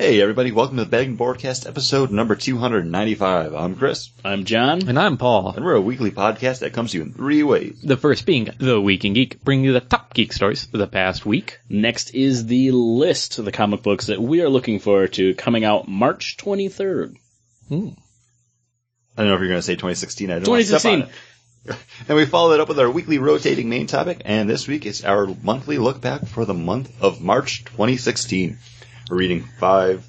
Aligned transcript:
Hey 0.00 0.22
everybody, 0.22 0.52
welcome 0.52 0.76
to 0.76 0.84
the 0.84 0.88
Begging 0.90 1.16
Broadcast 1.16 1.66
episode 1.66 2.12
number 2.12 2.36
295. 2.36 3.52
I'm 3.52 3.74
Chris, 3.74 4.10
I'm 4.24 4.44
John. 4.44 4.88
And 4.88 4.96
I'm 4.96 5.16
Paul. 5.16 5.54
and 5.56 5.64
we're 5.64 5.74
a 5.74 5.80
weekly 5.80 6.12
podcast 6.12 6.60
that 6.60 6.72
comes 6.72 6.92
to 6.92 6.98
you 6.98 7.02
in 7.02 7.12
three 7.12 7.42
ways. 7.42 7.80
The 7.82 7.96
first 7.96 8.24
being 8.24 8.48
The 8.58 8.80
Week 8.80 9.04
in 9.04 9.14
Geek, 9.14 9.42
bringing 9.42 9.64
you 9.64 9.72
the 9.72 9.80
top 9.80 10.14
geek 10.14 10.32
stories 10.32 10.62
of 10.72 10.78
the 10.78 10.86
past 10.86 11.26
week. 11.26 11.58
Next 11.68 12.10
is 12.10 12.46
the 12.46 12.70
list 12.70 13.40
of 13.40 13.44
the 13.44 13.50
comic 13.50 13.82
books 13.82 14.06
that 14.06 14.22
we 14.22 14.40
are 14.40 14.48
looking 14.48 14.78
forward 14.78 15.14
to 15.14 15.34
coming 15.34 15.64
out 15.64 15.88
March 15.88 16.36
23rd. 16.36 17.16
Hmm. 17.68 17.88
I 19.16 19.22
don't 19.22 19.30
know 19.30 19.34
if 19.34 19.40
you're 19.40 19.48
going 19.48 19.58
to 19.58 19.62
say 19.62 19.74
2016. 19.74 20.30
I 20.30 20.38
don't 20.38 20.46
want 20.48 20.64
to 20.64 20.78
step 20.78 20.92
on 20.92 20.98
2016. 21.00 21.02
it. 21.02 21.76
And 22.08 22.16
we 22.16 22.24
follow 22.24 22.52
it 22.52 22.60
up 22.60 22.68
with 22.68 22.78
our 22.78 22.88
weekly 22.88 23.18
rotating 23.18 23.68
main 23.68 23.88
topic, 23.88 24.22
and 24.24 24.48
this 24.48 24.68
week 24.68 24.86
is 24.86 25.04
our 25.04 25.26
monthly 25.42 25.76
look 25.76 26.00
back 26.00 26.24
for 26.24 26.44
the 26.44 26.54
month 26.54 27.02
of 27.02 27.20
March 27.20 27.64
2016. 27.64 28.58
We're 29.10 29.16
reading 29.16 29.42
five, 29.42 30.04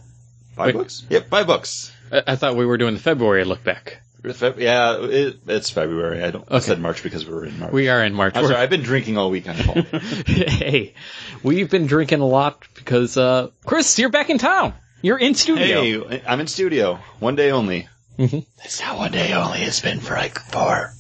five 0.56 0.68
Wait. 0.68 0.76
books? 0.76 1.06
Yep, 1.10 1.30
five 1.30 1.48
books. 1.48 1.92
I, 2.12 2.24
I 2.28 2.36
thought 2.36 2.56
we 2.56 2.66
were 2.66 2.78
doing 2.78 2.94
the 2.94 3.00
February 3.00 3.44
look 3.46 3.64
back. 3.64 4.02
Feb- 4.24 4.58
Yeah, 4.58 4.98
it, 5.02 5.38
it's 5.48 5.70
February. 5.70 6.22
I 6.24 6.32
don't 6.32 6.44
I 6.52 6.60
said 6.60 6.80
March 6.82 7.04
because 7.04 7.26
we 7.26 7.34
were 7.34 7.46
in 7.46 7.58
March. 7.58 7.72
We 7.72 7.88
are 7.88 8.04
in 8.04 8.14
March. 8.14 8.36
I'm 8.36 8.44
sorry, 8.46 8.58
I've 8.58 8.70
been 8.70 8.84
drinking 8.84 9.18
all 9.18 9.30
weekend, 9.32 9.60
Paul. 9.60 9.82
hey, 10.28 10.94
we've 11.42 11.70
been 11.70 11.88
drinking 11.88 12.20
a 12.20 12.26
lot 12.28 12.68
because, 12.76 13.16
uh, 13.16 13.50
Chris, 13.66 13.98
you're 13.98 14.10
back 14.10 14.30
in 14.30 14.38
town. 14.38 14.74
You're 15.02 15.18
in 15.20 15.36
studio. 15.36 16.10
Hey, 16.10 16.22
I'm 16.28 16.42
in 16.42 16.48
studio. 16.48 17.00
One 17.20 17.38
day 17.38 17.52
only. 17.52 17.88
Mhm. 18.18 18.46
That's 18.58 18.82
how 18.82 18.98
one 18.98 19.14
day 19.14 19.32
only 19.32 19.60
has 19.60 19.80
been 19.80 20.02
for 20.02 20.16
like 20.16 20.38
four. 20.38 20.92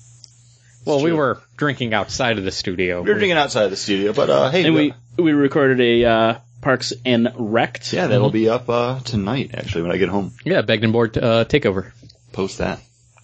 well, 0.85 1.01
we 1.03 1.11
were 1.11 1.41
drinking 1.57 1.93
outside 1.93 2.37
of 2.37 2.45
the 2.45 2.51
studio. 2.51 3.01
We 3.01 3.09
were 3.09 3.15
drinking 3.19 3.37
outside 3.37 3.65
of 3.65 3.71
the 3.71 3.75
studio, 3.75 4.13
but 4.13 4.29
uh, 4.29 4.49
hey, 4.49 4.63
And 4.63 4.73
we, 4.73 4.93
we 5.17 5.33
recorded 5.33 5.81
a 5.81 6.05
uh, 6.05 6.35
Parks 6.61 6.93
and 7.05 7.31
Wrecked. 7.37 7.93
yeah, 7.93 8.07
that'll 8.07 8.31
be 8.31 8.49
up 8.49 8.69
uh, 8.69 8.99
tonight. 8.99 9.51
Actually, 9.53 9.83
when 9.83 9.91
I 9.91 9.97
get 9.97 10.09
home, 10.09 10.33
Yeah, 10.43 10.61
board 10.61 11.17
uh, 11.17 11.45
takeover. 11.45 11.91
post 12.33 12.57
that. 12.57 12.79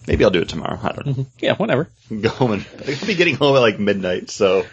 Maybe 0.06 0.24
I'll 0.24 0.30
do 0.30 0.40
it 0.42 0.48
tomorrow. 0.48 0.78
I 0.82 0.92
don't 0.92 1.06
know. 1.18 1.26
Yeah, 1.40 1.54
whatever. 1.56 1.88
Go 2.20 2.28
home 2.28 2.52
and 2.52 2.66
I'll 2.86 3.06
be 3.06 3.14
getting 3.14 3.34
home 3.34 3.56
at 3.56 3.60
like 3.60 3.78
midnight, 3.78 4.30
so 4.30 4.64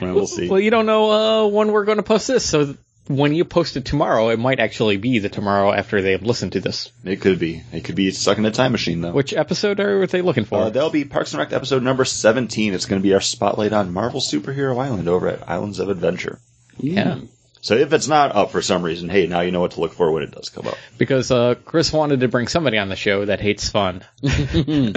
we'll 0.00 0.26
see. 0.26 0.48
Well, 0.48 0.60
you 0.60 0.70
don't 0.70 0.86
know 0.86 1.10
uh, 1.10 1.48
when 1.48 1.72
we're 1.72 1.84
going 1.86 1.96
to 1.96 2.02
post 2.02 2.26
this, 2.28 2.44
so 2.44 2.76
when 3.08 3.34
you 3.34 3.44
post 3.44 3.76
it 3.76 3.84
tomorrow, 3.84 4.28
it 4.28 4.38
might 4.38 4.60
actually 4.60 4.96
be 4.98 5.18
the 5.18 5.28
tomorrow 5.28 5.72
after 5.72 6.02
they 6.02 6.12
have 6.12 6.22
listened 6.22 6.52
to 6.52 6.60
this. 6.60 6.92
It 7.04 7.20
could 7.20 7.38
be. 7.38 7.62
It 7.72 7.84
could 7.84 7.94
be 7.96 8.10
stuck 8.12 8.38
in 8.38 8.44
a 8.46 8.50
time 8.50 8.72
machine 8.72 9.00
though. 9.00 9.12
Which 9.12 9.32
episode 9.32 9.80
are 9.80 10.06
they 10.06 10.20
looking 10.22 10.44
for? 10.44 10.58
Uh, 10.60 10.70
that'll 10.70 10.90
be 10.90 11.04
Parks 11.04 11.32
and 11.32 11.38
Rec 11.40 11.52
episode 11.52 11.82
number 11.82 12.04
17. 12.04 12.74
It's 12.74 12.86
going 12.86 13.00
to 13.00 13.06
be 13.06 13.14
our 13.14 13.20
spotlight 13.20 13.72
on 13.72 13.92
Marvel 13.92 14.20
Superhero 14.20 14.78
Island 14.78 15.08
over 15.08 15.28
at 15.28 15.48
Islands 15.50 15.78
of 15.80 15.88
Adventure. 15.88 16.38
yeah. 16.78 17.18
So 17.62 17.74
if 17.76 17.92
it's 17.92 18.08
not 18.08 18.34
up 18.34 18.50
for 18.50 18.60
some 18.60 18.82
reason, 18.82 19.08
hey, 19.08 19.26
now 19.26 19.40
you 19.40 19.52
know 19.52 19.60
what 19.60 19.70
to 19.72 19.80
look 19.80 19.94
for 19.94 20.10
when 20.12 20.22
it 20.22 20.32
does 20.32 20.50
come 20.50 20.66
up. 20.66 20.76
Because 20.98 21.30
uh, 21.30 21.54
Chris 21.64 21.92
wanted 21.92 22.20
to 22.20 22.28
bring 22.28 22.48
somebody 22.48 22.76
on 22.76 22.88
the 22.88 22.96
show 22.96 23.24
that 23.24 23.40
hates 23.40 23.70
fun. 23.70 24.04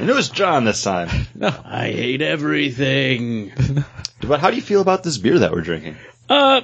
And 0.00 0.08
it 0.08 0.14
was 0.14 0.30
John 0.30 0.64
this 0.64 0.82
time. 0.82 1.08
I 1.42 1.90
hate 1.90 2.22
everything. 2.22 3.52
But 4.22 4.38
how 4.40 4.50
do 4.50 4.56
you 4.56 4.62
feel 4.62 4.82
about 4.82 5.02
this 5.02 5.16
beer 5.16 5.38
that 5.38 5.50
we're 5.50 5.62
drinking? 5.62 5.96
Uh, 6.28 6.60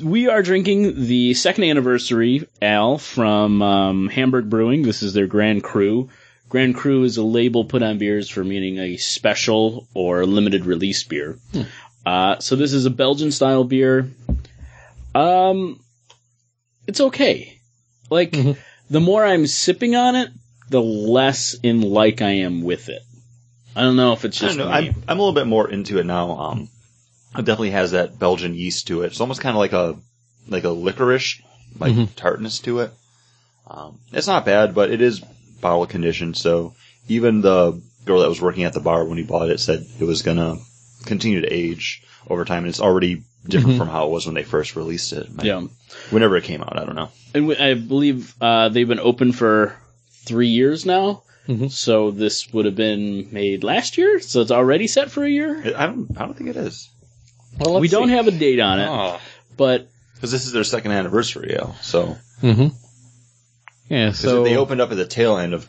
we 0.00 0.28
are 0.28 0.42
drinking 0.42 1.06
the 1.06 1.34
second 1.34 1.64
anniversary 1.64 2.48
ale 2.62 2.98
from 2.98 3.60
um, 3.60 4.08
Hamburg 4.08 4.48
Brewing. 4.48 4.82
This 4.82 5.02
is 5.02 5.12
their 5.12 5.26
Grand 5.26 5.64
Cru. 5.64 6.08
Grand 6.48 6.76
Cru 6.76 7.02
is 7.02 7.16
a 7.16 7.24
label 7.24 7.64
put 7.64 7.82
on 7.82 7.98
beers 7.98 8.28
for 8.28 8.44
meaning 8.44 8.78
a 8.78 8.96
special 8.96 9.88
or 9.92 10.24
limited 10.24 10.64
release 10.66 11.02
beer. 11.02 11.36
Uh, 12.04 12.38
so 12.40 12.56
this 12.56 12.72
is 12.72 12.86
a 12.86 12.90
Belgian 12.90 13.30
style 13.30 13.64
beer. 13.64 14.10
Um, 15.14 15.80
it's 16.86 17.00
okay. 17.00 17.58
Like 18.10 18.32
Mhm. 18.32 18.56
the 18.90 19.00
more 19.00 19.24
I'm 19.24 19.46
sipping 19.46 19.94
on 19.94 20.16
it, 20.16 20.30
the 20.70 20.82
less 20.82 21.54
in 21.62 21.80
like 21.82 22.22
I 22.22 22.30
am 22.30 22.62
with 22.62 22.88
it. 22.88 23.02
I 23.76 23.82
don't 23.82 23.96
know 23.96 24.12
if 24.12 24.24
it's 24.24 24.38
just. 24.38 24.58
I'm, 24.58 24.94
I'm 25.08 25.18
a 25.18 25.22
little 25.22 25.32
bit 25.32 25.46
more 25.46 25.70
into 25.70 25.98
it 25.98 26.04
now. 26.06 26.38
Um, 26.38 26.68
it 27.34 27.44
definitely 27.44 27.70
has 27.70 27.92
that 27.92 28.18
Belgian 28.18 28.54
yeast 28.54 28.88
to 28.88 29.02
it. 29.02 29.06
It's 29.06 29.20
almost 29.20 29.40
kind 29.40 29.54
of 29.54 29.58
like 29.58 29.72
a 29.72 29.96
like 30.48 30.64
a 30.64 30.70
licorice, 30.70 31.40
like 31.78 31.94
Mhm. 31.94 32.08
tartness 32.16 32.58
to 32.60 32.80
it. 32.80 32.92
Um, 33.66 33.98
it's 34.12 34.26
not 34.26 34.44
bad, 34.44 34.74
but 34.74 34.90
it 34.90 35.00
is 35.00 35.20
bottle 35.60 35.86
conditioned. 35.86 36.36
So 36.36 36.74
even 37.08 37.40
the 37.40 37.80
girl 38.04 38.20
that 38.20 38.28
was 38.28 38.40
working 38.42 38.64
at 38.64 38.72
the 38.72 38.80
bar 38.80 39.04
when 39.04 39.16
we 39.16 39.22
bought 39.22 39.48
it 39.50 39.60
said 39.60 39.86
it 40.00 40.04
was 40.04 40.22
gonna 40.22 40.56
continue 41.06 41.40
to 41.42 41.52
age 41.52 42.02
over 42.28 42.44
time, 42.44 42.58
and 42.64 42.68
it's 42.68 42.80
already 42.80 43.22
different 43.46 43.74
Mhm. 43.76 43.78
from 43.78 43.88
how 43.88 44.06
it 44.06 44.10
was 44.10 44.24
when 44.26 44.34
they 44.36 44.44
first 44.44 44.76
released 44.76 45.12
it. 45.12 45.36
Like, 45.36 45.46
yeah. 45.46 45.62
Whenever 46.10 46.36
it 46.36 46.44
came 46.44 46.62
out, 46.62 46.78
I 46.78 46.84
don't 46.84 46.94
know. 46.94 47.10
And 47.34 47.48
we- 47.48 47.56
I 47.56 47.74
believe 47.74 48.34
uh, 48.40 48.68
they've 48.68 48.86
been 48.88 49.00
open 49.00 49.32
for 49.32 49.74
three 50.24 50.48
years 50.48 50.86
now. 50.86 51.22
Mhm. 51.48 51.70
So 51.72 52.12
this 52.12 52.52
would 52.52 52.66
have 52.66 52.76
been 52.76 53.28
made 53.32 53.64
last 53.64 53.98
year. 53.98 54.20
So 54.20 54.40
it's 54.42 54.52
already 54.52 54.86
set 54.86 55.10
for 55.10 55.24
a 55.24 55.28
year. 55.28 55.60
I 55.76 55.86
don't. 55.86 56.06
I 56.16 56.20
don't 56.24 56.36
think 56.38 56.50
it 56.50 56.56
is 56.56 56.88
Well, 57.58 57.80
we 57.80 57.88
don't 57.88 58.10
have 58.10 58.28
a 58.28 58.30
date 58.30 58.60
on 58.60 58.78
it, 58.78 58.86
Oh. 58.88 59.18
but 59.56 59.88
because 60.14 60.30
this 60.30 60.46
is 60.46 60.52
their 60.52 60.62
second 60.64 60.92
anniversary. 60.92 61.50
Yeah. 61.52 61.72
So 61.82 62.16
hmm 62.40 62.68
Yeah, 63.90 64.06
'Cause 64.10 64.20
so 64.20 64.44
they 64.44 64.56
opened 64.56 64.80
up 64.80 64.90
at 64.92 64.96
the 64.96 65.04
tail 65.04 65.36
end 65.36 65.52
of 65.52 65.66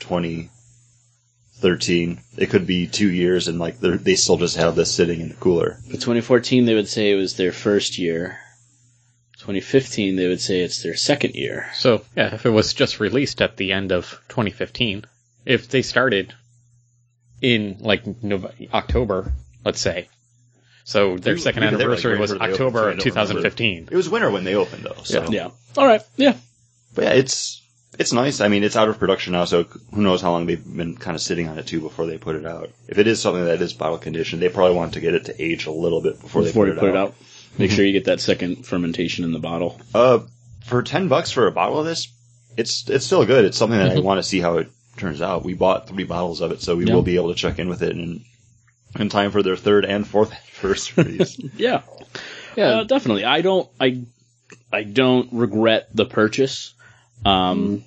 2013, 1.64 2.20
it 2.38 2.50
could 2.50 2.68
be 2.68 2.88
two 2.88 3.10
years, 3.12 3.48
and 3.48 3.58
like 3.60 3.80
they're- 3.80 3.98
still 4.16 4.38
just 4.38 4.58
have 4.58 4.76
this 4.76 4.94
sitting 4.94 5.22
in 5.22 5.30
the 5.30 5.36
cooler. 5.36 5.80
But 5.90 6.02
2014 6.02 6.66
they 6.66 6.76
would 6.76 6.88
say 6.90 7.12
it 7.12 7.16
was 7.16 7.36
their 7.36 7.52
first 7.54 7.98
year. 7.98 8.38
2015 9.40 10.16
they 10.16 10.28
would 10.28 10.42
say 10.42 10.60
it's 10.62 10.84
their 10.84 10.96
second 10.96 11.36
year. 11.36 11.70
So, 11.74 12.04
yeah, 12.16 12.34
if 12.36 12.46
it 12.46 12.50
was 12.50 12.74
just 12.74 13.00
released 13.00 13.42
at 13.42 13.58
the 13.58 13.72
end 13.72 13.92
of 13.92 14.20
2015, 14.30 15.06
if 15.46 15.68
they 15.70 15.82
started 15.82 16.34
in 17.42 17.78
like 17.80 18.04
Nov- 18.24 18.54
October, 18.74 19.34
let's 19.66 19.80
say, 19.82 20.08
so 20.86 21.18
their 21.18 21.36
We- 21.36 21.40
second 21.42 21.62
we 21.64 21.68
were 21.68 21.78
there, 21.78 21.78
like, 21.78 21.84
anniversary 22.06 22.18
was 22.20 22.32
October 22.34 22.90
opened, 22.90 23.00
of 23.00 23.04
so 23.04 23.10
I 23.10 23.24
don't 23.24 23.36
remember. 23.36 23.50
2015. 23.50 23.88
It 23.92 23.96
was 23.96 24.10
winter 24.10 24.30
when 24.32 24.44
they 24.44 24.56
opened, 24.56 24.84
though. 24.84 25.02
So. 25.04 25.26
Yeah. 25.32 25.50
All 25.78 25.88
right. 25.88 26.02
Yeah. 26.18 26.36
But 26.96 27.06
yeah, 27.06 27.14
it's 27.14 27.62
it's 28.00 28.14
nice. 28.14 28.42
I 28.42 28.48
mean, 28.48 28.64
it's 28.64 28.76
out 28.76 28.90
of 28.90 28.98
production 29.00 29.34
now, 29.34 29.46
so 29.46 29.64
who 29.94 30.02
knows 30.02 30.22
how 30.22 30.32
long 30.32 30.46
they've 30.46 30.64
been 30.78 30.96
kind 30.96 31.16
of 31.16 31.22
sitting 31.22 31.48
on 31.48 31.60
it 31.60 31.68
too 31.68 31.80
before 31.82 32.06
they 32.08 32.18
put 32.18 32.36
it 32.36 32.46
out. 32.46 32.72
If 32.88 32.98
it 32.98 33.08
is 33.08 33.22
something 33.22 33.46
that 33.46 33.62
is 33.62 33.74
bottle 33.74 33.98
conditioned, 33.98 34.42
they 34.42 34.50
probably 34.50 34.76
want 34.76 34.94
to 34.94 35.00
get 35.00 35.14
it 35.14 35.26
to 35.26 35.42
age 35.42 35.66
a 35.68 35.72
little 35.72 36.02
bit 36.02 36.20
before, 36.20 36.42
Before 36.44 36.66
they 36.66 36.72
you 36.72 36.76
put, 36.76 36.80
put 36.82 36.90
it, 36.90 36.96
it 36.96 36.98
out. 36.98 37.10
out, 37.10 37.16
make 37.58 37.72
sure 37.72 37.86
you 37.86 37.92
get 37.94 38.06
that 38.06 38.20
second 38.22 38.66
fermentation 38.66 39.24
in 39.26 39.32
the 39.34 39.40
bottle. 39.40 39.80
Uh, 39.94 40.20
for 40.66 40.82
ten 40.82 41.08
bucks 41.08 41.30
for 41.32 41.48
a 41.48 41.52
bottle 41.52 41.80
of 41.80 41.86
this, 41.86 42.08
it's 42.58 42.90
it's 42.90 43.06
still 43.06 43.26
good. 43.26 43.46
It's 43.46 43.58
something 43.58 43.78
that 43.78 43.96
I 43.98 44.00
want 44.00 44.18
to 44.20 44.24
see 44.24 44.40
how 44.40 44.58
it 44.58 44.70
turns 44.98 45.22
out. 45.22 45.44
We 45.44 45.54
bought 45.54 45.88
three 45.88 46.04
bottles 46.06 46.42
of 46.42 46.52
it, 46.52 46.62
so 46.62 46.76
we 46.76 46.86
Yeah. 46.86 46.94
will 46.96 47.02
be 47.04 47.16
able 47.16 47.30
to 47.30 47.36
check 47.36 47.60
in 47.60 47.68
with 47.70 47.82
it 47.84 47.92
in 47.92 48.24
in 49.00 49.10
time 49.10 49.32
for 49.32 49.42
their 49.44 49.56
third 49.58 49.86
and 49.86 50.08
fourth 50.08 50.32
anniversaries. 50.64 51.40
Yeah. 51.58 51.82
Yeah, 52.56 52.66
Uh, 52.80 52.84
definitely. 52.84 53.26
I 53.26 53.42
don't. 53.42 53.68
I. 53.80 54.04
I 54.72 54.84
don't 54.84 55.30
regret 55.34 55.88
the 55.96 56.06
purchase. 56.06 56.73
Um, 57.26 57.84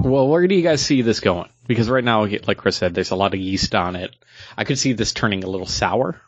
well, 0.00 0.28
where 0.28 0.46
do 0.46 0.54
you 0.54 0.62
guys 0.62 0.84
see 0.84 1.02
this 1.02 1.20
going? 1.20 1.48
Because 1.66 1.88
right 1.88 2.04
now, 2.04 2.26
like 2.46 2.56
Chris 2.58 2.76
said, 2.76 2.94
there's 2.94 3.10
a 3.12 3.16
lot 3.16 3.34
of 3.34 3.40
yeast 3.40 3.74
on 3.74 3.96
it. 3.96 4.14
I 4.56 4.64
could 4.64 4.78
see 4.78 4.92
this 4.94 5.12
turning 5.12 5.44
a 5.44 5.48
little 5.48 5.66
sour 5.66 6.20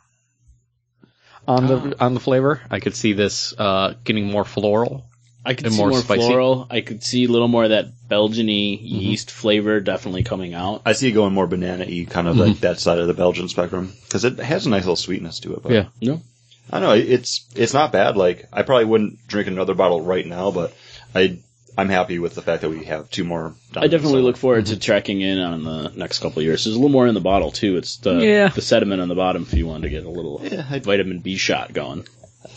on 1.46 1.66
the 1.66 1.96
on 2.00 2.14
the 2.14 2.20
flavor. 2.20 2.60
I 2.70 2.80
could 2.80 2.94
see 2.94 3.12
this 3.12 3.52
uh, 3.58 3.94
getting 4.04 4.26
more 4.30 4.44
floral. 4.44 5.04
I 5.44 5.52
could 5.52 5.66
And 5.66 5.74
see 5.74 5.80
more 5.80 5.90
more, 5.90 6.00
spicy? 6.00 6.22
floral. 6.26 6.66
I 6.70 6.80
could 6.80 7.02
see 7.02 7.24
a 7.24 7.28
little 7.28 7.48
more 7.48 7.64
of 7.64 7.70
that 7.70 8.08
Belgian-y 8.08 8.52
Mm-hmm. 8.80 8.86
yeast 8.86 9.30
flavor 9.30 9.78
definitely 9.80 10.22
coming 10.22 10.54
out. 10.54 10.80
I 10.86 10.92
see 10.94 11.08
it 11.08 11.12
going 11.12 11.34
more 11.34 11.46
banana-y, 11.46 12.06
kind 12.08 12.28
of 12.28 12.38
like 12.38 12.60
that 12.60 12.78
side 12.80 12.98
of 12.98 13.08
the 13.08 13.12
Belgian 13.14 13.48
spectrum, 13.50 13.92
because 14.04 14.24
it 14.24 14.38
has 14.38 14.64
a 14.64 14.70
nice 14.70 14.82
little 14.84 14.96
sweetness 14.96 15.40
to 15.40 15.52
it. 15.54 15.62
But 15.62 15.72
Yeah. 15.72 15.88
No, 16.00 16.22
I 16.70 16.80
don't 16.80 16.88
know. 16.88 16.94
It's 16.94 17.44
it's 17.54 17.74
not 17.74 17.92
bad. 17.92 18.16
Like 18.16 18.46
I 18.52 18.62
probably 18.62 18.86
wouldn't 18.86 19.26
drink 19.26 19.48
another 19.48 19.74
bottle 19.74 20.00
right 20.00 20.26
now, 20.26 20.50
but 20.50 20.72
I 21.14 21.40
I'm 21.76 21.88
happy 21.88 22.18
with 22.20 22.34
the 22.34 22.42
fact 22.42 22.62
that 22.62 22.70
we 22.70 22.84
have 22.84 23.10
two 23.10 23.24
more. 23.24 23.54
down 23.72 23.84
I 23.84 23.88
definitely 23.88 24.10
cellar. 24.18 24.22
look 24.22 24.36
forward 24.36 24.66
to 24.66 24.78
tracking 24.78 25.20
in 25.20 25.38
on 25.38 25.64
the 25.64 25.92
next 25.96 26.20
couple 26.20 26.38
of 26.40 26.44
years. 26.44 26.64
There's 26.64 26.76
a 26.76 26.78
little 26.78 26.90
more 26.92 27.06
in 27.06 27.14
the 27.14 27.20
bottle 27.20 27.50
too. 27.50 27.76
It's 27.76 27.96
the 27.96 28.14
Yeah. 28.14 28.48
the 28.48 28.60
sediment 28.62 29.00
on 29.02 29.08
the 29.08 29.14
bottom 29.16 29.42
if 29.42 29.54
you 29.54 29.66
want 29.66 29.82
to 29.82 29.88
get 29.90 30.04
a 30.04 30.10
little 30.10 30.40
Yeah, 30.44 30.78
vitamin 30.80 31.18
B 31.18 31.36
shot 31.36 31.72
going. 31.72 32.06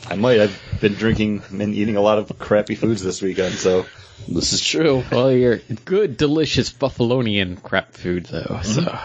I 0.08 0.16
might. 0.16 0.40
I've 0.40 0.62
been 0.82 0.94
drinking 0.94 1.42
and 1.50 1.74
eating 1.74 1.96
a 1.96 2.02
lot 2.02 2.18
of 2.20 2.38
crappy 2.38 2.76
foods 2.76 3.02
this 3.04 3.22
weekend, 3.22 3.56
so 3.56 3.86
This 4.28 4.54
is 4.54 4.62
true. 4.64 5.04
Well, 5.12 5.32
you're 5.32 5.58
good, 5.86 6.18
delicious 6.18 6.72
Buffalonian 6.72 7.62
crap 7.62 7.94
food, 7.94 8.26
though. 8.28 8.42
Mm-hmm. 8.44 8.64
So, 8.86 9.00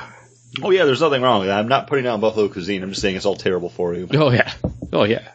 Oh 0.63 0.71
yeah, 0.71 0.85
there's 0.85 1.01
nothing 1.01 1.23
wrong 1.23 1.41
with 1.41 1.49
that. 1.49 1.59
I'm 1.59 1.69
not 1.69 1.87
putting 1.87 2.05
down 2.05 2.21
buffalo 2.21 2.49
cuisine. 2.49 2.83
I'm 2.83 2.91
just 2.91 3.01
saying 3.01 3.17
it's 3.17 3.25
all 3.25 3.37
terrible 3.37 3.71
for 3.71 3.95
you. 3.95 4.07
oh 4.13 4.31
yeah, 4.31 4.53
oh 4.93 5.05
yeah. 5.05 5.27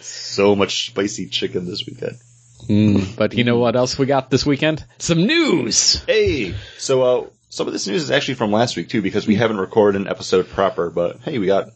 So 0.00 0.54
much 0.54 0.86
spicy 0.90 1.28
chicken 1.28 1.64
this 1.66 1.86
weekend. 1.86 2.18
Mm, 2.68 3.16
but 3.16 3.34
you 3.34 3.44
know 3.44 3.58
what 3.58 3.76
else 3.76 3.98
we 3.98 4.06
got 4.06 4.30
this 4.30 4.44
weekend? 4.44 4.84
Some 4.98 5.26
news. 5.26 6.02
Hey, 6.04 6.54
so 6.76 7.02
uh, 7.02 7.26
some 7.48 7.66
of 7.66 7.72
this 7.72 7.86
news 7.86 8.02
is 8.02 8.10
actually 8.10 8.34
from 8.34 8.52
last 8.52 8.76
week 8.76 8.88
too, 8.90 9.00
because 9.02 9.26
we 9.26 9.36
haven't 9.36 9.56
recorded 9.58 10.00
an 10.02 10.08
episode 10.08 10.48
proper. 10.50 10.90
But 10.90 11.20
hey, 11.20 11.38
we 11.38 11.46
got 11.46 11.68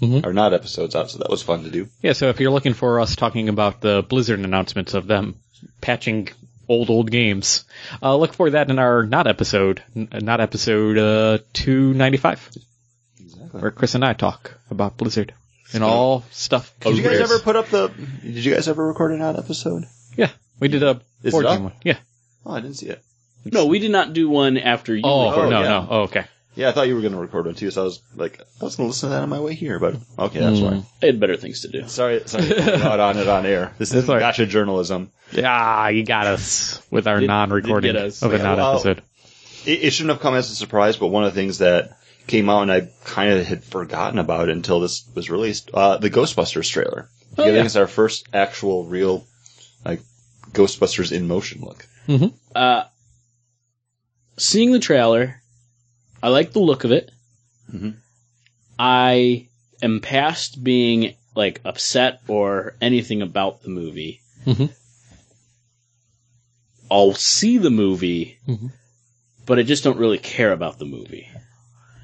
Mhm. 0.00 0.24
our 0.26 0.32
not 0.32 0.52
episodes 0.52 0.96
out, 0.96 1.10
so 1.12 1.18
that 1.18 1.30
was 1.30 1.42
fun 1.42 1.62
to 1.62 1.70
do. 1.70 1.88
Yeah, 2.02 2.12
so 2.14 2.28
if 2.28 2.40
you're 2.40 2.50
looking 2.50 2.74
for 2.74 2.98
us 2.98 3.14
talking 3.14 3.48
about 3.48 3.80
the 3.80 4.02
Blizzard 4.08 4.40
announcements 4.40 4.94
of 4.94 5.06
them 5.06 5.36
patching 5.80 6.28
old 6.68 6.90
old 6.90 7.10
games. 7.10 7.64
Uh, 8.02 8.16
look 8.16 8.32
for 8.34 8.50
that 8.50 8.68
in 8.70 8.78
our 8.80 9.04
not 9.04 9.26
episode, 9.28 9.82
not 9.94 10.40
episode 10.40 10.98
uh, 10.98 11.38
two 11.52 11.94
ninety 11.94 12.16
five, 12.18 12.48
where 13.52 13.70
Chris 13.70 13.94
and 13.94 14.04
I 14.04 14.12
talk 14.14 14.58
about 14.70 14.96
Blizzard 14.96 15.34
and 15.72 15.84
all 15.84 16.24
stuff. 16.32 16.72
Did 16.80 16.96
you 16.96 17.02
guys 17.04 17.20
ever 17.20 17.38
put 17.38 17.54
up 17.56 17.68
the? 17.68 17.88
Did 18.22 18.44
you 18.44 18.54
guys 18.54 18.68
ever 18.68 18.86
record 18.88 19.12
an 19.12 19.22
odd 19.22 19.38
episode? 19.38 19.84
Yeah, 20.62 20.76
we 20.76 20.78
did 20.78 20.82
a 20.82 21.00
Is 21.22 21.32
board 21.32 21.44
it 21.44 21.48
up? 21.48 21.54
game 21.56 21.64
one. 21.64 21.72
Yeah. 21.84 21.98
Oh, 22.46 22.52
I 22.52 22.60
didn't 22.60 22.76
see 22.76 22.86
it. 22.88 23.02
No, 23.44 23.66
we 23.66 23.78
did 23.78 23.90
not 23.90 24.12
do 24.12 24.28
one 24.28 24.56
after 24.58 24.94
you. 24.94 25.02
Oh, 25.04 25.28
recorded. 25.30 25.50
no, 25.50 25.62
yeah. 25.62 25.68
no. 25.68 25.86
Oh, 25.90 26.00
okay. 26.02 26.24
Yeah, 26.54 26.68
I 26.68 26.72
thought 26.72 26.86
you 26.86 26.94
were 26.94 27.00
going 27.00 27.14
to 27.14 27.18
record 27.18 27.46
one 27.46 27.54
too, 27.54 27.70
so 27.70 27.80
I 27.80 27.84
was 27.84 28.02
like, 28.14 28.38
I 28.60 28.64
was 28.64 28.76
going 28.76 28.86
to 28.86 28.88
listen 28.90 29.08
to 29.08 29.14
that 29.14 29.22
on 29.22 29.28
my 29.30 29.40
way 29.40 29.54
here, 29.54 29.78
but 29.78 29.96
okay, 30.18 30.38
that's 30.40 30.58
Hmm. 30.58 30.64
why. 30.64 30.82
I 31.02 31.06
had 31.06 31.18
better 31.18 31.36
things 31.36 31.62
to 31.62 31.68
do. 31.68 31.88
Sorry, 31.88 32.20
sorry, 32.26 32.46
not 32.48 33.00
on 33.00 33.16
it 33.16 33.26
on 33.26 33.46
air. 33.46 33.72
This 33.78 33.94
is 33.94 34.06
all 34.08 34.16
right. 34.16 34.20
gotcha 34.20 34.44
journalism. 34.46 35.10
Yeah, 35.32 35.88
you 35.88 36.04
got 36.04 36.26
us 36.26 36.80
with 36.90 37.06
our 37.08 37.20
Did- 37.20 37.28
non-recording 37.28 37.94
did 37.94 37.98
get 37.98 38.06
us. 38.06 38.22
of 38.22 38.34
a 38.34 38.36
Yeah, 38.36 38.42
non-episode. 38.54 39.02
It, 39.64 39.84
it 39.84 39.90
shouldn't 39.92 40.10
have 40.12 40.20
come 40.20 40.34
as 40.34 40.50
a 40.50 40.54
surprise, 40.54 40.96
but 40.98 41.06
one 41.06 41.24
of 41.24 41.32
the 41.34 41.40
things 41.40 41.58
that 41.58 41.96
came 42.26 42.50
out 42.50 42.62
and 42.62 42.70
I 42.72 42.88
kind 43.04 43.32
of 43.32 43.46
had 43.46 43.64
forgotten 43.64 44.18
about 44.18 44.48
it 44.50 44.52
until 44.52 44.78
this 44.80 45.04
was 45.14 45.30
released, 45.30 45.70
uh, 45.72 45.96
the 45.98 46.10
Ghostbusters 46.10 46.68
trailer. 46.70 47.08
Oh, 47.38 47.44
I 47.44 47.46
yeah. 47.46 47.52
think 47.54 47.66
it's 47.66 47.76
our 47.76 47.86
first 47.86 48.26
actual 48.34 48.84
real, 48.84 49.26
like, 49.86 50.00
Ghostbusters 50.52 51.12
in 51.12 51.26
motion 51.26 51.62
look. 51.62 51.86
Uh, 52.54 52.84
seeing 54.36 54.72
the 54.72 54.78
trailer, 54.78 55.40
I 56.22 56.28
like 56.28 56.52
the 56.52 56.58
look 56.60 56.84
of 56.84 56.92
it. 56.92 57.10
Mhm. 57.72 57.94
I 58.78 59.46
am 59.82 60.00
past 60.00 60.62
being 60.62 61.14
like 61.34 61.60
upset 61.64 62.20
or 62.28 62.74
anything 62.80 63.22
about 63.22 63.62
the 63.62 63.70
movie. 63.70 64.20
Mhm. 64.46 64.70
I'll 66.90 67.14
see 67.14 67.56
the 67.58 67.70
movie, 67.70 68.38
Mhm. 68.46 68.72
but 69.46 69.58
I 69.58 69.62
just 69.62 69.84
don't 69.84 69.96
really 69.98 70.18
care 70.18 70.52
about 70.52 70.78
the 70.78 70.84
movie. 70.84 71.28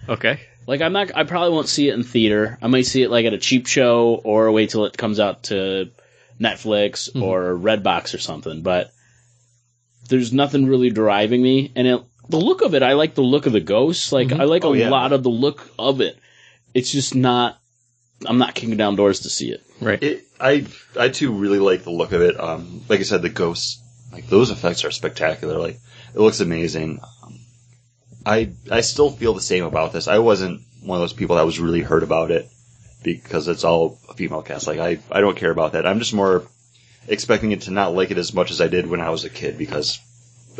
Okay. 0.08 0.40
Like 0.66 0.80
I'm 0.80 0.92
not. 0.92 1.10
I 1.14 1.24
probably 1.24 1.50
won't 1.54 1.68
see 1.68 1.88
it 1.88 1.94
in 1.94 2.02
theater. 2.02 2.58
I 2.62 2.66
might 2.68 2.86
see 2.86 3.02
it 3.02 3.10
like 3.10 3.26
at 3.26 3.34
a 3.34 3.38
cheap 3.38 3.66
show 3.66 4.20
or 4.24 4.50
wait 4.52 4.70
till 4.70 4.84
it 4.86 4.96
comes 4.96 5.20
out 5.20 5.44
to 5.44 5.90
Netflix 6.40 7.08
or 7.20 7.54
Redbox 7.54 8.14
or 8.14 8.18
something. 8.18 8.62
But 8.62 8.92
there's 10.08 10.32
nothing 10.32 10.66
really 10.66 10.90
driving 10.90 11.42
me, 11.42 11.72
and 11.76 11.86
it, 11.86 12.02
the 12.28 12.38
look 12.38 12.62
of 12.62 12.74
it, 12.74 12.82
I 12.82 12.92
like 12.94 13.14
the 13.14 13.22
look 13.22 13.46
of 13.46 13.52
the 13.52 13.60
ghosts. 13.60 14.12
Like 14.12 14.32
I 14.32 14.44
like 14.44 14.64
Oh, 14.64 14.74
a 14.74 14.78
yeah. 14.78 14.88
lot 14.90 15.12
of 15.12 15.22
the 15.22 15.30
look 15.30 15.70
of 15.78 16.00
it. 16.00 16.18
It's 16.74 16.90
just 16.92 17.14
not. 17.14 17.58
I'm 18.26 18.38
not 18.38 18.54
kicking 18.54 18.76
down 18.76 18.96
doors 18.96 19.20
to 19.20 19.30
see 19.30 19.52
it. 19.52 19.62
Right. 19.80 20.02
It, 20.02 20.24
I, 20.40 20.66
I 20.98 21.08
too 21.08 21.32
really 21.32 21.60
like 21.60 21.84
the 21.84 21.90
look 21.92 22.10
of 22.12 22.20
it. 22.20 22.38
Um, 22.38 22.82
like 22.88 22.98
I 22.98 23.04
said, 23.04 23.22
the 23.22 23.28
ghosts, 23.28 23.80
like 24.12 24.26
those 24.28 24.50
effects 24.50 24.84
are 24.84 24.90
spectacular. 24.90 25.56
Like 25.58 25.78
it 26.14 26.18
looks 26.20 26.40
amazing. 26.40 26.98
Um, 27.22 27.38
I, 28.26 28.50
I 28.70 28.80
still 28.80 29.10
feel 29.10 29.34
the 29.34 29.40
same 29.40 29.64
about 29.64 29.92
this. 29.92 30.08
I 30.08 30.18
wasn't 30.18 30.62
one 30.82 30.96
of 30.96 31.02
those 31.02 31.12
people 31.12 31.36
that 31.36 31.46
was 31.46 31.60
really 31.60 31.80
hurt 31.80 32.02
about 32.02 32.30
it 32.32 32.48
because 33.02 33.48
it's 33.48 33.64
all 33.64 33.98
a 34.08 34.14
female 34.14 34.42
cast. 34.42 34.66
Like 34.66 34.78
I, 34.80 34.98
I 35.10 35.20
don't 35.20 35.36
care 35.36 35.50
about 35.50 35.72
that. 35.72 35.86
I'm 35.86 35.98
just 35.98 36.14
more 36.14 36.44
expecting 37.06 37.52
it 37.52 37.62
to 37.62 37.70
not 37.70 37.94
like 37.94 38.10
it 38.10 38.18
as 38.18 38.34
much 38.34 38.50
as 38.50 38.60
I 38.60 38.68
did 38.68 38.86
when 38.86 39.00
I 39.00 39.10
was 39.10 39.24
a 39.24 39.30
kid 39.30 39.56
because 39.58 39.98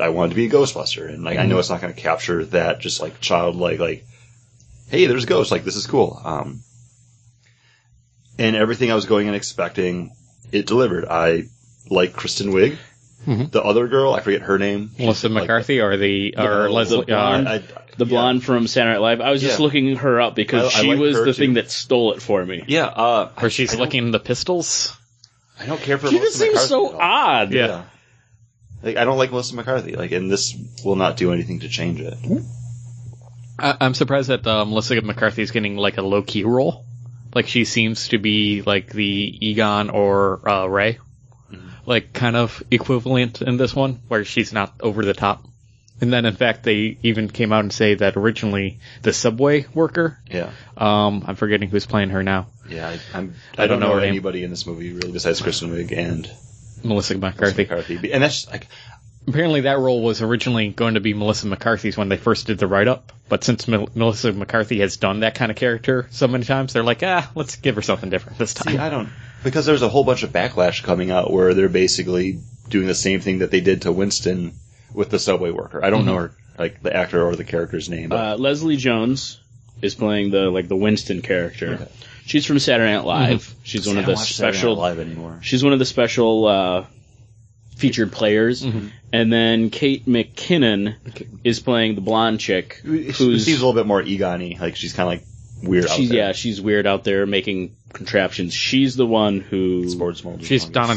I 0.00 0.10
wanted 0.10 0.30
to 0.30 0.36
be 0.36 0.46
a 0.46 0.50
Ghostbuster, 0.50 1.08
and 1.08 1.24
like 1.24 1.38
I 1.38 1.46
know 1.46 1.58
it's 1.58 1.70
not 1.70 1.80
going 1.80 1.92
to 1.94 2.00
capture 2.00 2.44
that 2.46 2.80
just 2.80 3.00
like 3.00 3.20
childlike 3.20 3.78
like, 3.80 4.04
hey, 4.88 5.06
there's 5.06 5.24
ghosts. 5.26 5.50
Like 5.52 5.64
this 5.64 5.76
is 5.76 5.86
cool. 5.86 6.20
Um, 6.24 6.60
and 8.38 8.54
everything 8.56 8.90
I 8.92 8.94
was 8.94 9.06
going 9.06 9.26
and 9.26 9.36
expecting, 9.36 10.12
it 10.52 10.66
delivered. 10.66 11.04
I 11.06 11.44
like 11.90 12.12
Kristen 12.12 12.52
Wiig. 12.52 12.76
Mhm. 13.26 13.50
The 13.50 13.62
other 13.62 13.88
girl, 13.88 14.14
I 14.14 14.20
forget 14.20 14.42
her 14.42 14.58
name. 14.58 14.90
Melissa 14.98 15.26
She's 15.26 15.34
like- 15.34 15.42
McCarthy 15.42 15.80
or 15.80 15.96
the 15.96 16.34
or 16.38 16.42
Yeah, 16.44 16.68
Leslie? 16.68 17.04
the 17.06 17.18
Uh. 17.18 17.42
I- 17.58 17.62
The 17.98 18.04
yeah. 18.06 18.10
blonde 18.10 18.44
from 18.44 18.66
Saturday 18.66 18.94
Night 18.94 19.00
Live. 19.02 19.20
I 19.20 19.30
was 19.30 19.42
just 19.42 19.58
Yeah. 19.58 19.64
looking 19.64 19.96
her 19.96 20.20
up 20.20 20.34
because 20.34 20.74
I- 20.74 20.78
I 20.78 20.82
she 20.82 20.88
like 20.88 20.98
was 20.98 21.16
the 21.16 21.24
too. 21.26 21.32
thing 21.34 21.54
that 21.54 21.70
stole 21.70 22.12
it 22.14 22.22
for 22.22 22.44
me. 22.44 22.64
Yeah, 22.66 22.86
uh, 22.86 23.28
where 23.38 23.50
she's 23.50 23.74
I 23.74 23.84
don't- 23.84 24.10
the 24.12 24.20
pistols. 24.20 24.96
I 25.60 25.66
don't 25.66 25.80
care 25.80 25.98
for. 25.98 26.08
She 26.08 26.14
Melissa 26.18 26.46
just 26.46 26.58
seems 26.60 26.68
so 26.68 26.96
odd. 26.98 27.52
Yeah. 27.52 27.82
Like 28.82 28.96
I 28.96 29.04
don't 29.04 29.18
like 29.18 29.30
Melissa 29.32 29.56
McCarthy. 29.56 29.96
Like, 29.96 30.12
and 30.12 30.30
this 30.30 30.54
will 30.84 30.94
not 30.96 31.16
do 31.16 31.32
anything 31.32 31.60
to 31.60 31.68
change 31.68 32.00
it. 32.00 32.14
I, 33.58 33.76
I'm 33.80 33.94
surprised 33.94 34.28
that 34.28 34.46
uh, 34.46 34.64
Melissa 34.64 35.00
McCarthy 35.02 35.42
is 35.42 35.50
getting 35.50 35.76
like 35.76 35.98
a 35.98 36.02
low 36.02 36.22
key 36.22 36.44
role. 36.44 36.84
Like 37.34 37.48
she 37.48 37.64
seems 37.64 38.08
to 38.08 38.18
be 38.18 38.62
like 38.62 38.90
the 38.92 39.04
Egon 39.48 39.90
or 39.90 40.48
uh, 40.48 40.66
Ray, 40.66 40.98
like 41.84 42.12
kind 42.12 42.36
of 42.36 42.62
equivalent 42.70 43.42
in 43.42 43.56
this 43.56 43.74
one, 43.74 44.00
where 44.08 44.24
she's 44.24 44.52
not 44.52 44.74
over 44.80 45.04
the 45.04 45.12
top. 45.14 45.44
And 46.00 46.12
then, 46.12 46.26
in 46.26 46.34
fact, 46.34 46.62
they 46.62 46.96
even 47.02 47.28
came 47.28 47.52
out 47.52 47.60
and 47.60 47.72
say 47.72 47.94
that 47.94 48.16
originally 48.16 48.78
the 49.02 49.12
subway 49.12 49.66
worker, 49.74 50.18
Yeah, 50.30 50.50
um, 50.76 51.24
I'm 51.26 51.34
forgetting 51.34 51.70
who's 51.70 51.86
playing 51.86 52.10
her 52.10 52.22
now, 52.22 52.46
yeah. 52.68 52.88
I, 52.88 53.00
I'm. 53.14 53.34
I 53.56 53.64
I, 53.64 53.66
don't 53.66 53.80
don't 53.80 53.90
know 53.90 53.98
know 53.98 54.04
anybody 54.04 54.44
in 54.44 54.50
this 54.50 54.66
movie 54.66 54.92
really 54.92 55.12
besides 55.12 55.40
Kristen 55.40 55.70
Wiig 55.70 55.96
and 55.96 56.30
Melissa 56.84 57.14
Melissa 57.14 57.18
McCarthy. 57.18 57.62
McCarthy. 57.64 58.12
And 58.12 58.22
that's 58.22 58.48
like, 58.48 58.68
Apparently, 59.26 59.62
that 59.62 59.78
role 59.78 60.02
was 60.02 60.22
originally 60.22 60.70
going 60.70 60.94
to 60.94 61.00
be 61.00 61.12
Melissa 61.12 61.48
McCarthy's 61.48 61.98
when 61.98 62.08
they 62.08 62.16
first 62.16 62.46
did 62.46 62.56
the 62.56 62.66
write 62.66 62.88
up, 62.88 63.12
but 63.28 63.44
since 63.44 63.68
Mel- 63.68 63.90
Melissa 63.94 64.32
McCarthy 64.32 64.80
has 64.80 64.96
done 64.96 65.20
that 65.20 65.34
kind 65.34 65.50
of 65.50 65.56
character 65.56 66.06
so 66.10 66.26
many 66.28 66.44
times, 66.44 66.72
they're 66.72 66.82
like, 66.82 67.02
ah, 67.02 67.30
let's 67.34 67.56
give 67.56 67.74
her 67.74 67.82
something 67.82 68.08
different 68.08 68.38
this 68.38 68.54
time. 68.54 68.72
see, 68.72 68.78
I 68.78 68.88
don't 68.88 69.10
because 69.44 69.66
there's 69.66 69.82
a 69.82 69.88
whole 69.88 70.04
bunch 70.04 70.22
of 70.22 70.30
backlash 70.30 70.82
coming 70.82 71.10
out 71.10 71.30
where 71.30 71.52
they're 71.52 71.68
basically 71.68 72.40
doing 72.68 72.86
the 72.86 72.94
same 72.94 73.20
thing 73.20 73.40
that 73.40 73.50
they 73.50 73.60
did 73.60 73.82
to 73.82 73.92
Winston 73.92 74.54
with 74.92 75.10
the 75.10 75.18
subway 75.18 75.50
worker. 75.50 75.84
I 75.84 75.90
don't 75.90 76.06
know 76.06 76.16
her 76.16 76.32
like 76.58 76.82
the 76.82 76.94
actor 76.94 77.22
or 77.24 77.36
the 77.36 77.44
character's 77.44 77.88
name. 77.88 78.08
But 78.08 78.34
Uh, 78.34 78.36
Leslie 78.36 78.76
Jones 78.76 79.40
is 79.82 79.94
playing 79.94 80.30
the 80.30 80.50
like 80.50 80.68
the 80.68 80.76
Winston 80.76 81.22
character. 81.22 81.74
Okay. 81.74 81.88
She's 82.26 82.44
from 82.44 82.58
Saturday 82.58 82.92
Night 82.92 83.04
Live. 83.04 83.54
She's 83.62 83.86
one 83.86 83.96
I 83.96 84.00
of 84.00 84.06
the 84.06 84.12
don't 84.12 84.18
watch 84.20 84.34
special. 84.34 84.74
live 84.76 84.98
anymore. 84.98 85.38
She's 85.42 85.64
one 85.64 85.72
of 85.72 85.78
the 85.78 85.84
special 85.86 86.46
uh, 86.46 86.84
featured 87.76 88.12
players. 88.12 88.62
And 89.10 89.32
then 89.32 89.70
Kate 89.70 90.04
McKinnon 90.06 90.96
is 91.44 91.60
playing 91.60 91.94
the 91.94 92.00
blonde 92.02 92.40
chick, 92.40 92.74
Who 92.84 92.98
who's 92.98 93.16
seems 93.46 93.46
a 93.60 93.66
little 93.66 93.72
bit 93.72 93.86
more 93.86 94.02
Egon-y. 94.02 94.56
Like 94.60 94.76
she's 94.76 94.92
kind 94.92 95.06
of 95.20 95.20
like 95.20 95.68
weird. 95.68 95.86
out 95.86 95.96
she's 95.96 96.08
there. 96.10 96.18
yeah 96.18 96.32
she's 96.32 96.60
weird 96.60 96.86
out 96.86 97.04
there 97.04 97.24
making 97.24 97.74
contraptions. 97.94 98.52
She's 98.52 98.94
the 98.96 99.06
one 99.06 99.40
who 99.40 99.88
sports 99.88 100.22
mold. 100.22 100.44
She's 100.44 100.66
Donna. 100.66 100.96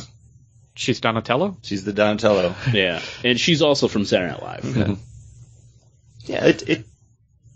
She's 0.81 0.99
Donatello. 0.99 1.57
She's 1.61 1.83
the 1.83 1.93
Donatello. 1.93 2.55
yeah, 2.73 3.01
and 3.23 3.39
she's 3.39 3.61
also 3.61 3.87
from 3.87 4.03
Saturday 4.05 4.31
Night 4.31 4.41
Live. 4.63 4.97
Yeah, 6.25 6.45
it 6.45 6.67
it 6.67 6.85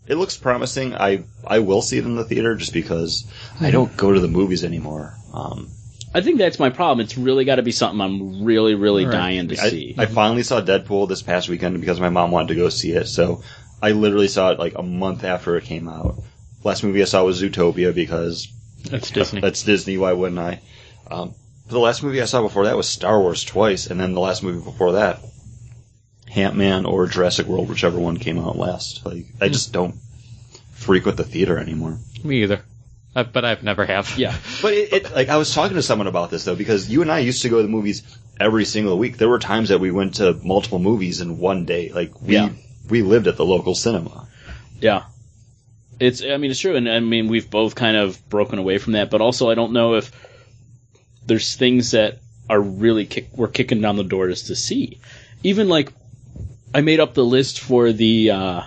it 0.07 0.15
looks 0.15 0.37
promising. 0.37 0.93
I 0.93 1.23
I 1.45 1.59
will 1.59 1.81
see 1.81 1.97
it 1.97 2.05
in 2.05 2.15
the 2.15 2.23
theater 2.23 2.55
just 2.55 2.71
because 2.73 3.25
I 3.59 3.71
don't 3.71 3.95
go 3.97 4.13
to 4.13 4.19
the 4.19 4.27
movies 4.27 4.63
anymore. 4.63 5.15
Um, 5.33 5.69
I 6.13 6.21
think 6.21 6.37
that's 6.37 6.59
my 6.59 6.69
problem. 6.69 7.03
It's 7.03 7.17
really 7.17 7.45
got 7.45 7.55
to 7.55 7.63
be 7.63 7.71
something 7.71 7.99
I'm 7.99 8.43
really 8.43 8.75
really 8.75 9.05
Right. 9.05 9.11
dying 9.11 9.47
to 9.49 9.59
I, 9.59 9.69
see. 9.69 9.95
I 9.97 10.05
finally 10.05 10.43
saw 10.43 10.61
Deadpool 10.61 11.09
this 11.09 11.23
past 11.23 11.49
weekend 11.49 11.79
because 11.81 11.99
my 11.99 12.09
mom 12.09 12.29
wanted 12.31 12.49
to 12.49 12.55
go 12.55 12.69
see 12.69 12.91
it. 12.91 13.07
So 13.07 13.41
I 13.81 13.91
literally 13.91 14.27
saw 14.27 14.51
it 14.51 14.59
like 14.59 14.75
a 14.77 14.83
month 14.83 15.23
after 15.23 15.57
it 15.57 15.63
came 15.63 15.87
out. 15.89 16.21
Last 16.63 16.83
movie 16.83 17.01
I 17.01 17.05
saw 17.05 17.23
was 17.23 17.41
Zootopia 17.41 17.93
because 17.93 18.47
That's 18.83 19.09
Disney. 19.09 19.41
that's 19.41 19.63
Disney. 19.63 19.97
Why 19.97 20.13
wouldn't 20.13 20.39
I? 20.39 20.61
Um, 21.09 21.33
the 21.67 21.79
last 21.79 22.03
movie 22.03 22.21
I 22.21 22.25
saw 22.25 22.41
before 22.41 22.65
that 22.65 22.77
was 22.77 22.87
Star 22.87 23.19
Wars 23.19 23.43
twice, 23.43 23.87
and 23.87 23.99
then 23.99 24.13
the 24.13 24.19
last 24.19 24.43
movie 24.43 24.63
before 24.63 24.93
that, 24.93 25.19
Ant 26.35 26.55
Man 26.55 26.85
or 26.85 27.07
Jurassic 27.07 27.47
World, 27.47 27.69
whichever 27.69 27.97
one 27.99 28.17
came 28.17 28.39
out 28.39 28.57
last. 28.57 29.05
Like 29.05 29.25
I 29.41 29.49
just 29.49 29.71
don't 29.73 29.95
frequent 30.73 31.17
the 31.17 31.23
theater 31.23 31.57
anymore. 31.57 31.97
Me 32.23 32.43
either. 32.43 32.61
Uh, 33.15 33.23
but 33.23 33.45
I've 33.45 33.63
never 33.63 33.85
have. 33.85 34.17
yeah, 34.17 34.35
But 34.61 34.73
it, 34.73 34.93
it 34.93 35.15
like 35.15 35.29
I 35.29 35.37
was 35.37 35.53
talking 35.53 35.75
to 35.75 35.81
someone 35.81 36.07
about 36.07 36.29
this 36.31 36.43
though 36.43 36.55
because 36.55 36.89
you 36.89 37.01
and 37.01 37.11
I 37.11 37.19
used 37.19 37.43
to 37.43 37.49
go 37.49 37.57
to 37.57 37.63
the 37.63 37.69
movies 37.69 38.03
every 38.39 38.65
single 38.65 38.97
week. 38.97 39.17
There 39.17 39.29
were 39.29 39.39
times 39.39 39.69
that 39.69 39.79
we 39.79 39.89
went 39.91 40.15
to 40.15 40.33
multiple 40.43 40.79
movies 40.79 41.21
in 41.21 41.37
one 41.37 41.65
day. 41.65 41.91
Like 41.93 42.21
we 42.21 42.33
Yeah. 42.35 42.49
we 42.89 43.01
lived 43.03 43.27
at 43.27 43.37
the 43.37 43.45
local 43.45 43.73
cinema. 43.73 44.27
Yeah. 44.81 45.03
It's, 45.97 46.21
I 46.21 46.35
mean, 46.35 46.51
it's 46.51 46.59
true. 46.59 46.75
And 46.75 46.89
I 46.89 46.99
mean, 46.99 47.29
we've 47.29 47.49
both 47.49 47.73
kind 47.75 47.95
of 47.95 48.27
broken 48.27 48.59
away 48.59 48.79
from 48.79 48.93
that, 48.93 49.09
but 49.09 49.21
also 49.21 49.49
I 49.49 49.55
don't 49.55 49.71
know 49.71 49.95
if 49.95 50.11
there's 51.25 51.55
things 51.55 51.91
that 51.91 52.19
are 52.49 52.59
really 52.61 53.05
kick, 53.05 53.29
we're 53.35 53.47
kicking 53.47 53.81
down 53.81 53.95
the 53.97 54.03
doors 54.03 54.43
to 54.43 54.55
see. 54.55 54.99
Even 55.43 55.67
like, 55.69 55.91
I 56.73 56.81
made 56.81 56.99
up 56.99 57.13
the 57.13 57.23
list 57.25 57.59
for 57.59 57.91
the, 57.91 58.31
uh, 58.31 58.61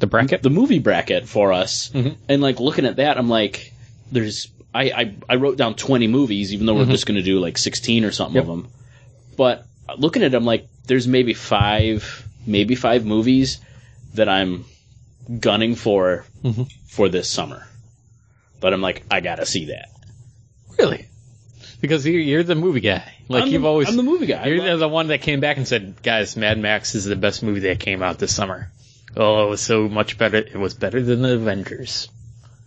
The 0.00 0.06
bracket. 0.06 0.42
the 0.42 0.50
movie 0.50 0.78
bracket 0.80 1.28
for 1.28 1.52
us. 1.52 1.90
Mhm. 1.94 2.16
And 2.28 2.42
like 2.42 2.60
looking 2.60 2.84
at 2.86 2.96
that, 2.96 3.16
I'm 3.18 3.28
like, 3.28 3.72
there's, 4.10 4.48
I, 4.74 4.82
I, 4.90 5.14
I 5.28 5.34
wrote 5.36 5.56
down 5.56 5.74
20 5.74 6.06
movies, 6.08 6.52
even 6.52 6.66
though 6.66 6.74
we're 6.74 6.86
just 6.86 7.06
going 7.06 7.16
to 7.18 7.22
do 7.22 7.38
like 7.40 7.56
16 7.58 8.04
or 8.04 8.10
something 8.10 8.36
Yep. 8.36 8.42
of 8.44 8.48
them. 8.48 8.68
But 9.36 9.66
looking 9.96 10.22
at 10.22 10.30
them, 10.32 10.44
like, 10.44 10.66
there's 10.86 11.06
maybe 11.06 11.34
five, 11.34 12.26
maybe 12.46 12.74
five 12.74 13.04
movies 13.06 13.58
that 14.14 14.28
I'm 14.28 14.64
gunning 15.40 15.74
for 15.76 16.24
Mhm. 16.44 16.70
for 16.88 17.08
this 17.08 17.28
summer. 17.28 17.66
But 18.60 18.72
I'm 18.74 18.80
like, 18.82 19.04
I 19.10 19.20
gotta 19.20 19.46
see 19.46 19.66
that. 19.66 19.88
Really? 20.78 21.06
Because 21.82 22.06
you're, 22.06 22.18
you're 22.20 22.42
the 22.42 22.54
movie 22.54 22.80
guy. 22.80 23.12
Like 23.28 23.42
I'm 23.42 23.48
you've 23.50 23.62
the, 23.62 23.68
always, 23.68 23.88
I'm 23.88 23.96
the 23.96 24.02
movie 24.02 24.24
guy. 24.26 24.46
You're 24.46 24.64
love- 24.66 24.78
the 24.78 24.88
one 24.88 25.08
that 25.08 25.20
came 25.20 25.40
back 25.40 25.58
and 25.58 25.68
said, 25.68 26.02
"Guys, 26.02 26.34
Mad 26.36 26.58
Max 26.58 26.94
is 26.94 27.04
the 27.04 27.16
best 27.16 27.42
movie 27.42 27.60
that 27.60 27.80
came 27.80 28.02
out 28.02 28.18
this 28.18 28.34
summer." 28.34 28.70
Oh, 29.14 29.44
it 29.46 29.50
was 29.50 29.60
so 29.60 29.88
much 29.90 30.16
better. 30.16 30.38
It 30.38 30.56
was 30.56 30.72
better 30.72 31.02
than 31.02 31.20
the 31.20 31.34
Avengers. 31.34 32.08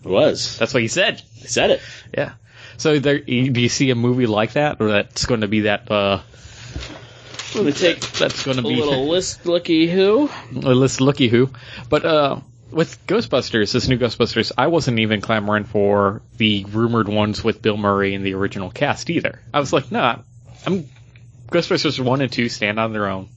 it 0.03 0.07
was. 0.09 0.59
That's 0.59 0.73
what 0.75 0.83
you 0.83 0.89
said. 0.89 1.19
I 1.43 1.47
said 1.47 1.71
it. 1.71 1.81
Yeah. 2.15 2.33
So 2.77 2.99
there, 2.99 3.17
you- 3.17 3.49
do 3.51 3.61
you 3.61 3.69
see 3.69 3.89
a 3.89 3.95
movie 3.95 4.27
like 4.27 4.53
that, 4.53 4.79
or 4.79 4.89
that's 4.91 5.25
going 5.25 5.41
to 5.41 5.47
be 5.47 5.61
that? 5.61 5.89
Uh, 5.89 6.21
I'm 7.55 7.61
gonna 7.61 7.71
take 7.71 8.01
that's 8.01 8.43
going 8.43 8.57
to 8.57 8.63
be 8.63 8.79
a 8.81 8.85
little 8.85 9.07
list 9.07 9.45
looky 9.45 9.87
who. 9.89 10.29
Well, 10.53 10.75
let's 10.75 10.99
looky 11.01 11.29
who. 11.29 11.49
But 11.89 12.05
uh, 12.05 12.39
with 12.71 13.05
Ghostbusters, 13.07 13.73
this 13.73 13.87
new 13.87 13.97
Ghostbusters, 13.97 14.51
I 14.57 14.67
wasn't 14.67 14.99
even 14.99 15.21
clamoring 15.21 15.65
for 15.65 16.21
the 16.37 16.65
rumored 16.65 17.07
ones 17.07 17.43
with 17.43 17.61
Bill 17.61 17.77
Murray 17.77 18.15
and 18.15 18.25
the 18.25 18.33
original 18.33 18.71
cast 18.71 19.09
either. 19.09 19.41
I 19.53 19.59
was 19.59 19.71
like, 19.71 19.91
nah, 19.91 20.19
I'm 20.65 20.89
Ghostbusters 21.47 22.03
one 22.03 22.21
and 22.21 22.31
two 22.31 22.49
stand 22.49 22.79
on 22.79 22.93
their 22.93 23.07
own. 23.07 23.29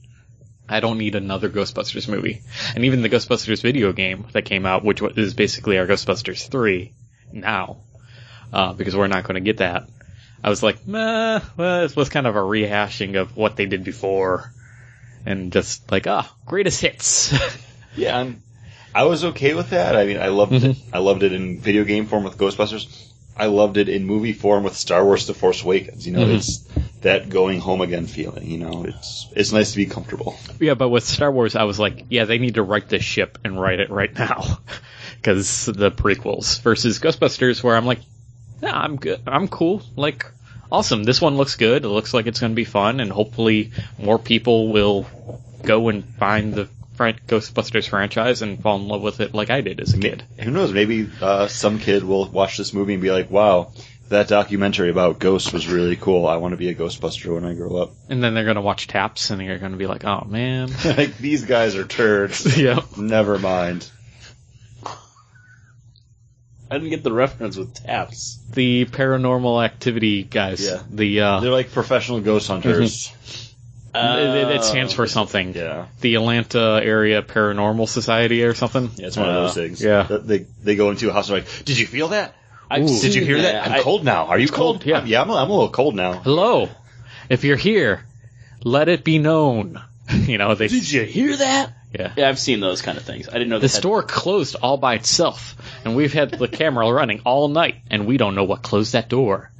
I 0.67 0.81
don't 0.81 0.97
need 0.97 1.15
another 1.15 1.49
Ghostbusters 1.49 2.07
movie. 2.07 2.41
And 2.75 2.85
even 2.85 3.01
the 3.01 3.09
Ghostbusters 3.09 3.61
video 3.61 3.91
game 3.91 4.27
that 4.33 4.45
came 4.45 4.65
out, 4.65 4.83
which 4.83 5.01
is 5.01 5.33
basically 5.33 5.79
our 5.79 5.87
Ghostbusters 5.87 6.47
3 6.47 6.93
now, 7.31 7.77
uh, 8.53 8.73
because 8.73 8.95
we're 8.95 9.07
not 9.07 9.23
going 9.23 9.35
to 9.35 9.41
get 9.41 9.57
that. 9.57 9.89
I 10.43 10.49
was 10.49 10.61
like, 10.61 10.87
meh, 10.87 11.39
well, 11.57 11.81
this 11.81 11.95
was 11.95 12.09
kind 12.09 12.27
of 12.27 12.35
a 12.35 12.39
rehashing 12.39 13.19
of 13.19 13.35
what 13.35 13.55
they 13.55 13.65
did 13.65 13.83
before. 13.83 14.53
And 15.25 15.51
just 15.51 15.91
like, 15.91 16.07
ah, 16.07 16.33
greatest 16.45 16.81
hits. 16.81 17.33
Yeah, 17.95 18.17
I'm, 18.17 18.43
I 18.93 19.03
was 19.05 19.23
okay 19.25 19.53
with 19.53 19.69
that. 19.71 19.95
I 19.95 20.05
mean, 20.05 20.17
I 20.19 20.27
loved 20.27 20.53
it. 20.53 20.77
I 20.91 20.99
loved 20.99 21.23
it 21.23 21.33
in 21.33 21.59
video 21.59 21.83
game 21.83 22.05
form 22.07 22.23
with 22.23 22.37
Ghostbusters. 22.37 23.05
I 23.37 23.45
loved 23.45 23.77
it 23.77 23.87
in 23.87 24.05
movie 24.05 24.33
form 24.33 24.63
with 24.63 24.75
Star 24.75 25.03
Wars: 25.05 25.27
The 25.27 25.33
Force 25.33 25.63
Awakens. 25.63 26.05
You 26.05 26.13
know, 26.13 26.25
Mhm. 26.25 26.35
it's 26.37 26.59
that 27.01 27.29
going 27.29 27.59
home 27.59 27.79
again 27.81 28.05
feeling. 28.07 28.45
You 28.49 28.57
know, 28.57 28.83
it's 28.85 29.27
it's 29.35 29.51
nice 29.53 29.71
to 29.71 29.77
be 29.77 29.85
comfortable. 29.85 30.37
Yeah, 30.59 30.73
but 30.73 30.89
with 30.89 31.05
Star 31.05 31.31
Wars, 31.31 31.55
I 31.55 31.63
was 31.63 31.79
like, 31.79 32.05
yeah, 32.09 32.25
they 32.25 32.37
need 32.37 32.55
to 32.55 32.63
write 32.63 32.89
this 32.89 33.03
ship 33.03 33.37
and 33.45 33.59
write 33.59 33.79
it 33.79 33.89
right 33.89 34.13
now, 34.13 34.59
because 35.21 35.65
the 35.67 35.91
prequels 35.91 36.59
versus 36.61 36.99
Ghostbusters, 36.99 37.63
where 37.63 37.77
I'm 37.77 37.85
like, 37.85 37.99
yeah, 38.61 38.77
I'm 38.77 38.97
good, 38.97 39.21
I'm 39.25 39.47
cool, 39.47 39.81
like, 39.95 40.25
awesome. 40.69 41.03
This 41.03 41.21
one 41.21 41.37
looks 41.37 41.55
good. 41.55 41.85
It 41.85 41.89
looks 41.89 42.13
like 42.13 42.27
it's 42.27 42.41
going 42.41 42.51
to 42.51 42.55
be 42.55 42.65
fun, 42.65 42.99
and 42.99 43.09
hopefully 43.09 43.71
more 43.97 44.19
people 44.19 44.73
will 44.73 45.07
go 45.63 45.87
and 45.87 46.03
find 46.15 46.53
the 46.53 46.67
Ghostbusters 46.99 47.87
franchise 47.87 48.41
and 48.41 48.61
fall 48.61 48.77
in 48.77 48.87
love 48.87 49.01
with 49.01 49.19
it 49.19 49.33
like 49.33 49.49
I 49.49 49.61
did 49.61 49.79
as 49.79 49.93
a 49.93 49.97
kid. 49.97 50.23
Who 50.39 50.51
knows? 50.51 50.71
Maybe 50.71 51.09
uh, 51.21 51.47
some 51.47 51.79
kid 51.79 52.03
will 52.03 52.27
watch 52.27 52.57
this 52.57 52.73
movie 52.73 52.93
and 52.93 53.01
be 53.01 53.11
like, 53.11 53.31
"Wow, 53.31 53.71
that 54.09 54.27
documentary 54.27 54.89
about 54.89 55.19
ghosts 55.19 55.53
was 55.53 55.67
really 55.67 55.95
cool. 55.95 56.27
I 56.27 56.37
want 56.37 56.51
to 56.53 56.57
be 56.57 56.69
a 56.69 56.75
Ghostbuster 56.75 57.33
when 57.33 57.45
I 57.45 57.53
grow 57.53 57.77
up." 57.77 57.93
And 58.09 58.23
then 58.23 58.33
they're 58.33 58.43
going 58.43 58.55
to 58.55 58.61
watch 58.61 58.87
TAPS, 58.87 59.29
and 59.29 59.39
they're 59.39 59.59
going 59.59 59.71
to 59.71 59.77
be 59.77 59.87
like, 59.87 60.03
oh 60.03 60.25
man, 60.27 60.69
like 60.85 61.17
these 61.17 61.45
guys 61.45 61.75
are 61.75 61.85
turds. 61.85 62.57
yep. 62.61 62.97
Never 62.97 63.39
mind. 63.39 63.89
I 66.71 66.75
didn't 66.77 66.91
get 66.91 67.03
the 67.03 67.11
reference 67.11 67.57
with 67.57 67.73
taps. 67.73 68.37
The 68.53 68.85
paranormal 68.85 69.63
activity 69.65 70.23
guys. 70.23 70.63
Yeah. 70.63 70.83
The 70.89 71.21
uh, 71.21 71.39
They're 71.39 71.51
like 71.51 71.71
professional 71.71 72.21
ghost 72.21 72.47
hunters. 72.47 73.11
It, 73.93 73.97
it- 73.97 74.51
it 74.55 74.59
Uh, 74.59 74.61
stands 74.61 74.93
for 74.93 75.07
something. 75.07 75.53
Yeah. 75.55 75.85
the 76.01 76.15
Atlanta 76.15 76.79
Area 76.83 77.21
Paranormal 77.21 77.87
Society 77.87 78.43
or 78.43 78.53
something. 78.53 78.89
Yeah, 78.95 79.07
it's 79.07 79.17
one 79.17 79.29
of 79.29 79.35
Uh, 79.35 79.41
those 79.41 79.53
things. 79.55 79.81
yeah. 79.83 80.03
They 80.09 80.45
they 80.63 80.75
go 80.75 80.89
into 80.91 81.09
a 81.09 81.13
house 81.13 81.29
and 81.29 81.39
like, 81.39 81.65
"Did 81.65 81.77
you 81.79 81.87
feel 81.87 82.09
that? 82.09 82.35
Ooh. 82.77 82.85
Did 82.85 83.15
you 83.15 83.25
hear 83.25 83.41
that? 83.41 83.65
I'm 83.67 83.73
I- 83.73 83.79
cold 83.81 84.03
now. 84.05 84.25
Are 84.27 84.37
you 84.37 84.47
cold? 84.47 84.77
cold, 84.81 84.85
yeah. 84.85 84.99
I'm, 84.99 85.07
yeah, 85.07 85.21
I'm, 85.21 85.29
a- 85.29 85.35
I'm 85.35 85.49
a 85.49 85.53
little 85.53 85.69
cold 85.69 85.95
now. 85.95 86.13
Hello, 86.13 86.69
if 87.29 87.43
you're 87.43 87.57
here, 87.57 88.05
let 88.63 88.89
it 88.89 89.03
be 89.03 89.17
known. 89.17 89.81
you 90.13 90.37
know 90.37 90.53
they. 90.55 90.67
Did 90.67 90.89
you 90.91 91.03
hear 91.03 91.35
that? 91.35 91.73
Yeah. 91.97 92.11
Yeah, 92.15 92.29
I've 92.29 92.37
seen 92.37 92.59
those 92.59 92.83
kind 92.83 92.99
of 92.99 93.03
things. 93.03 93.27
I 93.27 93.33
didn't 93.33 93.49
know 93.49 93.57
that. 93.57 93.61
The 93.61 93.67
they 93.67 93.73
had- 93.73 93.81
store 93.81 94.03
closed 94.03 94.55
all 94.61 94.77
by 94.77 94.93
itself, 94.95 95.55
and 95.83 95.95
we've 95.95 96.13
had 96.13 96.29
the 96.31 96.47
camera 96.61 96.91
running 96.91 97.21
all 97.25 97.47
night, 97.47 97.77
and 97.89 98.05
we 98.05 98.17
don't 98.17 98.35
know 98.35 98.43
what 98.43 98.61
closed 98.61 98.93
that 98.93 99.09
door. 99.09 99.51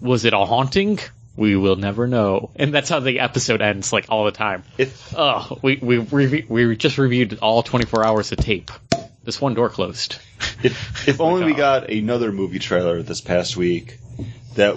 Was 0.00 0.24
it 0.24 0.32
a 0.32 0.38
haunting? 0.44 1.00
We 1.36 1.54
will 1.56 1.76
never 1.76 2.06
know. 2.06 2.50
And 2.56 2.72
that's 2.72 2.88
how 2.88 3.00
the 3.00 3.20
episode 3.20 3.60
ends, 3.60 3.92
like 3.92 4.06
all 4.08 4.24
the 4.24 4.30
time. 4.32 4.64
If 4.78 5.14
Oh, 5.16 5.58
we 5.62 5.76
we 5.76 5.98
revi- 5.98 6.48
we 6.48 6.76
just 6.76 6.96
reviewed 6.98 7.38
all 7.42 7.62
24 7.62 8.04
hours 8.06 8.32
of 8.32 8.38
tape. 8.38 8.70
This 9.22 9.40
one 9.40 9.54
door 9.54 9.68
closed. 9.68 10.16
if 10.62 11.08
if 11.08 11.20
only 11.20 11.44
we 11.44 11.52
got 11.54 11.90
another 11.90 12.32
movie 12.32 12.58
trailer 12.58 13.02
this 13.02 13.20
past 13.20 13.56
week 13.56 13.98
that 14.54 14.76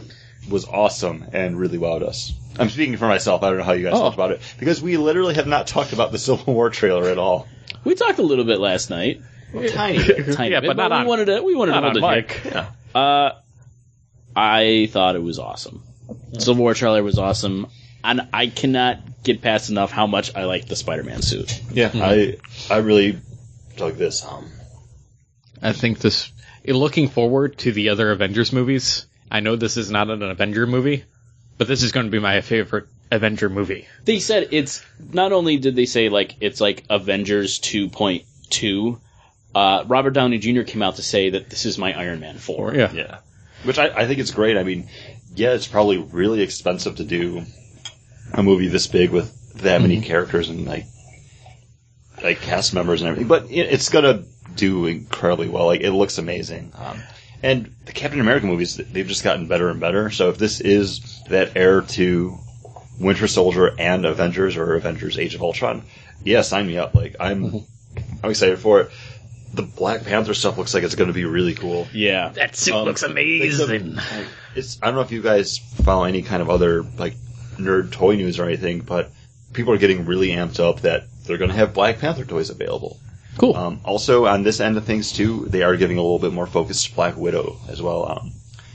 was 0.49 0.65
awesome 0.67 1.25
and 1.31 1.57
really 1.57 1.77
wowed 1.77 2.01
us. 2.01 2.33
I'm 2.57 2.69
speaking 2.69 2.97
for 2.97 3.07
myself. 3.07 3.41
I 3.43 3.49
don't 3.49 3.59
know 3.59 3.63
how 3.63 3.73
you 3.73 3.83
guys 3.83 3.93
Oh. 3.93 3.99
felt 4.01 4.13
about 4.15 4.31
it 4.31 4.41
because 4.59 4.81
we 4.81 4.97
literally 4.97 5.35
have 5.35 5.47
not 5.47 5.67
talked 5.67 5.93
about 5.93 6.11
the 6.11 6.17
Civil 6.17 6.53
War 6.53 6.69
trailer 6.69 7.09
at 7.09 7.17
all. 7.17 7.47
We 7.85 7.95
talked 7.95 8.19
a 8.19 8.23
little 8.23 8.43
bit 8.43 8.59
last 8.59 8.89
night. 8.89 9.21
Tiny 9.53 9.99
bit. 9.99 10.33
Tiny 10.35 10.51
Yeah, 10.51 10.59
bit, 10.59 10.67
but 10.67 10.75
not 10.77 10.91
we 10.91 10.97
on- 10.97 11.05
wanted 11.07 11.25
to 11.25 11.41
we 11.43 11.55
wanted 11.55 11.73
to 11.73 11.81
hold 11.81 11.97
on 12.03 12.13
it 12.17 12.27
mic. 12.27 12.31
here. 12.31 12.67
Uh, 12.93 13.31
I 14.35 14.89
thought 14.91 15.15
it 15.15 15.23
was 15.23 15.39
awesome. 15.39 15.83
Civil 16.37 16.63
War 16.63 16.73
trailer 16.73 17.03
was 17.03 17.17
awesome, 17.17 17.67
and 18.03 18.21
I 18.33 18.47
cannot 18.47 19.23
get 19.23 19.41
past 19.41 19.69
enough 19.69 19.91
how 19.91 20.07
much 20.07 20.35
I 20.35 20.45
like 20.45 20.67
the 20.67 20.75
Spider-Man 20.75 21.21
suit. 21.21 21.61
Yeah, 21.71 21.91
I 21.93 22.37
I 22.69 22.77
really 22.77 23.19
dug 23.77 23.95
this. 23.95 24.25
Um, 24.25 24.49
I 25.61 25.73
think 25.73 25.99
this, 25.99 26.31
looking 26.65 27.09
forward 27.09 27.57
to 27.59 27.71
the 27.71 27.89
other 27.89 28.11
Avengers 28.11 28.53
movies, 28.53 29.05
I 29.29 29.39
know 29.41 29.55
this 29.55 29.77
is 29.77 29.91
not 29.91 30.09
an 30.09 30.23
Avenger 30.23 30.65
movie, 30.65 31.03
but 31.57 31.67
this 31.67 31.83
is 31.83 31.91
going 31.91 32.05
to 32.05 32.11
be 32.11 32.19
my 32.19 32.41
favorite 32.41 32.87
Avenger 33.11 33.49
movie. 33.49 33.87
They 34.05 34.19
said 34.19 34.49
it's 34.51 34.83
not 35.11 35.33
only 35.33 35.57
did 35.57 35.75
they 35.75 35.85
say 35.85 36.09
like 36.09 36.35
it's 36.39 36.61
like 36.61 36.85
Avengers 36.89 37.59
2.2. 37.59 38.99
Uh, 39.53 39.83
Robert 39.87 40.11
Downey 40.11 40.37
Jr. 40.37 40.61
came 40.61 40.83
out 40.83 40.97
to 40.97 41.01
say 41.01 41.31
that 41.31 41.49
this 41.49 41.65
is 41.65 41.77
my 41.77 41.97
Iron 41.99 42.19
Man 42.19 42.37
4. 42.37 42.75
Yeah. 42.75 42.91
yeah, 42.93 43.17
which 43.63 43.79
I, 43.79 43.87
I 43.87 44.07
think 44.07 44.19
it's 44.19 44.31
great. 44.31 44.57
I 44.57 44.63
mean, 44.63 44.89
yeah, 45.39 45.53
it's 45.53 45.67
probably 45.67 45.97
really 45.97 46.41
expensive 46.41 46.97
to 46.97 47.05
do 47.05 47.43
a 48.33 48.43
movie 48.43 48.67
this 48.67 48.87
big 48.87 49.11
with 49.11 49.53
that 49.61 49.81
many 49.81 50.01
characters 50.01 50.49
and 50.49 50.65
like 50.65 50.85
like 52.21 52.41
cast 52.41 52.73
members 52.73 53.01
and 53.01 53.09
everything, 53.09 53.29
but 53.29 53.45
it, 53.45 53.71
it's 53.71 53.89
gonna 53.89 54.25
do 54.55 54.85
incredibly 54.85 55.47
well. 55.47 55.65
Like 55.65 55.81
it 55.81 55.91
looks 55.91 56.17
amazing. 56.17 56.73
Um, 56.75 57.01
and 57.41 57.73
the 57.85 57.93
Captain 57.93 58.19
America 58.19 58.45
movies, 58.45 58.75
they've 58.75 59.07
just 59.07 59.23
gotten 59.23 59.47
better 59.47 59.69
and 59.69 59.79
better. 59.79 60.09
So 60.09 60.29
if 60.29 60.37
this 60.37 60.59
is 60.59 61.23
that 61.29 61.55
heir 61.55 61.81
to 61.81 62.37
Winter 62.99 63.27
Soldier 63.27 63.73
and 63.79 64.05
Avengers 64.05 64.57
or 64.57 64.75
Avengers 64.75 65.17
Age 65.17 65.35
of 65.35 65.41
Ultron, 65.41 65.83
yeah, 66.25 66.41
sign 66.41 66.67
me 66.67 66.77
up. 66.77 66.93
Like 66.95 67.15
I'm, 67.17 67.63
I'm 68.23 68.29
excited 68.29 68.59
for 68.59 68.81
it. 68.81 68.91
The 69.53 69.63
Black 69.63 70.03
Panther 70.05 70.33
stuff 70.33 70.57
looks 70.57 70.73
like 70.73 70.83
it's 70.83 70.95
going 70.95 71.07
to 71.07 71.13
be 71.13 71.25
really 71.25 71.55
cool. 71.55 71.87
Yeah. 71.93 72.29
That 72.29 72.55
suit 72.55 72.73
Um, 72.75 72.85
looks 72.85 73.01
like 73.01 73.13
the- 73.15 73.21
amazing. 73.21 73.95
like, 73.95 74.05
it's 74.55 74.77
I 74.81 74.85
don't 74.87 74.95
know 74.95 75.01
if 75.01 75.11
you 75.11 75.21
guys 75.21 75.57
follow 75.57 76.03
any 76.03 76.21
kind 76.21 76.41
of 76.41 76.49
other 76.49 76.83
like 76.97 77.15
nerd 77.57 77.91
toy 77.91 78.15
news 78.15 78.39
or 78.39 78.45
anything, 78.45 78.81
but 78.81 79.11
people 79.53 79.73
are 79.73 79.77
getting 79.77 80.05
really 80.05 80.29
amped 80.29 80.59
up 80.59 80.81
that 80.81 81.07
they're 81.25 81.37
going 81.37 81.49
to 81.51 81.57
have 81.57 81.73
Black 81.73 81.99
Panther 81.99 82.25
toys 82.25 82.49
available. 82.49 82.99
cool. 83.37 83.55
Um, 83.55 83.79
also, 83.83 84.25
on 84.27 84.43
this 84.43 84.59
end 84.59 84.77
of 84.77 84.85
things 84.85 85.11
too, 85.11 85.45
they 85.49 85.63
are 85.63 85.75
giving 85.77 85.97
a 85.97 86.01
little 86.01 86.19
bit 86.19 86.33
more 86.33 86.47
focus 86.47 86.83
to 86.85 86.95
Black 86.95 87.15
Widow 87.17 87.57
as 87.67 87.81
well. 87.81 88.09
Um, 88.11 88.31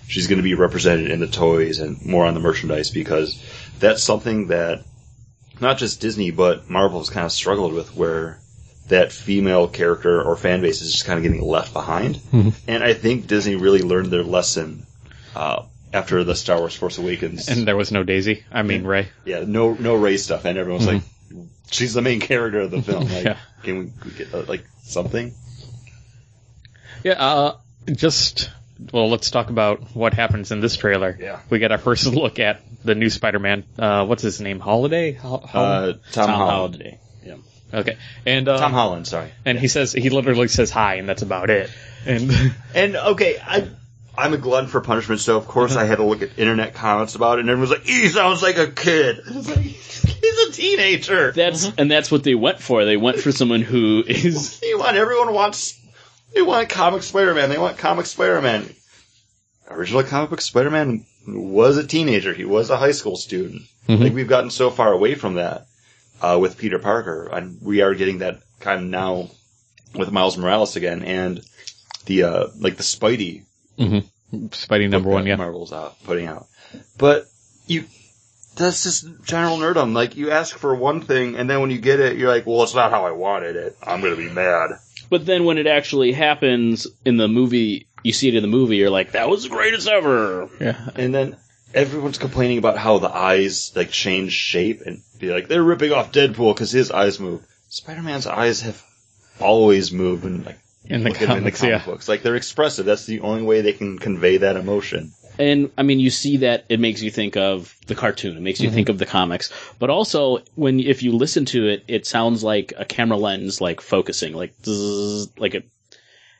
she's 0.09 0.27
going 0.27 0.39
to 0.39 0.43
be 0.43 0.55
represented 0.55 1.11
in 1.11 1.21
the 1.21 1.27
toys 1.29 1.79
and 1.79 2.05
more 2.05 2.25
on 2.27 2.35
the 2.35 2.41
merchandise 2.41 2.91
because 2.91 3.41
that's 3.79 4.03
something 4.03 4.49
that 4.49 4.83
not 5.61 5.79
just 5.79 6.01
Disney 6.01 6.31
but 6.33 6.69
Marvel's 6.69 7.11
kind 7.11 7.25
of 7.27 7.33
struggled 7.33 7.73
with, 7.73 7.95
where 7.97 8.39
that 8.89 9.13
female 9.13 9.67
character 9.69 10.23
or 10.23 10.37
fan 10.37 10.61
base 10.61 10.83
is 10.83 10.93
just 10.93 11.05
kind 11.07 11.19
of 11.19 11.23
getting 11.23 11.41
left 11.47 11.73
behind. 11.73 12.21
And 12.69 12.85
I 12.85 12.95
think 12.95 13.27
Disney 13.27 13.57
really 13.57 13.81
learned 13.83 14.09
their 14.11 14.23
lesson 14.23 14.87
uh, 15.35 15.63
after 15.93 16.23
the 16.25 16.35
Star 16.35 16.59
Wars 16.59 16.75
Force 16.75 16.99
Awakens. 16.99 17.49
and 17.49 17.67
there 17.67 17.77
was 17.77 17.91
no 17.93 18.03
Daisy. 18.03 18.45
I 18.53 18.63
mean, 18.63 18.85
Rey. 18.85 19.09
yeah, 19.25 19.45
no 19.47 19.73
no 19.75 19.95
Rey 19.95 20.17
stuff, 20.19 20.45
and 20.45 20.59
everyone's 20.59 20.87
like, 20.87 21.03
she's 21.71 21.95
the 21.95 22.03
main 22.03 22.21
character 22.21 22.61
of 22.61 22.71
the 22.71 22.83
film. 22.83 23.05
Like, 23.09 23.25
Yeah. 23.25 23.37
can 23.63 23.79
we, 23.79 23.93
we 24.05 24.11
get 24.19 24.35
uh, 24.35 24.43
like 24.47 24.65
something? 24.83 25.33
Yeah, 27.03 27.13
uh, 27.13 27.57
just, 27.91 28.51
well, 28.93 29.09
let's 29.11 29.31
talk 29.31 29.51
about 29.51 29.95
what 29.95 30.15
happens 30.15 30.53
in 30.53 30.61
this 30.61 30.77
trailer. 30.77 31.17
Yeah. 31.21 31.41
We 31.51 31.59
get 31.59 31.71
our 31.73 31.79
first 31.79 32.07
look 32.13 32.39
at 32.39 32.63
the 32.85 32.95
new 32.95 33.11
Spider-Man. 33.11 33.65
Uh, 33.79 34.07
what's 34.07 34.23
his 34.23 34.41
name? 34.41 34.59
Holiday? 34.61 35.13
Hol- 35.13 35.39
Hol- 35.47 35.65
Uh, 35.65 35.93
Tom, 36.13 36.27
Tom 36.27 36.31
Holland. 36.31 36.99
Okay. 37.73 37.97
And, 38.27 38.49
uh, 38.49 38.59
Tom 38.59 38.73
Holland, 38.73 39.07
sorry. 39.07 39.33
and 39.45 39.59
he 39.59 39.69
says, 39.69 39.93
he 39.93 40.11
literally 40.11 40.49
says 40.49 40.71
hi, 40.71 40.97
and 40.97 41.09
that's 41.09 41.23
about 41.23 41.51
it. 41.51 41.71
And, 42.07 42.31
And 42.75 42.97
okay, 42.97 43.39
I 43.43 43.69
I'm 44.17 44.33
a 44.33 44.39
glutton 44.39 44.69
for 44.69 44.81
punishment, 44.81 45.21
so 45.21 45.37
of 45.37 45.47
course 45.49 45.75
I 45.75 45.85
had 45.85 45.97
to 45.97 46.05
look 46.05 46.23
at 46.23 46.39
internet 46.39 46.75
comments 46.75 47.17
about 47.17 47.39
it, 47.39 47.41
and 47.43 47.51
everyone's 47.51 47.73
like, 47.73 47.85
"He 47.85 48.09
sounds 48.09 48.43
like 48.43 48.59
a 48.59 48.69
kid." 48.69 49.21
It's 49.27 49.49
like, 49.49 49.59
he's 49.59 50.49
a 50.49 50.53
teenager. 50.53 51.33
That's 51.33 51.73
and 51.77 51.91
that's 51.91 52.11
what 52.11 52.23
they 52.23 52.35
went 52.35 52.61
for. 52.61 52.85
They 52.85 52.97
went 52.97 53.19
for 53.19 53.33
someone 53.33 53.63
who 53.63 54.05
is 54.07 54.61
you 54.63 54.79
want 54.79 54.97
everyone 54.97 55.35
wants 55.35 55.81
they 56.35 56.43
want 56.43 56.69
comic 56.69 57.03
Spider-Man. 57.03 57.49
They 57.49 57.59
want 57.59 57.79
comic 57.79 58.07
Spider-Man. 58.07 58.69
Original 59.71 60.03
comic 60.05 60.31
book 60.31 60.41
Spider-Man 60.41 61.05
was 61.27 61.77
a 61.79 61.87
teenager. 61.87 62.33
He 62.35 62.45
was 62.45 62.71
a 62.71 62.77
high 62.77 62.93
school 62.93 63.17
student. 63.17 63.63
Like 63.89 64.13
we've 64.15 64.29
gotten 64.29 64.51
so 64.51 64.71
far 64.71 64.93
away 64.93 65.15
from 65.15 65.35
that 65.35 65.67
uh, 66.25 66.39
with 66.39 66.59
Peter 66.59 66.79
Parker, 66.79 67.29
and 67.31 67.59
we 67.61 67.83
are 67.83 67.95
getting 67.95 68.19
that 68.19 68.41
kind 68.61 68.81
of 68.81 68.87
now 68.87 69.31
with 69.95 70.11
Miles 70.11 70.39
Morales 70.39 70.77
again, 70.77 71.03
and 71.03 71.41
the 72.07 72.23
uh, 72.25 72.47
like 72.59 72.77
the 72.77 72.83
Spidey 72.83 73.45
Spidey 74.33 74.89
number 74.89 75.11
one, 75.11 75.27
yeah. 75.27 75.37
Marvel's 75.37 75.73
out 75.73 76.03
putting 76.05 76.27
out. 76.27 76.47
But 76.99 77.27
you, 77.67 77.85
that's 78.57 78.85
just 78.85 79.07
general 79.25 79.59
nerdum. 79.59 79.93
Like 79.93 80.17
you 80.17 80.31
ask 80.31 80.57
for 80.57 80.75
one 80.75 81.03
thing, 81.03 81.37
and 81.37 81.49
then 81.49 81.61
when 81.61 81.71
you 81.71 81.79
get 81.79 82.01
it, 82.01 82.17
you're 82.17 82.29
like, 82.29 82.47
"Well, 82.47 82.63
it's 82.63 82.75
not 82.75 82.91
how 82.91 83.05
I 83.05 83.13
wanted 83.13 83.57
it. 83.57 83.77
I'm 83.83 84.01
gonna 84.01 84.17
be 84.17 84.31
mad." 84.31 84.71
But 85.11 85.27
then 85.27 85.45
when 85.45 85.59
it 85.59 85.67
actually 85.67 86.13
happens 86.13 86.87
in 87.05 87.19
the 87.19 87.29
movie, 87.29 87.87
you 88.03 88.13
see 88.13 88.29
it 88.29 88.35
in 88.35 88.43
the 88.43 88.49
movie, 88.49 88.77
you're 88.77 88.91
like, 88.91 89.13
that 89.13 89.29
was 89.29 89.43
the 89.43 89.51
greatest 89.51 89.87
ever. 89.87 90.49
Yeah. 90.59 90.89
And 90.97 91.15
then 91.15 91.37
everyone's 91.75 92.19
complaining 92.19 92.59
about 92.59 92.79
how 92.79 92.99
the 92.99 93.15
eyes 93.15 93.73
like 93.75 93.91
change 93.91 94.33
shape 94.33 94.83
and 94.83 95.03
be 95.19 95.31
like 95.31 95.49
they're 95.49 95.63
ripping 95.63 95.93
off 95.93 96.13
Deadpool 96.13 96.55
because 96.55 96.71
his 96.71 96.91
eyes 96.91 97.21
move. 97.21 97.45
Spider-Man's 97.69 98.27
eyes 98.27 98.61
have 98.63 98.83
always 99.41 99.93
moved 99.93 100.25
and 100.25 100.47
like 100.47 100.59
In 100.85 101.03
the 101.03 101.11
look 101.11 101.21
at 101.21 101.29
them 101.29 101.39
comics, 101.39 101.63
in 101.63 101.69
the 101.69 101.73
comic 101.73 101.87
yeah. 101.87 101.93
books. 101.93 102.09
Like 102.09 102.23
they're 102.23 102.37
expressive. 102.37 102.87
That's 102.87 103.07
the 103.07 103.21
only 103.21 103.43
way 103.43 103.61
they 103.61 103.73
can 103.73 103.99
convey 103.99 104.39
that 104.39 104.57
emotion. 104.57 105.13
And 105.39 105.73
I 105.77 105.83
mean, 105.83 105.99
you 105.99 106.11
see 106.11 106.39
that 106.39 106.65
it 106.69 106.79
makes 106.79 107.03
you 107.03 107.11
think 107.11 107.37
of 107.37 107.77
the 107.87 107.97
cartoon. 107.97 108.37
It 108.37 108.41
makes 108.43 108.61
you 108.61 108.69
mm-hmm. 108.69 108.75
think 108.77 108.89
of 108.89 108.99
the 108.99 109.07
comics. 109.07 109.51
But 109.81 109.91
also, 109.91 110.39
when 110.55 110.79
if 110.79 111.03
you 111.03 111.13
listen 111.13 111.45
to 111.47 111.67
it, 111.69 111.85
it 111.89 112.07
sounds 112.07 112.45
like 112.45 112.73
a 112.77 112.85
camera 112.85 113.17
lens, 113.17 113.61
like 113.61 113.81
focusing, 113.81 114.35
like 114.35 114.55
zzz, 114.65 115.37
like 115.37 115.55
it 115.55 115.69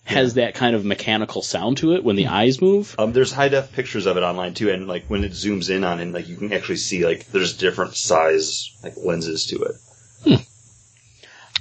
has 0.05 0.35
that 0.35 0.55
kind 0.55 0.77
of 0.77 0.85
mechanical 0.85 1.41
sound 1.43 1.79
to 1.79 1.95
it 1.95 2.05
when 2.05 2.15
the 2.17 2.27
eyes 2.27 2.61
move. 2.61 2.95
Um, 2.99 3.13
there's 3.13 3.33
high 3.33 3.49
def 3.49 3.73
pictures 3.73 4.05
of 4.07 4.17
it 4.19 4.23
online 4.23 4.53
too, 4.55 4.71
and 4.71 4.87
like 4.87 5.07
when 5.07 5.25
it 5.25 5.33
zooms 5.33 5.71
in 5.75 5.83
on 5.83 5.99
it, 6.01 6.07
like 6.13 6.29
you 6.29 6.37
can 6.37 6.53
actually 6.53 6.77
see 6.77 7.05
like 7.07 7.27
there's 7.29 7.57
different 7.57 7.95
size 7.97 8.71
like 8.83 8.95
lenses 8.97 9.47
to 9.47 9.63
it. 9.63 10.41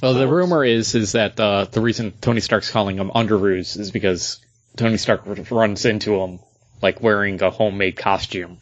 Well, 0.02 0.16
the 0.16 0.28
rumor 0.28 0.66
is 0.66 0.96
is 0.96 1.14
that 1.14 1.40
uh, 1.40 1.66
the 1.66 1.80
reason 1.80 2.14
Tony 2.20 2.42
Stark's 2.42 2.70
calling 2.70 2.98
him 2.98 3.10
Underoos 3.16 3.80
is 3.80 3.92
because 3.92 4.40
Tony 4.76 4.98
Stark 4.98 5.22
runs 5.50 5.86
into 5.86 6.20
him 6.20 6.40
like 6.82 7.02
wearing 7.02 7.42
a 7.42 7.50
homemade 7.50 7.96
costume, 7.96 8.58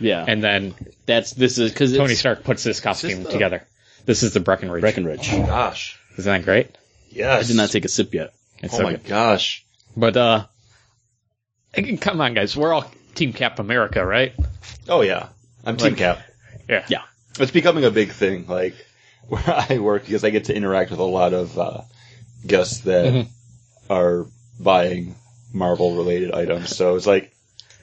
Yeah, 0.00 0.20
and 0.22 0.42
and 0.42 0.42
then 0.42 0.74
that's 1.04 1.32
this 1.32 1.58
is 1.58 1.70
because 1.70 1.94
Tony 1.94 2.14
Stark 2.14 2.42
puts 2.44 2.64
this 2.64 2.80
costume 2.80 3.24
the- 3.24 3.30
together. 3.30 3.66
This 4.06 4.22
is 4.22 4.32
the 4.32 4.40
Breckenridge. 4.40 4.80
Breckenridge. 4.80 5.30
Gosh, 5.30 5.98
Isn't 6.16 6.32
that 6.32 6.44
great? 6.46 6.74
yes. 7.10 7.44
I 7.44 7.46
did 7.46 7.56
not 7.58 7.68
take 7.70 7.84
a 7.84 7.88
sip 7.88 8.14
yet. 8.14 8.32
It's 8.62 8.74
Oh 8.74 8.78
so 8.78 8.82
my 8.84 8.92
good. 8.92 9.04
gosh. 9.04 9.64
But 9.96 10.16
uh, 10.16 10.46
come 12.00 12.20
on, 12.20 12.34
guys, 12.34 12.56
we're 12.56 12.72
all 12.72 12.90
Team 13.14 13.32
Cap 13.32 13.58
America, 13.58 14.04
right? 14.04 14.32
Oh 14.88 15.02
yeah, 15.02 15.28
I'm 15.64 15.76
Team 15.76 15.96
Cap. 15.96 16.20
Yeah. 16.68 16.84
Yeah. 16.88 17.02
It's 17.38 17.52
becoming 17.52 17.84
a 17.84 17.90
big 17.90 18.10
thing, 18.10 18.46
like 18.46 18.74
where 19.28 19.42
I 19.46 19.78
work, 19.78 20.04
because 20.04 20.24
I 20.24 20.30
get 20.30 20.46
to 20.46 20.54
interact 20.54 20.90
with 20.90 21.00
a 21.00 21.04
lot 21.04 21.32
of 21.34 21.58
uh, 21.58 21.80
guests 22.46 22.80
that 22.80 23.12
Mhm. 23.12 23.28
are 23.90 24.26
buying 24.58 25.14
Marvel 25.52 25.96
related 25.96 26.32
items. 26.32 26.74
So 26.76 26.96
it's 26.96 27.06
like 27.06 27.32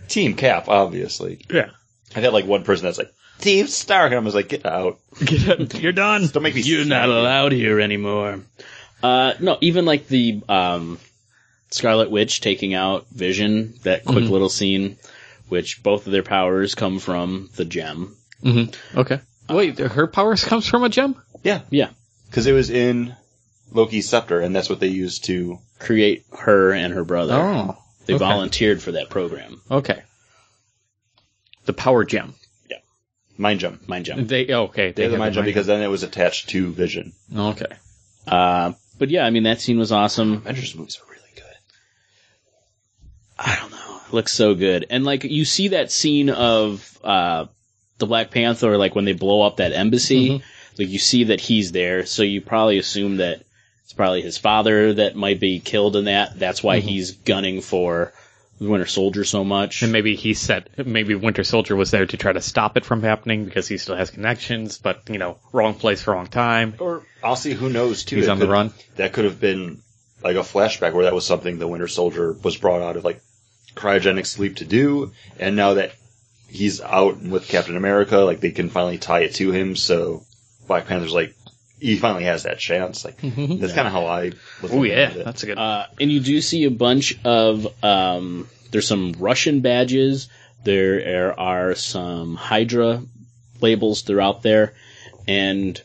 Team 0.08 0.36
Cap, 0.36 0.68
obviously. 0.68 1.46
Yeah. 1.50 1.70
I've 2.16 2.24
had 2.24 2.34
like 2.34 2.46
one 2.46 2.64
person 2.64 2.86
that's 2.86 2.98
like 2.98 3.14
Team 3.40 3.68
Stark, 3.68 4.12
and 4.12 4.16
I 4.16 4.24
was 4.24 4.36
like, 4.36 4.50
get 4.50 4.66
out, 4.66 5.00
Get 5.24 5.50
out. 5.60 5.74
You're 5.82 5.92
done. 5.92 6.28
don't 6.28 6.44
make 6.44 6.56
me. 6.56 6.62
You're 6.62 6.86
not 6.86 7.10
allowed 7.10 7.52
here 7.52 7.80
anymore. 7.80 8.40
Uh, 9.06 9.36
no, 9.40 9.58
even 9.62 9.86
like 9.86 10.08
the 10.08 10.42
um, 10.50 11.00
Scarlet 11.70 12.10
Witch 12.10 12.42
taking 12.42 12.74
out 12.74 13.06
Vision, 13.12 13.76
that 13.84 14.04
quick 14.04 14.28
little 14.30 14.50
scene, 14.50 14.98
which 15.48 15.84
both 15.84 16.08
of 16.08 16.12
their 16.12 16.24
powers 16.24 16.74
come 16.74 16.98
from 16.98 17.52
the 17.56 17.66
gem. 17.66 18.16
Mm-hmm. 18.42 18.98
Okay. 18.98 19.20
Wait, 19.48 19.78
her 19.78 20.08
powers 20.08 20.44
comes 20.44 20.68
from 20.68 20.84
a 20.84 20.90
gem? 20.90 21.22
Yeah, 21.44 21.62
Yeah, 21.70 21.90
because 22.26 22.48
it 22.48 22.54
was 22.54 22.72
in 22.72 23.16
Loki's 23.72 24.10
scepter, 24.10 24.40
and 24.40 24.56
that's 24.56 24.70
what 24.70 24.80
they 24.80 24.88
used 24.88 25.26
to. 25.26 25.60
create 25.78 26.26
her 26.40 26.74
and 26.74 26.92
her 26.92 27.04
brother. 27.04 27.36
Oh. 27.36 27.78
they 28.08 28.16
okay. 28.16 28.26
volunteered 28.26 28.82
for 28.82 28.94
that 28.94 29.12
program. 29.12 29.62
Okay. 29.70 30.02
The 31.66 31.74
power 31.74 32.06
gem. 32.06 32.34
Yeah. 32.72 32.78
Mind 33.38 33.60
Gem. 33.60 33.80
Mind 33.86 34.06
gem. 34.06 34.26
They 34.26 34.52
okay. 34.52 34.94
They 34.94 35.04
had 35.04 35.12
the 35.12 35.18
Mind 35.20 35.36
Gem 35.36 35.46
because 35.46 35.68
then 35.68 35.84
it 35.84 35.88
was 35.88 36.02
attached 36.02 36.50
to 36.50 36.72
Vision. 36.72 37.14
okay. 37.36 37.68
Uh, 38.28 38.74
but 38.98 39.10
yeah, 39.10 39.26
I 39.26 39.30
mean 39.30 39.44
that 39.44 39.62
scene 39.62 39.78
was 39.78 39.92
awesome. 39.92 40.34
Avengers 40.34 40.76
movies 40.76 41.00
are 41.02 41.12
really 41.12 41.30
good. 41.36 41.44
I 43.38 43.56
don't 43.60 43.72
know. 43.72 44.00
It 44.08 44.14
looks 44.14 44.32
so 44.34 44.56
good. 44.56 44.86
And 44.90 45.04
like 45.04 45.24
you 45.24 45.46
see 45.46 45.70
that 45.70 45.92
scene 45.92 46.30
of 46.30 47.00
uh 47.04 47.46
the 47.98 48.06
Black 48.06 48.32
Panther 48.32 48.78
like 48.78 48.96
when 48.96 49.06
they 49.06 49.14
blow 49.14 49.42
up 49.42 49.58
that 49.58 49.72
embassy, 49.74 50.44
like 50.78 50.90
you 50.90 51.00
see 51.00 51.26
that 51.26 51.40
he's 51.40 51.72
there, 51.72 52.06
so 52.06 52.24
you 52.24 52.42
probably 52.42 52.78
assume 52.78 53.18
that 53.18 53.44
it's 53.84 53.94
probably 53.94 54.22
his 54.22 54.38
father 54.38 54.94
that 54.96 55.16
might 55.16 55.40
be 55.40 55.60
killed 55.60 55.96
in 55.96 56.06
that. 56.06 56.38
That's 56.38 56.64
why 56.64 56.80
he's 56.80 57.12
gunning 57.12 57.62
for 57.62 58.14
Winter 58.60 58.86
Soldier 58.86 59.24
so 59.24 59.44
much. 59.44 59.82
And 59.82 59.92
maybe 59.92 60.16
he 60.16 60.34
said 60.34 60.70
maybe 60.78 61.16
Winter 61.16 61.44
Soldier 61.44 61.76
was 61.76 61.92
there 61.92 62.06
to 62.06 62.18
try 62.18 62.32
to 62.32 62.42
stop 62.42 62.78
it 62.78 62.86
from 62.86 63.04
happening 63.04 63.46
because 63.46 63.68
he 63.68 63.78
still 63.78 63.96
has 63.96 64.12
connections, 64.12 64.78
but 64.78 65.02
you 65.10 65.18
know, 65.18 65.38
wrong 65.52 65.74
place, 65.74 66.08
wrong 66.08 66.28
time. 66.28 66.76
Or 66.80 67.04
honestly, 67.24 67.54
who 67.54 67.70
knows? 67.70 68.06
Too, 68.06 68.18
He's 68.18 68.28
It 68.28 68.32
on 68.32 68.40
the 68.40 68.48
run. 68.48 68.74
That 68.96 69.14
could 69.14 69.26
have 69.26 69.40
been 69.40 69.82
like 70.24 70.38
a 70.38 70.40
flashback 70.40 70.94
where 70.94 71.04
that 71.06 71.14
was 71.14 71.26
something 71.26 71.60
the 71.60 71.68
Winter 71.68 71.88
Soldier 71.88 72.34
was 72.34 72.58
brought 72.58 72.82
out 72.82 72.96
of 72.96 73.04
like 73.04 73.22
cryogenic 73.76 74.26
sleep 74.26 74.58
to 74.58 74.66
do, 74.66 75.12
and 75.38 75.56
now 75.56 75.76
that 75.76 75.94
he's 76.48 76.80
out 76.82 77.22
with 77.22 77.48
Captain 77.48 77.76
America, 77.76 78.20
like 78.20 78.40
they 78.40 78.52
can 78.52 78.70
finally 78.70 78.98
tie 78.98 79.22
it 79.22 79.34
to 79.36 79.52
him. 79.52 79.76
So 79.76 80.24
Black 80.68 80.88
Panther's 80.88 81.14
like 81.14 81.36
he 81.80 81.98
finally 81.98 82.24
has 82.24 82.44
that 82.44 82.60
chance. 82.60 83.04
Like 83.06 83.18
that's 83.22 83.74
kind 83.74 83.88
of 83.88 83.94
how 83.94 84.06
I. 84.06 84.32
Was 84.62 84.72
Oh 84.72 84.84
yeah, 84.84 85.12
it. 85.12 85.26
that's 85.26 85.44
a 85.44 85.46
good. 85.48 85.58
Uh, 85.58 85.86
and 86.00 86.12
you 86.12 86.20
do 86.20 86.42
see 86.42 86.64
a 86.64 86.72
bunch 86.72 87.18
of 87.24 87.68
um, 87.84 88.48
there's 88.72 88.88
some 88.88 89.14
Russian 89.20 89.62
badges. 89.62 90.30
There 90.64 91.38
are 91.40 91.76
some 91.76 92.36
Hydra 92.36 93.04
labels 93.62 94.02
throughout 94.02 94.42
there, 94.42 94.74
and 95.28 95.80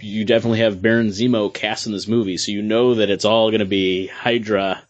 you 0.00 0.24
definitely 0.24 0.60
have 0.60 0.80
Baron 0.80 1.08
Zemo 1.08 1.52
cast 1.52 1.86
in 1.86 1.92
this 1.92 2.06
movie, 2.06 2.38
so 2.38 2.52
you 2.52 2.62
know 2.62 2.94
that 2.94 3.10
it's 3.10 3.24
all 3.24 3.50
going 3.50 3.60
to 3.60 3.66
be 3.66 4.06
Hydra 4.06 4.82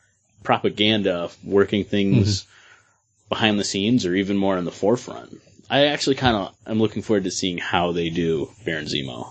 propaganda 0.43 1.31
working 1.45 1.85
things 1.85 2.45
behind 3.29 3.59
the 3.59 3.65
scenes 3.65 4.07
or 4.07 4.15
even 4.15 4.37
more 4.37 4.57
in 4.59 4.65
the 4.65 4.71
forefront. 4.71 5.41
I 5.69 5.87
actually 5.87 6.17
kind 6.17 6.37
of 6.37 6.55
am 6.67 6.79
looking 6.79 7.03
forward 7.03 7.25
to 7.25 7.31
seeing 7.31 7.59
how 7.59 7.93
they 7.93 8.11
do 8.11 8.51
Baron 8.65 8.87
Zemo. 8.87 9.31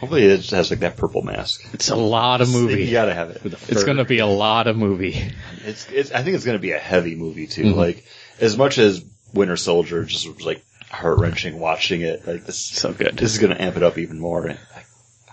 Hopefully, 0.00 0.24
it 0.24 0.36
just 0.38 0.50
has 0.50 0.70
like 0.70 0.80
that 0.80 0.96
purple 0.98 1.22
mask. 1.22 1.66
it's 1.72 1.88
a 1.88 1.96
lot 1.96 2.42
of 2.42 2.50
movie. 2.52 2.84
You 2.84 2.92
gotta 2.92 3.14
have 3.14 3.30
it. 3.30 3.40
It's 3.68 3.84
going 3.84 3.96
to 3.96 4.04
be 4.04 4.18
a 4.18 4.26
lot 4.26 4.66
of 4.66 4.76
movie. 4.76 5.32
It's, 5.64 5.90
it's. 5.90 6.12
I 6.12 6.22
think 6.22 6.36
it's 6.36 6.44
going 6.44 6.58
to 6.58 6.62
be 6.62 6.72
a 6.72 6.78
heavy 6.78 7.14
movie 7.16 7.46
too. 7.46 7.64
Mm-hmm. 7.64 7.78
Like 7.78 8.04
as 8.38 8.56
much 8.58 8.76
as 8.78 9.02
Winter 9.32 9.56
Soldier 9.56 10.04
just 10.04 10.28
was 10.28 10.42
like 10.44 10.62
heart 10.90 11.18
wrenching 11.18 11.58
watching 11.58 12.02
it. 12.02 12.26
Like 12.26 12.44
this, 12.44 12.58
So 12.58 12.92
good. 12.92 13.16
this 13.16 13.32
is 13.32 13.38
going 13.38 13.54
to 13.56 13.62
amp 13.62 13.76
it 13.76 13.82
up 13.82 13.96
even 13.96 14.18
more. 14.20 14.50
I, 14.50 14.58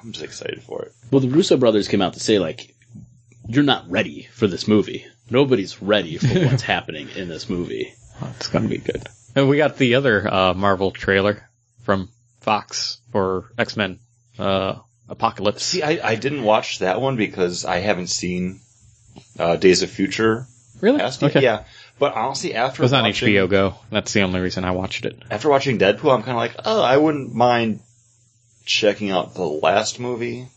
I'm 0.02 0.14
just 0.14 0.24
excited 0.24 0.64
for 0.64 0.84
it. 0.84 0.94
Well, 1.12 1.20
the 1.22 1.30
Russo 1.30 1.58
brothers 1.58 1.90
came 1.90 2.02
out 2.02 2.14
to 2.14 2.22
say 2.22 2.40
like, 2.40 2.74
"You're 3.48 3.64
not 3.64 3.90
ready 3.90 4.30
for 4.32 4.48
this 4.48 4.66
movie. 4.68 5.06
Nobody's 5.30 5.82
ready 5.82 6.18
for 6.18 6.28
what's 6.46 6.64
happening 6.64 7.10
in 7.18 7.28
this 7.28 7.50
movie." 7.50 7.94
It's 8.38 8.48
going 8.48 8.64
to 8.64 8.70
be 8.70 8.78
good. 8.78 9.04
And 9.36 9.50
we 9.50 9.58
got 9.58 9.76
the 9.76 9.96
other 9.96 10.26
uh, 10.32 10.54
Marvel 10.54 10.92
trailer 10.92 11.50
from 11.82 12.08
Fox 12.44 13.00
for 13.12 13.52
X 13.58 13.76
Men 13.76 14.00
uh, 14.38 14.76
Apocalypse. 15.10 15.64
See, 15.66 15.82
I, 15.82 16.00
I 16.12 16.16
didn't 16.16 16.44
watch 16.44 16.80
that 16.80 17.02
one 17.02 17.16
because 17.18 17.66
I 17.66 17.78
haven't 17.80 18.08
seen 18.08 18.60
uh, 19.40 19.56
Days 19.56 19.82
of 19.84 19.90
Future. 19.90 20.46
really? 20.82 21.00
Past 21.00 21.24
Okay. 21.24 21.42
Yeah, 21.42 21.64
but 22.00 22.14
honestly, 22.16 22.54
after 22.56 22.82
It 22.82 22.86
was 22.86 22.94
on 22.94 23.04
watching, 23.04 23.30
HBO 23.30 23.50
Go. 23.50 23.76
That's 23.90 24.14
the 24.14 24.22
only 24.22 24.40
reason 24.40 24.66
I 24.66 24.72
watched 24.72 25.06
it. 25.06 25.22
After 25.32 25.50
watching 25.50 25.78
Deadpool, 25.80 26.14
I'm 26.14 26.22
kind 26.24 26.32
of 26.32 26.38
like, 26.38 26.56
oh, 26.66 26.82
I 26.82 26.98
wouldn't 26.98 27.34
mind 27.34 27.80
checking 28.66 29.10
out 29.12 29.34
the 29.36 29.44
last 29.46 30.00
movie 30.00 30.48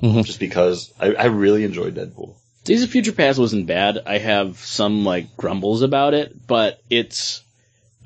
Mhm. 0.00 0.24
just 0.24 0.38
because 0.38 0.92
I, 1.00 1.12
I 1.14 1.24
really 1.26 1.64
enjoyed 1.64 1.94
Deadpool. 1.96 2.34
Days 2.64 2.82
of 2.82 2.90
Future 2.90 3.12
Past 3.12 3.38
wasn't 3.38 3.66
bad. 3.66 3.98
I 4.06 4.18
have 4.18 4.58
some 4.58 5.04
like 5.04 5.36
grumbles 5.36 5.82
about 5.82 6.14
it, 6.14 6.46
but 6.46 6.80
it's, 6.90 7.42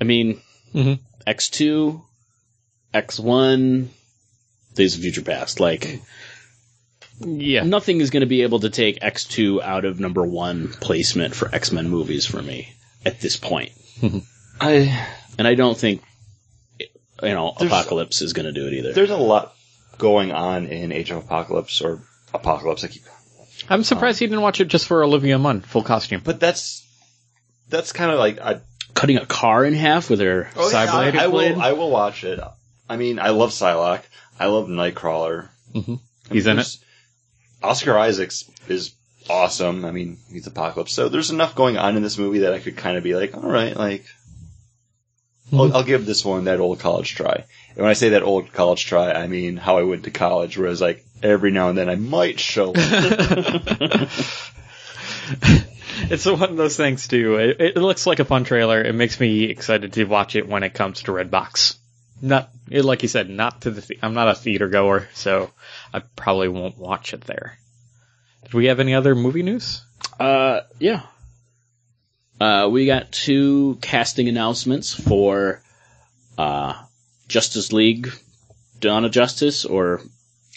I 0.01 0.05
mean, 0.05 0.41
Mhm. 0.73 0.99
X 1.27 1.49
two, 1.49 2.03
X 2.93 3.19
one, 3.19 3.89
Days 4.75 4.95
of 4.95 5.01
Future 5.01 5.21
Past. 5.21 5.59
Like 5.59 6.01
Yeah. 7.19 7.63
nothing 7.63 8.01
is 8.01 8.09
going 8.09 8.21
to 8.21 8.27
be 8.27 8.41
able 8.43 8.59
to 8.61 8.69
take 8.69 8.99
X 9.01 9.25
two 9.25 9.61
out 9.61 9.85
of 9.85 9.99
number 9.99 10.23
one 10.23 10.67
placement 10.69 11.35
for 11.35 11.53
X 11.53 11.71
Men 11.71 11.89
movies 11.89 12.25
for 12.25 12.41
me 12.41 12.73
at 13.05 13.19
this 13.19 13.37
point, 13.37 13.71
I 14.61 15.07
and 15.37 15.47
I 15.47 15.55
don't 15.55 15.77
think 15.77 16.01
you 16.79 16.87
know 17.29 17.49
Apocalypse 17.49 18.21
is 18.21 18.33
going 18.33 18.45
to 18.45 18.51
do 18.53 18.67
it 18.67 18.73
either. 18.73 18.93
there's 18.93 19.09
a 19.09 19.17
lot 19.17 19.53
going 19.97 20.31
on 20.31 20.67
in 20.67 20.91
Age 20.91 21.11
of 21.11 21.17
Apocalypse 21.17 21.81
or 21.81 22.01
Apocalypse. 22.33 22.83
I 22.83 22.87
keep, 22.87 23.03
I'm 23.69 23.83
surprised 23.83 24.19
he 24.19 24.25
didn't 24.27 24.41
watch 24.41 24.59
it 24.61 24.67
just 24.69 24.87
for 24.87 25.03
Olivia 25.03 25.37
Munn, 25.37 25.61
full 25.61 25.83
costume. 25.83 26.21
but 26.23 26.39
that's 26.39 26.87
that's 27.69 27.91
kind 27.91 28.11
of 28.11 28.19
like 28.19 28.39
I, 28.39 28.61
Cutting 28.93 29.17
a 29.17 29.25
car 29.25 29.65
in 29.65 29.73
half 29.73 30.09
with 30.09 30.19
her 30.19 30.49
oh, 30.55 30.69
yeah, 30.69 30.85
cybernetic 30.85 31.19
I, 31.19 31.25
I 31.25 31.27
blade. 31.27 31.55
will 31.55 31.61
I 31.61 31.71
will 31.73 31.89
watch 31.91 32.23
it. 32.23 32.39
I 32.89 32.97
mean, 32.97 33.19
I 33.19 33.29
love 33.29 33.51
Psylocke. 33.51 34.03
I 34.39 34.47
love 34.47 34.67
Nightcrawler. 34.67 35.49
Mhm. 35.73 35.99
I 36.29 36.33
He's 36.33 36.47
in 36.47 36.57
there's- 36.57 36.79
Oscar 37.61 37.97
Isaacs 37.97 38.43
is 38.67 38.93
awesome. 39.29 39.85
I 39.85 39.91
mean, 39.91 40.17
he's 40.31 40.47
Apocalypse. 40.47 40.93
So 40.93 41.07
there's 41.09 41.31
enough 41.31 41.55
going 41.55 41.77
on 41.77 41.95
in 41.95 42.03
this 42.03 42.17
movie 42.17 42.39
that 42.39 42.53
I 42.53 42.59
could 42.59 42.75
kind 42.75 42.97
of 42.97 43.03
be 43.03 43.15
like, 43.15 43.35
all 43.35 43.49
right, 43.49 43.75
like, 43.75 44.05
I'll, 45.53 45.77
I'll 45.77 45.83
give 45.83 46.05
this 46.05 46.25
one 46.25 46.45
that 46.45 46.59
old 46.59 46.79
college 46.79 47.15
try. 47.15 47.45
And 47.69 47.77
when 47.77 47.89
I 47.89 47.93
say 47.93 48.09
that 48.09 48.23
old 48.23 48.51
college 48.53 48.85
try, 48.85 49.11
I 49.11 49.27
mean 49.27 49.57
how 49.57 49.77
I 49.77 49.83
went 49.83 50.03
to 50.05 50.11
college, 50.11 50.57
whereas 50.57 50.81
like 50.81 51.05
every 51.21 51.51
now 51.51 51.69
and 51.69 51.77
then 51.77 51.89
I 51.89 51.95
might 51.95 52.39
show. 52.39 52.71
it's 52.75 54.41
one 56.25 56.43
of 56.43 56.57
those 56.57 56.77
things 56.77 57.07
too. 57.07 57.35
It, 57.35 57.61
it 57.61 57.77
looks 57.77 58.05
like 58.07 58.19
a 58.19 58.25
fun 58.25 58.43
trailer. 58.43 58.81
It 58.81 58.95
makes 58.95 59.19
me 59.19 59.43
excited 59.45 59.93
to 59.93 60.03
watch 60.05 60.35
it 60.35 60.47
when 60.47 60.63
it 60.63 60.73
comes 60.73 61.03
to 61.03 61.11
Redbox. 61.11 61.77
Not 62.25 62.49
like 62.71 63.01
you 63.03 63.09
said, 63.09 63.29
not 63.29 63.61
to 63.63 63.71
the. 63.71 63.81
The- 63.81 63.99
I'm 64.01 64.13
not 64.13 64.29
a 64.29 64.33
theater 64.33 64.69
goer, 64.69 65.09
so 65.13 65.51
I 65.93 65.99
probably 65.99 66.47
won't 66.47 66.77
watch 66.77 67.13
it 67.13 67.21
there. 67.25 67.57
Did 68.43 68.53
we 68.53 68.67
have 68.67 68.79
any 68.79 68.93
other 68.95 69.13
movie 69.13 69.43
news? 69.43 69.81
Uh, 70.17 70.61
yeah. 70.79 71.01
Uh, 72.39 72.69
we 72.71 72.85
got 72.85 73.11
two 73.11 73.77
casting 73.81 74.29
announcements 74.29 74.93
for 74.93 75.61
uh, 76.37 76.81
Justice 77.27 77.73
League, 77.73 78.09
Dawn 78.79 79.03
of 79.03 79.11
Justice, 79.11 79.65
or 79.65 80.01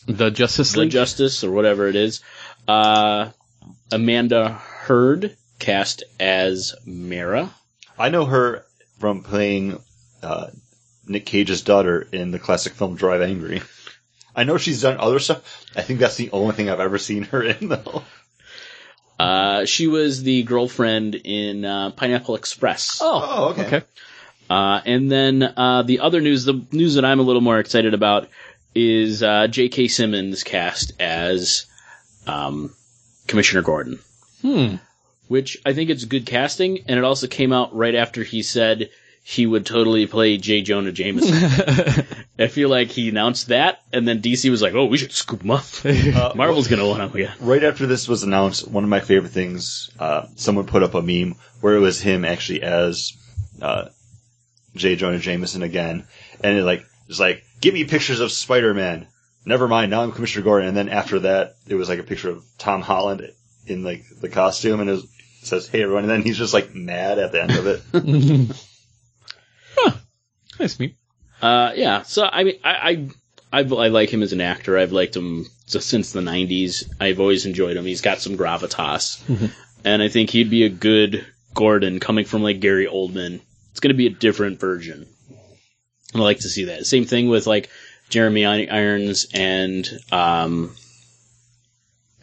The 0.06 0.30
Justice 0.30 0.72
The 0.72 0.82
League. 0.82 0.90
Justice, 0.92 1.42
or 1.42 1.50
whatever 1.50 1.88
it 1.88 1.96
is. 1.96 2.22
Uh, 2.68 3.30
Amanda 3.90 4.50
Heard 4.50 5.36
cast 5.58 6.04
as 6.20 6.76
Mera. 6.86 7.50
I 7.98 8.08
know 8.10 8.24
her 8.24 8.64
from 9.00 9.24
playing 9.24 9.80
uh, 10.22 10.46
Nick 11.06 11.26
Cage's 11.26 11.62
daughter 11.62 12.06
in 12.12 12.30
the 12.30 12.38
classic 12.38 12.74
film 12.74 12.96
Drive 12.96 13.22
Angry. 13.22 13.62
I 14.34 14.44
know 14.44 14.58
she's 14.58 14.82
done 14.82 14.98
other 14.98 15.18
stuff. 15.18 15.64
I 15.74 15.82
think 15.82 15.98
that's 16.00 16.16
the 16.16 16.30
only 16.32 16.54
thing 16.54 16.68
I've 16.68 16.80
ever 16.80 16.98
seen 16.98 17.22
her 17.24 17.42
in, 17.42 17.68
though. 17.68 18.02
Uh, 19.18 19.64
she 19.64 19.86
was 19.86 20.22
the 20.22 20.42
girlfriend 20.42 21.14
in 21.14 21.64
uh, 21.64 21.90
Pineapple 21.92 22.34
Express. 22.34 22.98
Oh, 23.02 23.48
okay. 23.50 23.66
okay. 23.66 23.82
Uh, 24.50 24.80
and 24.84 25.10
then 25.10 25.42
uh, 25.42 25.82
the 25.82 26.00
other 26.00 26.20
news, 26.20 26.44
the 26.44 26.64
news 26.70 26.94
that 26.96 27.04
I'm 27.04 27.18
a 27.18 27.22
little 27.22 27.40
more 27.40 27.58
excited 27.58 27.94
about, 27.94 28.28
is 28.74 29.22
uh, 29.22 29.46
J.K. 29.46 29.88
Simmons 29.88 30.44
cast 30.44 30.92
as 31.00 31.64
um, 32.26 32.74
Commissioner 33.26 33.62
Gordon, 33.62 33.98
Hmm. 34.42 34.74
which 35.28 35.56
I 35.64 35.72
think 35.72 35.88
it's 35.88 36.04
good 36.04 36.26
casting, 36.26 36.80
and 36.86 36.98
it 36.98 37.04
also 37.04 37.26
came 37.26 37.52
out 37.54 37.74
right 37.74 37.94
after 37.94 38.22
he 38.22 38.42
said 38.42 38.90
he 39.28 39.44
would 39.44 39.66
totally 39.66 40.06
play 40.06 40.36
J. 40.36 40.62
Jonah 40.62 40.92
Jameson. 40.92 41.34
I 42.38 42.46
feel 42.46 42.68
like 42.68 42.92
he 42.92 43.08
announced 43.08 43.48
that, 43.48 43.82
and 43.92 44.06
then 44.06 44.22
DC 44.22 44.48
was 44.52 44.62
like, 44.62 44.74
"Oh, 44.74 44.84
we 44.84 44.98
should 44.98 45.10
scoop 45.10 45.42
him 45.42 45.50
up." 45.50 45.64
Uh, 45.84 46.32
Marvel's 46.36 46.68
gonna 46.68 46.86
want 46.86 47.02
him 47.02 47.12
again. 47.12 47.34
Right 47.40 47.64
after 47.64 47.88
this 47.88 48.06
was 48.06 48.22
announced, 48.22 48.68
one 48.68 48.84
of 48.84 48.90
my 48.90 49.00
favorite 49.00 49.32
things, 49.32 49.90
uh, 49.98 50.26
someone 50.36 50.66
put 50.66 50.84
up 50.84 50.94
a 50.94 51.02
meme 51.02 51.34
where 51.60 51.74
it 51.74 51.80
was 51.80 52.00
him 52.00 52.24
actually 52.24 52.62
as 52.62 53.14
uh, 53.60 53.88
J. 54.76 54.94
Jonah 54.94 55.18
Jameson 55.18 55.64
again, 55.64 56.06
and 56.44 56.56
it 56.56 56.62
like 56.62 56.86
it's 57.08 57.18
like, 57.18 57.42
give 57.60 57.74
me 57.74 57.82
pictures 57.82 58.20
of 58.20 58.30
Spider 58.30 58.74
Man. 58.74 59.08
Never 59.44 59.66
mind, 59.66 59.90
now 59.90 60.04
I'm 60.04 60.12
Commissioner 60.12 60.44
Gordon. 60.44 60.68
And 60.68 60.76
then 60.76 60.88
after 60.88 61.18
that, 61.20 61.56
it 61.66 61.74
was 61.74 61.88
like 61.88 61.98
a 61.98 62.04
picture 62.04 62.30
of 62.30 62.44
Tom 62.58 62.80
Holland 62.80 63.28
in 63.66 63.82
like 63.82 64.04
the 64.20 64.28
costume, 64.28 64.78
and 64.78 64.88
it, 64.88 64.92
was, 64.92 65.02
it 65.02 65.46
says, 65.46 65.66
"Hey 65.66 65.82
everyone," 65.82 66.04
and 66.04 66.10
then 66.12 66.22
he's 66.22 66.38
just 66.38 66.54
like 66.54 66.76
mad 66.76 67.18
at 67.18 67.32
the 67.32 67.42
end 67.42 67.56
of 67.56 67.66
it. 67.66 68.56
nice 70.58 70.78
meet. 70.78 70.96
Uh, 71.40 71.72
yeah. 71.74 72.02
So 72.02 72.28
I 72.30 72.44
mean, 72.44 72.58
I, 72.64 72.70
I, 72.70 73.08
I've, 73.52 73.72
I 73.72 73.88
like 73.88 74.10
him 74.10 74.22
as 74.22 74.32
an 74.32 74.40
actor. 74.40 74.78
I've 74.78 74.92
liked 74.92 75.16
him 75.16 75.46
since 75.66 76.12
the 76.12 76.20
'90s. 76.20 76.84
I've 77.00 77.20
always 77.20 77.46
enjoyed 77.46 77.76
him. 77.76 77.84
He's 77.84 78.00
got 78.00 78.20
some 78.20 78.36
gravitas, 78.36 79.52
and 79.84 80.02
I 80.02 80.08
think 80.08 80.30
he'd 80.30 80.50
be 80.50 80.64
a 80.64 80.68
good 80.70 81.26
Gordon 81.54 82.00
coming 82.00 82.24
from 82.24 82.42
like 82.42 82.60
Gary 82.60 82.86
Oldman. 82.86 83.40
It's 83.70 83.80
going 83.80 83.94
to 83.94 83.94
be 83.94 84.06
a 84.06 84.10
different 84.10 84.60
version. 84.60 85.06
I 86.14 86.18
like 86.18 86.40
to 86.40 86.48
see 86.48 86.64
that. 86.66 86.86
Same 86.86 87.04
thing 87.04 87.28
with 87.28 87.46
like 87.46 87.68
Jeremy 88.08 88.44
Irons 88.46 89.26
and 89.34 89.86
um, 90.12 90.74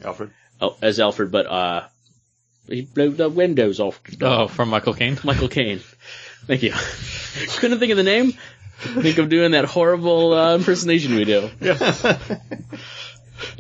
Alfred. 0.04 0.32
oh, 0.62 0.76
as 0.82 1.00
Alfred, 1.00 1.32
but 1.32 1.46
uh, 1.46 1.88
he 2.68 2.82
blew 2.82 3.10
the 3.10 3.30
windows 3.30 3.80
off. 3.80 4.02
The. 4.04 4.26
Oh, 4.28 4.48
from 4.48 4.70
Michael 4.70 4.94
Caine. 4.94 5.20
Michael 5.24 5.50
Caine. 5.50 5.82
Thank 6.48 6.64
you. 6.64 6.74
Couldn't 7.58 7.80
think 7.80 7.92
of 7.92 7.98
the 7.98 8.04
name. 8.04 8.34
Think 8.78 9.18
of 9.18 9.30
doing 9.30 9.52
that 9.52 9.66
horrible 9.66 10.34
uh, 10.34 10.56
impersonation 10.56 11.16
we 11.16 11.26
do. 11.26 11.50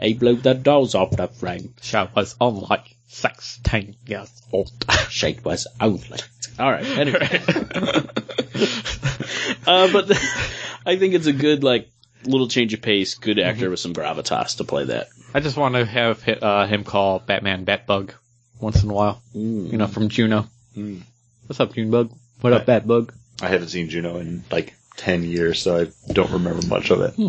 He 0.02 0.14
blew 0.14 0.36
the 0.36 0.54
doors 0.54 0.96
off 0.96 1.12
the 1.12 1.28
frame. 1.28 1.74
She 1.82 1.98
was 2.16 2.36
only 2.40 2.98
sixteen 3.08 3.96
years 4.06 4.42
old. 4.52 4.72
She 5.10 5.38
was 5.44 5.68
only. 5.80 6.20
All 6.60 6.72
right. 6.72 6.86
Anyway. 6.86 7.20
uh, 9.68 9.92
but 9.92 10.08
the, 10.08 10.20
I 10.86 10.98
think 10.98 11.14
it's 11.14 11.28
a 11.28 11.34
good 11.34 11.64
like 11.64 11.90
little 12.26 12.48
change 12.48 12.74
of 12.74 12.82
pace. 12.82 13.16
Good 13.16 13.40
actor 13.40 13.70
with 13.70 13.80
some 13.80 13.94
gravitas 13.94 14.58
to 14.58 14.64
play 14.64 14.86
that. 14.86 15.08
I 15.34 15.40
just 15.40 15.58
want 15.58 15.76
to 15.76 15.86
have 15.86 16.28
uh, 16.28 16.68
him 16.68 16.84
call 16.84 17.20
Batman 17.20 17.66
Batbug 17.66 18.12
once 18.60 18.84
in 18.84 18.90
a 18.90 18.94
while. 18.94 19.22
Mm. 19.36 19.72
You 19.72 19.78
know, 19.78 19.88
from 19.88 20.10
Juno. 20.10 20.48
Mm. 20.76 21.02
What's 21.48 21.60
up, 21.60 21.74
Junebug? 21.74 22.12
What 22.44 22.52
up, 22.52 22.66
Batbug? 22.66 23.12
I 23.42 23.48
haven't 23.48 23.70
seen 23.70 23.88
Juno 23.88 24.18
in 24.18 24.44
like 24.52 24.74
ten 24.98 25.24
years, 25.24 25.62
so 25.62 25.78
I 25.80 26.12
don't 26.12 26.30
remember 26.32 26.68
much 26.68 26.92
of 26.92 27.00
it. 27.00 27.14
Hmm. 27.14 27.28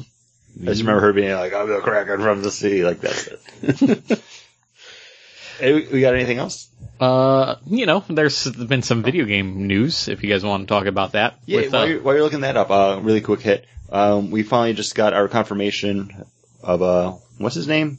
I 0.61 0.65
just 0.65 0.81
remember 0.81 1.03
her 1.03 1.13
being 1.13 1.33
like, 1.35 1.55
"I'm 1.55 1.69
the 1.69 1.79
Kraken 1.79 2.21
from 2.21 2.43
the 2.43 2.51
sea," 2.51 2.85
like 2.85 3.01
that's 3.01 3.29
it. 3.29 3.41
hey, 5.61 5.73
we- 5.73 6.01
got 6.01 6.17
anything 6.17 6.39
else? 6.39 6.69
Uh, 6.99 7.55
you 7.65 7.87
know, 7.87 8.03
there's 8.09 8.51
been 8.51 8.83
some 8.83 9.05
video 9.05 9.25
game 9.25 9.69
news. 9.69 10.09
If 10.09 10.25
you 10.25 10.31
guys 10.31 10.43
want 10.45 10.67
to 10.67 10.75
talk 10.75 10.87
about 10.87 11.13
that. 11.13 11.39
Yeah, 11.47 11.61
With, 11.61 11.73
while, 11.73 11.83
uh, 11.83 11.87
you're, 11.87 12.03
while 12.03 12.15
you're 12.17 12.25
looking 12.25 12.41
that 12.41 12.57
up, 12.57 12.73
uh, 12.73 12.99
really 13.01 13.21
quick 13.21 13.41
hit. 13.41 13.67
Um, 13.91 14.33
we 14.33 14.43
finally 14.43 14.75
just 14.75 14.97
got 14.97 15.13
our 15.13 15.29
confirmation 15.29 16.25
of 16.61 16.83
uh, 16.83 17.13
what's 17.39 17.55
his 17.55 17.69
name? 17.69 17.99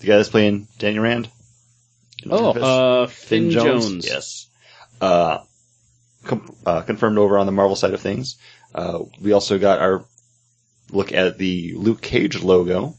The 0.00 0.06
guy 0.08 0.16
that's 0.18 0.28
playing 0.28 0.68
Daniel 0.78 1.04
Rand. 1.04 1.30
Oh, 2.28 2.50
Uh, 2.50 3.06
Finn, 3.06 3.50
Jones. 3.50 4.06
Yes. 4.06 4.48
Uh, 5.00 5.38
com- 6.26 6.54
uh, 6.64 6.82
confirmed 6.82 7.18
over 7.18 7.38
on 7.38 7.46
the 7.46 7.52
Marvel 7.52 7.76
side 7.76 7.94
of 7.94 8.00
things. 8.00 8.36
Uh, 8.74 9.00
we 9.20 9.32
also 9.32 9.58
got 9.58 9.80
our 9.80 10.04
look 10.90 11.12
at 11.12 11.38
the 11.38 11.74
Luke 11.74 12.02
Cage 12.02 12.42
logo. 12.42 12.94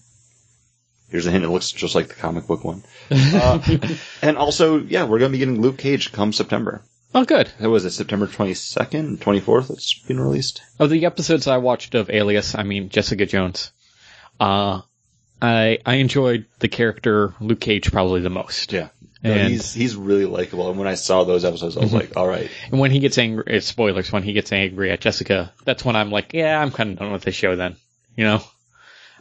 Here's 1.09 1.25
a 1.25 1.31
hint: 1.31 1.45
it 1.45 1.49
looks 1.49 1.71
just 1.71 1.95
like 1.95 2.07
the 2.07 2.15
comic 2.15 2.47
book 2.47 2.63
one. 2.63 2.83
Uh, 3.09 3.59
and 4.21 4.37
also, 4.37 4.79
yeah, 4.79 5.03
we're 5.05 5.19
going 5.19 5.31
to 5.31 5.35
be 5.35 5.39
getting 5.39 5.61
Luke 5.61 5.77
Cage 5.77 6.11
come 6.11 6.33
September. 6.33 6.81
oh, 7.15 7.23
good. 7.23 7.49
That 7.59 7.69
was 7.69 7.85
it, 7.85 7.91
September 7.91 8.27
22nd, 8.27 9.17
24th. 9.19 9.71
It's 9.71 9.97
been 9.99 10.19
released. 10.19 10.61
Of 10.77 10.89
the 10.89 11.05
episodes 11.05 11.47
I 11.47 11.57
watched 11.57 11.95
of 11.95 12.09
Alias, 12.09 12.53
I 12.55 12.63
mean 12.63 12.89
Jessica 12.89 13.25
Jones, 13.25 13.71
uh, 14.41 14.81
I 15.41 15.79
I 15.85 15.95
enjoyed 15.95 16.45
the 16.59 16.67
character 16.67 17.33
Luke 17.39 17.61
Cage 17.61 17.91
probably 17.91 18.21
the 18.21 18.29
most. 18.29 18.73
Yeah. 18.73 18.89
No, 19.27 19.33
And- 19.33 19.49
he's 19.49 19.73
he's 19.73 19.95
really 19.95 20.25
likable. 20.25 20.69
And 20.69 20.77
when 20.77 20.87
I 20.87 20.95
saw 20.95 21.23
those 21.23 21.45
episodes, 21.45 21.77
I 21.77 21.81
was 21.81 21.89
mm-hmm. 21.89 21.97
like, 21.97 22.17
all 22.17 22.27
right. 22.27 22.49
And 22.71 22.79
when 22.79 22.91
he 22.91 22.99
gets 22.99 23.17
angry, 23.17 23.61
spoilers, 23.61 24.11
when 24.11 24.23
he 24.23 24.33
gets 24.33 24.51
angry 24.51 24.91
at 24.91 25.01
Jessica, 25.01 25.51
that's 25.65 25.83
when 25.85 25.95
I'm 25.95 26.11
like, 26.11 26.33
yeah, 26.33 26.59
I'm 26.59 26.71
kind 26.71 26.91
of 26.91 26.99
done 26.99 27.11
with 27.11 27.23
this 27.23 27.35
show 27.35 27.55
then. 27.55 27.75
You 28.15 28.25
know? 28.25 28.43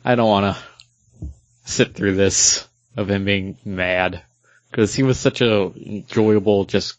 I 0.04 0.14
don't 0.14 0.28
want 0.28 0.56
to 0.56 1.28
sit 1.64 1.94
through 1.94 2.16
this 2.16 2.66
of 2.96 3.10
him 3.10 3.24
being 3.24 3.58
mad. 3.64 4.22
Cause 4.72 4.94
he 4.94 5.02
was 5.02 5.18
such 5.18 5.40
a 5.40 5.72
enjoyable, 5.74 6.64
just 6.64 6.96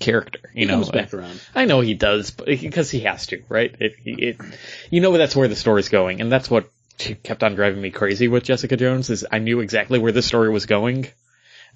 character, 0.00 0.40
you 0.54 0.60
He 0.60 0.64
know? 0.66 0.74
comes 0.74 0.90
back 0.90 1.14
around. 1.14 1.40
I 1.54 1.66
know 1.66 1.80
he 1.80 1.94
does, 1.94 2.30
but 2.30 2.46
because 2.46 2.90
he 2.90 3.00
has 3.00 3.26
to, 3.28 3.42
right? 3.48 3.74
It, 3.78 3.94
it, 4.04 4.36
you 4.90 5.00
know 5.00 5.16
that's 5.16 5.36
where 5.36 5.48
the 5.48 5.56
story's 5.56 5.88
going, 5.88 6.20
and 6.20 6.32
that's 6.32 6.50
what 6.50 6.68
kept 6.98 7.42
on 7.42 7.54
driving 7.54 7.80
me 7.80 7.90
crazy 7.90 8.28
with 8.28 8.44
Jessica 8.44 8.76
Jones. 8.76 9.10
Is 9.10 9.26
I 9.30 9.38
knew 9.38 9.60
exactly 9.60 9.98
where 9.98 10.12
the 10.12 10.22
story 10.22 10.50
was 10.50 10.66
going, 10.66 11.06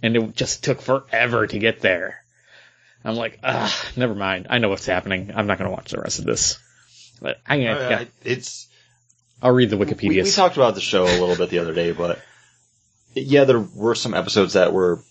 and 0.02 0.16
it 0.16 0.36
just 0.36 0.62
took 0.64 0.80
forever 0.80 1.46
to 1.46 1.58
get 1.58 1.80
there. 1.80 2.22
I'm 3.04 3.14
like, 3.14 3.38
ah, 3.44 3.74
never 3.96 4.14
mind. 4.14 4.48
I 4.50 4.58
know 4.58 4.68
what's 4.68 4.86
happening. 4.86 5.32
I'm 5.34 5.46
not 5.46 5.58
going 5.58 5.70
to 5.70 5.74
watch 5.74 5.90
the 5.92 6.00
rest 6.00 6.18
of 6.18 6.24
this. 6.24 6.58
But 7.20 7.38
I, 7.46 7.56
yeah, 7.56 7.74
Uh, 7.74 8.04
it's 8.24 8.68
I'll 9.42 9.52
read 9.52 9.70
the 9.70 9.76
Wikipedia. 9.76 10.22
we 10.24 10.30
talked 10.30 10.56
about 10.56 10.74
the 10.74 10.80
show 10.80 11.04
a 11.04 11.18
little 11.20 11.36
bit 11.36 11.50
the 11.50 11.60
other 11.60 11.74
day, 11.74 11.92
but 11.92 12.20
yeah, 13.14 13.44
there 13.44 13.60
were 13.60 13.94
some 13.94 14.14
episodes 14.14 14.52
that 14.54 14.72
were 14.72 15.02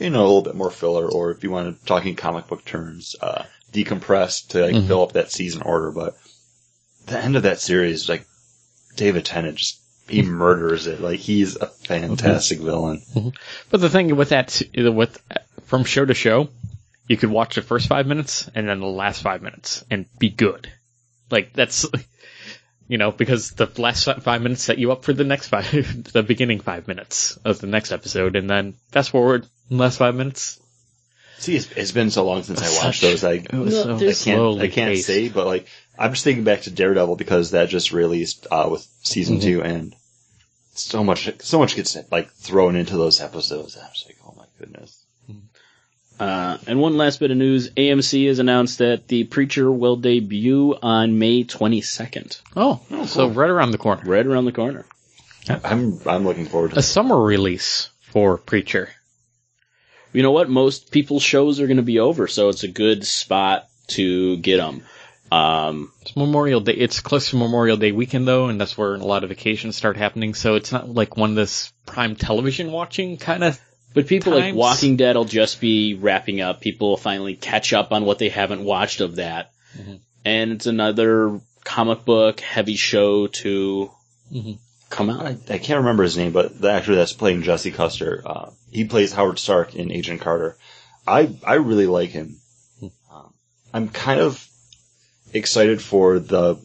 you 0.00 0.10
know 0.10 0.20
a 0.20 0.26
little 0.26 0.42
bit 0.42 0.54
more 0.54 0.70
filler, 0.70 1.06
or 1.10 1.30
if 1.30 1.42
you 1.44 1.50
want 1.50 1.78
to 1.78 1.86
talk 1.86 2.04
in 2.04 2.16
comic 2.16 2.46
book 2.48 2.64
terms, 2.64 3.16
uh, 3.20 3.44
decompressed 3.72 4.48
to 4.48 4.62
like 4.66 4.74
Mhm. 4.74 4.86
fill 4.86 5.02
up 5.02 5.12
that 5.12 5.30
season 5.32 5.62
order. 5.62 5.90
But 5.90 6.16
the 7.06 7.18
end 7.18 7.36
of 7.36 7.44
that 7.44 7.60
series, 7.60 8.08
like 8.08 8.26
David 8.96 9.24
Tennant, 9.24 9.56
just 9.58 9.78
he 10.08 10.22
murders 10.22 10.86
it. 10.86 11.00
Like 11.00 11.20
he's 11.20 11.56
a 11.56 11.66
fantastic 11.66 12.58
mm-hmm. 12.58 12.66
villain. 12.66 13.02
Mm-hmm. 13.14 13.28
But 13.70 13.80
the 13.80 13.90
thing 13.90 14.14
with 14.16 14.30
that, 14.30 14.62
with 14.74 15.20
from 15.64 15.84
show 15.84 16.04
to 16.04 16.14
show, 16.14 16.48
you 17.08 17.16
could 17.16 17.30
watch 17.30 17.54
the 17.54 17.62
first 17.62 17.88
five 17.88 18.06
minutes 18.06 18.50
and 18.54 18.68
then 18.68 18.80
the 18.80 18.86
last 18.86 19.22
five 19.22 19.42
minutes 19.42 19.84
and 19.90 20.06
be 20.18 20.30
good. 20.30 20.70
Like 21.30 21.52
that's, 21.52 21.86
you 22.88 22.98
know, 22.98 23.10
because 23.10 23.50
the 23.50 23.70
last 23.78 24.04
five 24.04 24.42
minutes 24.42 24.62
set 24.62 24.78
you 24.78 24.92
up 24.92 25.04
for 25.04 25.12
the 25.12 25.24
next 25.24 25.48
five, 25.48 25.70
the 26.12 26.22
beginning 26.22 26.60
five 26.60 26.88
minutes 26.88 27.36
of 27.44 27.60
the 27.60 27.66
next 27.66 27.92
episode, 27.92 28.36
and 28.36 28.48
then 28.48 28.74
fast 28.90 29.10
forward 29.10 29.46
last 29.70 29.98
five 29.98 30.14
minutes. 30.14 30.60
See, 31.38 31.54
it's, 31.54 31.70
it's 31.72 31.92
been 31.92 32.10
so 32.10 32.24
long 32.24 32.42
since 32.44 32.62
I 32.62 32.84
watched 32.84 33.00
Such- 33.00 33.20
those. 33.20 33.24
I, 33.24 33.42
No, 33.52 33.68
so 33.68 33.96
I 33.96 34.12
can't, 34.14 34.60
I 34.60 34.68
can't 34.68 34.90
paced. 34.92 35.06
say, 35.06 35.28
but 35.28 35.46
like, 35.46 35.66
I'm 35.98 36.12
just 36.12 36.24
thinking 36.24 36.44
back 36.44 36.62
to 36.62 36.70
Daredevil 36.70 37.16
because 37.16 37.52
that 37.52 37.68
just 37.68 37.92
released, 37.92 38.46
uh, 38.50 38.68
with 38.70 38.86
season 39.02 39.38
Mhm. 39.38 39.42
two 39.42 39.62
and 39.62 39.94
so 40.74 41.02
much, 41.02 41.30
so 41.40 41.58
much 41.58 41.74
gets 41.76 41.96
like 42.10 42.30
thrown 42.34 42.76
into 42.76 42.96
those 42.96 43.20
episodes. 43.20 43.76
I'm 43.76 43.88
just 43.94 44.06
like, 44.06 44.18
oh 44.26 44.34
my 44.36 44.44
goodness. 44.58 45.02
Uh, 46.18 46.56
and 46.66 46.80
one 46.80 46.96
last 46.96 47.20
bit 47.20 47.30
of 47.30 47.36
news: 47.36 47.68
AMC 47.76 48.26
has 48.28 48.38
announced 48.38 48.78
that 48.78 49.06
The 49.08 49.24
Preacher 49.24 49.70
will 49.70 49.96
debut 49.96 50.74
on 50.82 51.18
May 51.18 51.44
22nd, 51.44 52.40
Oh, 52.56 52.80
so 53.06 53.28
right 53.28 53.50
around 53.50 53.72
the 53.72 53.78
corner. 53.78 54.02
right 54.06 54.24
around 54.26 54.46
the 54.46 54.52
corner. 54.52 54.86
I'm, 55.62 56.00
I'm 56.06 56.24
looking 56.24 56.46
forward 56.46 56.72
to 56.72 56.78
A 56.78 56.82
summer 56.82 57.20
release 57.20 57.90
for 58.00 58.38
Preacher. 58.38 58.88
You 60.14 60.22
know 60.22 60.32
what? 60.32 60.48
Most 60.48 60.90
people's 60.90 61.22
shows 61.22 61.60
are 61.60 61.66
going 61.66 61.76
to 61.76 61.82
be 61.82 61.98
over, 62.00 62.26
so 62.28 62.48
it's 62.48 62.62
a 62.64 62.68
good 62.68 63.06
spot 63.06 63.68
to 63.88 64.38
get 64.38 64.56
them. 64.56 64.82
Um, 65.32 65.92
It's 66.02 66.16
Memorial 66.16 66.60
Day. 66.60 66.72
It's 66.74 67.00
close 67.00 67.30
to 67.30 67.36
Memorial 67.36 67.76
Day 67.76 67.92
weekend 67.92 68.26
though, 68.28 68.46
and 68.46 68.60
that's 68.60 68.78
where 68.78 68.94
a 68.94 68.98
lot 68.98 69.24
of 69.24 69.30
vacations 69.30 69.76
start 69.76 69.96
happening. 69.96 70.34
So 70.34 70.54
it's 70.54 70.70
not 70.72 70.88
like 70.88 71.16
one 71.16 71.30
of 71.30 71.36
this 71.36 71.72
prime 71.84 72.16
television 72.16 72.70
watching 72.72 73.16
kind 73.16 73.42
of. 73.44 73.60
but 73.94 74.06
people 74.06 74.34
like 74.34 74.54
Walking 74.54 74.96
Dead 74.96 75.16
will 75.16 75.24
just 75.24 75.60
be 75.60 75.94
wrapping 75.94 76.40
up. 76.40 76.60
People 76.60 76.90
will 76.90 76.96
finally 76.96 77.34
catch 77.34 77.72
up 77.72 77.92
on 77.92 78.04
what 78.04 78.18
they 78.18 78.28
haven't 78.28 78.62
watched 78.62 79.00
of 79.00 79.16
that, 79.16 79.50
Mhm. 79.76 80.00
and 80.24 80.52
it's 80.52 80.66
another 80.66 81.40
comic 81.64 82.04
book 82.04 82.40
heavy 82.40 82.76
show 82.76 83.26
to 83.26 83.90
Mhm. 84.32 84.58
come 84.90 85.10
out. 85.10 85.26
I, 85.26 85.36
I 85.48 85.58
can't 85.58 85.78
remember 85.78 86.02
his 86.04 86.16
name, 86.16 86.30
but 86.32 86.60
the 86.60 86.70
actor 86.70 86.94
that's 86.94 87.12
playing 87.14 87.42
Jesse 87.42 87.72
Custer, 87.72 88.22
uh, 88.24 88.50
he 88.70 88.84
plays 88.84 89.12
Howard 89.12 89.38
Stark 89.40 89.74
in 89.74 89.90
Agent 89.90 90.20
Carter. 90.20 90.56
I 91.06 91.30
I 91.44 91.54
really 91.54 91.86
like 91.86 92.10
him. 92.10 92.36
Um, 93.10 93.32
I'm 93.74 93.88
kind 93.88 94.20
of 94.20 94.46
excited 95.38 95.80
for 95.82 96.18
the 96.18 96.56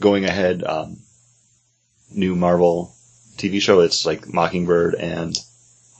going 0.00 0.24
ahead 0.24 0.62
um, 0.64 0.96
new 2.12 2.34
Marvel 2.34 2.94
TV 3.36 3.60
show. 3.60 3.80
It's 3.80 4.04
like 4.06 4.32
Mockingbird 4.32 4.94
and 4.94 5.36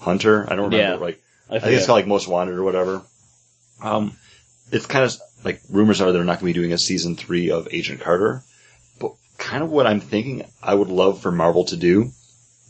Hunter. 0.00 0.44
I 0.44 0.56
don't 0.56 0.70
remember 0.70 0.76
Yeah. 0.76 0.94
like 0.94 1.22
I 1.50 1.56
I 1.56 1.58
think 1.60 1.74
it's 1.76 1.86
called 1.86 1.98
like 1.98 2.06
Most 2.06 2.28
Wanted 2.28 2.54
or 2.54 2.62
whatever. 2.64 3.02
Um, 3.82 4.16
it's 4.72 4.86
kind 4.86 5.04
of 5.04 5.16
like 5.44 5.60
rumors 5.70 6.00
are 6.00 6.12
they're 6.12 6.24
not 6.24 6.40
going 6.40 6.52
to 6.52 6.58
be 6.58 6.60
doing 6.60 6.72
a 6.72 6.78
season 6.78 7.16
three 7.16 7.50
of 7.50 7.68
Agent 7.72 8.00
Carter, 8.00 8.42
but 9.00 9.12
kind 9.38 9.62
of 9.62 9.70
what 9.70 9.86
I'm 9.86 10.00
thinking 10.00 10.44
I 10.62 10.74
would 10.74 10.88
love 10.88 11.20
for 11.22 11.32
Marvel 11.32 11.64
to 11.66 11.76
do, 11.76 12.10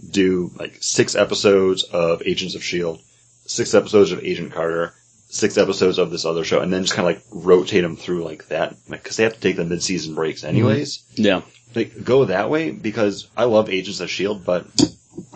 do 0.08 0.50
like 0.56 0.76
six 0.80 1.14
episodes 1.16 1.82
of 1.84 2.22
Agents 2.24 2.54
of 2.54 2.62
Shield, 2.64 3.00
six 3.46 3.74
episodes 3.74 4.12
of 4.12 4.22
Agent 4.24 4.52
Carter, 4.52 4.94
six 5.32 5.56
episodes 5.56 5.98
of 5.98 6.10
this 6.10 6.24
other 6.24 6.44
show, 6.44 6.60
and 6.60 6.72
then 6.72 6.82
just 6.82 6.94
kind 6.94 7.08
of 7.08 7.14
like 7.14 7.24
rotate 7.44 7.82
them 7.82 7.96
through 7.96 8.24
like 8.24 8.48
that, 8.48 8.74
because 8.88 9.16
they 9.16 9.22
have 9.24 9.34
to 9.34 9.40
take 9.40 9.56
the 9.56 9.64
mid-season 9.64 10.14
breaks 10.14 10.40
mm-hmm. 10.40 10.48
anyways. 10.50 11.04
yeah. 11.14 11.42
Like 11.74 12.02
go 12.02 12.24
that 12.24 12.50
way 12.50 12.72
because 12.72 13.28
I 13.36 13.44
love 13.44 13.70
Agents 13.70 14.00
of 14.00 14.10
Shield, 14.10 14.44
but 14.44 14.66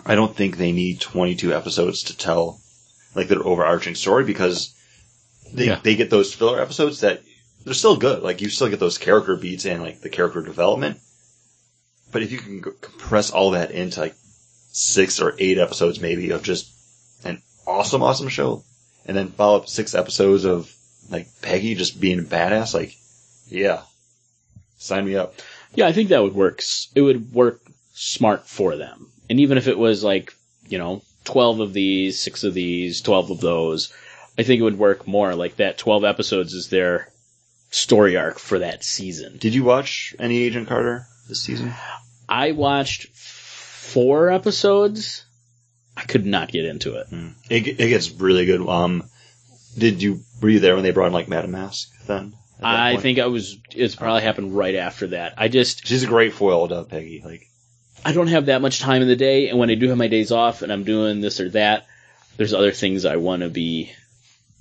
I 0.05 0.15
don't 0.15 0.35
think 0.35 0.57
they 0.57 0.73
need 0.73 0.99
22 0.99 1.53
episodes 1.53 2.03
to 2.03 2.17
tell 2.17 2.59
like 3.15 3.29
their 3.29 3.41
overarching 3.41 3.95
story 3.95 4.25
because 4.25 4.73
they 5.53 5.67
Yeah. 5.67 5.79
they 5.81 5.95
get 5.95 6.09
those 6.09 6.33
filler 6.33 6.61
episodes 6.61 6.99
that 7.01 7.21
they're 7.63 7.73
still 7.73 7.95
good. 7.95 8.21
Like 8.21 8.41
you 8.41 8.49
still 8.49 8.67
get 8.67 8.81
those 8.81 8.97
character 8.97 9.37
beats 9.37 9.65
and 9.65 9.81
like 9.81 10.01
the 10.01 10.09
character 10.09 10.41
development. 10.41 10.99
But 12.11 12.21
if 12.21 12.33
you 12.33 12.37
can 12.37 12.61
compress 12.61 13.31
all 13.31 13.51
that 13.51 13.71
into 13.71 14.01
like 14.01 14.15
six 14.73 15.21
or 15.21 15.35
eight 15.39 15.57
episodes 15.57 16.01
maybe 16.01 16.31
of 16.31 16.43
just 16.43 16.69
an 17.23 17.41
awesome, 17.65 18.03
awesome 18.03 18.27
show, 18.27 18.63
and 19.05 19.15
then 19.15 19.29
follow 19.29 19.57
up 19.57 19.69
six 19.69 19.95
episodes 19.95 20.45
of 20.45 20.71
like 21.09 21.27
Peggy 21.41 21.75
just 21.75 21.99
being 21.99 22.19
a 22.19 22.23
badass, 22.23 22.73
like 22.73 22.95
yeah, 23.47 23.81
sign 24.77 25.05
me 25.05 25.15
up. 25.15 25.35
Yeah, 25.73 25.87
I 25.87 25.91
think 25.91 26.09
that 26.09 26.23
would 26.23 26.35
work. 26.35 26.61
It 26.95 27.01
would 27.01 27.33
work 27.33 27.61
smart 27.93 28.47
for 28.47 28.75
them. 28.75 29.11
And 29.29 29.39
even 29.39 29.57
if 29.57 29.67
it 29.67 29.77
was 29.77 30.03
like, 30.03 30.33
you 30.67 30.77
know, 30.77 31.01
12 31.25 31.59
of 31.59 31.73
these, 31.73 32.19
6 32.19 32.43
of 32.43 32.53
these, 32.53 33.01
12 33.01 33.31
of 33.31 33.41
those, 33.41 33.91
I 34.37 34.43
think 34.43 34.59
it 34.59 34.63
would 34.63 34.77
work 34.77 35.07
more. 35.07 35.35
Like 35.35 35.57
that 35.57 35.77
12 35.77 36.03
episodes 36.03 36.53
is 36.53 36.69
their 36.69 37.11
story 37.71 38.15
arc 38.15 38.39
for 38.39 38.59
that 38.59 38.83
season. 38.83 39.37
Did 39.37 39.53
you 39.53 39.63
watch 39.63 40.15
any 40.19 40.43
Agent 40.43 40.67
Carter 40.67 41.07
this 41.27 41.41
season? 41.41 41.73
I 42.29 42.51
watched 42.51 43.07
four 43.15 44.29
episodes. 44.29 45.25
I 45.97 46.03
could 46.03 46.25
not 46.25 46.51
get 46.51 46.65
into 46.65 46.95
it. 46.95 47.07
It, 47.49 47.79
it 47.79 47.89
gets 47.89 48.11
really 48.11 48.45
good. 48.45 48.67
Um, 48.67 49.03
did 49.77 50.01
you 50.01 50.21
were 50.41 50.49
you 50.49 50.59
there 50.59 50.75
when 50.75 50.83
they 50.83 50.91
brought 50.91 51.07
in 51.07 51.13
like 51.13 51.27
Madame 51.27 51.51
Masque 51.51 51.91
then? 52.05 52.33
I 52.61 52.91
point? 52.91 53.01
think 53.01 53.19
I 53.19 53.25
was, 53.27 53.57
it's 53.71 53.95
probably 53.95 54.21
happened 54.21 54.55
right 54.55 54.75
after 54.75 55.07
that. 55.07 55.33
I 55.37 55.49
just, 55.49 55.85
she's 55.85 56.03
a 56.03 56.07
great 56.07 56.33
foil 56.33 56.67
to 56.69 56.83
Peggy. 56.85 57.21
Like 57.23 57.49
I 58.05 58.13
don't 58.13 58.27
have 58.27 58.45
that 58.45 58.61
much 58.61 58.79
time 58.79 59.01
in 59.01 59.07
the 59.07 59.15
day, 59.15 59.49
and 59.49 59.57
when 59.57 59.69
I 59.69 59.75
do 59.75 59.89
have 59.89 59.97
my 59.97 60.07
days 60.07 60.31
off 60.31 60.61
and 60.61 60.71
I'm 60.71 60.83
doing 60.83 61.21
this 61.21 61.39
or 61.39 61.49
that, 61.49 61.87
there's 62.37 62.53
other 62.53 62.71
things 62.71 63.05
I 63.05 63.15
want 63.15 63.41
to 63.41 63.49
be 63.49 63.91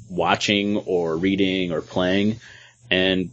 watching 0.08 0.76
or 0.78 1.16
reading 1.16 1.70
or 1.72 1.80
playing, 1.80 2.40
and 2.90 3.30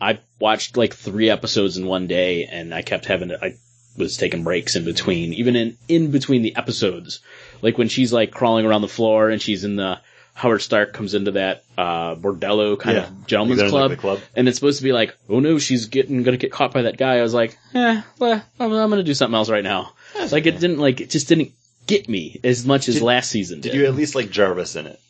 I 0.00 0.20
watched 0.38 0.76
like 0.76 0.94
three 0.94 1.28
episodes 1.30 1.76
in 1.76 1.86
one 1.86 2.06
day, 2.06 2.44
and 2.44 2.72
I 2.72 2.82
kept 2.82 3.06
having 3.06 3.30
to. 3.30 3.44
I 3.44 3.56
was 3.96 4.16
taking 4.16 4.44
breaks 4.44 4.76
in 4.76 4.84
between, 4.84 5.32
even 5.34 5.56
in 5.56 5.76
in 5.88 6.10
between 6.10 6.42
the 6.42 6.56
episodes, 6.56 7.20
like 7.62 7.78
when 7.78 7.88
she's 7.88 8.12
like 8.12 8.30
crawling 8.30 8.66
around 8.66 8.82
the 8.82 8.88
floor 8.88 9.30
and 9.30 9.40
she's 9.40 9.64
in 9.64 9.76
the 9.76 9.98
Howard 10.34 10.60
Stark 10.60 10.92
comes 10.92 11.14
into 11.14 11.30
that 11.30 11.64
uh, 11.78 12.14
bordello 12.14 12.78
kind 12.78 12.96
Yeah. 12.98 13.04
of 13.06 13.26
gentleman's 13.26 13.70
club, 13.70 13.96
club. 13.98 14.20
and 14.34 14.46
it's 14.48 14.58
supposed 14.58 14.78
to 14.78 14.84
be 14.84 14.92
like, 14.92 15.16
oh 15.30 15.40
no, 15.40 15.58
she's 15.58 15.86
getting 15.86 16.22
gonna 16.22 16.36
get 16.36 16.52
caught 16.52 16.72
by 16.74 16.82
that 16.82 16.98
guy. 16.98 17.16
I 17.18 17.22
was 17.22 17.32
like, 17.34 17.56
eh, 17.74 18.02
well, 18.18 18.42
I'm, 18.60 18.72
I'm 18.72 18.90
gonna 18.90 19.02
do 19.02 19.14
something 19.14 19.34
else 19.34 19.48
right 19.48 19.64
now. 19.64 19.92
like 20.30 20.44
it 20.46 20.60
didn't 20.60 20.78
like 20.78 21.00
it 21.00 21.10
just 21.10 21.28
didn't 21.28 21.52
get 21.86 22.08
me 22.08 22.40
as 22.44 22.66
much 22.66 22.88
as 22.88 22.96
Did- 22.96 23.04
last 23.04 23.30
season 23.30 23.60
did. 23.60 23.72
Did 23.72 23.78
you 23.80 23.86
at 23.86 23.94
least 23.94 24.14
like 24.14 24.30
Jarvis 24.30 24.76
in 24.76 24.86
it? 24.86 25.00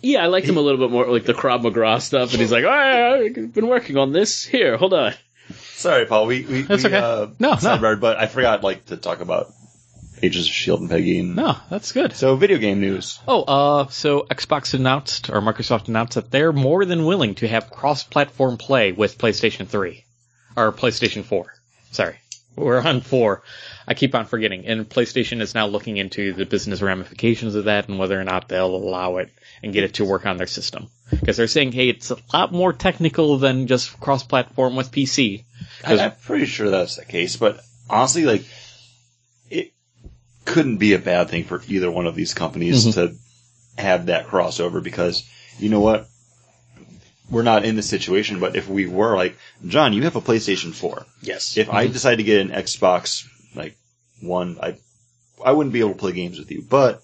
yeah, 0.00 0.22
I 0.22 0.28
liked 0.28 0.46
him 0.48 0.56
a 0.56 0.60
little 0.60 0.78
bit 0.78 0.92
more, 0.92 1.06
like 1.08 1.24
the 1.24 1.34
Krav 1.34 1.62
Maga 1.62 2.00
stuff, 2.00 2.30
and 2.30 2.40
he's 2.40 2.52
like, 2.52 2.62
oh, 2.64 3.24
I've 3.26 3.52
been 3.52 3.66
working 3.66 3.96
on 3.96 4.12
this. 4.12 4.44
Here, 4.44 4.76
hold 4.76 4.94
on. 4.94 5.12
Sorry, 5.54 6.06
Paul. 6.06 6.26
We 6.26 6.44
we, 6.44 6.62
That's 6.62 6.84
we 6.84 6.88
okay. 6.88 6.96
uh, 6.98 7.26
No, 7.38 7.50
no. 7.50 7.56
sidebarred, 7.56 8.00
but 8.00 8.16
I 8.18 8.26
forgot 8.26 8.62
like 8.62 8.86
to 8.86 8.96
talk 8.96 9.20
about 9.20 9.52
Agents 10.22 10.48
of 10.48 10.54
Shield 10.54 10.80
and 10.80 10.90
Peggy. 10.90 11.20
And, 11.20 11.36
No, 11.36 11.56
that's 11.70 11.92
good. 11.92 12.14
So 12.14 12.36
video 12.36 12.58
game 12.58 12.80
news. 12.80 13.18
Oh, 13.28 13.42
uh, 13.42 13.86
so 13.88 14.22
Xbox 14.28 14.74
announced, 14.74 15.30
or 15.30 15.40
Microsoft 15.40 15.88
announced 15.88 16.14
that 16.14 16.30
they're 16.30 16.52
more 16.52 16.84
than 16.84 17.04
willing 17.04 17.34
to 17.36 17.48
have 17.48 17.70
cross-platform 17.70 18.56
play 18.56 18.92
with 18.92 19.18
PlayStation 19.18 19.66
3. 19.68 20.04
Or 20.56 20.72
PlayStation 20.72 21.24
4. 21.24 21.46
Sorry. 21.92 22.16
We're 22.56 22.80
on 22.80 23.00
4. 23.00 23.42
I 23.86 23.94
keep 23.94 24.16
on 24.16 24.26
forgetting. 24.26 24.66
And 24.66 24.88
PlayStation 24.88 25.40
is 25.40 25.54
now 25.54 25.66
looking 25.68 25.96
into 25.98 26.32
the 26.32 26.44
business 26.44 26.82
ramifications 26.82 27.54
of 27.54 27.66
that 27.66 27.88
and 27.88 27.98
whether 28.00 28.20
or 28.20 28.24
not 28.24 28.48
they'll 28.48 28.74
allow 28.74 29.18
it 29.18 29.30
and 29.62 29.72
get 29.72 29.84
it 29.84 29.94
to 29.94 30.04
work 30.04 30.26
on 30.26 30.36
their 30.36 30.46
system. 30.46 30.88
Because 31.10 31.36
they're 31.36 31.46
saying, 31.46 31.72
hey, 31.72 31.88
it's 31.88 32.10
a 32.10 32.18
lot 32.32 32.52
more 32.52 32.72
technical 32.72 33.38
than 33.38 33.66
just 33.66 33.98
cross-platform 34.00 34.76
with 34.76 34.90
PC. 34.92 35.44
I, 35.84 35.98
I'm 35.98 36.12
pretty 36.24 36.46
sure 36.46 36.70
that's 36.70 36.96
the 36.96 37.04
case, 37.04 37.36
but 37.36 37.60
honestly, 37.90 38.24
like 38.24 38.44
it 39.50 39.72
couldn't 40.44 40.76
be 40.78 40.92
a 40.94 40.98
bad 40.98 41.28
thing 41.30 41.44
for 41.44 41.62
either 41.68 41.90
one 41.90 42.06
of 42.06 42.14
these 42.14 42.34
companies 42.34 42.86
Mhm. 42.86 42.94
to 42.94 43.14
have 43.82 44.06
that 44.06 44.26
crossover 44.26 44.82
because 44.82 45.22
you 45.58 45.68
know 45.68 45.80
what? 45.80 46.08
We're 47.30 47.42
not 47.42 47.64
in 47.66 47.76
this 47.76 47.88
situation, 47.88 48.40
but 48.40 48.56
if 48.56 48.68
we 48.68 48.86
were, 48.86 49.14
like, 49.14 49.36
John, 49.66 49.92
you 49.92 50.04
have 50.04 50.16
a 50.16 50.20
PlayStation 50.22 50.72
4. 50.72 51.04
Yes. 51.20 51.58
If 51.58 51.68
I 51.68 51.86
decide 51.86 52.16
to 52.16 52.22
get 52.22 52.40
an 52.40 52.48
Xbox, 52.48 53.26
like, 53.54 53.76
one, 54.22 54.56
I, 54.62 54.78
I 55.44 55.52
wouldn't 55.52 55.74
be 55.74 55.80
able 55.80 55.90
to 55.92 55.98
play 55.98 56.12
games 56.12 56.38
with 56.38 56.50
you, 56.50 56.64
but 56.66 57.02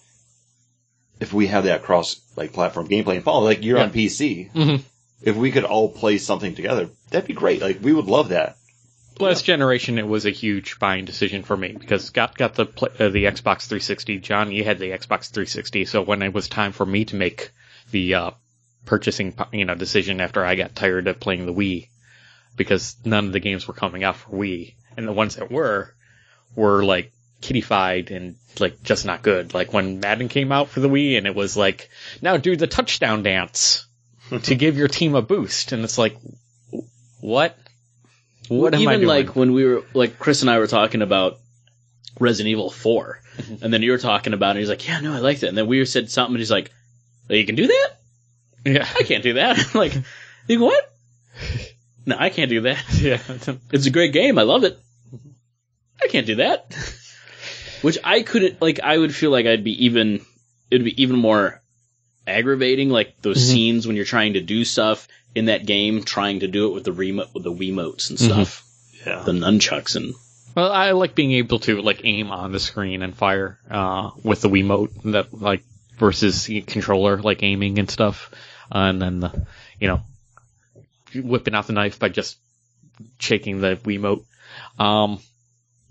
if 1.21 1.33
we 1.33 1.47
have 1.49 1.65
that 1.65 1.83
cross, 1.83 2.21
like, 2.37 2.53
platform 2.53 2.89
gameplay 2.89 3.17
and 3.17 3.25
Paul, 3.25 3.45
like, 3.45 3.63
you're 3.63 3.79
Yeah. 3.79 3.85
on 3.85 3.91
PC, 3.91 4.51
Mhm. 4.55 4.83
if 5.23 5.37
we 5.37 5.51
could 5.51 5.65
all 5.65 5.89
play 5.89 6.19
something 6.19 6.55
together, 6.55 6.89
that'd 7.11 7.29
be 7.29 7.35
great. 7.35 7.61
Like, 7.63 7.79
we 7.83 7.93
would 7.93 8.07
love 8.07 8.29
that. 8.31 8.57
Last 9.21 9.45
generation, 9.45 9.99
it 9.99 10.09
was 10.09 10.27
a 10.27 10.31
huge 10.31 10.79
buying 10.81 11.05
decision 11.05 11.45
for 11.45 11.57
me 11.57 11.69
because 11.79 12.05
Scott 12.05 12.37
got 12.37 12.55
the 12.57 12.65
uh, 12.65 13.09
the 13.11 13.27
Xbox 13.27 13.67
360. 13.69 14.19
John, 14.19 14.51
you 14.51 14.65
had 14.65 14.81
the 14.81 14.91
Xbox 14.91 15.31
360, 15.31 15.85
so 15.85 16.03
when 16.03 16.21
it 16.21 16.35
was 16.35 16.49
time 16.49 16.73
for 16.73 16.85
me 16.85 17.05
to 17.05 17.15
make 17.15 17.53
the 17.93 18.15
uh, 18.15 18.31
purchasing 18.87 19.33
you 19.53 19.65
know 19.67 19.77
decision 19.77 20.21
after 20.21 20.45
I 20.45 20.57
got 20.57 20.75
tired 20.75 21.07
of 21.07 21.21
playing 21.21 21.47
the 21.47 21.55
Wii, 21.55 21.91
because 22.57 22.97
none 23.05 23.27
of 23.27 23.33
the 23.33 23.39
games 23.39 23.69
were 23.69 23.75
coming 23.75 24.03
out 24.03 24.17
for 24.17 24.31
Wii, 24.31 24.75
and 24.97 25.07
the 25.07 25.13
ones 25.13 25.37
that 25.37 25.49
were 25.49 25.95
were 26.57 26.85
like 26.85 27.13
kiddified 27.45 28.11
and 28.11 28.37
like 28.59 28.83
just 28.83 29.05
not 29.07 29.23
good. 29.23 29.55
Like 29.55 29.73
when 29.73 30.01
Madden 30.01 30.29
came 30.29 30.51
out 30.53 30.69
for 30.69 30.81
the 30.81 30.89
Wii 30.89 31.17
and 31.19 31.27
it 31.27 31.35
was 31.35 31.57
like, 31.57 31.91
now 32.23 32.37
do 32.37 32.57
the 32.57 32.67
touchdown 32.67 33.23
dance 33.23 33.87
to 34.45 34.55
give 34.63 34.77
your 34.77 34.89
team 34.89 35.15
a 35.15 35.23
boost. 35.23 35.73
And 35.73 35.85
it's 35.85 35.99
like, 35.99 36.17
what? 37.21 37.57
What 38.49 38.75
am 38.75 38.81
Even 38.81 38.93
I 38.93 38.97
doing? 38.97 39.09
like 39.09 39.37
when 39.37 39.53
we 39.53 39.65
were 39.65 39.83
like 39.95 40.19
Chris 40.19 40.43
and 40.43 40.51
I 40.51 40.59
were 40.59 40.67
talking 40.67 41.03
about 41.03 41.39
Resident 42.19 42.51
Evil 42.51 42.71
4 42.71 43.21
Mm-hmm. 43.35 43.65
and 43.65 43.75
then 43.75 43.83
you 43.83 43.91
were 43.91 43.99
talking 43.99 44.33
about 44.33 44.55
it. 44.55 44.61
He's 44.61 44.69
like, 44.69 44.87
"Yeah, 44.87 45.01
no, 45.01 45.13
I 45.13 45.19
liked 45.19 45.43
it." 45.43 45.49
And 45.49 45.59
then 45.59 45.67
we 45.67 45.85
said 45.87 46.09
something, 46.09 46.35
and 46.37 46.39
he's 46.39 46.53
like, 46.53 46.71
oh, 47.29 47.35
"You 47.35 47.45
can 47.45 47.57
do 47.57 47.67
that? 47.67 47.89
yeah, 48.65 48.89
I 48.97 49.03
can't 49.03 49.25
do 49.25 49.33
that." 49.33 49.75
like, 49.75 49.93
you 50.47 50.59
go, 50.61 50.67
what? 50.67 50.93
No, 52.07 52.17
I 52.17 52.31
can't 52.31 52.49
do 52.51 52.61
that. 52.61 52.85
yeah. 52.93 53.19
It's 53.73 53.87
a 53.87 53.91
great 53.91 54.13
game. 54.13 54.39
I 54.39 54.43
love 54.43 54.63
it. 54.63 54.79
I 56.01 56.07
can't 56.07 56.27
do 56.29 56.37
that. 56.37 56.73
Which 57.85 57.99
I 58.03 58.23
couldn't 58.23 58.61
like. 58.63 58.81
I 58.81 58.97
would 58.97 59.15
feel 59.15 59.31
like 59.31 59.47
I'd 59.47 59.63
be 59.65 59.85
even. 59.85 60.21
It'd 60.71 60.85
be 60.85 61.03
even 61.03 61.17
more 61.17 61.61
aggravating, 62.27 62.89
like 62.91 63.21
those 63.21 63.37
Mhm. 63.39 63.51
scenes 63.53 63.87
when 63.87 63.97
you're 63.97 64.05
trying 64.07 64.33
to 64.35 64.41
do 64.41 64.65
stuff 64.65 65.07
in 65.35 65.47
that 65.47 65.67
game, 65.67 66.03
trying 66.03 66.41
to 66.41 66.49
do 66.49 66.67
it 66.69 66.75
with 66.75 66.85
the 66.85 66.93
remote, 66.93 67.29
with 67.35 67.43
the 67.45 67.53
Wiimotes 67.53 68.09
and 68.11 68.19
stuff, 68.19 68.65
Yeah. 69.07 69.23
the 69.25 69.33
nunchucks 69.33 69.97
and 69.97 70.15
Well, 70.55 70.73
I 70.73 70.93
like 70.93 71.15
being 71.15 71.33
able 71.33 71.59
to 71.61 71.83
like 71.83 72.01
aim 72.05 72.31
on 72.31 72.53
the 72.53 72.61
screen 72.61 73.03
and 73.03 73.15
fire 73.15 73.59
uh, 73.71 74.11
with 74.23 74.41
the 74.41 74.49
Wiimote 74.49 75.13
that 75.13 75.35
like 75.39 75.63
versus 75.99 76.45
the 76.47 76.63
controller 76.63 77.19
like 77.21 77.43
aiming 77.43 77.79
and 77.79 77.91
stuff, 77.91 78.31
uh, 78.75 78.79
and 78.79 79.03
then 79.03 79.21
the 79.21 79.47
you 79.79 79.89
know 79.89 80.01
whipping 81.15 81.55
out 81.55 81.67
the 81.67 81.73
knife 81.75 81.99
by 81.99 82.09
just 82.09 82.39
shaking 83.19 83.61
the 83.61 83.77
Wiimote. 83.85 84.25
Um, 84.79 85.19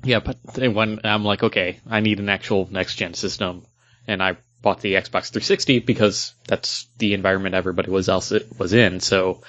yeah, 0.04 0.20
but 0.20 0.38
when 0.58 1.00
I'm 1.04 1.24
like, 1.24 1.44
okay, 1.44 1.80
I 1.90 2.02
need 2.02 2.20
an 2.20 2.30
actual 2.30 2.68
next 2.70 2.96
gen 2.96 3.14
system, 3.14 3.66
and 4.08 4.22
I 4.22 4.38
bought 4.62 4.82
the 4.82 4.94
Xbox 4.94 5.30
360 5.30 5.80
because 5.80 6.34
that's 6.48 6.88
the 6.98 7.14
environment 7.14 7.56
everybody 7.56 7.92
was 7.92 8.10
else 8.10 8.34
was 8.58 8.74
in. 8.74 9.00
So, 9.00 9.42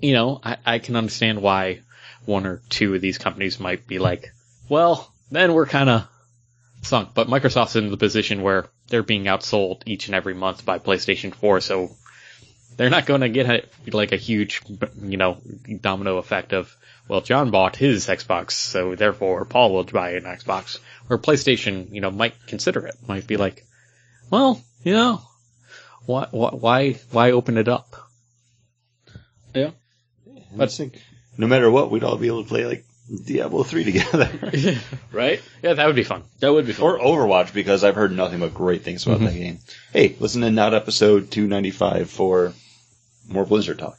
you 0.00 0.14
know, 0.14 0.40
I, 0.42 0.56
I 0.64 0.78
can 0.78 0.96
understand 0.96 1.42
why 1.42 1.80
one 2.24 2.46
or 2.46 2.62
two 2.68 2.94
of 2.94 3.00
these 3.00 3.18
companies 3.18 3.60
might 3.60 3.86
be 3.86 3.98
like, 3.98 4.32
well, 4.68 5.12
then 5.30 5.52
we're 5.52 5.66
kind 5.66 5.88
of 5.88 6.08
sunk. 6.82 7.10
But 7.14 7.28
Microsoft's 7.28 7.76
in 7.76 7.90
the 7.90 7.96
position 7.96 8.42
where 8.42 8.66
they're 8.88 9.02
being 9.02 9.24
outsold 9.24 9.82
each 9.86 10.06
and 10.06 10.14
every 10.14 10.34
month 10.34 10.64
by 10.64 10.78
PlayStation 10.78 11.34
4, 11.34 11.60
so 11.60 11.90
they're 12.76 12.90
not 12.90 13.06
going 13.06 13.22
to 13.22 13.28
get 13.28 13.46
a, 13.46 13.64
like 13.90 14.12
a 14.12 14.16
huge, 14.16 14.62
you 15.02 15.16
know, 15.16 15.38
domino 15.80 16.18
effect 16.18 16.52
of, 16.52 16.74
well, 17.08 17.20
John 17.20 17.50
bought 17.50 17.76
his 17.76 18.06
Xbox, 18.06 18.52
so 18.52 18.94
therefore 18.94 19.44
Paul 19.44 19.74
will 19.74 19.84
buy 19.84 20.12
an 20.12 20.24
Xbox. 20.24 20.78
Or 21.08 21.18
PlayStation, 21.18 21.92
you 21.92 22.00
know, 22.00 22.10
might 22.10 22.34
consider 22.46 22.86
it. 22.86 22.96
Might 23.06 23.26
be 23.26 23.36
like, 23.36 23.64
well, 24.30 24.60
you 24.82 24.92
know, 24.92 25.22
why, 26.04 26.26
why, 26.30 26.50
why, 26.50 26.92
why 27.12 27.30
open 27.30 27.58
it 27.58 27.68
up? 27.68 27.94
yeah. 29.54 29.70
I 30.58 30.66
think 30.66 31.00
no 31.38 31.46
matter 31.46 31.70
what, 31.70 31.90
we'd 31.90 32.04
all 32.04 32.16
be 32.16 32.28
able 32.28 32.42
to 32.42 32.48
play 32.48 32.64
like 32.66 32.84
Diablo 33.24 33.62
3 33.62 33.84
together. 33.92 34.30
Right? 35.12 35.40
Yeah, 35.62 35.74
that 35.74 35.86
would 35.86 35.96
be 35.96 36.04
fun. 36.04 36.24
That 36.40 36.52
would 36.52 36.66
be 36.66 36.72
fun. 36.72 36.84
or 36.84 36.98
Overwatch 36.98 37.54
because 37.54 37.84
I've 37.84 37.94
heard 37.94 38.12
nothing 38.12 38.40
but 38.40 38.52
great 38.52 38.82
things 38.82 39.06
about 39.06 39.20
that 39.20 39.30
mm-hmm. 39.30 39.38
game. 39.38 39.58
Hey, 39.92 40.16
listen 40.20 40.42
to 40.42 40.50
Not 40.50 40.74
episode 40.74 41.30
295 41.30 42.10
for 42.10 42.52
more 43.28 43.46
Blizzard 43.46 43.78
talk. 43.78 43.96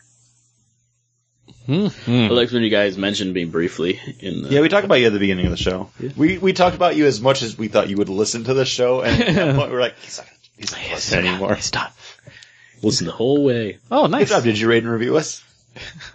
I 1.69 2.27
liked 2.30 2.51
when 2.53 2.63
you 2.63 2.69
guys 2.69 2.97
mentioned 2.97 3.34
me 3.34 3.43
briefly 3.45 3.99
in 4.19 4.43
the. 4.43 4.49
Yeah, 4.49 4.62
we 4.62 4.69
talked 4.69 4.86
about 4.86 4.95
you 5.01 5.08
at 5.08 5.13
the 5.13 5.19
beginning 5.19 5.45
of 5.45 5.51
the 5.51 5.58
show. 5.58 5.89
We 6.15 6.38
we 6.38 6.53
talked 6.53 6.75
about 6.75 6.95
you 6.95 7.06
as 7.06 7.19
much 7.19 7.41
as 7.43 7.58
we 7.58 7.67
thought 7.67 7.89
you 7.89 7.97
would 7.97 8.10
listen 8.10 8.45
to 8.45 8.53
the 8.53 8.63
show, 8.65 9.01
and 9.01 9.21
at 9.21 9.36
that 9.36 9.56
point 9.60 9.71
we're 9.71 9.82
like, 9.82 9.97
he's 9.99 10.17
not, 10.19 10.27
he's 10.58 10.71
not 10.71 10.82
listening 10.91 11.27
anymore. 11.27 11.58
Stop. 11.58 11.93
Listen 12.84 13.08
the 13.08 13.13
whole 13.13 13.43
way. 13.43 13.80
Oh, 13.91 14.03
Good 14.03 14.12
nice. 14.12 14.30
job. 14.30 14.43
Did 14.43 14.60
you 14.60 14.69
rate 14.69 14.84
and 14.84 14.91
review 14.91 15.17
us? 15.17 15.43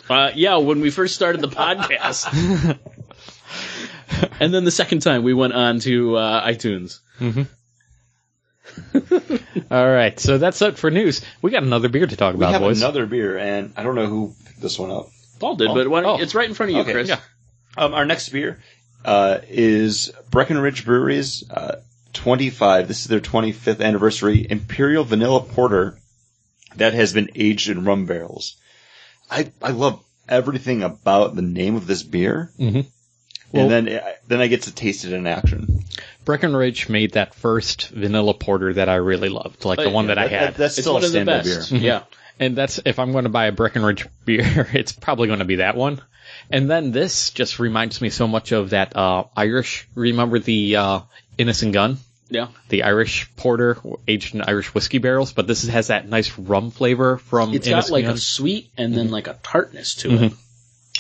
Uh, 0.09 0.31
yeah, 0.35 0.57
when 0.57 0.81
we 0.81 0.91
first 0.91 1.15
started 1.15 1.41
the 1.41 1.49
podcast. 1.49 2.79
and 4.41 4.53
then 4.55 4.65
the 4.65 4.71
second 4.71 5.01
time 5.01 5.23
we 5.23 5.35
went 5.35 5.53
on 5.53 5.81
to 5.81 6.17
uh, 6.17 6.47
iTunes. 6.49 7.01
All 9.71 9.91
right, 9.91 10.19
so 10.19 10.39
that's 10.39 10.63
it 10.63 10.79
for 10.79 10.91
news. 10.91 11.21
We 11.43 11.51
got 11.51 11.63
another 11.63 11.89
beer 11.89 12.07
to 12.07 12.17
talk 12.17 12.35
We 12.35 12.39
about, 12.39 12.53
have 12.53 12.63
boys. 12.63 12.81
another 12.81 13.07
beer, 13.07 13.37
and 13.39 13.73
I 13.77 13.83
don't 13.83 13.95
know 13.95 14.07
who 14.07 14.35
picked 14.47 14.61
this 14.61 14.79
one 14.79 14.91
up. 14.91 15.09
Paul 15.43 15.57
did, 15.57 15.69
but 15.75 15.89
why 15.89 16.05
oh. 16.05 16.19
it's 16.21 16.35
right 16.35 16.49
in 16.49 16.55
front 16.55 16.71
of 16.71 16.77
you, 16.77 16.83
Okay, 16.83 16.93
Chris. 16.93 17.09
yeah. 17.09 17.19
Um, 17.77 17.93
our 17.95 18.05
next 18.07 18.29
beer 18.29 18.61
uh, 19.05 19.39
is 19.49 20.13
Breckenridge 20.31 20.85
Brewery's 20.85 21.43
uh, 21.51 21.81
25. 22.13 22.87
This 22.89 23.01
is 23.01 23.07
their 23.09 23.21
25th 23.21 23.81
anniversary 23.85 24.47
Imperial 24.49 25.03
Vanilla 25.05 25.41
Porter 25.41 25.99
that 26.77 26.95
has 26.95 27.13
been 27.13 27.29
aged 27.35 27.69
in 27.69 27.85
rum 27.85 28.07
barrels. 28.07 28.57
I 29.31 29.51
I 29.61 29.71
love 29.73 30.03
everything 30.29 30.83
about 30.85 31.35
the 31.35 31.43
name 31.43 31.75
of 31.75 31.87
this 31.89 32.03
beer, 32.05 32.53
Mhm. 32.59 32.87
Well- 33.51 33.71
and 33.71 33.71
then 33.89 34.01
I- 34.01 34.15
then 34.29 34.41
I 34.41 34.47
get 34.47 34.63
to 34.63 34.73
taste 34.75 35.05
it 35.05 35.13
in 35.13 35.27
action. 35.27 35.83
Breckenridge 36.25 36.89
made 36.89 37.13
that 37.15 37.35
first 37.35 37.89
vanilla 37.89 38.33
porter 38.35 38.75
that 38.75 38.89
I 38.89 38.95
really 38.97 39.29
loved, 39.29 39.65
like 39.65 39.79
the 39.81 39.91
one 39.91 40.05
yeah, 40.05 40.15
that 40.15 40.19
I 40.19 40.29
had. 40.29 40.41
that- 40.49 40.57
that's 40.57 40.79
It's 40.79 40.85
still 40.85 40.95
one 40.95 41.03
a 41.03 41.07
of 41.07 41.13
the 41.13 41.19
standard 41.25 41.45
best. 41.45 41.71
beer. 41.73 41.81
Yeah. 41.81 42.03
And 42.43 42.57
that's 42.57 42.81
if 42.85 42.99
I'm 42.99 43.13
going 43.13 43.25
to 43.25 43.31
buy 43.31 43.47
a 43.47 43.53
Breckenridge 43.53 44.07
beer, 44.25 44.69
it's 44.73 44.93
probably 44.93 45.29
going 45.29 45.39
to 45.39 45.45
be 45.45 45.57
that 45.57 45.77
one. 45.77 46.01
And 46.51 46.69
then 46.71 46.91
this 46.93 47.31
just 47.31 47.59
reminds 47.59 48.01
me 48.01 48.11
so 48.11 48.27
much 48.27 48.53
of 48.53 48.71
that 48.71 48.97
uh, 48.97 49.25
Irish. 49.37 49.87
Remember 49.95 50.39
the 50.39 50.77
uh, 50.77 51.01
Innis 51.39 51.63
& 51.63 51.73
Gunn, 51.73 51.99
Yeah. 52.29 52.49
the 52.69 52.83
Irish 52.83 53.31
porter 53.37 53.79
aged 54.09 54.35
in 54.35 54.43
Irish 54.43 54.75
whiskey 54.75 54.99
barrels, 54.99 55.33
but 55.33 55.47
this 55.47 55.67
has 55.69 55.87
that 55.89 56.09
nice 56.09 56.37
rum 56.39 56.71
flavor 56.71 57.17
from 57.19 57.55
It's 57.55 57.69
got 57.69 57.91
like 57.91 58.05
Gun. 58.07 58.15
a 58.15 58.19
sweet 58.19 58.71
and 58.77 58.95
then 58.95 59.11
like 59.11 59.29
a 59.29 59.39
tartness 59.43 59.95
to 59.97 60.09
Mm-hmm. 60.09 60.25
it. 60.25 60.33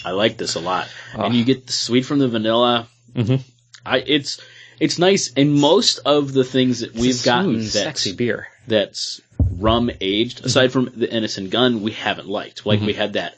I 0.04 0.10
like 0.12 0.36
this 0.38 0.54
a 0.54 0.60
lot. 0.60 0.88
Ah. 1.14 1.24
And 1.26 1.34
you 1.34 1.44
get 1.44 1.66
the 1.66 1.72
sweet 1.72 2.06
from 2.06 2.18
the 2.18 2.28
vanilla. 2.28 2.88
Mhm. 3.14 3.40
I 3.84 3.98
it's 3.98 4.40
it's 4.80 4.98
nice 4.98 5.32
and 5.36 5.52
most 5.54 5.98
of 6.04 6.32
the 6.32 6.44
things 6.44 6.80
that 6.80 6.90
It's 6.92 7.00
we've 7.00 7.22
gotten 7.24 7.62
sexy 7.64 8.12
beer. 8.12 8.48
that's 8.66 9.20
rum 9.58 9.90
aged, 10.00 10.44
aside 10.44 10.72
from 10.72 10.90
the 10.96 11.12
Innis 11.12 11.38
& 11.38 11.48
Gunn, 11.50 11.82
we 11.82 11.92
haven't 11.92 12.28
liked. 12.28 12.64
Like 12.66 12.78
Mm-hmm. 12.78 12.86
we 12.86 12.92
had 12.94 13.12
that 13.14 13.34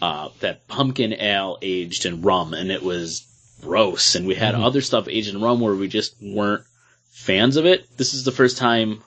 uh 0.00 0.28
that 0.40 0.66
pumpkin 0.68 1.12
ale 1.12 1.58
aged 1.62 2.06
in 2.06 2.22
rum 2.22 2.54
and 2.54 2.70
it 2.72 2.82
was 2.82 3.26
gross 3.60 4.14
and 4.16 4.26
we 4.26 4.34
had 4.34 4.54
Mm-hmm. 4.54 4.64
other 4.64 4.80
stuff 4.80 5.06
aged 5.08 5.34
in 5.34 5.40
rum 5.40 5.60
where 5.60 5.74
we 5.74 5.88
just 5.88 6.14
weren't 6.20 6.64
fans 7.10 7.56
of 7.56 7.66
it. 7.66 7.86
This 7.96 8.14
is 8.14 8.24
the 8.24 8.32
first 8.32 8.58
time 8.58 9.02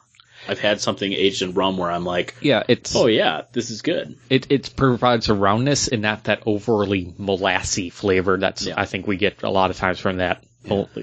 I've 0.47 0.59
had 0.59 0.79
something 0.79 1.11
aged 1.11 1.41
in 1.41 1.53
rum 1.53 1.75
where 1.77 1.89
I'm 1.91 2.05
like, 2.05 2.35
Yeah, 2.39 2.63
it's 2.67 2.95
oh 2.95 3.07
yeah, 3.07 3.41
this 3.51 3.71
is 3.71 3.81
good. 3.81 4.15
it 4.29 4.51
it 4.51 4.73
provides 4.75 5.27
a 5.29 5.33
roundness 5.33 5.87
and 5.87 6.01
not 6.01 6.25
that 6.25 6.43
overly 6.45 7.05
molassy 7.19 7.91
flavor 7.91 8.37
that's 8.37 8.65
Yeah. 8.67 8.75
I 8.77 8.85
think 8.85 9.07
we 9.07 9.17
get 9.17 9.43
a 9.43 9.49
lot 9.49 9.71
of 9.71 9.77
times 9.77 9.99
from 9.99 10.17
that 10.17 10.43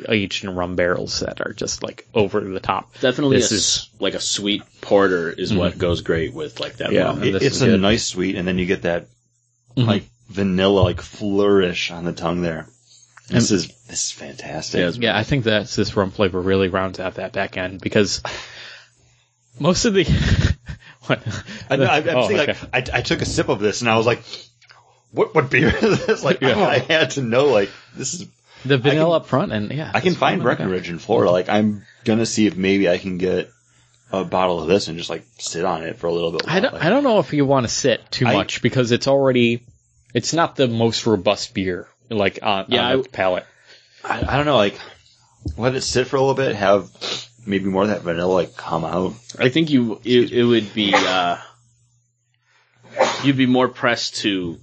aged 0.09 0.44
in 0.44 0.55
rum 0.55 0.77
barrels 0.77 1.20
that 1.20 1.40
are 1.40 1.53
just 1.53 1.83
like 1.83 2.07
over 2.14 2.40
the 2.40 2.61
top. 2.61 2.92
Definitely 3.01 3.37
This 3.38 3.53
a 3.53 3.55
is- 3.55 3.88
like 4.01 4.14
a 4.14 4.20
sweet 4.20 4.62
porter 4.81 5.31
is 5.31 5.53
what 5.55 5.79
goes 5.79 6.01
great 6.03 6.33
with 6.35 6.61
like 6.61 6.77
that 6.79 6.92
Yeah. 6.92 7.05
rum. 7.05 7.22
And 7.22 7.37
It- 7.37 7.42
it's 7.42 7.61
a 7.61 7.66
good. 7.66 7.81
nice 7.81 8.05
sweet, 8.07 8.37
and 8.37 8.46
then 8.46 8.59
you 8.59 8.66
get 8.66 8.83
that 8.83 9.07
Mhm. 9.77 9.87
like 9.87 10.05
vanilla 10.29 10.81
like 10.81 11.01
flourish 11.01 11.90
on 11.90 12.05
the 12.05 12.12
tongue 12.12 12.42
there. 12.42 12.66
This 13.29 13.51
is 13.51 13.68
this 13.88 14.07
is 14.07 14.11
fantastic. 14.11 14.81
Yeah, 14.81 14.90
Yeah, 15.12 15.16
I 15.18 15.22
think 15.22 15.44
that 15.44 15.68
this 15.68 15.96
rum 15.96 16.11
flavor 16.11 16.40
really 16.40 16.68
rounds 16.68 17.01
out 17.01 17.14
that 17.14 17.33
back 17.33 17.57
end 17.57 17.81
because 17.81 18.20
most 19.59 19.85
of 19.85 19.94
the 19.94 20.05
what 21.07 21.22
I, 21.70 21.77
I, 21.77 21.96
I'm 21.98 22.09
Oh, 22.16 22.29
saying, 22.29 22.40
okay. 22.40 22.57
like, 22.72 22.90
I, 22.94 22.98
I 22.98 23.01
took 23.03 23.22
a 23.22 23.27
sip 23.27 23.48
of 23.48 23.61
this 23.61 23.81
and 23.81 23.88
I 23.90 23.96
was 23.96 24.07
like, 24.07 24.22
"What? 25.12 25.35
What 25.35 25.51
beer 25.51 25.68
is 25.75 26.07
this?" 26.07 26.22
Like, 26.22 26.40
Yeah. 26.40 26.59
I, 26.59 26.79
had 26.79 27.11
to 27.12 27.22
know. 27.22 27.46
Like, 27.46 27.70
this 27.96 28.14
is. 28.14 28.27
The 28.64 28.79
vanilla 28.79 29.16
up 29.18 29.27
front 29.27 29.53
and 29.53 29.70
yeah, 29.72 29.90
I 29.94 30.01
can 30.01 30.14
find. 30.14 30.42
Breckenridge 30.42 30.88
in 30.90 30.98
Florida. 30.98 31.31
Like, 31.31 31.48
I'm 31.48 31.85
gonna 32.05 32.27
see 32.27 32.46
if 32.46 32.57
maybe 32.57 32.88
I 32.88 32.98
can 32.98 33.18
get 33.18 33.51
a 34.11 34.25
bottle 34.25 34.61
of 34.61 34.68
this 34.68 34.88
and 34.88 34.98
just 34.98 35.09
like 35.11 35.25
sit 35.38 35.64
on 35.64 35.83
it 35.85 35.96
for 35.96 36.07
a 36.07 36.12
little 36.12 36.33
bit. 36.33 36.42
I 36.46 36.61
don't 36.61 36.75
Like, 36.75 36.85
I 36.85 36.90
don't 36.90 37.02
know 37.04 37.19
if 37.19 37.33
you 37.33 37.44
want 37.46 37.65
to 37.65 37.73
sit 37.73 38.10
too 38.10 38.27
I- 38.27 38.35
much 38.35 38.60
because 38.63 38.92
it's 38.92 39.06
already 39.08 39.65
it's 40.15 40.33
not 40.35 40.56
the 40.56 40.69
most 40.69 41.06
robust 41.06 41.54
beer 41.54 41.88
like 42.10 42.38
on, 42.42 42.67
Yeah, 42.69 42.88
on 42.90 42.98
the 43.02 43.04
I- 43.04 43.08
palate. 43.10 43.46
I, 44.04 44.19
I 44.35 44.37
don't 44.37 44.46
know. 44.46 44.56
Like, 44.56 44.79
let 45.56 45.75
it 45.75 45.81
sit 45.83 46.06
for 46.08 46.17
a 46.17 46.21
little 46.21 46.35
bit. 46.35 46.54
Have 46.56 46.90
maybe 47.46 47.65
more 47.67 47.83
of 47.85 47.88
that 47.88 48.02
vanilla 48.02 48.33
like 48.33 48.56
come 48.56 48.85
out. 48.85 49.15
I 49.38 49.48
think 49.48 49.71
you 49.71 50.00
it, 50.04 50.31
it 50.33 50.44
would 50.44 50.75
be 50.75 50.92
uh, 50.94 51.38
you'd 53.25 53.37
be 53.37 53.46
more 53.46 53.69
pressed 53.69 54.17
to 54.17 54.58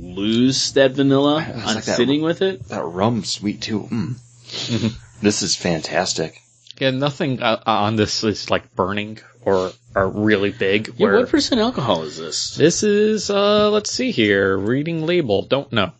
lose 0.00 0.72
that 0.72 0.92
vanilla 0.92 1.44
It's 1.48 1.66
on 1.66 1.74
like 1.76 1.84
that- 1.84 1.96
sitting 1.96 2.22
with 2.22 2.42
it. 2.42 2.68
That 2.68 2.84
rum 2.84 3.24
sweet 3.24 3.60
too. 3.62 3.82
Mm. 3.90 4.92
This 5.22 5.40
is 5.42 5.56
fantastic. 5.56 6.40
Yeah, 6.78 6.90
nothing 6.90 7.42
uh, 7.42 7.62
on 7.64 7.96
this 7.96 8.22
is 8.22 8.50
like 8.50 8.74
burning 8.76 9.18
or 9.42 9.72
are 9.94 10.06
really 10.08 10.50
big. 10.50 10.88
Yeah, 10.88 11.06
where 11.06 11.16
what 11.20 11.30
percent 11.30 11.58
alcohol 11.60 12.02
is 12.02 12.18
this? 12.18 12.54
this 12.54 12.82
is 12.82 13.30
uh 13.30 13.70
let's 13.70 13.90
see 13.90 14.10
here, 14.10 14.56
reading 14.58 15.06
label, 15.06 15.40
don't 15.42 15.72
know. 15.72 15.92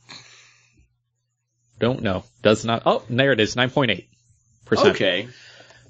Don't 1.78 2.02
know. 2.02 2.24
Does 2.42 2.64
not. 2.64 2.82
Oh, 2.86 3.02
there 3.08 3.32
it 3.32 3.40
is, 3.40 3.54
9.8. 3.54 4.04
percent. 4.64 4.88
Okay, 4.90 5.28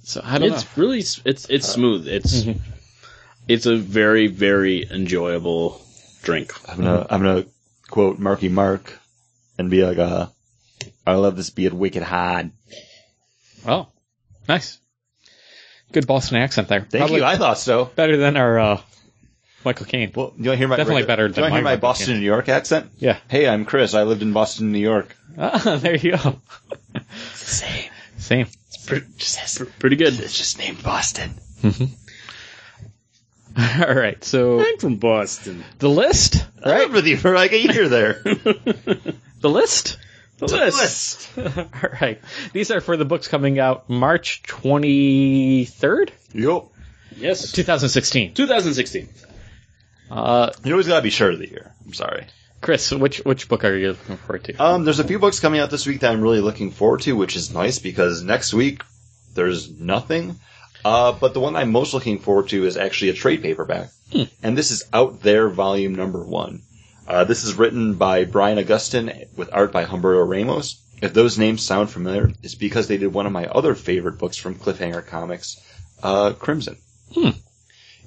So 0.04 0.20
I 0.24 0.38
don't 0.38 0.52
it's 0.52 0.64
know. 0.64 0.82
really 0.82 1.00
s- 1.00 1.20
it's 1.24 1.46
it's 1.48 1.68
smooth. 1.68 2.06
It's 2.08 2.44
it's 3.48 3.66
a 3.66 3.76
very 3.76 4.26
very 4.28 4.88
enjoyable 4.90 5.80
drink. 6.22 6.52
I'm 6.68 6.78
gonna 6.78 7.06
I'm 7.10 7.22
gonna 7.22 7.44
quote 7.88 8.18
Marky 8.18 8.48
Mark 8.48 8.98
and 9.58 9.70
be 9.70 9.84
like, 9.84 9.98
uh, 9.98 10.26
I 11.06 11.14
love 11.14 11.36
this 11.36 11.50
beer 11.50 11.74
wicked 11.74 12.02
hard. 12.02 12.50
Oh, 13.66 13.88
nice. 14.48 14.78
Good 15.92 16.06
Boston 16.06 16.38
accent 16.38 16.68
there. 16.68 16.80
Thank 16.88 17.10
you. 17.10 17.24
I 17.24 17.36
thought 17.36 17.58
so. 17.58 17.84
better 17.86 18.16
than 18.16 18.36
our 18.36 18.58
uh, 18.58 18.80
Michael 19.64 19.86
Caine. 19.86 20.12
Well, 20.14 20.30
do 20.30 20.42
you 20.42 20.48
want 20.50 20.54
to 20.54 20.58
hear 20.58 20.68
my 20.68 20.76
Definitely 20.76 21.04
better 21.04 21.28
Do 21.28 21.34
than 21.34 21.44
you 21.44 21.50
want 21.50 21.52
to 21.52 21.56
hear 21.56 21.62
my 21.64 21.70
my 21.70 21.74
Michael 21.76 21.88
Boston, 21.88 22.06
Caine. 22.06 22.20
New 22.20 22.26
York 22.26 22.48
accent? 22.48 22.90
Yeah. 22.98 23.18
Hey, 23.28 23.48
I'm 23.48 23.64
Chris. 23.64 23.94
I 23.94 24.02
lived 24.02 24.22
in 24.22 24.32
Boston, 24.32 24.72
New 24.72 24.78
York. 24.78 25.16
Ah, 25.38 25.76
there 25.80 25.96
you 25.96 26.12
go. 26.12 26.40
Same. 27.34 27.90
Same. 28.18 28.46
Just, 29.16 29.62
Pretty 29.78 29.96
good. 29.96 30.18
it's 30.20 30.36
just 30.36 30.58
named 30.58 30.82
Boston. 30.82 31.34
All 33.86 33.94
right. 33.94 34.22
So 34.22 34.60
I'm 34.60 34.78
from 34.78 34.96
Boston. 34.96 35.64
the 35.78 35.88
list, 35.88 36.44
I 36.64 36.78
lived 36.80 36.92
with 36.92 37.06
you 37.06 37.16
for 37.16 37.34
like 37.34 37.52
a 37.52 37.58
year 37.60 37.88
there. 37.88 38.12
the 38.24 39.48
list. 39.48 39.98
The 40.38 40.46
list. 40.46 41.28
All 41.38 41.90
right. 42.00 42.20
These 42.52 42.70
are 42.70 42.80
for 42.82 42.96
the 42.96 43.04
books 43.06 43.28
coming 43.28 43.58
out 43.58 43.88
March 43.88 44.42
twenty 44.42 45.64
third, 45.64 46.12
Yup. 46.34 46.70
Yes. 47.16 47.52
two 47.52 47.62
thousand 47.62 47.88
sixteen. 47.88 48.34
2016. 48.34 49.08
Uh, 50.10 50.50
You 50.62 50.72
always 50.72 50.86
gotta 50.86 51.02
be 51.02 51.10
sure 51.10 51.30
of 51.30 51.38
the 51.38 51.48
year. 51.48 51.72
I'm 51.84 51.94
sorry. 51.94 52.26
Chris, 52.60 52.90
which 52.92 53.18
which 53.18 53.48
book 53.48 53.64
are 53.64 53.76
you 53.76 53.88
looking 53.88 54.16
forward 54.18 54.44
to? 54.44 54.56
Um, 54.62 54.84
there's 54.84 54.98
a 54.98 55.04
few 55.04 55.18
books 55.18 55.40
coming 55.40 55.60
out 55.60 55.70
this 55.70 55.86
week 55.86 56.00
that 56.00 56.12
I'm 56.12 56.20
really 56.20 56.40
looking 56.40 56.70
forward 56.70 57.00
to, 57.02 57.16
which 57.16 57.36
is 57.36 57.52
nice 57.52 57.78
because 57.78 58.22
next 58.22 58.52
week 58.54 58.82
there's 59.34 59.70
nothing. 59.70 60.36
Uh, 60.84 61.12
but 61.12 61.34
the 61.34 61.40
one 61.40 61.56
I'm 61.56 61.72
most 61.72 61.94
looking 61.94 62.18
forward 62.18 62.48
to 62.50 62.64
is 62.64 62.76
actually 62.76 63.10
a 63.10 63.14
trade 63.14 63.42
paperback, 63.42 63.88
and 64.42 64.56
this 64.56 64.70
is 64.70 64.84
Out 64.92 65.22
There 65.22 65.48
Volume 65.48 65.94
Number 65.94 66.22
One. 66.24 66.62
Uh, 67.08 67.24
this 67.24 67.44
is 67.44 67.54
written 67.54 67.94
by 67.94 68.24
Brian 68.24 68.58
Augustyn 68.58 69.26
with 69.36 69.50
art 69.52 69.72
by 69.72 69.84
Humberto 69.84 70.28
Ramos. 70.28 70.76
If 71.02 71.12
those 71.12 71.38
names 71.38 71.62
sound 71.64 71.90
familiar, 71.90 72.30
it's 72.42 72.54
because 72.54 72.88
they 72.88 72.96
did 72.96 73.12
one 73.12 73.26
of 73.26 73.32
my 73.32 73.46
other 73.46 73.74
favorite 73.74 74.18
books 74.18 74.36
from 74.36 74.54
Cliffhanger 74.54 75.06
Comics, 75.06 75.60
uh, 76.02 76.32
Crimson. 76.32 76.78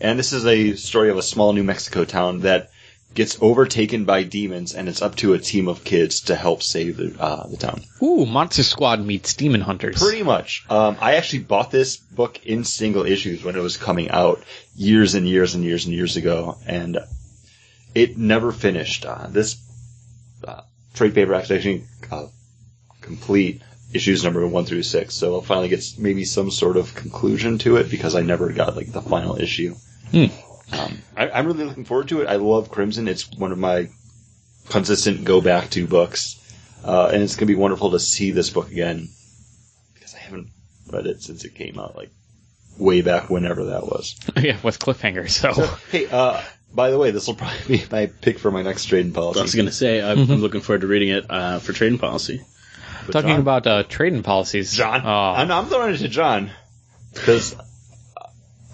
And 0.02 0.18
this 0.18 0.34
is 0.34 0.46
a 0.46 0.76
story 0.76 1.10
of 1.10 1.18
a 1.18 1.22
small 1.22 1.54
New 1.54 1.64
Mexico 1.64 2.06
town 2.06 2.40
that 2.42 2.72
gets 3.14 3.38
overtaken 3.42 4.06
by 4.06 4.24
demons, 4.24 4.74
and 4.74 4.88
it's 4.88 5.02
up 5.02 5.16
to 5.18 5.34
a 5.34 5.40
team 5.40 5.68
of 5.68 5.84
kids 5.84 6.22
to 6.22 6.36
help 6.36 6.62
save 6.62 6.98
the, 6.98 7.16
uh, 7.20 7.48
the 7.48 7.58
town. 7.58 7.84
Ooh, 8.02 8.26
Monster 8.26 8.64
Squad 8.64 9.04
meets 9.04 9.34
Demon 9.34 9.62
Hunters. 9.62 10.02
Pretty 10.02 10.24
much. 10.24 10.66
Um, 10.70 10.98
I 11.02 11.16
actually 11.16 11.40
bought 11.40 11.72
this 11.72 11.98
book 11.98 12.46
in 12.46 12.64
single 12.64 13.06
issues 13.06 13.44
when 13.44 13.56
it 13.56 13.62
was 13.62 13.78
coming 13.78 14.10
out 14.10 14.44
years 14.76 15.16
and 15.16 15.28
years 15.28 15.56
and 15.56 15.64
years 15.64 15.86
and 15.86 15.94
years 15.94 16.18
ago, 16.18 16.58
and 16.66 17.00
it 17.96 18.18
never 18.18 18.52
finished. 18.52 19.06
Uh, 19.06 19.28
this 19.28 19.58
uh, 20.48 20.62
trade 20.94 21.16
paperback 21.16 21.46
is 21.46 21.52
actually 21.52 21.84
uh, 22.12 22.28
complete 23.02 23.62
issues 23.92 24.24
number 24.24 24.46
one 24.46 24.66
through 24.66 24.84
six, 24.84 25.16
so 25.16 25.34
I'll 25.34 25.42
finally 25.42 25.70
get 25.70 25.84
maybe 25.98 26.26
some 26.26 26.52
sort 26.52 26.78
of 26.78 26.94
conclusion 26.94 27.58
to 27.60 27.78
it 27.78 27.90
because 27.90 28.16
I 28.16 28.22
never 28.22 28.50
got 28.54 28.76
like 28.76 28.92
the 28.92 29.02
final 29.02 29.42
issue. 29.42 29.76
Um, 30.72 31.00
I, 31.16 31.30
I'm 31.30 31.48
really 31.48 31.64
looking 31.66 31.86
forward 31.86 32.10
to 32.10 32.22
it. 32.22 32.28
I 32.28 32.36
love 32.36 32.70
Crimson. 32.70 33.08
It's 33.08 33.30
one 33.32 33.52
of 33.52 33.58
my 33.58 33.90
consistent 34.70 35.26
go 35.26 35.42
back 35.42 35.70
to 35.72 35.88
books. 35.88 36.36
Uh, 36.84 37.10
and 37.14 37.22
it's 37.22 37.36
gonna 37.36 37.48
be 37.48 37.56
wonderful 37.56 37.92
to 37.92 38.00
see 38.00 38.32
this 38.32 38.50
book 38.50 38.72
again 38.72 39.10
because 39.94 40.16
I 40.16 40.20
haven't 40.20 40.48
read 40.92 41.08
it 41.08 41.22
since 41.22 41.44
it 41.44 41.56
came 41.56 41.78
out, 41.78 41.96
like 41.98 42.10
way 42.78 43.02
back 43.02 43.30
whenever 43.30 43.66
that 43.66 43.84
was. 43.84 44.16
yeah, 44.38 44.58
with 44.64 44.80
Cliffhanger. 44.80 45.30
So, 45.30 45.52
Hey, 45.92 46.08
uh, 46.08 46.42
by 46.74 46.92
the 46.92 46.98
way, 46.98 47.12
this 47.12 47.28
will 47.28 47.36
probably 47.36 47.80
be 47.80 47.84
my 47.92 48.06
pick 48.06 48.40
for 48.40 48.50
my 48.50 48.62
next 48.62 48.86
trading 48.86 49.12
policy. 49.12 49.40
I 49.40 49.44
was 49.44 49.56
gonna 49.56 49.72
say 49.72 50.02
I'm, 50.02 50.20
I'm 50.20 50.42
looking 50.42 50.62
forward 50.62 50.82
to 50.82 50.88
reading 50.88 51.10
it 51.10 51.26
uh, 51.30 51.60
for 51.60 51.74
trading 51.74 52.00
policy. 52.00 52.42
But 53.06 53.14
talking 53.14 53.30
John- 53.30 53.40
about 53.42 53.68
uh, 53.68 53.84
trading 53.84 54.24
policies, 54.24 54.72
John, 54.72 55.02
Oh, 55.04 55.10
I'm, 55.10 55.52
I'm 55.52 55.66
throwing 55.66 55.96
it 55.96 55.98
to 55.98 56.08
John 56.08 56.52
because 57.14 57.56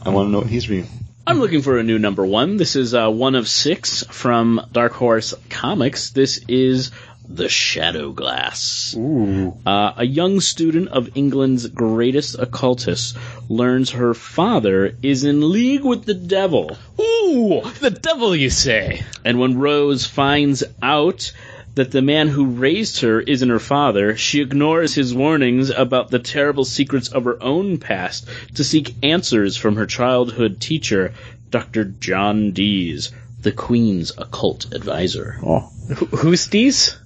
I 0.04 0.10
want 0.10 0.28
to 0.28 0.32
know 0.32 0.40
what 0.40 0.48
he's 0.48 0.70
reading. 0.70 0.90
I'm 1.28 1.40
looking 1.40 1.62
for 1.64 1.78
a 1.80 1.84
new 1.84 1.98
number 1.98 2.26
one. 2.26 2.58
This 2.58 2.76
is 2.76 2.94
uh, 2.94 3.10
one 3.10 3.36
of 3.36 3.48
six 3.48 4.04
from 4.04 4.62
Dark 4.72 4.94
Horse 4.94 5.34
Comics. 5.50 6.12
This 6.12 6.40
is 6.48 6.92
The 7.28 7.50
Shadow 7.50 8.12
Glass. 8.12 8.94
ooh, 8.96 9.58
Uh, 9.66 9.94
a 9.98 10.06
young 10.06 10.40
student 10.40 10.90
of 10.90 11.10
England's 11.18 11.66
greatest 11.68 12.38
occultist 12.38 13.18
learns 13.50 13.92
her 13.92 14.14
father 14.14 14.96
is 15.02 15.24
in 15.24 15.52
league 15.52 15.84
with 15.84 16.06
the 16.06 16.14
devil. 16.14 16.78
ooh, 17.00 17.62
the 17.82 17.90
devil, 17.90 18.36
you 18.36 18.52
say? 18.52 19.02
And 19.24 19.40
when 19.40 19.58
Rose 19.58 20.06
finds 20.06 20.64
out 20.82 21.32
that 21.76 21.92
the 21.92 22.02
man 22.02 22.30
who 22.30 22.46
raised 22.46 23.02
her 23.02 23.20
isn't 23.20 23.50
her 23.50 23.60
father, 23.60 24.16
she 24.16 24.42
ignores 24.42 24.96
his 24.96 25.14
warnings 25.14 25.70
about 25.70 26.10
the 26.10 26.20
terrible 26.20 26.66
secrets 26.66 27.10
of 27.10 27.26
her 27.26 27.42
own 27.44 27.78
past 27.78 28.28
to 28.56 28.64
seek 28.64 28.96
answers 29.04 29.58
from 29.58 29.76
her 29.76 29.86
childhood 29.86 30.60
teacher, 30.60 31.14
Dr. 31.50 31.84
John 31.86 32.52
Dees, 32.52 33.12
the 33.42 33.52
Queen's 33.52 34.12
occult 34.18 34.74
advisor. 34.74 35.38
Oh, 35.44 35.70
Who, 35.96 36.06
who's 36.06 36.48
Dees? 36.48 36.98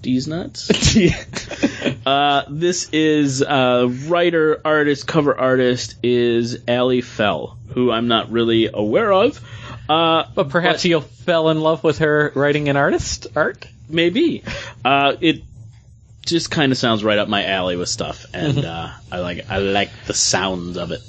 Dees 0.00 0.26
nuts? 0.26 0.70
uh, 2.06 2.42
this 2.48 2.88
is 2.92 3.42
uh, 3.42 3.88
writer, 4.06 4.60
artist, 4.64 5.06
cover 5.06 5.36
artist 5.36 5.96
is 6.02 6.58
Aly 6.66 7.00
Fell, 7.00 7.58
who 7.74 7.90
I'm 7.90 8.08
not 8.08 8.30
really 8.30 8.68
aware 8.72 9.12
of. 9.12 9.40
Uh, 9.92 10.24
But 10.34 10.48
perhaps 10.48 10.84
you 10.84 11.00
fell 11.00 11.50
in 11.50 11.60
love 11.60 11.84
with 11.84 11.98
her 11.98 12.32
writing 12.34 12.68
an 12.68 12.76
artist 12.76 13.26
art. 13.36 13.66
maybe. 13.88 14.42
Uh, 14.84 15.16
it 15.20 15.42
just 16.24 16.50
kind 16.50 16.72
of 16.72 16.78
sounds 16.78 17.02
right 17.04 17.18
up 17.18 17.28
my 17.28 17.44
alley 17.44 17.76
with 17.76 17.88
stuff, 17.88 18.24
and 18.32 18.64
uh, 18.64 18.88
I 19.10 19.18
like 19.18 19.50
I 19.50 19.58
like 19.58 19.90
the 20.06 20.14
sound 20.14 20.76
of 20.76 20.92
it. 20.92 21.00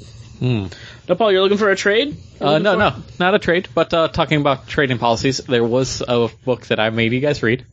Now, 0.41 1.15
Paul, 1.15 1.31
you're 1.31 1.41
looking 1.41 1.57
for 1.57 1.69
a 1.69 1.75
trade? 1.75 2.17
Uh, 2.41 2.59
no, 2.59 2.75
no, 2.77 2.95
not 3.19 3.34
a 3.36 3.39
trade. 3.39 3.69
But 3.73 3.93
uh, 3.93 4.09
talking 4.09 4.41
about 4.41 4.67
trading 4.67 4.97
policies, 4.97 5.38
there 5.38 5.63
was 5.63 6.01
a 6.05 6.27
book 6.43 6.65
that 6.67 6.79
I 6.81 6.89
made 6.89 7.13
you 7.13 7.21
guys 7.21 7.41
read. 7.41 7.65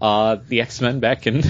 Uh, 0.00 0.36
the 0.48 0.62
X 0.62 0.80
Men 0.80 1.00
back 1.00 1.26
in 1.26 1.42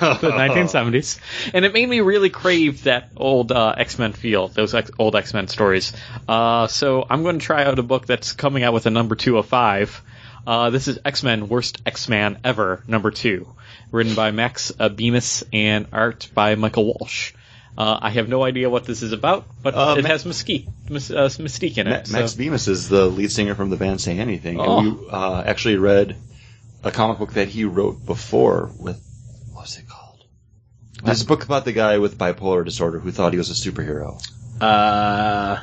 the 0.20 0.30
1970s, 0.30 1.18
and 1.54 1.64
it 1.64 1.72
made 1.72 1.88
me 1.88 2.00
really 2.00 2.30
crave 2.30 2.84
that 2.84 3.10
old 3.16 3.52
uh, 3.52 3.74
X 3.76 3.98
Men 3.98 4.12
feel, 4.12 4.48
those 4.48 4.74
ex- 4.74 4.90
old 4.98 5.16
X 5.16 5.34
Men 5.34 5.48
stories. 5.48 5.92
Uh, 6.28 6.66
so 6.66 7.06
I'm 7.08 7.22
going 7.22 7.38
to 7.38 7.44
try 7.44 7.64
out 7.64 7.78
a 7.78 7.82
book 7.82 8.06
that's 8.06 8.32
coming 8.32 8.62
out 8.62 8.72
with 8.72 8.86
a 8.86 8.90
number 8.90 9.14
two 9.14 9.38
of 9.38 9.46
five. 9.46 10.00
Uh, 10.46 10.70
this 10.70 10.88
is 10.88 10.98
X 11.04 11.22
Men 11.22 11.48
Worst 11.48 11.82
X 11.84 12.08
Man 12.08 12.38
Ever, 12.44 12.82
number 12.86 13.10
two, 13.10 13.46
written 13.90 14.14
by 14.14 14.30
Max 14.30 14.72
uh, 14.78 14.88
Bemis 14.88 15.44
and 15.52 15.86
art 15.92 16.28
by 16.32 16.54
Michael 16.54 16.86
Walsh. 16.86 17.32
Uh, 17.76 17.98
I 18.02 18.10
have 18.10 18.28
no 18.28 18.42
idea 18.42 18.68
what 18.68 18.84
this 18.86 19.02
is 19.02 19.12
about, 19.12 19.46
but 19.62 19.74
Uh, 19.74 19.94
it 19.98 20.02
Ma- 20.02 20.08
has 20.08 20.24
mystique, 20.24 20.66
uh, 20.66 20.90
mystique 20.90 21.78
in 21.78 21.88
Ma- 21.88 21.96
it. 21.96 22.10
Max 22.10 22.32
so- 22.32 22.38
Bemis 22.38 22.66
is 22.66 22.88
the 22.88 23.06
lead 23.06 23.30
singer 23.30 23.54
from 23.54 23.70
the 23.70 23.76
band 23.76 24.00
Say 24.00 24.18
Anything, 24.18 24.58
Oh. 24.58 24.78
and 24.80 24.98
we 25.00 25.08
uh, 25.10 25.42
actually 25.42 25.76
read 25.76 26.16
a 26.82 26.90
comic 26.90 27.18
book 27.18 27.34
that 27.34 27.48
he 27.48 27.64
wrote 27.64 28.04
before 28.04 28.70
with 28.78 28.96
what's 28.96 28.98
it 28.98 28.98
called? 28.98 29.07
This 31.04 31.22
book 31.22 31.44
about 31.44 31.64
the 31.64 31.72
guy 31.72 31.98
with 31.98 32.18
bipolar 32.18 32.64
disorder 32.64 32.98
who 32.98 33.10
thought 33.12 33.32
he 33.32 33.38
was 33.38 33.50
a 33.50 33.70
superhero. 33.70 34.20
Uh, 34.60 35.62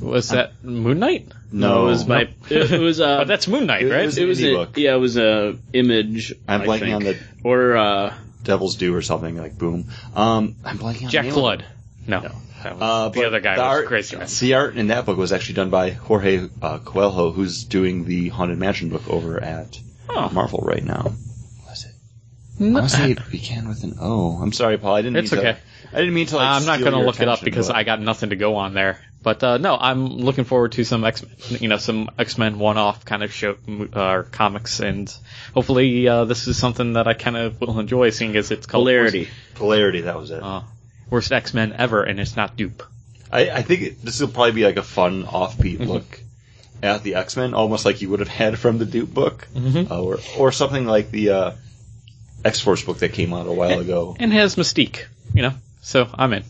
Was 0.00 0.28
that 0.30 0.62
Moon 0.64 0.98
Knight? 1.00 1.28
no, 1.52 1.86
it 1.86 1.90
was 1.90 2.06
my. 2.06 2.22
It, 2.50 2.72
it 2.72 2.80
was 2.80 3.00
uh, 3.00 3.18
Oh, 3.22 3.24
that's 3.24 3.48
Moon 3.48 3.66
Knight, 3.66 3.82
It 3.82 3.90
right? 3.92 4.06
was- 4.06 4.18
it 4.18 4.26
was 4.26 4.40
indie 4.40 4.52
a, 4.52 4.56
book. 4.66 4.76
yeah, 4.78 4.94
it 4.94 4.98
was 4.98 5.16
a 5.16 5.56
image. 5.72 6.32
I'm 6.46 6.62
I 6.62 6.66
blanking 6.66 6.78
think. 6.80 6.94
on 6.94 7.02
the 7.04 7.18
or 7.44 7.76
uh, 7.76 8.14
Devil's 8.44 8.76
Due 8.76 8.94
or 8.94 9.02
something 9.02 9.36
like 9.36 9.58
Boom. 9.58 9.86
Um, 10.14 10.56
I'm 10.64 10.78
blanking 10.78 11.04
on 11.04 11.10
Jack 11.10 11.24
the 11.24 11.30
name 11.30 11.38
of 11.38 11.40
Flood. 11.40 11.64
No, 12.06 12.30
Uh, 12.64 13.08
the 13.08 13.24
other 13.26 13.40
guy 13.40 13.56
the 13.56 13.62
was 13.62 13.68
art, 13.78 13.86
craziness. 13.86 14.38
The 14.38 14.54
art 14.54 14.76
in 14.76 14.86
that 14.88 15.06
book 15.06 15.16
was 15.18 15.32
actually 15.32 15.54
done 15.56 15.70
by 15.70 15.90
Jorge 15.90 16.48
uh, 16.62 16.78
Coelho, 16.78 17.32
who's 17.32 17.64
doing 17.64 18.04
the 18.04 18.28
Haunted 18.28 18.58
Mansion 18.58 18.90
book 18.90 19.08
over 19.08 19.42
at 19.42 19.78
Oh. 20.08 20.30
Marvel 20.32 20.60
right 20.64 20.84
now. 20.84 21.12
What 22.58 22.82
was 22.82 22.94
it? 22.94 22.96
I 22.96 23.00
want 23.06 23.18
to 23.18 23.24
say 23.24 23.24
it 23.26 23.30
began 23.30 23.68
with 23.68 23.84
an 23.84 23.94
O. 24.00 24.38
I'm 24.40 24.52
sorry, 24.52 24.78
Paul. 24.78 24.94
I 24.94 25.02
didn't. 25.02 25.16
It's 25.16 25.32
mean 25.32 25.42
to, 25.42 25.48
okay. 25.50 25.58
I 25.92 25.96
didn't 25.98 26.14
mean 26.14 26.26
to. 26.26 26.36
Like, 26.36 26.60
I'm 26.60 26.66
not 26.66 26.80
going 26.80 26.92
to 26.92 27.00
look 27.00 27.20
it 27.20 27.28
up 27.28 27.42
because 27.42 27.68
but, 27.68 27.76
I 27.76 27.84
got 27.84 28.00
nothing 28.00 28.30
to 28.30 28.36
go 28.36 28.56
on 28.56 28.74
there. 28.74 28.98
But 29.22 29.42
uh, 29.42 29.58
no, 29.58 29.76
I'm 29.76 30.06
looking 30.06 30.44
forward 30.44 30.72
to 30.72 30.84
some 30.84 31.04
X, 31.04 31.24
you 31.50 31.68
know, 31.68 31.78
some 31.78 32.10
X 32.18 32.38
Men 32.38 32.58
one-off 32.60 33.04
kind 33.04 33.22
of 33.24 33.32
show 33.32 33.56
uh, 33.92 34.22
comics, 34.30 34.78
and 34.80 35.12
hopefully 35.52 36.06
uh, 36.06 36.24
this 36.26 36.46
is 36.46 36.56
something 36.56 36.92
that 36.94 37.08
I 37.08 37.14
kind 37.14 37.36
of 37.36 37.60
will 37.60 37.78
enjoy, 37.80 38.10
seeing 38.10 38.36
as 38.36 38.50
it's 38.52 38.66
called 38.66 38.82
polarity. 38.84 39.28
polarity. 39.54 40.02
That 40.02 40.16
was 40.16 40.30
it. 40.30 40.34
Worst, 40.42 40.44
uh, 40.44 40.62
worst 41.10 41.32
X 41.32 41.54
Men 41.54 41.72
ever, 41.76 42.04
and 42.04 42.20
it's 42.20 42.36
not 42.36 42.56
dupe. 42.56 42.84
I, 43.32 43.50
I 43.50 43.62
think 43.62 43.82
it, 43.82 44.02
this 44.02 44.20
will 44.20 44.28
probably 44.28 44.52
be 44.52 44.64
like 44.64 44.76
a 44.76 44.82
fun 44.84 45.24
offbeat 45.24 45.78
Mm-hmm. 45.78 45.90
look 45.90 46.20
at 46.82 47.02
the 47.02 47.16
X 47.16 47.36
Men, 47.36 47.52
almost 47.54 47.84
like 47.84 48.00
you 48.02 48.10
would 48.10 48.20
have 48.20 48.28
had 48.28 48.58
from 48.58 48.78
the 48.78 48.84
Dupe 48.84 49.12
book, 49.12 49.48
Mhm. 49.56 49.90
uh, 49.90 50.00
or 50.02 50.18
or 50.38 50.52
something 50.52 50.86
like 50.86 51.10
the 51.10 51.30
uh, 51.30 51.50
X 52.46 52.60
Force 52.60 52.82
book 52.84 52.98
that 52.98 53.12
came 53.12 53.32
out 53.34 53.46
a 53.46 53.52
while 53.52 53.80
ago. 53.80 54.16
and 54.18 54.32
has 54.32 54.56
mystique, 54.56 55.04
you 55.34 55.42
know. 55.42 55.52
So 55.82 56.08
I'm 56.14 56.32
in. 56.32 56.44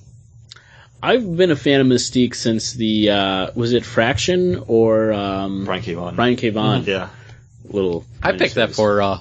I've 1.03 1.37
been 1.37 1.51
a 1.51 1.57
fan 1.57 1.81
of 1.83 1.87
Mystique 1.87 2.35
since 2.35 2.73
the 2.73 3.11
uh, 3.11 3.51
was 3.55 3.73
it 3.75 3.85
Fraction 3.85 4.65
or 4.67 5.13
um, 5.13 5.65
Brian 5.67 5.83
K. 5.83 5.95
Vaughan. 5.95 6.17
Brian 6.17 6.37
K. 6.37 6.49
Vaughan 6.51 6.85
Yeah. 6.85 7.09
little. 7.65 8.05
I 8.23 8.33
picked 8.33 8.55
that 8.55 8.73
for 8.75 9.03
uh 9.03 9.21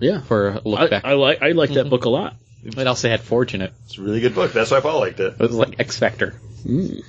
yeah. 0.00 0.20
for 0.22 0.48
a 0.48 0.60
look 0.64 0.80
I, 0.80 0.86
back. 0.88 1.04
I 1.04 1.12
like 1.14 1.40
I 1.42 1.52
like 1.52 1.70
that 1.74 1.88
book 1.88 2.04
a 2.04 2.10
lot. 2.10 2.34
it 2.64 2.86
also 2.86 3.08
had 3.08 3.20
Forge 3.20 3.54
in 3.54 3.62
it. 3.62 3.72
It's 3.86 3.96
a 3.98 4.02
really 4.02 4.20
good 4.20 4.34
book. 4.34 4.52
That's 4.52 4.70
why 4.70 4.80
Paul 4.80 5.00
liked 5.00 5.20
it. 5.20 5.34
It 5.34 5.38
was 5.40 5.54
like 5.54 5.78
X 5.78 5.98
Factor 5.98 6.34
Mm. 6.66 7.02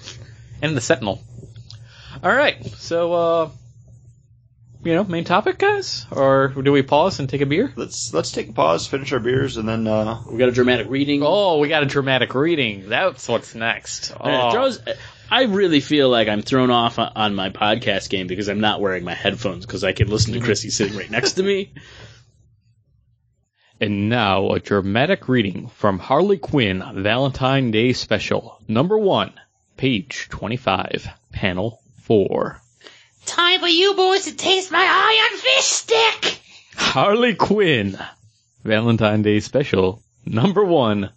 and 0.61 0.77
the 0.77 0.81
Sentinel. 0.81 1.21
All 2.23 2.31
right, 2.35 2.63
so 2.77 3.13
uh, 3.13 3.49
you 4.83 4.93
know, 4.95 5.03
main 5.03 5.25
topic, 5.25 5.57
guys, 5.57 6.05
or 6.11 6.47
do 6.49 6.71
we 6.71 6.81
pause 6.81 7.19
and 7.19 7.27
take 7.29 7.41
a 7.41 7.45
beer? 7.45 7.73
Let's 7.75 8.13
let's 8.13 8.31
take 8.31 8.49
a 8.49 8.53
pause, 8.53 8.87
finish 8.87 9.11
our 9.11 9.19
beers, 9.19 9.57
and 9.57 9.67
then 9.67 9.87
uh, 9.87 10.21
We 10.29 10.37
got 10.37 10.49
a 10.49 10.53
dramatic 10.53 10.89
reading. 10.89 11.21
Oh, 11.23 11.57
we 11.59 11.67
got 11.67 11.83
a 11.83 11.85
dramatic 11.85 12.33
reading. 12.33 12.87
That's 12.89 13.27
what's 13.27 13.55
next. 13.55 14.11
And 14.11 14.33
it 14.33 14.41
Oh. 14.41 14.51
throws- 14.51 14.79
I 15.31 15.43
really 15.43 15.79
feel 15.79 16.09
like 16.09 16.27
I'm 16.27 16.41
thrown 16.41 16.71
off 16.71 16.97
on- 16.97 17.11
on 17.15 17.35
my 17.35 17.49
podcast 17.49 18.09
game 18.09 18.25
because 18.27 18.47
I'm 18.49 18.61
not 18.61 18.81
wearing 18.81 19.03
my 19.03 19.13
headphones 19.13 19.65
because 19.65 19.83
I 19.83 19.91
can 19.91 20.07
listen 20.09 20.33
to 20.33 20.39
Chrissy 20.39 20.69
sitting 20.71 20.97
right 20.97 21.11
next 21.11 21.33
to 21.33 21.43
me. 21.43 21.71
And 23.81 24.09
now 24.09 24.49
a 24.51 24.59
dramatic 24.59 25.29
reading 25.29 25.69
from 25.69 25.99
Harley 25.99 26.37
Quinn 26.37 26.83
Valentine 26.95 27.71
Day 27.71 27.93
Special, 27.93 28.59
number 28.67 28.97
one, 28.97 29.31
page 29.77 30.27
25, 30.29 31.07
panel 31.31 31.79
4. 32.01 32.59
Time 33.25 33.59
for 33.59 33.67
you 33.67 33.93
boys 33.93 34.25
to 34.25 34.35
taste 34.35 34.71
my 34.71 34.79
iron 34.83 35.39
fish 35.39 35.65
stick! 35.65 36.41
Harley 36.75 37.35
Quinn 37.35 37.97
Valentine 38.63 39.21
Day 39.21 39.39
Special, 39.39 40.01
number 40.25 40.63
one, 40.63 41.11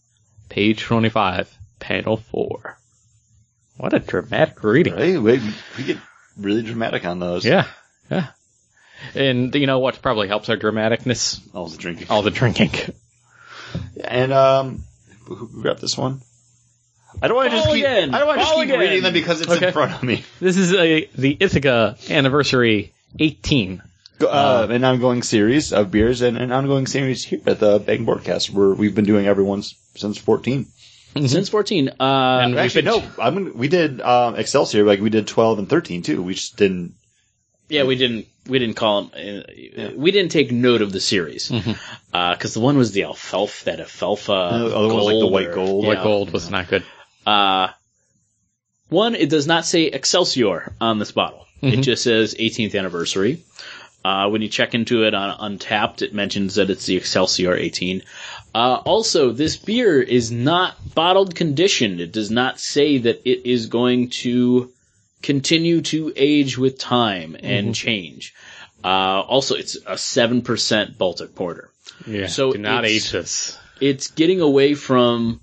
page 0.49 0.83
25, 0.83 1.57
panel 1.79 2.17
4. 2.17 2.79
What 3.79 3.95
a 3.95 3.99
dramatic 3.99 4.63
reading. 4.63 4.95
right, 4.95 5.19
we, 5.19 5.41
we 5.79 5.85
get 5.85 5.99
really 6.37 6.63
dramatic 6.63 7.05
on 7.05 7.19
those. 7.19 7.45
Yeah, 7.45 7.67
yeah. 8.11 8.29
And 9.15 9.55
you 9.55 9.67
know 9.67 9.81
what 9.81 10.01
probably 10.01 10.29
helps 10.29 10.49
our 10.49 10.57
dramaticness? 10.57 11.41
all 11.55 11.67
the 11.67 11.77
drinking. 11.79 12.07
All 12.11 12.23
the 12.23 12.31
drinking. 12.31 12.71
And 14.05 14.33
um, 14.33 14.85
who 15.25 15.35
who 15.35 15.63
grabbed 15.63 15.81
this 15.81 15.97
one? 15.97 16.21
I 17.21 17.29
don't 17.29 17.37
want 17.37 17.51
to 17.51 17.57
just 17.57 17.69
keep. 17.69 17.77
again. 17.85 18.15
I 18.15 18.19
don't 18.19 18.29
want 18.29 18.41
to 18.41 18.45
just 18.45 18.55
keep 18.55 18.65
again. 18.65 18.81
reading 18.81 19.03
them 19.03 19.13
because 19.13 19.41
it's 19.41 19.51
Okay. 19.51 19.67
in 19.69 19.73
front 19.73 19.93
of 19.93 20.03
me. 20.03 20.25
This 20.41 20.57
is 20.57 20.73
a 20.73 21.09
the 21.17 21.37
Ithaca 21.41 21.97
anniversary 22.09 22.93
18. 23.19 23.83
Go- 24.19 24.29
Uh, 24.29 24.67
an 24.71 24.85
ongoing 24.85 25.23
series 25.23 25.73
of 25.73 25.91
beers 25.91 26.23
and 26.23 26.37
an 26.39 26.53
ongoing 26.53 26.87
series 26.87 27.25
here 27.25 27.41
at 27.47 27.59
the 27.61 27.79
Bang 27.81 28.05
Broadcast 28.05 28.51
where 28.51 28.71
we've 28.71 28.95
been 28.95 29.05
doing 29.05 29.27
everyone's 29.27 29.75
since 29.97 30.17
14. 30.19 30.67
Since 31.27 31.51
14, 31.51 31.89
uh, 32.01 32.41
And- 32.43 32.53
We've 32.55 32.61
Actually, 32.61 32.83
been- 32.83 33.03
no, 33.03 33.23
I'm 33.23 33.57
we 33.59 33.69
did 33.69 34.01
um, 34.01 34.37
Excelsior 34.37 34.85
like 34.85 35.01
we 35.01 35.11
did 35.11 35.27
12 35.27 35.59
and 35.59 35.69
13 35.69 36.03
too. 36.03 36.23
We 36.23 36.35
just 36.35 36.57
didn't. 36.57 36.95
yeah, 37.69 37.83
we 37.85 37.97
didn't 37.97 38.27
we 38.49 38.59
didn't 38.59 38.75
call 38.77 39.03
them. 39.05 39.11
Uh, 39.15 39.91
We 39.97 40.11
didn't 40.11 40.33
take 40.33 40.51
note 40.51 40.83
of 40.83 40.91
the 40.91 41.01
series 41.01 41.49
because 42.13 42.55
the 42.55 42.61
one 42.61 42.77
was 42.79 42.93
the 42.93 43.05
alfalfa, 43.05 43.65
that 43.67 43.81
alfalfa. 43.81 44.33
the 44.33 44.77
other 44.77 44.87
one 44.89 44.97
was 44.97 45.05
like 45.07 45.15
the 45.15 45.21
gold 45.21 45.33
white 45.33 45.47
or- 45.49 45.55
gold. 45.55 45.87
White 45.87 46.03
gold 46.03 46.33
was 46.33 46.51
not 46.51 46.69
good. 46.69 46.83
Uh, 47.27 47.69
one, 48.89 49.15
it 49.15 49.31
does 49.31 49.47
not 49.47 49.65
say 49.65 49.85
Excelsior 49.85 50.75
on 50.81 50.99
this 50.99 51.13
bottle. 51.13 51.47
It 51.63 51.77
just 51.83 52.03
says 52.03 52.35
18th 52.35 52.77
anniversary. 52.77 53.45
Uh, 54.05 54.29
when 54.29 54.43
you 54.43 54.49
check 54.49 54.75
into 54.75 55.05
it 55.05 55.15
on 55.15 55.59
Untappd, 55.59 56.03
it 56.03 56.13
mentions 56.13 56.57
that 56.57 56.71
it's 56.71 56.87
the 56.87 56.97
Excelsior 56.97 57.55
18. 57.55 58.03
Uh, 58.53 58.83
also, 58.85 59.31
this 59.31 59.57
beer 59.57 60.03
is 60.03 60.33
not 60.33 60.77
bottled 60.95 61.37
conditioned. 61.37 62.01
It 62.01 62.11
does 62.11 62.31
not 62.33 62.59
say 62.59 62.99
that 62.99 63.23
it 63.25 63.49
is 63.49 63.67
going 63.67 64.11
to 64.11 64.73
continue 65.23 65.83
to 65.83 66.13
age 66.17 66.59
with 66.59 66.79
time 66.79 67.37
and 67.41 67.75
change. 67.75 68.35
Uh, 68.83 69.21
also, 69.21 69.55
it's 69.55 69.77
a 69.77 69.95
7% 69.95 70.99
Baltic 70.99 71.37
Porter. 71.37 71.71
Yeah. 72.07 72.27
So 72.27 72.53
do 72.53 72.59
not 72.59 72.85
age 72.85 73.13
this. 73.13 73.57
It's 73.81 74.11
getting 74.11 74.41
away 74.41 74.75
from, 74.75 75.41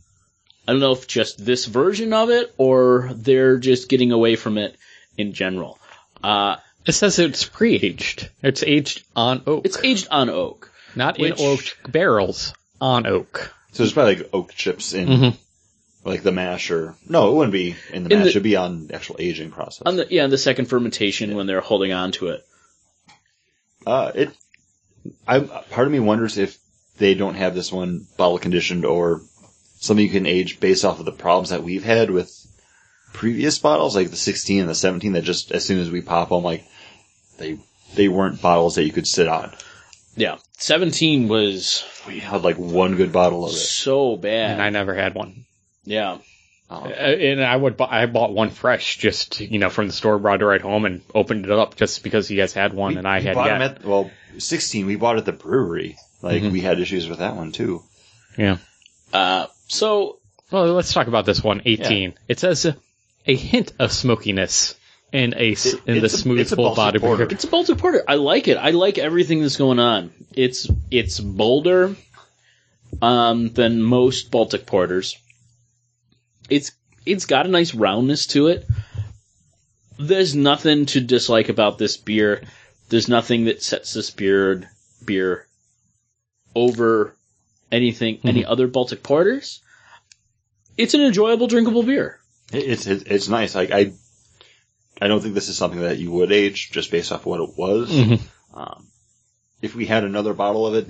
I 0.69 0.71
don't 0.71 0.81
know 0.81 0.91
if 0.91 1.07
just 1.07 1.43
this 1.43 1.65
version 1.65 2.13
of 2.13 2.29
it 2.29 2.53
or 2.59 3.09
they're 3.15 3.57
just 3.57 3.89
getting 3.89 4.11
away 4.11 4.35
from 4.35 4.59
it 4.59 4.75
in 5.17 5.33
general. 5.33 5.79
Uh, 6.23 6.57
It 6.85 6.91
says 6.91 7.17
it's 7.17 7.43
pre-aged. 7.43 8.29
It's 8.43 8.61
aged 8.61 9.03
on 9.15 9.41
oak. 9.47 9.65
it's 9.65 9.79
aged 9.83 10.09
on 10.11 10.29
oak. 10.29 10.71
not 10.95 11.17
which- 11.17 11.39
in 11.39 11.43
oak 11.47 11.61
barrels. 11.87 12.53
On 12.79 13.07
oak. 13.07 13.51
So 13.71 13.81
there's 13.81 13.93
probably 13.93 14.17
like 14.17 14.29
oak 14.31 14.53
chips 14.53 14.93
in 14.93 15.07
Mhm. 15.07 15.37
like 16.05 16.21
the 16.21 16.31
mash 16.31 16.69
or 16.69 16.93
no, 17.07 17.31
it 17.31 17.33
wouldn't 17.33 17.51
be 17.53 17.75
in 17.91 18.03
the 18.03 18.13
In 18.13 18.19
mash. 18.19 18.25
the- 18.25 18.29
It'd 18.29 18.43
be 18.43 18.55
on 18.55 18.85
the 18.87 18.93
actual 18.93 19.15
aging 19.17 19.49
process. 19.49 19.81
On 19.87 19.95
the, 19.95 20.05
yeah, 20.07 20.23
in 20.25 20.29
the 20.29 20.37
second 20.37 20.65
fermentation 20.67 21.33
when 21.35 21.47
they're 21.47 21.61
holding 21.61 21.93
on 21.93 22.11
to 22.13 22.27
it. 22.27 22.45
Uh, 23.87 24.11
it. 24.13 24.29
I 25.27 25.39
part 25.39 25.87
of 25.87 25.91
me 25.91 25.99
wonders 25.99 26.37
if 26.37 26.59
they 26.99 27.15
don't 27.15 27.35
have 27.35 27.55
this 27.55 27.71
one 27.71 28.05
bottle 28.17 28.37
conditioned 28.37 28.85
or 28.85 29.21
something 29.79 30.05
you 30.05 30.11
can 30.11 30.25
age 30.25 30.59
based 30.59 30.85
off 30.85 30.99
of 30.99 31.05
the 31.05 31.11
problems 31.11 31.49
that 31.49 31.63
we've 31.63 31.83
had 31.83 32.09
with 32.11 32.31
previous 33.13 33.57
bottles, 33.59 33.95
like 33.95 34.09
the 34.09 34.15
16 34.15 34.61
and 34.61 34.69
the 34.69 34.75
17. 34.75 35.13
That 35.13 35.23
just 35.23 35.51
as 35.51 35.65
soon 35.65 35.79
as 35.79 35.89
we 35.91 36.01
pop 36.01 36.29
them, 36.29 36.43
like 36.43 36.63
they 37.37 37.57
they 37.95 38.07
weren't 38.07 38.41
bottles 38.41 38.75
that 38.75 38.83
you 38.83 38.91
could 38.91 39.07
sit 39.07 39.27
on. 39.27 39.51
Yeah. 40.15 40.37
17 40.57 41.27
was 41.27 41.85
We 42.07 42.19
had 42.19 42.43
like 42.43 42.57
one 42.57 42.95
good 42.95 43.11
bottle 43.13 43.45
of 43.45 43.51
it. 43.51 43.55
so 43.55 44.15
bad. 44.17 44.51
And 44.51 44.61
I 44.61 44.69
never 44.69 44.93
had 44.93 45.15
one. 45.15 45.45
yeah. 45.85 46.17
Um, 46.71 46.83
Uh, 46.83 46.87
and 46.89 47.43
I 47.43 47.55
would, 47.55 47.77
bu- 47.77 47.85
I 47.89 48.05
bought 48.05 48.31
one 48.31 48.51
fresh, 48.51 48.97
just 48.97 49.39
you 49.39 49.57
know, 49.57 49.69
from 49.71 49.87
the 49.87 49.93
store, 49.93 50.19
brought 50.19 50.41
it 50.41 50.45
right 50.45 50.61
home, 50.61 50.85
and 50.85 51.01
opened 51.15 51.45
it 51.45 51.51
up 51.51 51.75
just 51.77 52.03
because 52.03 52.29
you 52.29 52.37
guys 52.37 52.53
had 52.53 52.73
one 52.75 52.97
and 52.99 53.07
I 53.07 53.19
we 53.19 53.25
had 53.25 53.33
bought 53.35 53.47
yet. 53.47 53.61
at 53.61 53.85
well 53.85 54.11
16. 54.37 54.85
We 54.85 54.95
bought 54.97 55.17
at 55.17 55.25
the 55.25 55.31
brewery. 55.31 55.97
Like 56.21 56.43
Mhm. 56.43 56.51
we 56.51 56.61
had 56.61 56.79
issues 56.79 57.07
with 57.07 57.19
that 57.19 57.35
one 57.35 57.51
too. 57.53 57.81
yeah. 58.37 58.57
Uh, 59.11 59.47
so 59.69 60.19
Well, 60.51 60.73
let's 60.73 60.91
talk 60.93 61.07
about 61.07 61.25
this 61.25 61.43
one. 61.43 61.61
18. 61.65 62.13
It 62.27 62.39
says 62.39 62.65
uh, 62.65 62.73
a 63.25 63.35
hint 63.35 63.71
of 63.79 63.91
smokiness 63.91 64.75
in 65.11 65.33
a 65.37 65.51
It- 65.51 65.81
in 65.87 66.01
the 66.01 66.09
smooth 66.09 66.51
a 66.51 66.55
full 66.55 66.75
body 66.75 66.99
porter. 66.99 67.23
It's 67.29 67.43
a 67.45 67.47
Baltic 67.47 67.77
Porter. 67.77 68.03
I 68.07 68.15
like 68.15 68.47
it. 68.47 68.57
I 68.57 68.71
like 68.71 68.97
everything 68.97 69.41
that's 69.41 69.57
going 69.57 69.79
on. 69.79 70.11
It's 70.33 70.67
it's 70.91 71.19
bolder 71.19 71.95
um, 73.01 73.49
than 73.49 73.81
most 73.81 74.31
Baltic 74.31 74.65
Porters. 74.65 75.17
It's 76.49 76.71
it's 77.05 77.25
got 77.25 77.45
a 77.45 77.49
nice 77.49 77.73
roundness 77.73 78.27
to 78.27 78.47
it. 78.47 78.65
There's 79.97 80.35
nothing 80.35 80.85
to 80.87 81.01
dislike 81.01 81.49
about 81.49 81.77
this 81.77 81.97
beer. 81.97 82.43
There's 82.89 83.07
nothing 83.09 83.45
that 83.45 83.61
sets 83.61 83.93
this 83.93 84.09
beer 84.11 84.69
beer 85.05 85.47
over 86.55 87.15
anything 87.71 88.19
any 88.23 88.45
other 88.45 88.67
Baltic 88.67 89.03
Porters. 89.03 89.61
It's 90.77 90.93
an 90.93 91.01
enjoyable, 91.01 91.47
drinkable 91.47 91.83
beer. 91.83 92.19
It's 92.51 92.87
it's, 92.87 93.03
it's 93.03 93.27
nice. 93.29 93.53
Like 93.55 93.71
I, 93.71 93.91
I 95.01 95.07
don't 95.07 95.21
think 95.21 95.33
this 95.35 95.49
is 95.49 95.57
something 95.57 95.81
that 95.81 95.97
you 95.97 96.11
would 96.11 96.31
age 96.31 96.71
just 96.71 96.91
based 96.91 97.11
off 97.11 97.25
what 97.25 97.41
it 97.41 97.57
was. 97.57 97.89
Mhm. 97.91 98.19
Um, 98.53 98.87
if 99.61 99.75
we 99.75 99.85
had 99.85 100.03
another 100.03 100.33
bottle 100.33 100.65
of 100.67 100.75
it 100.75 100.87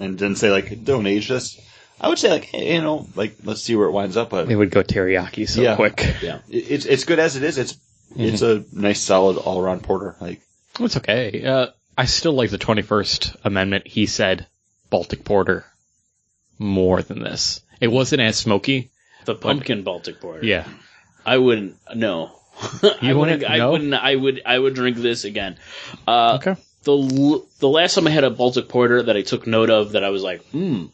and 0.00 0.18
didn't 0.18 0.36
say 0.36 0.50
like 0.50 0.82
don't 0.84 1.06
age 1.06 1.28
this, 1.28 1.60
I 2.00 2.08
would 2.08 2.18
say 2.18 2.30
like 2.30 2.44
hey, 2.44 2.74
you 2.74 2.80
know 2.82 3.06
like 3.14 3.36
let's 3.44 3.62
see 3.62 3.76
where 3.76 3.86
it 3.86 3.92
winds 3.92 4.16
up. 4.16 4.30
But 4.30 4.50
It 4.50 4.56
would 4.56 4.70
go 4.70 4.82
teriyaki 4.82 5.48
so 5.48 5.60
Yeah. 5.62 5.76
quick. 5.76 5.98
Yeah. 6.22 6.38
it- 6.48 6.70
it's 6.70 6.86
it's 6.86 7.04
good 7.04 7.18
as 7.18 7.36
it 7.36 7.42
is. 7.42 7.58
It's 7.58 7.76
it's 8.16 8.40
a 8.42 8.64
nice 8.72 9.00
solid 9.00 9.36
all 9.36 9.60
around 9.60 9.82
porter. 9.82 10.16
Like 10.20 10.40
It's 10.80 10.96
okay. 10.96 11.44
Uh, 11.44 11.66
I 11.98 12.06
still 12.06 12.32
like 12.32 12.50
the 12.50 12.58
21st 12.58 13.36
Amendment. 13.44 13.86
He 13.86 14.06
said 14.06 14.46
Baltic 14.90 15.24
Porter 15.24 15.64
more 16.58 17.02
than 17.02 17.20
this. 17.20 17.60
It 17.80 17.88
wasn't 17.88 18.22
as 18.22 18.36
smoky. 18.36 18.90
The 19.24 19.34
pumpkin 19.34 19.82
Baltic 19.82 20.20
Porter. 20.20 20.44
Yeah. 20.46 20.66
I 21.24 21.38
wouldn't. 21.38 21.76
No, 21.94 22.30
I 22.82 23.12
wouldn't? 23.12 23.16
wouldn't. 23.16 23.44
I 23.44 23.66
wouldn't. 23.68 23.94
I 23.94 24.14
would. 24.14 24.42
I 24.46 24.58
would 24.58 24.74
drink 24.74 24.96
this 24.98 25.24
again. 25.24 25.56
Uh, 26.06 26.38
Okay. 26.40 26.60
The 26.84 27.42
the 27.58 27.68
last 27.68 27.96
time 27.96 28.06
I 28.06 28.10
had 28.10 28.22
a 28.22 28.30
Baltic 28.30 28.68
Porter 28.68 29.02
that 29.02 29.16
I 29.16 29.22
took 29.22 29.44
note 29.46 29.70
of 29.70 29.92
that 29.92 30.04
I 30.04 30.10
was 30.10 30.22
like, 30.22 30.44
hmm, 30.50 30.84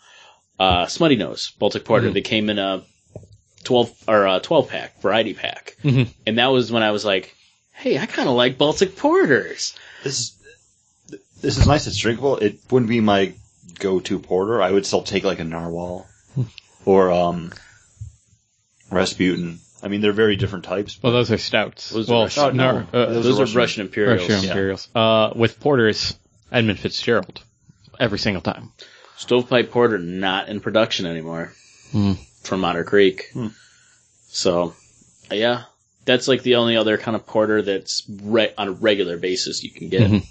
uh, 0.59 0.87
Smuttynose 0.87 1.59
Baltic 1.59 1.85
Porter. 1.85 2.09
Mm. 2.09 2.15
They 2.15 2.23
came 2.23 2.49
in 2.49 2.59
a 2.59 2.83
twelve 3.65 3.93
or 4.09 4.27
a 4.27 4.41
twelve 4.41 4.71
pack 4.71 5.03
variety 5.03 5.35
pack, 5.35 5.77
Mhm. 5.85 6.09
and 6.27 6.39
that 6.39 6.47
was 6.47 6.73
when 6.73 6.83
I 6.83 6.93
was 6.93 7.05
like, 7.05 7.35
hey, 7.73 7.99
I 7.99 8.07
kind 8.07 8.27
of 8.27 8.35
like 8.37 8.57
Baltic 8.57 8.97
Porters. 8.97 9.75
this 10.03 10.19
is 10.19 10.39
this 11.43 11.59
is 11.59 11.67
nice. 11.67 11.87
It's 11.87 11.99
drinkable. 11.99 12.39
It 12.39 12.59
wouldn't 12.71 12.89
be 12.89 13.01
my 13.03 13.35
go-to 13.79 14.18
porter. 14.18 14.61
I 14.62 14.70
would 14.70 14.87
still 14.87 15.03
take 15.03 15.25
like 15.25 15.39
a 15.41 15.45
narwhal 15.45 16.07
or 16.85 17.11
um 17.11 17.53
Rasputin. 18.91 19.59
I 19.83 19.89
mean, 19.89 20.01
they're 20.01 20.12
very 20.12 20.37
different 20.37 20.64
types. 20.64 20.99
Well, 21.03 21.12
those 21.12 21.31
are 21.33 21.39
stouts. 21.39 21.91
Those 21.91 22.09
are 22.09 22.12
well, 22.12 22.23
Russian- 22.25 22.45
Oh, 22.45 22.51
no. 22.51 22.73
no, 22.73 22.87
uh, 22.93 23.07
Those 23.12 23.25
Those, 23.25 23.27
are 23.27 23.37
are 23.37 23.41
Russian- 23.45 23.57
Russian, 23.59 23.81
Imperials. 23.87 24.20
Russian 24.29 24.45
yeah. 24.45 24.51
Imperials. 24.51 24.89
Uh, 24.95 25.33
with 25.35 25.59
porters, 25.61 26.16
Edmund 26.53 26.79
Fitzgerald. 26.79 27.43
Every 27.99 28.18
single 28.18 28.43
time. 28.43 28.70
Stovepipe 29.18 29.70
Porter 29.70 29.99
not 29.99 30.49
in 30.49 30.61
production 30.61 31.07
anymore. 31.07 31.53
Hmm. 31.93 32.12
from 32.43 32.64
Otter 32.64 32.85
Creek. 32.85 33.27
Hmm. 33.35 33.49
So, 34.29 34.75
yeah, 35.31 35.64
that's 36.07 36.27
like 36.27 36.43
the 36.43 36.55
only 36.57 36.77
other 36.77 36.97
kind 36.97 37.14
of 37.14 37.27
porter 37.27 37.61
that's 37.62 38.03
re- 38.09 38.53
on 38.57 38.68
a 38.68 38.73
regular 38.73 39.18
basis 39.18 39.62
you 39.62 39.70
can 39.70 39.89
get. 39.91 40.11
Mhm. 40.11 40.27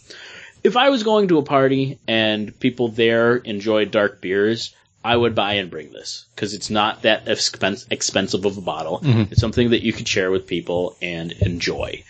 If 0.64 0.78
I 0.78 0.90
was 0.90 1.04
going 1.04 1.28
to 1.30 1.38
a 1.40 1.44
party 1.44 1.98
and 2.08 2.58
people 2.60 2.90
there 2.90 3.36
enjoy 3.38 3.86
dark 3.86 4.22
beers, 4.22 4.76
I 5.04 5.16
would 5.18 5.34
buy 5.34 5.54
and 5.54 5.72
bring 5.72 5.92
this 5.92 6.26
because 6.36 6.54
it's 6.54 6.70
not 6.70 7.02
that 7.02 7.28
expense- 7.28 7.88
expensive 7.90 8.46
of 8.46 8.58
a 8.58 8.62
bottle. 8.62 9.00
Mhm. 9.00 9.32
It's 9.32 9.42
something 9.42 9.72
that 9.72 9.82
you 9.84 9.92
could 9.94 10.08
share 10.08 10.30
with 10.30 10.46
people 10.48 10.96
and 11.02 11.32
enjoy. 11.32 12.04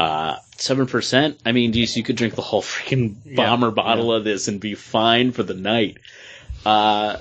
Uh, 0.00 0.36
Seven 0.56 0.86
percent. 0.86 1.38
I 1.44 1.52
mean, 1.52 1.72
geez, 1.72 1.96
you 1.96 2.02
could 2.02 2.16
drink 2.16 2.34
the 2.34 2.42
whole 2.42 2.62
freaking 2.62 3.14
bomber 3.36 3.70
bottle 3.70 4.12
of 4.12 4.24
this 4.24 4.48
and 4.48 4.60
be 4.60 4.74
fine 4.74 5.32
for 5.32 5.42
the 5.42 5.54
night. 5.54 5.98
Uh, 6.64 7.16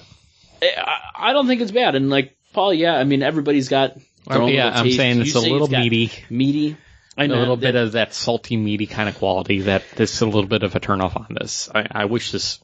I, 0.62 0.98
I 1.16 1.34
don't 1.34 1.48
think 1.48 1.62
it's 1.62 1.72
bad. 1.72 1.96
And 1.96 2.10
like 2.10 2.36
Paul, 2.54 2.74
yeah, 2.74 2.96
I 2.96 3.04
mean, 3.04 3.24
everybody's 3.24 3.68
got. 3.70 3.98
their 4.28 4.42
own 4.42 4.50
yeah, 4.50 4.72
I'm 4.76 4.86
taste. 4.86 4.98
saying 4.98 5.16
You 5.18 5.22
it's 5.24 5.36
a 5.36 5.40
little 5.40 5.68
meaty. 5.68 6.12
Meaty. 6.30 6.78
I 7.18 7.28
know 7.28 7.36
a 7.36 7.40
little 7.40 7.58
that- 7.58 7.74
bit 7.74 7.76
of 7.76 7.92
that 7.94 8.14
salty, 8.14 8.56
meaty 8.58 8.88
kind 8.88 9.10
of 9.10 9.18
quality 9.18 9.62
that 9.62 9.84
this 9.96 10.14
is 10.16 10.22
a 10.22 10.26
little 10.26 10.48
bit 10.48 10.64
of 10.64 10.76
a 10.76 10.80
turnoff 10.80 11.16
on 11.16 11.36
this. 11.40 11.70
I, 11.74 11.88
I 11.92 12.06
wish 12.06 12.32
this, 12.32 12.60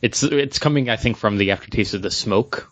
it's, 0.00 0.22
it's 0.22 0.58
coming, 0.58 0.88
I 0.88 0.96
think, 0.96 1.16
from 1.16 1.38
the 1.38 1.50
aftertaste 1.52 1.94
of 1.94 2.02
the 2.02 2.10
smoke. 2.10 2.70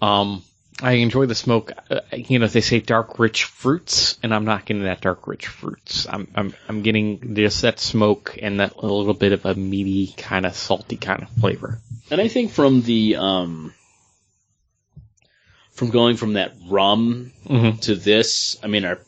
Um, 0.00 0.42
I 0.82 0.92
enjoy 0.94 1.26
the 1.26 1.36
smoke. 1.36 1.70
Uh, 1.88 2.00
you 2.12 2.40
know, 2.40 2.48
they 2.48 2.60
say 2.60 2.80
dark, 2.80 3.20
rich 3.20 3.44
fruits, 3.44 4.18
and 4.24 4.34
I'm 4.34 4.44
not 4.44 4.64
getting 4.64 4.82
that 4.82 5.00
dark, 5.00 5.28
rich 5.28 5.46
fruits. 5.46 6.08
I'm, 6.10 6.26
I'm, 6.34 6.54
I'm 6.68 6.82
getting 6.82 7.36
just 7.36 7.62
that 7.62 7.78
smoke 7.78 8.36
and 8.42 8.58
that 8.58 8.74
a 8.74 8.86
little 8.86 9.14
bit 9.14 9.30
of 9.32 9.46
a 9.46 9.54
meaty, 9.54 10.12
kind 10.16 10.44
of 10.44 10.56
salty 10.56 10.96
kind 10.96 11.22
of 11.22 11.28
flavor. 11.40 11.78
And 12.10 12.20
I 12.20 12.26
think 12.26 12.50
from 12.50 12.82
the 12.82 13.16
um 13.16 13.72
from 15.70 15.90
going 15.90 16.16
from 16.16 16.32
that 16.34 16.54
rum 16.68 17.32
Mhm. 17.46 17.80
to 17.82 17.94
this, 17.94 18.58
I 18.62 18.66
mean, 18.66 18.84
our 18.84 18.98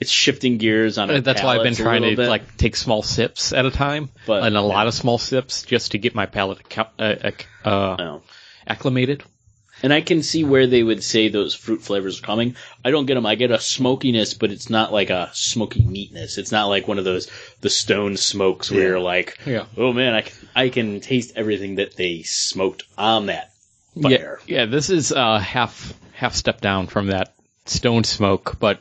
it's 0.00 0.10
shifting 0.10 0.58
gears 0.58 0.98
on. 0.98 1.10
Uh, 1.10 1.20
That's 1.20 1.42
why 1.42 1.56
I've 1.56 1.62
been 1.62 1.74
trying 1.74 2.02
to 2.02 2.14
bit, 2.16 2.28
like 2.28 2.56
take 2.56 2.76
small 2.76 3.02
sips 3.02 3.52
at 3.52 3.66
a 3.66 3.70
time, 3.70 4.10
But- 4.26 4.44
and 4.44 4.56
a 4.56 4.62
lot 4.62 4.86
of 4.86 4.94
small 4.94 5.18
sips 5.18 5.62
just 5.62 5.92
to 5.92 5.98
get 5.98 6.14
my 6.14 6.26
palate 6.26 6.58
uh, 6.98 7.14
uh, 7.64 7.96
No. 7.98 8.22
acclimated. 8.66 9.22
And 9.80 9.92
I 9.92 10.00
can 10.00 10.24
see 10.24 10.42
where 10.42 10.66
they 10.66 10.82
would 10.82 11.04
say 11.04 11.28
those 11.28 11.54
fruit 11.54 11.82
flavors 11.82 12.18
are 12.18 12.22
coming. 12.22 12.56
I 12.84 12.90
don't 12.90 13.06
get 13.06 13.14
them. 13.14 13.26
I 13.26 13.36
get 13.36 13.52
a 13.52 13.60
smokiness, 13.60 14.34
but 14.34 14.50
it's 14.50 14.68
not 14.68 14.92
like 14.92 15.10
a 15.10 15.30
smoky 15.34 15.84
meatness. 15.84 16.36
It's 16.36 16.50
not 16.50 16.66
like 16.66 16.88
one 16.88 16.98
of 16.98 17.04
those 17.04 17.28
the 17.60 17.70
stone 17.70 18.16
smokes 18.16 18.72
where 18.72 18.80
Yeah. 18.80 18.86
you're 18.88 18.98
like, 19.00 19.38
Yeah. 19.46 19.66
oh 19.76 19.92
man, 19.92 20.14
I 20.14 20.22
can, 20.22 20.48
I 20.56 20.68
can 20.70 21.00
taste 21.00 21.34
everything 21.36 21.76
that 21.76 21.94
they 21.94 22.22
smoked 22.24 22.82
on 22.98 23.26
that 23.26 23.52
Yeah, 23.94 24.08
fire. 24.18 24.40
yeah, 24.48 24.64
this 24.66 24.90
is 24.90 25.12
uh, 25.12 25.38
half 25.38 25.94
half 26.12 26.34
step 26.34 26.60
down 26.60 26.88
from 26.88 27.06
that 27.08 27.32
stone 27.66 28.02
smoke, 28.02 28.56
but 28.58 28.80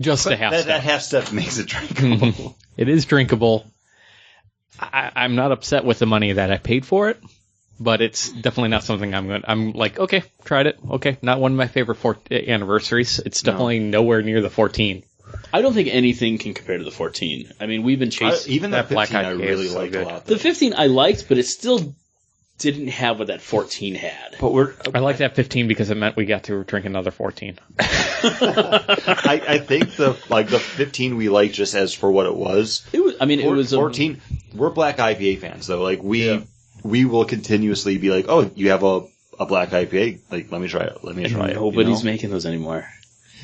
just 0.00 0.26
a 0.26 0.36
half 0.36 0.52
that, 0.52 0.62
step. 0.62 0.82
that 0.82 0.82
half 0.82 1.02
step 1.02 1.32
makes 1.32 1.58
it 1.58 1.66
drinkable. 1.66 2.56
it 2.76 2.88
is 2.88 3.04
drinkable. 3.04 3.66
I, 4.78 5.12
I'm 5.14 5.36
not 5.36 5.52
upset 5.52 5.84
with 5.84 5.98
the 5.98 6.06
money 6.06 6.32
that 6.32 6.50
I 6.50 6.58
paid 6.58 6.84
for 6.84 7.08
it, 7.10 7.22
but 7.78 8.00
it's 8.00 8.28
definitely 8.28 8.70
not 8.70 8.82
something 8.84 9.14
I'm 9.14 9.28
going. 9.28 9.42
I'm 9.46 9.72
like, 9.72 9.98
okay, 9.98 10.24
tried 10.44 10.66
it. 10.66 10.78
Okay, 10.90 11.16
not 11.22 11.40
one 11.40 11.52
of 11.52 11.58
my 11.58 11.68
favorite 11.68 11.96
four, 11.96 12.18
uh, 12.30 12.34
anniversaries. 12.34 13.20
It's 13.20 13.42
definitely 13.42 13.78
nowhere 13.78 14.22
near 14.22 14.40
the 14.40 14.50
14. 14.50 15.04
I 15.52 15.62
don't 15.62 15.72
think 15.72 15.88
anything 15.88 16.38
can 16.38 16.54
compare 16.54 16.78
to 16.78 16.84
the 16.84 16.90
14. 16.90 17.52
I 17.60 17.66
mean, 17.66 17.82
we've 17.82 17.98
been 17.98 18.08
I, 18.08 18.10
chasing 18.10 18.52
even 18.52 18.70
That 18.72 18.88
that 18.88 18.94
black 18.94 19.08
15 19.08 19.24
I 19.24 19.30
really 19.30 19.66
is 19.66 19.72
so 19.72 19.78
liked 19.78 19.92
good. 19.92 20.06
a 20.06 20.10
lot. 20.10 20.26
the 20.26 20.38
15. 20.38 20.74
I 20.76 20.86
liked, 20.86 21.28
but 21.28 21.38
it 21.38 21.44
still 21.44 21.94
didn't 22.58 22.88
have 22.88 23.18
what 23.18 23.28
that 23.28 23.40
14 23.40 23.94
had. 23.96 24.36
But 24.40 24.52
we're 24.52 24.74
I 24.94 25.00
like 25.00 25.18
that 25.18 25.34
15 25.34 25.66
because 25.68 25.90
it 25.90 25.96
meant 25.96 26.16
we 26.16 26.24
got 26.24 26.44
to 26.44 26.62
drink 26.64 26.86
another 26.86 27.10
14. 27.10 27.58
I, 27.78 29.42
I 29.46 29.58
think 29.58 29.96
the 29.96 30.16
like 30.28 30.48
the 30.48 30.58
15 30.58 31.16
we 31.16 31.28
like 31.28 31.52
just 31.52 31.74
as 31.74 31.94
for 31.94 32.10
what 32.10 32.26
it 32.26 32.34
was. 32.34 32.86
It 32.92 33.00
was. 33.02 33.14
I 33.20 33.26
mean, 33.26 33.40
it 33.40 33.44
Four- 33.44 33.54
was 33.54 33.72
a, 33.72 33.76
14. 33.76 34.20
We're 34.54 34.70
black 34.70 34.98
IPA 34.98 35.40
fans 35.40 35.66
though. 35.66 35.82
Like 35.82 36.02
we 36.02 36.26
Yeah. 36.28 36.40
we 36.82 37.04
will 37.04 37.24
continuously 37.24 37.98
be 37.98 38.10
like, 38.10 38.26
oh, 38.28 38.50
you 38.54 38.70
have 38.70 38.82
a 38.84 39.02
a 39.38 39.46
black 39.46 39.70
IPA. 39.70 40.20
Like 40.30 40.50
let 40.52 40.60
me 40.60 40.68
try 40.68 40.82
it. 40.84 41.02
Let 41.02 41.16
me 41.16 41.28
try 41.28 41.46
it. 41.46 41.48
you 41.50 41.54
Nobody's 41.56 42.04
know? 42.04 42.10
making 42.10 42.30
those 42.30 42.46
anymore. 42.46 42.86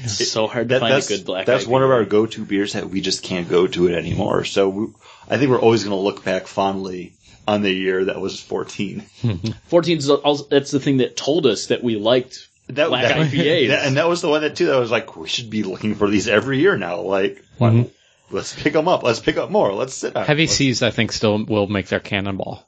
It's 0.02 0.30
so 0.30 0.46
hard 0.46 0.68
to 0.70 0.74
That- 0.74 0.80
find 0.80 0.94
a 0.94 1.06
good 1.06 1.26
black. 1.26 1.46
that's 1.46 1.64
IPA. 1.64 1.68
one 1.68 1.82
of 1.82 1.90
our 1.90 2.04
go-to 2.06 2.44
beers 2.44 2.72
that 2.72 2.88
we 2.88 3.00
just 3.02 3.22
can't 3.22 3.48
go 3.48 3.66
to 3.66 3.88
it 3.88 3.94
anymore. 3.94 4.44
So 4.44 4.68
we, 4.70 4.86
I 5.28 5.36
think 5.36 5.50
we're 5.50 5.61
always 5.61 5.84
going 5.84 5.94
to 5.94 6.00
look 6.00 6.24
back 6.24 6.46
fondly 6.46 7.12
on 7.51 7.62
the 7.62 7.70
year 7.72 8.05
that 8.07 8.20
was 8.20 8.40
14. 8.40 9.01
14 9.66 9.98
is 9.98 10.09
also, 10.11 10.44
that's 10.48 10.70
the 10.70 10.80
thing 10.80 10.98
that 10.98 11.16
told 11.16 11.46
us 11.46 11.66
that 11.66 11.82
we 11.82 11.96
liked 11.96 12.48
That, 12.68 12.88
black 12.88 13.09
that- 13.09 13.16
IPAs. 13.30 13.68
that- 13.68 13.84
and 13.86 13.96
that 13.96 14.09
was 14.09 14.22
the 14.22 14.28
one 14.28 14.42
that 14.42 14.57
too. 14.57 14.66
That 14.66 14.78
was 14.78 14.90
like 14.90 15.16
we 15.16 15.28
should 15.28 15.51
be 15.51 15.62
looking 15.64 15.94
for 15.96 16.09
these 16.09 16.28
every 16.28 16.61
year 16.61 16.76
now. 16.76 17.01
Like, 17.01 17.44
why- 17.59 17.70
Mhm. 17.70 17.90
let's 18.30 18.55
pick 18.55 18.72
them 18.72 18.86
up. 18.88 19.03
Let's 19.03 19.20
pick 19.20 19.36
up 19.36 19.51
more. 19.51 19.72
Let's 19.74 19.94
sit. 19.94 20.14
on 20.16 20.22
it. 20.22 20.26
Heavy 20.26 20.42
Let's- 20.42 20.55
Seas, 20.55 20.82
I 20.82 20.90
think, 20.90 21.12
still 21.12 21.44
will 21.44 21.66
make 21.66 21.88
their 21.88 22.01
Cannonball, 22.01 22.64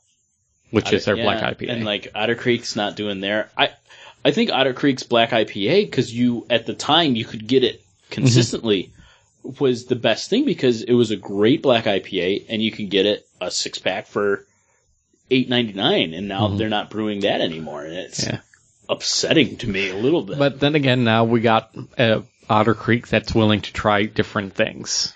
which 0.71 0.93
is 0.93 1.05
their 1.05 1.17
Yeah, 1.17 1.23
black 1.25 1.43
IPA. 1.59 1.71
And 1.71 1.85
like 1.85 2.09
Otter 2.15 2.35
Creek's 2.35 2.75
not 2.77 2.97
doing 2.97 3.21
their. 3.21 3.51
I 3.57 3.71
I 4.25 4.31
think 4.33 4.51
Otter 4.51 4.73
Creek's 4.75 5.03
black 5.05 5.31
IPA 5.31 5.85
because 5.87 6.13
you 6.13 6.47
at 6.51 6.67
the 6.67 6.75
time 6.75 7.15
you 7.17 7.25
could 7.25 7.47
get 7.47 7.63
it 7.65 7.81
consistently 8.11 8.91
was 9.59 9.87
the 9.87 9.97
best 9.97 10.31
thing 10.31 10.45
because 10.45 10.83
it 10.83 10.93
was 10.93 11.11
a 11.11 11.17
great 11.17 11.63
black 11.63 11.85
IPA 11.87 12.45
and 12.49 12.63
you 12.63 12.71
can 12.71 12.89
get 12.89 13.07
it 13.07 13.27
a 13.41 13.51
six 13.51 13.79
pack 13.79 14.07
for 14.07 14.47
eight 15.33 15.49
ninety 15.49 15.73
nine 15.73 16.15
and 16.15 16.29
now 16.29 16.49
they're 16.49 16.69
not 16.69 16.91
brewing 16.91 17.21
that 17.21 17.41
anymore 17.41 17.85
and 17.85 17.95
it's 17.95 18.25
Yeah. 18.27 18.41
upsetting 18.89 19.57
to 19.59 19.69
me 19.69 19.91
a 19.91 19.97
little 19.97 20.23
bit. 20.23 20.39
But 20.39 20.61
then 20.61 20.75
again, 20.75 21.05
now 21.05 21.25
we 21.25 21.41
got 21.41 21.75
uh, 21.99 22.21
Otter 22.49 22.75
Creek 22.75 23.09
that's 23.09 23.35
willing 23.35 23.61
to 23.63 23.73
try 23.73 24.05
different 24.05 24.55
things. 24.55 25.13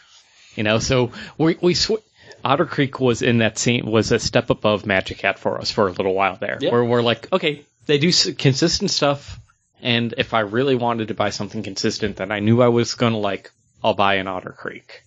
You 0.55 0.63
know, 0.63 0.79
so 0.79 1.13
we 1.39 1.57
we 1.61 1.75
sw- 1.75 2.03
Otter 2.45 2.67
Creek 2.67 2.99
was 3.01 3.23
in 3.23 3.39
that 3.39 3.59
scene 3.59 3.91
was 3.91 4.13
a 4.13 4.19
step 4.19 4.51
above 4.51 4.87
Magic 4.87 5.21
Hat 5.21 5.39
for 5.39 5.59
us 5.61 5.71
for 5.71 5.89
a 5.89 5.93
little 5.93 6.15
while 6.15 6.37
there, 6.37 6.59
Yeah. 6.61 6.71
where 6.71 6.85
we're 6.85 7.03
like, 7.03 7.31
okay, 7.33 7.65
they 7.87 7.99
do 7.99 8.09
s- 8.09 8.31
consistent 8.39 8.91
stuff, 8.91 9.39
and 9.83 10.15
if 10.17 10.33
I 10.33 10.41
really 10.41 10.77
wanted 10.77 11.09
to 11.09 11.15
buy 11.15 11.31
something 11.31 11.63
consistent 11.63 12.17
that 12.17 12.31
I 12.33 12.41
knew 12.41 12.63
I 12.63 12.69
was 12.69 12.95
going 12.95 13.13
to 13.13 13.19
like, 13.19 13.51
I'll 13.85 13.95
buy 13.95 14.15
an 14.15 14.29
Otter 14.29 14.55
Creek. 14.57 15.03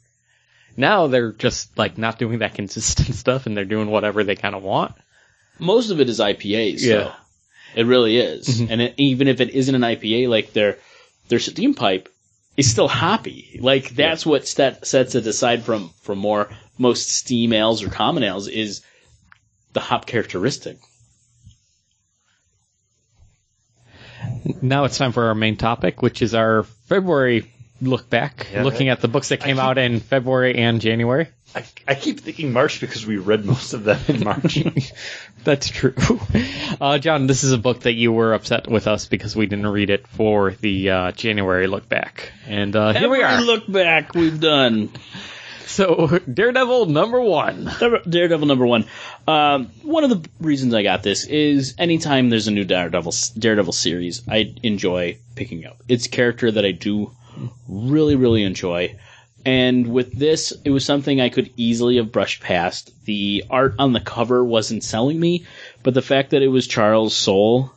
Now 0.80 1.08
they're 1.08 1.34
just 1.34 1.78
like 1.78 1.98
not 1.98 2.18
doing 2.20 2.40
that 2.40 2.54
consistent 2.62 3.14
stuff, 3.14 3.46
and 3.46 3.56
they're 3.56 3.66
doing 3.66 3.92
whatever 3.92 4.24
they 4.24 4.36
kind 4.36 4.56
of 4.56 4.64
want. 4.64 4.96
most 5.60 5.90
of 5.92 6.00
it 6.00 6.10
is 6.10 6.20
IPAs. 6.20 6.82
Yeah. 6.82 7.04
So 7.04 7.14
it 7.76 7.86
really 7.86 8.18
is. 8.18 8.48
Mm-hmm. 8.48 8.72
And 8.72 8.82
it, 8.82 8.94
even 8.98 9.28
if 9.28 9.42
it 9.42 9.50
isn't 9.50 9.76
an 9.76 9.82
IPA, 9.82 10.30
like 10.30 10.54
their 10.54 10.78
their 11.28 11.40
steam 11.40 11.74
pipe 11.74 12.08
is 12.56 12.72
still 12.72 12.88
hoppy. 12.88 13.60
Like 13.62 13.90
that's 13.90 14.26
what 14.26 14.48
set, 14.48 14.88
sets 14.88 15.16
it 15.16 15.28
aside 15.28 15.64
from 15.64 15.90
from 16.02 16.18
more 16.18 16.50
most 16.78 17.10
steam 17.10 17.52
ales 17.52 17.84
or 17.84 17.90
common 17.90 18.24
ales 18.24 18.48
is 18.48 18.82
the 19.74 19.82
hop 19.82 20.06
characteristic. 20.06 20.78
Now 24.62 24.86
it's 24.86 24.98
time 24.98 25.12
for 25.12 25.26
our 25.26 25.36
main 25.36 25.58
topic, 25.58 26.02
which 26.02 26.22
is 26.22 26.34
our 26.34 26.64
February 26.64 27.52
look 27.82 28.10
back, 28.10 28.48
Yeah, 28.54 28.64
looking 28.64 28.90
I- 28.90 28.94
at 28.94 29.02
the 29.02 29.08
books 29.08 29.30
that 29.30 29.38
came 29.42 29.56
keep- 29.58 29.64
out 29.64 29.78
in 29.78 30.00
February 30.00 30.56
and 30.58 30.82
January. 30.82 31.28
I, 31.56 31.64
I 31.88 31.96
keep 31.96 32.20
thinking 32.20 32.54
March 32.54 32.80
because 32.80 33.08
we 33.08 33.18
read 33.18 33.44
most 33.44 33.74
of 33.74 33.84
them 33.84 34.00
in 34.08 34.24
March. 34.24 34.60
That's 35.44 35.68
true. 35.70 35.96
Uh, 36.82 36.98
John, 36.98 37.28
this 37.28 37.44
is 37.44 37.52
a 37.52 37.58
book 37.58 37.82
that 37.82 37.94
you 37.94 38.10
were 38.14 38.34
upset 38.34 38.70
with 38.70 38.88
us 38.88 39.06
because 39.08 39.36
we 39.36 39.48
didn't 39.48 39.68
read 39.68 39.90
it 39.90 40.08
for 40.08 40.52
the 40.52 40.90
uh, 40.92 41.12
January 41.12 41.68
look 41.68 41.90
back. 41.90 42.32
And 42.48 42.74
uh, 42.74 42.94
here 42.94 43.10
we 43.10 43.22
are. 43.22 43.42
look 43.42 43.70
back 43.70 44.14
we've 44.14 44.40
done. 44.40 44.90
So, 45.66 46.20
Daredevil 46.34 46.86
number 46.86 47.20
one. 47.20 47.70
Daredevil 48.08 48.48
number 48.48 48.66
one. 48.66 48.86
Um, 49.28 49.72
one 49.82 50.06
of 50.06 50.10
the 50.10 50.30
reasons 50.40 50.74
I 50.74 50.84
got 50.84 51.04
this 51.04 51.26
is 51.26 51.76
anytime 51.78 52.30
there's 52.30 52.48
a 52.48 52.52
new 52.52 52.64
Daredevil 52.64 53.14
Daredevil 53.38 53.74
series, 53.74 54.22
I 54.30 54.56
enjoy 54.64 55.18
picking 55.36 55.66
up. 55.66 55.82
It's 55.90 56.06
a 56.06 56.10
character 56.10 56.50
that 56.50 56.64
I 56.64 56.72
do 56.72 57.12
really, 57.68 58.16
really 58.16 58.44
enjoy. 58.44 58.98
And 59.46 59.88
with 59.88 60.12
this, 60.12 60.52
it 60.66 60.70
was 60.70 60.84
something 60.84 61.22
I 61.22 61.30
could 61.30 61.52
easily 61.56 61.96
have 61.98 62.12
brushed 62.12 62.42
past. 62.42 62.92
The 63.06 63.46
art 63.50 63.76
on 63.80 63.94
the 63.94 64.02
cover 64.02 64.44
wasn't 64.44 64.84
selling 64.84 65.20
me, 65.20 65.46
but 65.82 65.94
the 65.94 66.02
fact 66.02 66.32
that 66.32 66.42
it 66.42 66.50
was 66.50 66.68
Charles 66.68 67.16
Soule 67.16 67.74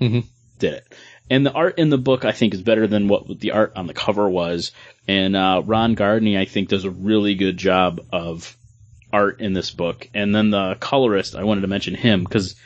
Mhm. 0.00 0.24
did 0.58 0.74
it. 0.74 0.86
And 1.30 1.44
the 1.44 1.52
art 1.52 1.78
in 1.78 1.90
the 1.90 1.98
book, 1.98 2.24
I 2.24 2.32
think, 2.32 2.54
is 2.54 2.62
better 2.62 2.86
than 2.86 3.08
what 3.08 3.40
the 3.40 3.52
art 3.52 3.72
on 3.76 3.86
the 3.86 3.94
cover 3.94 4.28
was. 4.28 4.72
And 5.06 5.36
uh, 5.36 5.62
Ron 5.64 5.94
Garney, 5.94 6.38
I 6.38 6.44
think, 6.46 6.68
does 6.68 6.84
a 6.84 6.90
really 6.90 7.34
good 7.34 7.56
job 7.56 8.00
of 8.12 8.56
art 9.12 9.40
in 9.40 9.52
this 9.52 9.70
book. 9.70 10.08
And 10.14 10.34
then 10.34 10.50
the 10.50 10.76
colorist, 10.80 11.34
I 11.36 11.44
wanted 11.44 11.62
to 11.62 11.66
mention 11.68 11.94
him 11.94 12.24
because 12.24 12.56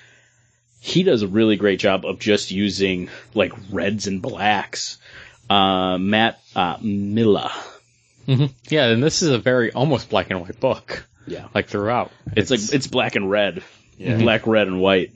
he 0.80 1.02
does 1.02 1.22
a 1.22 1.28
really 1.28 1.56
great 1.56 1.80
job 1.80 2.04
of 2.04 2.18
just 2.20 2.50
using 2.50 3.10
like 3.34 3.52
reds 3.70 4.06
and 4.06 4.22
blacks. 4.22 4.98
Uh, 5.50 5.98
Matt 5.98 6.40
uh, 6.54 6.76
Milla. 6.82 7.52
Mhm. 8.26 8.52
Yeah, 8.68 8.88
and 8.88 9.02
this 9.02 9.22
is 9.22 9.30
a 9.30 9.38
very 9.38 9.72
almost 9.72 10.10
black 10.10 10.30
and 10.30 10.40
white 10.42 10.60
book, 10.60 11.06
Yeah. 11.26 11.46
like 11.54 11.68
throughout. 11.68 12.12
It's 12.36 12.50
like 12.50 12.60
it's 12.72 12.86
black 12.86 13.16
and 13.16 13.30
red, 13.30 13.62
Yeah. 13.96 14.18
black, 14.18 14.46
red, 14.46 14.66
and 14.66 14.80
white. 14.80 15.12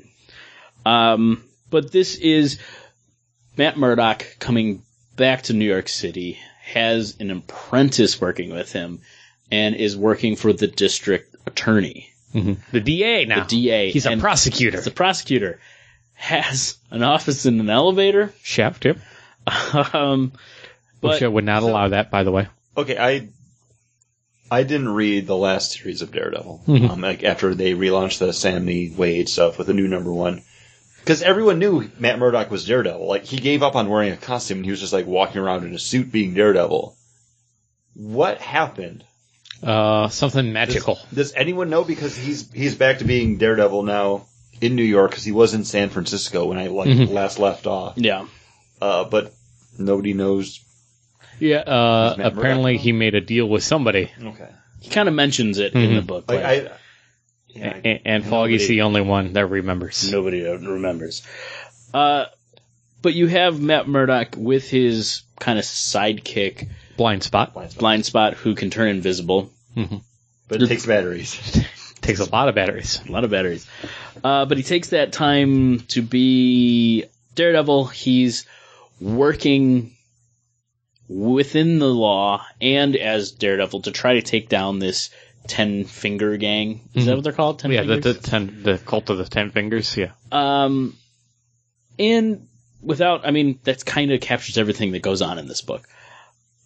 Um, 0.87 1.45
but 1.71 1.93
this 1.93 2.15
is 2.17 2.59
Matt 3.57 3.77
Murdock 3.77 4.25
coming 4.39 4.83
back 5.17 5.43
to 5.43 5.53
New 5.53 5.67
York 5.67 5.89
City 5.89 6.39
has 6.65 7.17
an 7.21 7.31
apprentice 7.31 8.19
working 8.21 8.51
with 8.53 8.73
him 8.73 9.01
and 9.51 9.75
is 9.75 9.95
working 9.97 10.37
for 10.37 10.53
the 10.55 10.67
district 10.69 11.37
attorney. 11.47 12.09
The 12.33 12.81
DA 12.81 13.27
now. 13.27 13.41
The 13.45 13.49
DA. 13.49 13.91
He's 13.91 14.07
a 14.07 14.11
And 14.13 14.21
prosecutor. 14.23 14.81
The 14.81 14.91
prosecutor 14.91 15.61
has 16.15 16.79
an 16.91 17.03
office 17.03 17.45
in 17.45 17.61
an 17.61 17.69
elevator. 17.69 18.33
Shaft, 18.43 18.87
yep. 18.87 18.97
Um, 19.95 20.33
but 21.01 21.15
Which 21.15 21.23
I 21.23 21.29
would 21.29 21.45
not 21.45 21.63
allow 21.63 21.89
that, 21.89 22.11
by 22.11 22.23
the 22.23 22.31
way. 22.33 22.47
Okay, 22.77 22.97
I 22.97 23.29
I 24.51 24.63
didn't 24.65 24.91
read 24.91 25.27
the 25.27 25.37
last 25.37 25.73
series 25.73 26.03
of 26.03 26.13
Daredevil. 26.13 26.63
Mhm. 26.69 26.91
Um, 26.91 27.01
like 27.01 27.25
after 27.25 27.55
they 27.55 27.73
relaunched 27.75 28.19
the 28.19 28.29
Samnee 28.33 28.93
Waid 28.93 29.29
stuff 29.29 29.59
with 29.59 29.67
the 29.67 29.75
new 29.75 29.89
number 29.89 30.13
one, 30.13 30.43
because 31.01 31.23
everyone 31.23 31.59
knew 31.59 31.91
Matt 31.99 32.19
Murdock 32.19 32.51
was 32.51 32.65
Daredevil. 32.67 33.07
Like 33.07 33.25
he 33.25 33.39
gave 33.39 33.63
up 33.63 33.75
on 33.77 33.89
wearing 33.89 34.13
a 34.13 34.17
costume 34.17 34.59
and 34.59 34.65
he 34.65 34.71
was 34.71 34.81
just 34.81 34.93
like 34.93 35.07
walking 35.07 35.41
around 35.41 35.65
in 35.65 35.75
a 35.75 35.79
suit 35.79 36.13
being 36.13 36.35
Daredevil. 36.35 36.95
What 37.95 38.39
happened? 38.41 39.05
Uh, 39.63 40.09
something 40.09 40.53
magical. 40.53 40.99
does 41.15 41.33
anyone 41.35 41.71
know? 41.71 41.85
Because 41.85 42.17
he's 42.17 42.51
he's 42.53 42.75
back 42.75 42.99
to 42.99 43.05
being 43.05 43.39
Daredevil 43.39 43.83
now 43.85 44.27
in 44.61 44.77
New 44.77 44.83
York 44.85 45.11
because 45.11 45.25
he 45.25 45.33
was 45.33 45.55
in 45.55 45.65
San 45.65 45.89
Francisco 45.89 46.47
when 46.47 46.59
I 46.59 46.67
like 46.69 46.89
Mhm. 46.89 47.11
last 47.11 47.39
left 47.39 47.67
off. 47.67 47.95
yeah, 47.97 48.27
Uh, 48.83 49.05
but 49.05 49.33
nobody 49.79 50.13
knows. 50.13 50.61
Yeah, 51.39 51.59
uh, 51.59 52.15
Matt 52.19 52.33
apparently 52.33 52.73
Murdock 52.73 52.83
he 52.85 52.93
made 52.93 53.15
a 53.15 53.21
deal 53.21 53.49
with 53.49 53.63
somebody. 53.63 54.11
Okay, 54.21 54.49
he 54.81 54.91
kind 54.91 55.09
of 55.09 55.15
mentions 55.15 55.59
it 55.59 55.75
in 55.75 55.91
Mhm. 55.91 55.95
the 55.97 56.03
book. 56.03 56.25
like 56.29 56.43
like, 56.43 56.67
I. 56.67 56.71
Yeah, 57.49 57.77
and, 57.85 58.01
and 58.05 58.25
Foggy's 58.25 58.63
Nobody- 58.63 58.67
the 58.77 58.83
only 58.83 59.01
one 59.03 59.33
that 59.35 59.47
remembers. 59.47 60.11
Nobody 60.11 60.43
remembers. 60.43 61.23
Uh, 61.95 62.25
but 63.03 63.15
you 63.15 63.27
have 63.27 63.61
Matt 63.61 63.87
Murdock 63.89 64.35
with 64.37 64.69
his 64.71 65.23
kind 65.39 65.59
of 65.59 65.65
sidekick, 65.65 66.69
Blind 66.97 67.23
spot. 67.23 67.53
blind 67.53 67.71
spot. 67.73 67.81
Blind 67.81 68.07
Spot, 68.07 68.35
who 68.35 68.55
can 68.55 68.71
turn 68.71 68.89
invisible. 68.89 69.51
but 70.49 70.63
it 70.63 70.67
takes 70.69 70.87
batteries. 70.87 71.39
Takes 72.03 72.19
a 72.19 72.29
lot 72.31 72.49
of 72.49 72.57
batteries. 72.57 73.01
A 73.09 73.13
lot 73.13 73.23
of 73.23 73.31
batteries. 73.31 73.65
Uh, 74.25 74.45
but 74.45 74.57
he 74.57 74.65
takes 74.65 74.89
that 74.89 75.13
time 75.13 75.79
to 75.95 76.03
be 76.03 77.05
Daredevil. 77.37 77.85
He's 77.87 78.45
working 79.03 79.95
within 81.09 81.79
the 81.79 81.93
law 81.93 82.45
and 82.61 82.97
as 82.97 83.33
Daredevil 83.33 83.83
to 83.83 83.91
try 83.91 84.15
to 84.15 84.23
take 84.23 84.49
down 84.49 84.79
this 84.79 85.11
Ten 85.49 85.85
Finger 85.85 86.37
Gang. 86.37 86.89
Is 86.95 87.07
that 87.07 87.13
Mhm. 87.13 87.15
what 87.17 87.25
they're 87.25 87.33
called? 87.33 87.59
Ten 87.59 87.73
Yeah, 87.73 87.83
the, 87.83 87.95
Fingers? 88.01 88.17
the 88.17 88.23
ten, 88.31 88.63
the 88.63 88.79
cult 88.79 89.11
of 89.11 89.19
the 89.19 89.25
ten 89.25 89.51
fingers. 89.51 89.97
Yeah. 89.97 90.13
Um, 90.31 90.97
and 91.99 92.47
without, 92.81 93.27
I 93.27 93.33
mean, 93.33 93.59
that 93.65 93.85
kind 93.85 94.13
of 94.13 94.21
captures 94.21 94.57
everything 94.57 94.93
that 94.93 95.03
goes 95.03 95.21
on 95.21 95.39
in 95.39 95.49
this 95.49 95.61
book. 95.61 95.89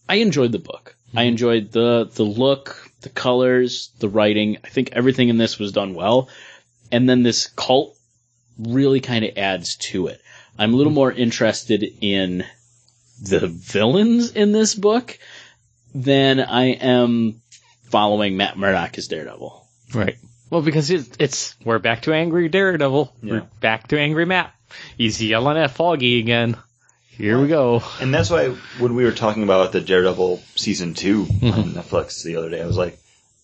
I 0.08 0.16
enjoyed 0.16 0.52
the 0.52 0.58
book. 0.58 0.94
I 1.14 1.22
enjoyed 1.24 1.72
the 1.72 2.10
the 2.14 2.24
look, 2.24 2.90
the 3.00 3.08
colors, 3.08 3.90
the 4.00 4.08
writing. 4.08 4.58
I 4.62 4.68
think 4.68 4.90
everything 4.92 5.30
in 5.30 5.38
this 5.38 5.58
was 5.58 5.72
done 5.72 5.94
well. 5.94 6.28
And 6.92 7.08
then 7.08 7.22
this 7.22 7.46
cult 7.56 7.96
really 8.58 9.00
kind 9.00 9.24
of 9.24 9.36
adds 9.38 9.76
to 9.76 10.08
it. 10.08 10.20
I'm 10.58 10.72
a 10.74 10.76
little 10.76 10.92
more 10.92 11.12
interested 11.12 11.82
in 12.00 12.44
the 13.22 13.46
villains 13.48 14.32
in 14.32 14.52
this 14.52 14.74
book 14.74 15.18
than 15.94 16.40
I 16.40 16.64
am 16.72 17.40
following 17.84 18.36
Matt 18.36 18.58
Murdock 18.58 18.98
as 18.98 19.08
Daredevil. 19.08 19.66
Right. 19.94 20.16
Well, 20.50 20.62
because 20.62 20.90
it's, 20.90 21.10
it's 21.18 21.54
we're 21.64 21.78
back 21.78 22.02
to 22.02 22.12
angry 22.14 22.48
Daredevil. 22.48 23.12
Yeah. 23.22 23.32
We're 23.32 23.46
back 23.60 23.88
to 23.88 23.98
angry 23.98 24.24
Matt. 24.26 24.52
He's 24.98 25.22
yelling 25.22 25.56
at 25.56 25.70
Foggy 25.72 26.18
again. 26.18 26.56
Here 27.08 27.40
we 27.40 27.48
go. 27.48 27.82
And 28.00 28.12
that's 28.12 28.28
why 28.28 28.50
when 28.78 28.94
we 28.94 29.04
were 29.04 29.12
talking 29.12 29.42
about 29.42 29.72
the 29.72 29.80
Daredevil 29.80 30.42
season 30.54 30.92
2 30.94 31.20
on 31.22 31.26
Mm-hmm. 31.28 31.78
Netflix 31.78 32.22
the 32.22 32.36
other 32.36 32.50
day, 32.50 32.60
I 32.62 32.66
was 32.66 32.76
like, 32.76 32.98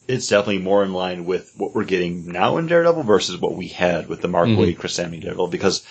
it's 0.07 0.29
definitely 0.29 0.59
more 0.59 0.85
in 0.85 0.93
line 0.93 1.25
with 1.25 1.53
what 1.57 1.75
we're 1.75 1.85
getting 1.85 2.27
now 2.31 2.59
in 2.59 2.67
Daredevil 2.67 3.05
versus 3.05 3.39
what 3.39 3.55
we 3.55 3.69
had 3.69 4.09
with 4.09 4.21
the 4.21 4.29
Mark 4.29 4.49
Mhm. 4.49 4.59
Waid, 4.59 4.79
Chris 4.79 4.99
Samnee 4.99 5.21
Daredevil 5.23 5.49
because 5.49 5.87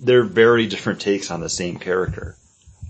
they're 0.00 0.24
very 0.24 0.66
different 0.66 1.00
takes 1.00 1.30
on 1.30 1.40
the 1.40 1.48
same 1.48 1.78
character. 1.78 2.36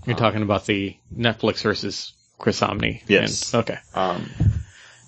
You're 0.05 0.15
talking 0.15 0.43
about 0.43 0.65
the 0.65 0.97
Netflix 1.15 1.63
versus 1.63 2.13
Chris 2.37 2.59
Samnee. 2.59 3.01
Yes. 3.07 3.53
And- 3.53 3.61
okay. 3.63 3.79
Um, 3.93 4.29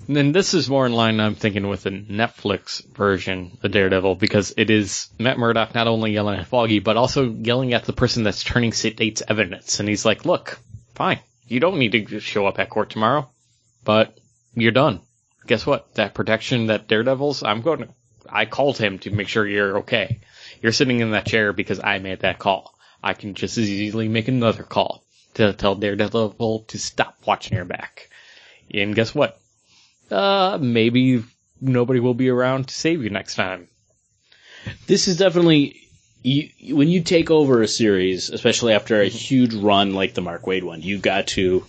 And 0.08 0.16
then 0.16 0.32
this 0.32 0.54
is 0.54 0.70
more 0.70 0.86
in 0.86 0.94
line, 0.94 1.20
I'm 1.20 1.36
thinking, 1.36 1.68
with 1.68 1.84
the 1.84 1.92
Netflix 1.92 2.82
version 2.96 3.58
of 3.62 3.72
Daredevil 3.72 4.16
because 4.16 4.54
it 4.56 4.70
is 4.70 5.10
Matt 5.20 5.38
Murdock 5.38 5.76
not 5.76 5.88
only 5.88 6.14
yelling 6.14 6.40
at 6.40 6.48
Foggy, 6.48 6.80
but 6.80 6.96
also 6.96 7.30
yelling 7.30 7.74
at 7.74 7.84
the 7.84 7.92
person 7.94 8.24
that's 8.24 8.42
turning 8.44 8.72
state's 8.72 9.22
evidence. 9.28 9.80
And 9.82 9.90
he's 9.90 10.06
like, 10.06 10.24
look, 10.24 10.60
fine. 10.96 11.20
You 11.50 11.60
don't 11.60 11.78
need 11.78 11.92
to 11.92 12.20
show 12.22 12.46
up 12.48 12.58
at 12.58 12.70
court 12.70 12.90
tomorrow, 12.90 13.30
but 13.84 14.18
you're 14.56 14.72
done. 14.72 15.02
Guess 15.46 15.66
what? 15.66 15.94
That 15.96 16.14
protection 16.14 16.68
that 16.68 16.88
Daredevil's, 16.88 17.44
I'm 17.44 17.62
going 17.62 17.80
to, 17.80 17.90
I 18.30 18.46
called 18.46 18.78
him 18.78 19.00
to 19.00 19.12
make 19.12 19.28
sure 19.28 19.46
you're 19.46 19.80
okay. 19.80 20.22
You're 20.62 20.72
sitting 20.72 21.00
in 21.00 21.12
that 21.12 21.26
chair 21.26 21.54
because 21.54 21.80
I 21.84 22.00
made 22.00 22.20
that 22.22 22.40
call. 22.40 22.74
I 23.04 23.14
can 23.14 23.34
just 23.36 23.58
as 23.58 23.70
easily 23.70 24.08
make 24.08 24.28
another 24.28 24.64
call 24.64 25.04
to 25.36 25.54
tell 25.54 25.76
Daredevil 25.76 26.66
to 26.68 26.80
stop 26.80 27.18
watching 27.26 27.56
your 27.56 27.66
back. 27.66 28.10
And 28.74 28.96
guess 28.96 29.14
what? 29.14 29.40
Uh, 30.10 30.58
maybe 30.60 31.24
nobody 31.62 32.00
will 32.00 32.14
be 32.14 32.30
around 32.30 32.68
to 32.70 32.74
save 32.74 33.04
you 33.04 33.10
next 33.10 33.36
time. 33.36 33.68
this 34.88 35.08
is 35.08 35.18
definitely 35.18 35.82
you, 36.24 36.76
when 36.76 36.90
you 36.90 37.02
take 37.02 37.30
over 37.32 37.62
a 37.62 37.68
series, 37.68 38.30
especially 38.30 38.74
after 38.74 39.00
a 39.02 39.08
huge 39.08 39.54
run 39.54 39.94
like 39.94 40.14
the 40.14 40.22
Mark 40.22 40.44
Waid 40.44 40.64
one, 40.64 40.82
you've 40.82 41.02
got 41.02 41.28
to 41.28 41.64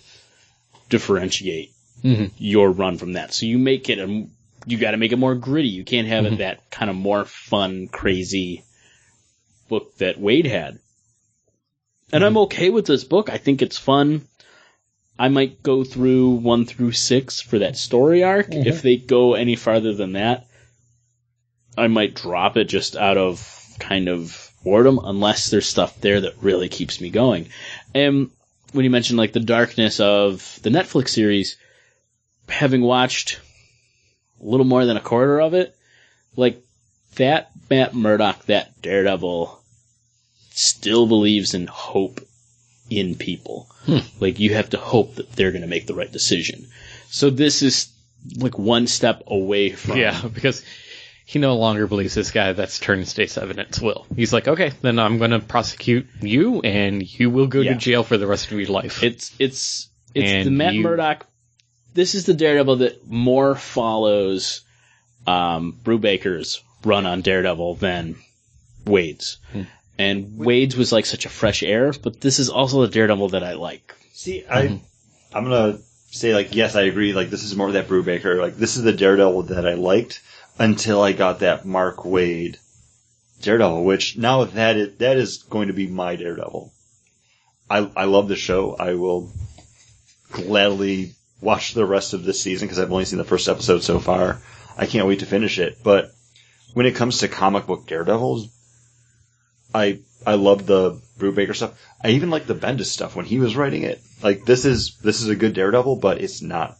differentiate 0.89 1.71
Mhm. 2.03 2.31
your 2.37 2.71
run 2.71 2.97
from 2.97 3.13
that. 3.13 3.33
So 3.33 3.45
you 3.45 3.57
make 3.59 3.89
it 3.89 3.99
a 3.99 4.25
you 4.65 4.77
got 4.77 4.91
to 4.91 4.97
make 4.97 5.11
it 5.13 5.17
more 5.17 5.35
gritty. 5.35 5.69
You 5.69 5.83
can't 5.85 6.07
have 6.07 6.25
it 6.25 6.37
that 6.39 6.69
kind 6.69 6.89
of 6.89 6.95
more 6.97 7.23
fun, 7.25 7.87
crazy 7.87 8.63
book 9.69 9.95
that 9.97 10.19
Waid 10.19 10.45
had. 10.45 10.79
And 12.11 12.25
I'm 12.25 12.31
mm-hmm. 12.31 12.37
okay 12.39 12.69
with 12.69 12.85
this 12.85 13.03
book. 13.03 13.29
I 13.29 13.37
think 13.37 13.61
it's 13.61 13.77
fun. 13.77 14.27
I 15.17 15.27
might 15.27 15.61
go 15.61 15.83
through 15.83 16.29
one 16.31 16.65
through 16.65 16.93
six 16.93 17.39
for 17.39 17.59
that 17.59 17.77
story 17.77 18.23
arc. 18.23 18.53
If 18.53 18.77
mm-hmm. 18.77 18.81
they 18.83 18.97
go 18.97 19.33
any 19.33 19.55
farther 19.55 19.93
than 19.93 20.13
that, 20.13 20.47
I 21.77 21.87
might 21.87 22.15
drop 22.15 22.57
it 22.57 22.65
just 22.65 22.95
out 22.95 23.17
of 23.17 23.75
kind 23.79 24.09
of 24.09 24.51
boredom, 24.63 24.99
unless 25.03 25.49
there's 25.49 25.67
stuff 25.67 26.01
there 26.01 26.21
that 26.21 26.41
really 26.41 26.67
keeps 26.67 26.99
me 26.99 27.09
going. 27.09 27.49
And 27.93 28.31
when 28.73 28.83
you 28.83 28.89
mentioned 28.89 29.17
like 29.17 29.33
the 29.33 29.39
darkness 29.39 29.99
of 29.99 30.59
the 30.61 30.69
Netflix 30.69 31.09
series, 31.09 31.57
having 32.47 32.81
watched 32.81 33.39
a 34.41 34.45
little 34.45 34.65
more 34.65 34.85
than 34.85 34.97
a 34.97 35.01
quarter 35.01 35.39
of 35.41 35.53
it, 35.53 35.75
like 36.35 36.61
that 37.15 37.51
Matt 37.69 37.93
Murdock, 37.93 38.45
that 38.45 38.81
Daredevil, 38.81 39.58
still 40.59 41.07
believes 41.07 41.53
in 41.53 41.67
hope 41.67 42.19
in 42.89 43.15
people. 43.15 43.67
Like 44.19 44.39
you 44.39 44.53
have 44.55 44.71
to 44.71 44.77
hope 44.77 45.15
that 45.15 45.31
they're 45.33 45.51
going 45.51 45.61
to 45.61 45.67
make 45.67 45.87
the 45.87 45.93
right 45.95 46.11
decision. 46.11 46.67
So 47.09 47.29
this 47.29 47.61
is 47.63 47.87
like 48.37 48.57
one 48.59 48.85
step 48.87 49.23
away 49.27 49.71
from 49.71 49.97
Yeah, 49.97 50.19
because 50.33 50.61
he 51.25 51.39
no 51.39 51.55
longer 51.55 51.87
believes 51.87 52.13
this 52.15 52.31
guy 52.31 52.53
that's 52.53 52.79
turning 52.79 53.05
state's 53.05 53.37
evidence 53.37 53.79
will. 53.79 54.05
He's 54.15 54.33
like, 54.33 54.47
okay, 54.47 54.71
then 54.81 54.99
I'm 54.99 55.17
going 55.19 55.31
to 55.31 55.39
prosecute 55.39 56.07
you, 56.21 56.61
and 56.61 57.01
you 57.19 57.29
will 57.29 57.47
go 57.47 57.61
Yeah. 57.61 57.73
to 57.73 57.79
jail 57.79 58.03
for 58.03 58.17
the 58.17 58.27
rest 58.27 58.51
of 58.51 58.59
your 58.59 58.67
life. 58.69 59.01
It's 59.03 59.33
it's 59.39 59.87
it's 60.13 60.29
And 60.31 60.47
the 60.47 60.51
Matt 60.51 60.73
you- 60.73 60.81
Murdock. 60.83 61.25
This 61.93 62.13
is 62.15 62.25
the 62.25 62.33
Daredevil 62.35 62.77
that 62.77 63.07
more 63.07 63.55
follows 63.55 64.61
um, 65.25 65.77
Brubaker's 65.83 66.61
run 66.83 67.05
on 67.05 67.21
Daredevil 67.21 67.75
than 67.75 68.15
Waid's. 68.85 69.37
Hmm. 69.51 69.63
And 69.99 70.39
Waid's 70.39 70.77
was 70.77 70.93
like 70.93 71.05
such 71.05 71.25
a 71.25 71.29
fresh 71.29 71.61
air, 71.61 71.91
but 71.91 72.21
this 72.21 72.39
is 72.39 72.49
also 72.49 72.81
the 72.81 72.87
Daredevil 72.87 73.29
that 73.29 73.43
I 73.43 73.53
like. 73.53 73.93
see, 74.13 74.45
I, 74.49 74.67
mm-hmm. 74.67 75.37
I'm 75.37 75.43
gonna 75.43 75.79
say 76.09 76.33
like, 76.33 76.55
yes, 76.55 76.77
I 76.77 76.83
agree. 76.83 77.11
Like, 77.11 77.29
this 77.29 77.43
is 77.43 77.53
more 77.55 77.67
of 77.67 77.73
that 77.73 77.89
Brubaker. 77.89 78.39
Like, 78.39 78.55
this 78.55 78.77
is 78.77 78.83
the 78.83 78.93
Daredevil 78.93 79.43
that 79.43 79.67
I 79.67 79.73
liked 79.73 80.21
until 80.57 81.01
I 81.01 81.11
got 81.11 81.39
that 81.39 81.65
Mark 81.65 81.97
Waid 81.97 82.57
Daredevil, 83.41 83.83
which 83.83 84.17
now 84.17 84.45
that 84.45 84.77
is, 84.77 84.97
that 84.99 85.17
is 85.17 85.43
going 85.43 85.67
to 85.67 85.73
be 85.73 85.87
my 85.87 86.15
Daredevil. 86.15 86.71
I, 87.69 87.89
I 87.95 88.05
love 88.05 88.29
the 88.29 88.37
show. 88.37 88.77
I 88.79 88.93
will 88.93 89.31
gladly 90.31 91.15
watch 91.41 91.73
the 91.73 91.85
rest 91.85 92.13
of 92.13 92.23
this 92.23 92.41
season 92.41 92.67
because 92.67 92.79
I've 92.79 92.91
only 92.91 93.05
seen 93.05 93.19
the 93.19 93.25
first 93.25 93.49
episode 93.49 93.83
so 93.83 93.99
far. 93.99 94.39
I 94.77 94.85
can't 94.85 95.07
wait 95.07 95.19
to 95.19 95.25
finish 95.25 95.59
it. 95.59 95.79
But 95.83 96.11
when 96.73 96.85
it 96.85 96.95
comes 96.95 97.19
to 97.19 97.27
comic 97.27 97.67
book 97.67 97.85
Daredevils, 97.85 98.49
I 99.73 99.99
I 100.25 100.35
love 100.35 100.65
the 100.65 100.99
Brubaker 101.17 101.55
stuff. 101.55 101.79
I 102.03 102.11
even 102.11 102.29
like 102.29 102.45
the 102.45 102.55
Bendis 102.55 102.85
stuff 102.85 103.15
when 103.15 103.25
he 103.25 103.39
was 103.39 103.55
writing 103.55 103.83
it. 103.83 104.01
Like 104.23 104.45
this 104.45 104.65
is 104.65 104.97
this 105.03 105.21
is 105.21 105.29
a 105.29 105.35
good 105.35 105.53
Daredevil, 105.53 105.97
but 105.97 106.21
it's 106.21 106.41
not 106.41 106.77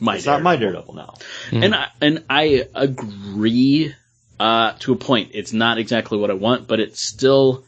My 0.00 0.16
it's 0.16 0.26
not 0.26 0.42
my 0.42 0.56
Daredevil 0.56 0.94
now. 0.94 1.14
And 1.52 1.74
I, 1.74 1.88
and 2.00 2.24
I 2.28 2.66
agree 2.74 3.94
uh, 4.40 4.72
to 4.80 4.92
a 4.92 4.96
point. 4.96 5.30
It's 5.34 5.52
not 5.52 5.78
exactly 5.78 6.18
what 6.18 6.30
I 6.30 6.34
want, 6.34 6.66
but 6.66 6.80
it's 6.80 7.00
still 7.00 7.64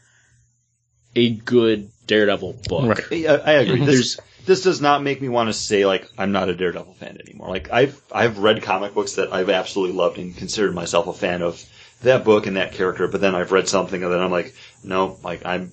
a 1.15 1.29
good 1.29 1.89
Daredevil 2.07 2.61
book. 2.67 3.09
Right. 3.11 3.27
I, 3.29 3.35
I 3.35 3.51
agree. 3.53 3.85
This, 3.85 4.19
this 4.45 4.61
does 4.61 4.81
not 4.81 5.01
make 5.01 5.21
me 5.21 5.29
want 5.29 5.49
to 5.49 5.53
say 5.53 5.85
like 5.85 6.07
I'm 6.17 6.31
not 6.31 6.49
a 6.49 6.55
Daredevil 6.55 6.93
fan 6.95 7.17
anymore. 7.25 7.49
Like 7.49 7.71
I've 7.71 7.99
I've 8.11 8.37
read 8.39 8.61
comic 8.61 8.93
books 8.93 9.13
that 9.13 9.33
I've 9.33 9.49
absolutely 9.49 9.95
loved 9.95 10.17
and 10.17 10.35
considered 10.35 10.75
myself 10.75 11.07
a 11.07 11.13
fan 11.13 11.41
of 11.41 11.63
that 12.01 12.23
book 12.23 12.45
and 12.47 12.57
that 12.57 12.73
character, 12.73 13.07
but 13.07 13.21
then 13.21 13.35
I've 13.35 13.51
read 13.51 13.67
something 13.67 14.03
and 14.03 14.11
then 14.11 14.19
I'm 14.19 14.31
like, 14.31 14.53
no, 14.83 15.17
like 15.23 15.45
I'm 15.45 15.71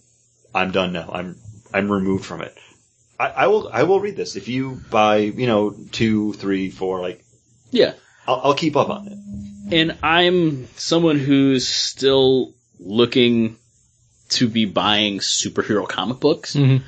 I'm 0.54 0.70
done 0.70 0.92
now. 0.92 1.10
I'm 1.12 1.36
I'm 1.72 1.90
removed 1.90 2.24
from 2.24 2.42
it. 2.42 2.56
I, 3.18 3.28
I 3.28 3.46
will 3.48 3.68
I 3.72 3.82
will 3.84 4.00
read 4.00 4.16
this 4.16 4.36
if 4.36 4.48
you 4.48 4.80
buy 4.90 5.18
you 5.18 5.46
know 5.46 5.74
two 5.92 6.32
three 6.34 6.70
four 6.70 7.00
like 7.00 7.24
Yeah. 7.70 7.94
I'll, 8.26 8.40
I'll 8.44 8.54
keep 8.54 8.76
up 8.76 8.88
on 8.88 9.08
it. 9.08 9.18
And 9.74 9.98
I'm 10.02 10.68
someone 10.76 11.18
who's 11.18 11.66
still 11.66 12.52
looking 12.78 13.56
to 14.30 14.48
be 14.48 14.64
buying 14.64 15.18
superhero 15.18 15.88
comic 15.88 16.20
books. 16.20 16.54
Mhm. 16.54 16.82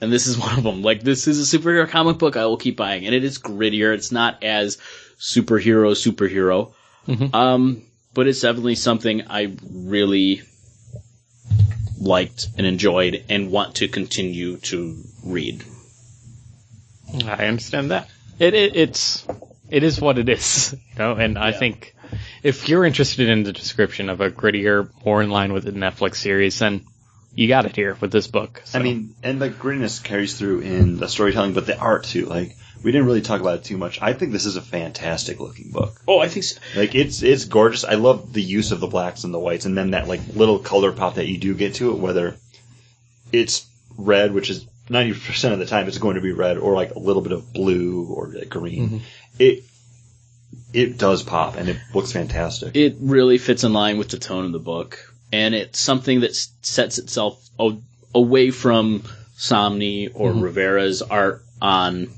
And 0.00 0.12
this 0.12 0.26
is 0.28 0.38
one 0.38 0.56
of 0.56 0.62
them. 0.64 0.82
Like, 0.82 1.02
this 1.02 1.26
is 1.26 1.52
a 1.52 1.58
superhero 1.58 1.88
comic 1.88 2.18
book 2.18 2.36
I 2.36 2.46
will 2.46 2.56
keep 2.56 2.76
buying. 2.76 3.04
And 3.06 3.14
it 3.14 3.24
is 3.24 3.38
grittier. 3.38 3.92
It's 3.94 4.12
not 4.12 4.44
as 4.44 4.78
superhero, 5.18 5.92
superhero. 5.92 6.72
Mhm. 7.08 7.34
Um, 7.34 7.82
but 8.18 8.26
it's 8.26 8.40
definitely 8.40 8.74
something 8.74 9.28
I 9.28 9.54
really 9.70 10.42
liked 12.00 12.48
and 12.56 12.66
enjoyed 12.66 13.24
and 13.28 13.52
want 13.52 13.76
to 13.76 13.86
continue 13.86 14.56
to 14.56 15.00
read. 15.24 15.62
I 17.24 17.46
understand 17.46 17.92
that. 17.92 18.10
It, 18.40 18.54
it 18.54 18.74
it's 18.74 19.24
it 19.70 19.84
is 19.84 20.00
what 20.00 20.18
it 20.18 20.28
is, 20.28 20.72
you 20.92 20.98
know. 20.98 21.12
And 21.12 21.38
I 21.38 21.52
think 21.52 21.94
if 22.42 22.68
you're 22.68 22.84
interested 22.84 23.28
in 23.28 23.44
the 23.44 23.52
description 23.52 24.08
of 24.08 24.20
a 24.20 24.32
grittier, 24.32 24.90
more 25.04 25.22
in 25.22 25.30
line 25.30 25.52
with 25.52 25.62
the 25.62 25.70
Netflix 25.70 26.16
series, 26.16 26.58
then 26.58 26.86
you 27.36 27.46
got 27.46 27.66
it 27.66 27.76
here 27.76 27.96
with 28.00 28.10
this 28.10 28.26
book. 28.26 28.64
I 28.74 28.80
mean, 28.80 29.14
and 29.22 29.40
the 29.40 29.48
grittiness 29.48 30.02
carries 30.02 30.36
through 30.36 30.62
in 30.62 30.96
the 30.96 31.06
storytelling, 31.06 31.52
but 31.52 31.66
the 31.66 31.78
art 31.78 32.02
too. 32.02 32.26
Like 32.26 32.56
we 32.82 32.92
didn't 32.92 33.06
really 33.06 33.22
talk 33.22 33.40
about 33.40 33.56
it 33.56 33.64
too 33.64 33.76
much. 33.76 34.00
I 34.00 34.12
think 34.12 34.32
this 34.32 34.46
is 34.46 34.56
a 34.56 34.62
fantastic 34.62 35.40
looking 35.40 35.70
book. 35.70 36.00
Oh, 36.06 36.20
I 36.20 36.28
think 36.28 36.44
so. 36.44 36.60
Like 36.76 36.94
it's 36.94 37.22
it's 37.22 37.44
gorgeous. 37.44 37.84
I 37.84 37.94
love 37.94 38.32
the 38.32 38.42
use 38.42 38.72
of 38.72 38.80
the 38.80 38.86
blacks 38.86 39.24
and 39.24 39.34
the 39.34 39.38
whites, 39.38 39.64
and 39.64 39.76
then 39.76 39.92
that 39.92 40.08
like 40.08 40.20
little 40.34 40.58
color 40.58 40.92
pop 40.92 41.14
that 41.14 41.26
you 41.26 41.38
do 41.38 41.54
get 41.54 41.74
to 41.76 41.90
it, 41.90 41.98
whether 41.98 42.36
it's 43.32 43.66
red, 43.96 44.32
which 44.32 44.50
is 44.50 44.66
ninety 44.88 45.12
percent 45.12 45.52
of 45.54 45.60
the 45.60 45.66
time 45.66 45.88
it's 45.88 45.98
going 45.98 46.16
to 46.16 46.20
be 46.20 46.32
red, 46.32 46.58
or 46.58 46.74
like 46.74 46.94
a 46.94 46.98
little 46.98 47.22
bit 47.22 47.32
of 47.32 47.52
blue 47.52 48.06
or 48.06 48.28
like, 48.28 48.48
green. 48.48 48.88
Mm-hmm. 48.88 49.04
It 49.38 49.64
it 50.72 50.98
does 50.98 51.22
pop, 51.22 51.56
and 51.56 51.68
it 51.68 51.78
looks 51.94 52.12
fantastic. 52.12 52.76
it 52.76 52.96
really 53.00 53.38
fits 53.38 53.64
in 53.64 53.72
line 53.72 53.98
with 53.98 54.08
the 54.08 54.18
tone 54.18 54.44
of 54.44 54.52
the 54.52 54.58
book, 54.58 55.14
and 55.32 55.54
it's 55.54 55.78
something 55.78 56.20
that 56.20 56.34
sets 56.62 56.98
itself 56.98 57.44
away 58.14 58.50
from 58.50 59.02
Samnee 59.36 60.10
or 60.14 60.30
mm-hmm. 60.30 60.40
Rivera's 60.40 61.02
art 61.02 61.42
on 61.60 62.08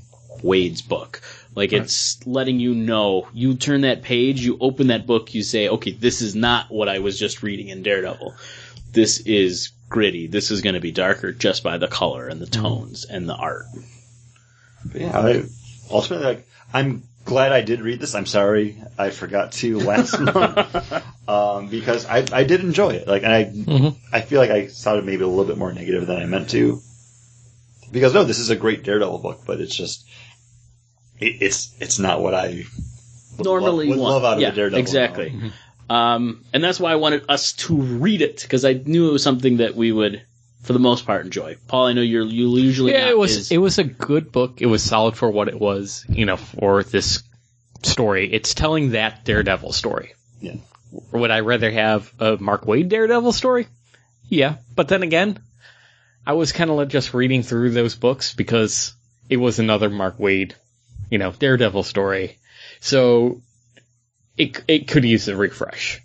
Waid's 0.43 0.81
book. 0.81 1.21
Like 1.55 1.73
it's 1.73 2.25
letting 2.25 2.59
you 2.59 2.73
know, 2.73 3.27
you 3.33 3.55
turn 3.55 3.81
that 3.81 4.01
page, 4.03 4.41
you 4.41 4.57
open 4.61 4.87
that 4.87 5.05
book, 5.05 5.33
you 5.33 5.43
say, 5.43 5.67
okay, 5.67 5.91
this 5.91 6.21
is 6.21 6.35
not 6.35 6.71
what 6.71 6.87
I 6.87 6.99
was 6.99 7.19
just 7.19 7.43
reading 7.43 7.67
in 7.67 7.83
Daredevil. 7.83 8.33
This 8.93 9.19
is 9.19 9.71
gritty. 9.89 10.27
This 10.27 10.51
is 10.51 10.61
going 10.61 10.75
to 10.75 10.79
be 10.81 10.91
darker 10.91 11.31
just 11.33 11.63
by 11.63 11.77
the 11.77 11.87
color 11.87 12.27
and 12.27 12.41
the 12.41 12.45
tones 12.47 13.05
and 13.05 13.27
the 13.27 13.35
art. 13.35 13.65
But 14.85 15.01
yeah, 15.01 15.19
I, 15.19 15.43
ultimately, 15.89 16.25
like, 16.25 16.47
I'm 16.73 17.03
glad 17.25 17.51
I 17.51 17.61
did 17.61 17.81
read 17.81 17.99
this. 17.99 18.15
I'm 18.15 18.25
sorry 18.25 18.81
I 18.97 19.09
forgot 19.09 19.51
to 19.53 19.79
last 19.81 20.19
month 20.19 21.03
um, 21.29 21.67
because 21.67 22.05
I, 22.05 22.25
I 22.31 22.43
did 22.45 22.61
enjoy 22.61 22.91
it. 22.91 23.07
Like, 23.07 23.23
and 23.23 23.33
I 23.33 23.43
Mhm. 23.45 23.95
I 24.11 24.21
feel 24.21 24.39
like 24.39 24.51
I 24.51 24.67
sounded 24.67 25.05
maybe 25.05 25.23
a 25.23 25.27
little 25.27 25.45
bit 25.45 25.57
more 25.57 25.71
negative 25.73 26.07
than 26.07 26.17
I 26.21 26.25
meant 26.25 26.49
to. 26.51 26.81
Because 27.91 28.13
no, 28.13 28.23
this 28.23 28.39
is 28.39 28.49
a 28.49 28.55
great 28.55 28.83
Daredevil 28.83 29.19
book, 29.19 29.41
but 29.45 29.59
it's 29.61 29.75
just 29.75 30.07
it, 31.19 31.41
it's 31.41 31.73
it's 31.79 31.99
not 31.99 32.21
what 32.21 32.33
I 32.33 32.65
would 33.37 33.45
normally 33.45 33.87
love, 33.87 33.97
would 33.97 34.03
want. 34.03 34.13
love 34.15 34.23
out 34.25 34.33
of 34.37 34.41
yeah, 34.41 34.49
a 34.49 34.55
Daredevil. 34.55 34.79
exactly. 34.79 35.29
novel. 35.31 35.51
Um, 35.89 36.45
and 36.53 36.63
that's 36.63 36.79
why 36.79 36.93
I 36.93 36.95
wanted 36.95 37.25
us 37.29 37.51
to 37.53 37.75
read 37.75 38.21
it 38.21 38.41
because 38.41 38.63
I 38.63 38.73
knew 38.73 39.09
it 39.09 39.13
was 39.13 39.23
something 39.23 39.57
that 39.57 39.75
we 39.75 39.91
would, 39.91 40.21
for 40.61 40.71
the 40.71 40.79
most 40.79 41.05
part, 41.05 41.25
enjoy. 41.25 41.57
Paul, 41.67 41.87
I 41.87 41.93
know 41.93 42.01
you're 42.01 42.23
you 42.25 42.55
usually 42.57 42.93
yeah, 42.93 43.01
not 43.01 43.09
it 43.09 43.17
was 43.17 43.35
as- 43.37 43.51
it 43.51 43.57
was 43.57 43.77
a 43.77 43.83
good 43.83 44.31
book. 44.31 44.61
It 44.61 44.67
was 44.67 44.81
solid 44.83 45.17
for 45.17 45.29
what 45.29 45.49
it 45.49 45.59
was, 45.59 46.05
you 46.07 46.25
know, 46.25 46.37
for 46.37 46.83
this 46.83 47.23
story. 47.83 48.31
It's 48.31 48.53
telling 48.53 48.91
that 48.91 49.25
Daredevil 49.25 49.73
story. 49.73 50.13
Yeah. 50.39 50.55
Would 51.11 51.31
I 51.31 51.39
rather 51.41 51.71
have 51.71 52.11
a 52.19 52.37
Mark 52.39 52.65
Waid 52.65 52.89
Daredevil 52.89 53.31
story? 53.33 53.67
Yeah, 54.29 54.55
but 54.75 54.87
then 54.87 55.03
again, 55.03 55.39
I 56.25 56.33
was 56.33 56.51
kind 56.51 56.69
of 56.69 56.87
just 56.89 57.13
reading 57.13 57.43
through 57.43 57.71
those 57.71 57.95
books 57.95 58.33
because 58.33 58.93
it 59.29 59.37
was 59.37 59.59
another 59.59 59.89
Mark 59.89 60.17
Waid, 60.17 60.53
you 61.09 61.17
know, 61.17 61.31
Daredevil 61.31 61.83
story. 61.83 62.37
So 62.79 63.41
it 64.37 64.63
it 64.67 64.87
could 64.87 65.05
use 65.05 65.27
a 65.27 65.35
refresh. 65.35 66.01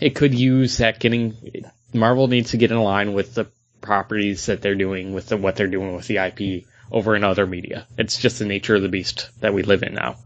It 0.00 0.14
could 0.14 0.34
use 0.34 0.78
that 0.78 1.00
getting 1.00 1.64
Marvel 1.92 2.28
needs 2.28 2.50
to 2.50 2.56
get 2.56 2.70
in 2.70 2.78
line 2.78 3.14
with 3.14 3.34
the 3.34 3.46
properties 3.80 4.46
that 4.46 4.60
they're 4.62 4.74
doing 4.74 5.12
with 5.12 5.28
the, 5.28 5.36
what 5.36 5.56
they're 5.56 5.66
doing 5.66 5.94
with 5.94 6.06
the 6.06 6.18
IP 6.18 6.64
over 6.90 7.16
in 7.16 7.24
other 7.24 7.46
media. 7.46 7.86
It's 7.96 8.18
just 8.18 8.38
the 8.38 8.44
nature 8.44 8.74
of 8.74 8.82
the 8.82 8.88
beast 8.88 9.30
that 9.40 9.54
we 9.54 9.62
live 9.62 9.82
in 9.82 9.94
now. 9.94 10.16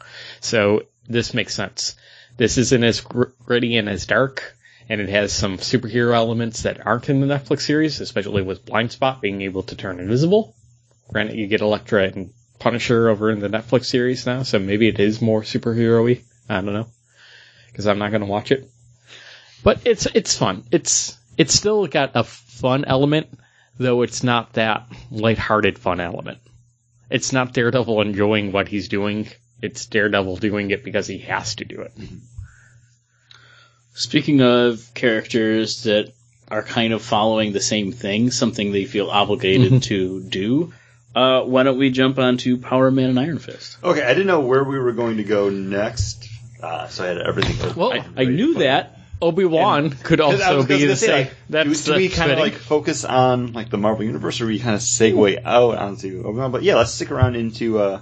So 0.40 0.82
this 1.08 1.34
makes 1.34 1.54
sense. 1.54 1.96
This 2.36 2.58
isn't 2.58 2.84
as 2.84 3.00
gr- 3.00 3.24
gritty 3.44 3.76
and 3.76 3.88
as 3.88 4.06
dark, 4.06 4.56
and 4.88 5.00
it 5.00 5.08
has 5.08 5.32
some 5.32 5.58
superhero 5.58 6.14
elements 6.14 6.62
that 6.62 6.86
aren't 6.86 7.08
in 7.08 7.20
the 7.20 7.26
Netflix 7.26 7.62
series, 7.62 8.00
especially 8.00 8.42
with 8.42 8.64
Blind 8.64 8.92
Spot 8.92 9.20
being 9.20 9.42
able 9.42 9.62
to 9.64 9.76
turn 9.76 10.00
invisible. 10.00 10.54
Granted, 11.10 11.36
you 11.36 11.46
get 11.46 11.60
Elektra 11.60 12.04
and 12.04 12.32
Punisher 12.58 13.08
over 13.08 13.30
in 13.30 13.40
the 13.40 13.48
Netflix 13.48 13.86
series 13.86 14.26
now, 14.26 14.42
so 14.42 14.58
maybe 14.58 14.88
it 14.88 15.00
is 15.00 15.20
more 15.20 15.42
superhero-y. 15.42 16.22
I 16.48 16.54
don't 16.60 16.72
know. 16.72 16.86
Because 17.66 17.86
I'm 17.86 17.98
not 17.98 18.10
going 18.10 18.22
to 18.22 18.26
watch 18.26 18.52
it. 18.52 18.70
But 19.62 19.80
it's, 19.84 20.06
it's 20.06 20.36
fun. 20.36 20.64
It's, 20.70 21.16
it's 21.36 21.54
still 21.54 21.86
got 21.86 22.12
a 22.14 22.24
fun 22.24 22.84
element, 22.84 23.28
though 23.78 24.02
it's 24.02 24.22
not 24.22 24.54
that 24.54 24.86
lighthearted 25.10 25.78
fun 25.78 26.00
element. 26.00 26.38
It's 27.10 27.32
not 27.32 27.52
Daredevil 27.52 28.00
enjoying 28.00 28.52
what 28.52 28.68
he's 28.68 28.88
doing. 28.88 29.28
It's 29.60 29.86
Daredevil 29.86 30.36
doing 30.36 30.70
it 30.70 30.82
because 30.82 31.06
he 31.06 31.18
has 31.18 31.56
to 31.56 31.64
do 31.64 31.82
it. 31.82 31.94
Mm-hmm. 31.96 32.16
Speaking 33.94 34.40
of 34.40 34.88
characters 34.94 35.82
that 35.84 36.12
are 36.48 36.62
kind 36.62 36.92
of 36.92 37.02
following 37.02 37.52
the 37.52 37.60
same 37.60 37.92
thing, 37.92 38.30
something 38.30 38.72
they 38.72 38.84
feel 38.84 39.10
obligated 39.10 39.82
to 39.84 40.22
do, 40.22 40.72
uh, 41.14 41.42
why 41.42 41.62
don't 41.62 41.78
we 41.78 41.90
jump 41.90 42.18
on 42.18 42.38
to 42.38 42.56
Power 42.58 42.90
Man 42.90 43.10
and 43.10 43.20
Iron 43.20 43.38
Fist? 43.38 43.76
Okay, 43.82 44.02
I 44.02 44.08
didn't 44.14 44.26
know 44.26 44.40
where 44.40 44.64
we 44.64 44.78
were 44.78 44.92
going 44.92 45.18
to 45.18 45.24
go 45.24 45.50
next, 45.50 46.28
uh, 46.62 46.88
so 46.88 47.04
I 47.04 47.08
had 47.08 47.18
everything. 47.18 47.74
Well, 47.74 47.92
I, 47.92 48.04
I 48.16 48.24
knew 48.24 48.54
that. 48.54 48.98
Obi 49.20 49.44
Wan 49.44 49.90
could 49.90 50.20
also 50.20 50.64
be 50.64 50.84
the 50.84 50.96
say, 50.96 51.06
same. 51.06 51.16
like, 51.26 51.34
That's 51.48 51.84
do, 51.84 51.92
do 51.92 51.96
we 51.96 52.08
kind 52.08 52.32
of 52.32 52.40
like 52.40 52.54
focus 52.54 53.04
on 53.04 53.52
like 53.52 53.70
the 53.70 53.78
Marvel 53.78 54.04
universe, 54.04 54.40
or 54.40 54.46
we 54.46 54.58
kind 54.58 54.74
of 54.74 54.80
segue 54.80 55.44
out 55.44 55.78
onto 55.78 56.24
Obi-Wan? 56.26 56.50
But 56.50 56.64
yeah, 56.64 56.74
let's 56.74 56.90
stick 56.90 57.12
around 57.12 57.36
into 57.36 57.78
uh, 57.78 58.00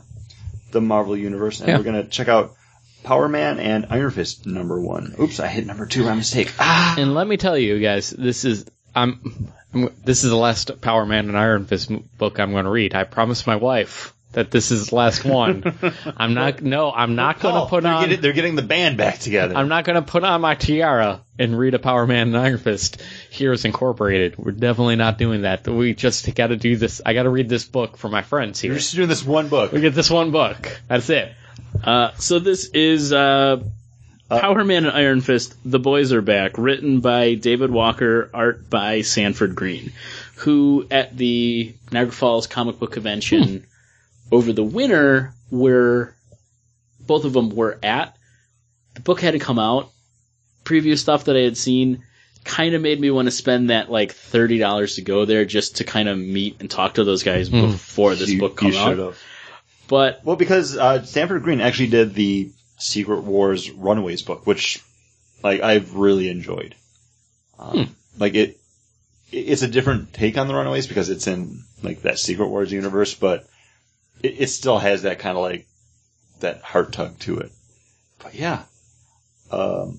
the 0.70 0.80
Marvel 0.80 1.14
universe, 1.14 1.60
and 1.60 1.68
Yeah. 1.68 1.76
we're 1.76 1.82
gonna 1.84 2.04
check 2.04 2.28
out 2.28 2.54
Power 3.02 3.28
Man 3.28 3.58
and 3.58 3.86
Iron 3.90 4.10
Fist 4.10 4.46
number 4.46 4.80
one. 4.80 5.14
Oops, 5.20 5.40
I 5.40 5.48
hit 5.48 5.66
number 5.66 5.86
two 5.86 6.04
by 6.04 6.14
mistake. 6.14 6.52
Ah, 6.58 6.94
And 6.98 7.14
let 7.14 7.26
me 7.26 7.36
tell 7.36 7.56
you 7.56 7.78
guys, 7.80 8.10
this 8.10 8.44
is 8.44 8.66
I'm, 8.94 9.52
I'm 9.74 9.88
this 10.04 10.24
is 10.24 10.30
the 10.30 10.36
last 10.36 10.80
Power 10.80 11.06
Man 11.06 11.28
and 11.28 11.38
Iron 11.38 11.64
Fist 11.66 11.90
m- 11.90 12.08
book 12.18 12.38
I'm 12.40 12.52
going 12.52 12.64
to 12.64 12.70
read. 12.70 12.94
I 12.94 13.04
promised 13.04 13.46
my 13.46 13.56
wife 13.56 14.14
that 14.32 14.50
this 14.52 14.70
is 14.70 14.88
the 14.90 14.94
last 14.94 15.24
one. 15.24 15.64
I'm 16.16 16.34
not. 16.34 16.62
No, 16.62 16.92
I'm 16.92 17.16
not 17.16 17.40
going 17.40 17.54
to 17.54 17.68
put 17.68 17.82
they're 17.82 17.92
on. 17.92 18.04
Getting, 18.04 18.20
they're 18.20 18.32
getting 18.32 18.54
the 18.54 18.62
band 18.62 18.96
back 18.96 19.18
together. 19.18 19.56
I'm 19.56 19.66
not 19.68 19.84
going 19.84 19.96
to 19.96 20.02
put 20.02 20.22
on 20.22 20.40
my 20.40 20.54
tiara 20.54 21.22
and 21.38 21.58
read 21.58 21.74
a 21.74 21.80
Power 21.80 22.06
Man 22.06 22.28
and 22.28 22.36
Iron 22.36 22.58
Fist 22.58 23.00
Heroes 23.30 23.64
Incorporated. 23.64 24.36
We're 24.38 24.52
definitely 24.52 24.94
not 24.96 25.18
doing 25.18 25.42
that. 25.42 25.66
We 25.66 25.94
just 25.94 26.32
got 26.34 26.48
to 26.48 26.56
do 26.56 26.76
this. 26.76 27.00
I 27.04 27.12
got 27.14 27.24
to 27.24 27.28
read 27.30 27.48
this 27.48 27.64
book 27.64 27.96
for 27.96 28.08
my 28.08 28.22
friends 28.22 28.60
here. 28.60 28.70
You're 28.70 28.78
just 28.78 28.94
doing 28.94 29.08
this 29.08 29.24
one 29.24 29.48
book. 29.48 29.72
We 29.72 29.80
get 29.80 29.94
this 29.94 30.10
one 30.10 30.30
book. 30.30 30.80
That's 30.86 31.10
it. 31.10 31.32
Uh, 31.82 32.12
so 32.14 32.38
this 32.38 32.66
is 32.68 33.12
uh, 33.12 33.62
Power 34.28 34.64
Man 34.64 34.84
and 34.86 34.96
Iron 34.96 35.20
Fist. 35.20 35.54
The 35.64 35.78
Boys 35.78 36.12
Are 36.12 36.22
Back, 36.22 36.58
written 36.58 37.00
by 37.00 37.34
David 37.34 37.70
Walker, 37.70 38.30
art 38.34 38.68
by 38.68 39.02
Sanford 39.02 39.54
Greene, 39.54 39.92
who 40.36 40.86
at 40.90 41.16
the 41.16 41.74
Niagara 41.90 42.12
Falls 42.12 42.46
Comic 42.46 42.78
Book 42.78 42.92
Convention 42.92 43.66
over 44.30 44.52
the 44.52 44.62
winter, 44.64 45.32
where 45.50 46.14
both 47.00 47.24
of 47.24 47.32
them 47.32 47.50
were 47.50 47.78
at, 47.82 48.16
the 48.94 49.00
book 49.00 49.20
had 49.20 49.32
to 49.32 49.38
come 49.38 49.58
out. 49.58 49.90
Previous 50.64 51.00
stuff 51.00 51.24
that 51.24 51.36
I 51.36 51.40
had 51.40 51.56
seen 51.56 52.04
kind 52.44 52.74
of 52.74 52.82
made 52.82 53.00
me 53.00 53.10
want 53.10 53.26
to 53.26 53.32
spend 53.32 53.70
that 53.70 53.90
like 53.90 54.12
thirty 54.12 54.58
dollars 54.58 54.96
to 54.96 55.02
go 55.02 55.24
there 55.24 55.44
just 55.44 55.76
to 55.78 55.84
kind 55.84 56.08
of 56.08 56.18
meet 56.18 56.60
and 56.60 56.70
talk 56.70 56.94
to 56.94 57.04
those 57.04 57.22
guys 57.22 57.48
before 57.48 58.14
this 58.14 58.30
You- 58.30 58.38
book 58.40 58.56
comes 58.56 58.76
out. 58.76 58.90
should've. 58.90 59.22
But 59.90 60.20
Well, 60.24 60.36
because 60.36 60.76
uh, 60.76 61.02
Stanford 61.02 61.42
Green 61.42 61.60
actually 61.60 61.88
did 61.88 62.14
the 62.14 62.52
Secret 62.78 63.22
Wars 63.22 63.68
Runaways 63.72 64.22
book, 64.22 64.46
which 64.46 64.82
like 65.42 65.62
I've 65.62 65.96
really 65.96 66.30
enjoyed. 66.30 66.76
Um, 67.58 67.96
Like 68.16 68.36
it, 68.36 68.60
it's 69.32 69.62
a 69.62 69.68
different 69.68 70.12
take 70.12 70.38
on 70.38 70.46
the 70.46 70.54
Runaways 70.54 70.86
because 70.86 71.10
it's 71.10 71.26
in 71.26 71.64
like 71.82 72.02
that 72.02 72.20
Secret 72.20 72.46
Wars 72.46 72.70
universe, 72.70 73.14
but 73.14 73.48
it, 74.22 74.36
it 74.38 74.46
still 74.46 74.78
has 74.78 75.02
that 75.02 75.18
kind 75.18 75.36
of 75.36 75.42
like 75.42 75.66
that 76.38 76.62
heart 76.62 76.92
tug 76.92 77.18
to 77.20 77.40
it. 77.40 77.50
But 78.22 78.36
yeah, 78.36 78.62
um, 79.50 79.98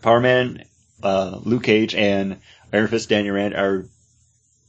Power 0.00 0.20
Man, 0.20 0.64
uh, 1.02 1.38
Luke 1.42 1.64
Cage, 1.64 1.94
and 1.94 2.40
Iron 2.72 2.88
Fist 2.88 3.10
Danny 3.10 3.28
Rand 3.28 3.52
are 3.54 3.84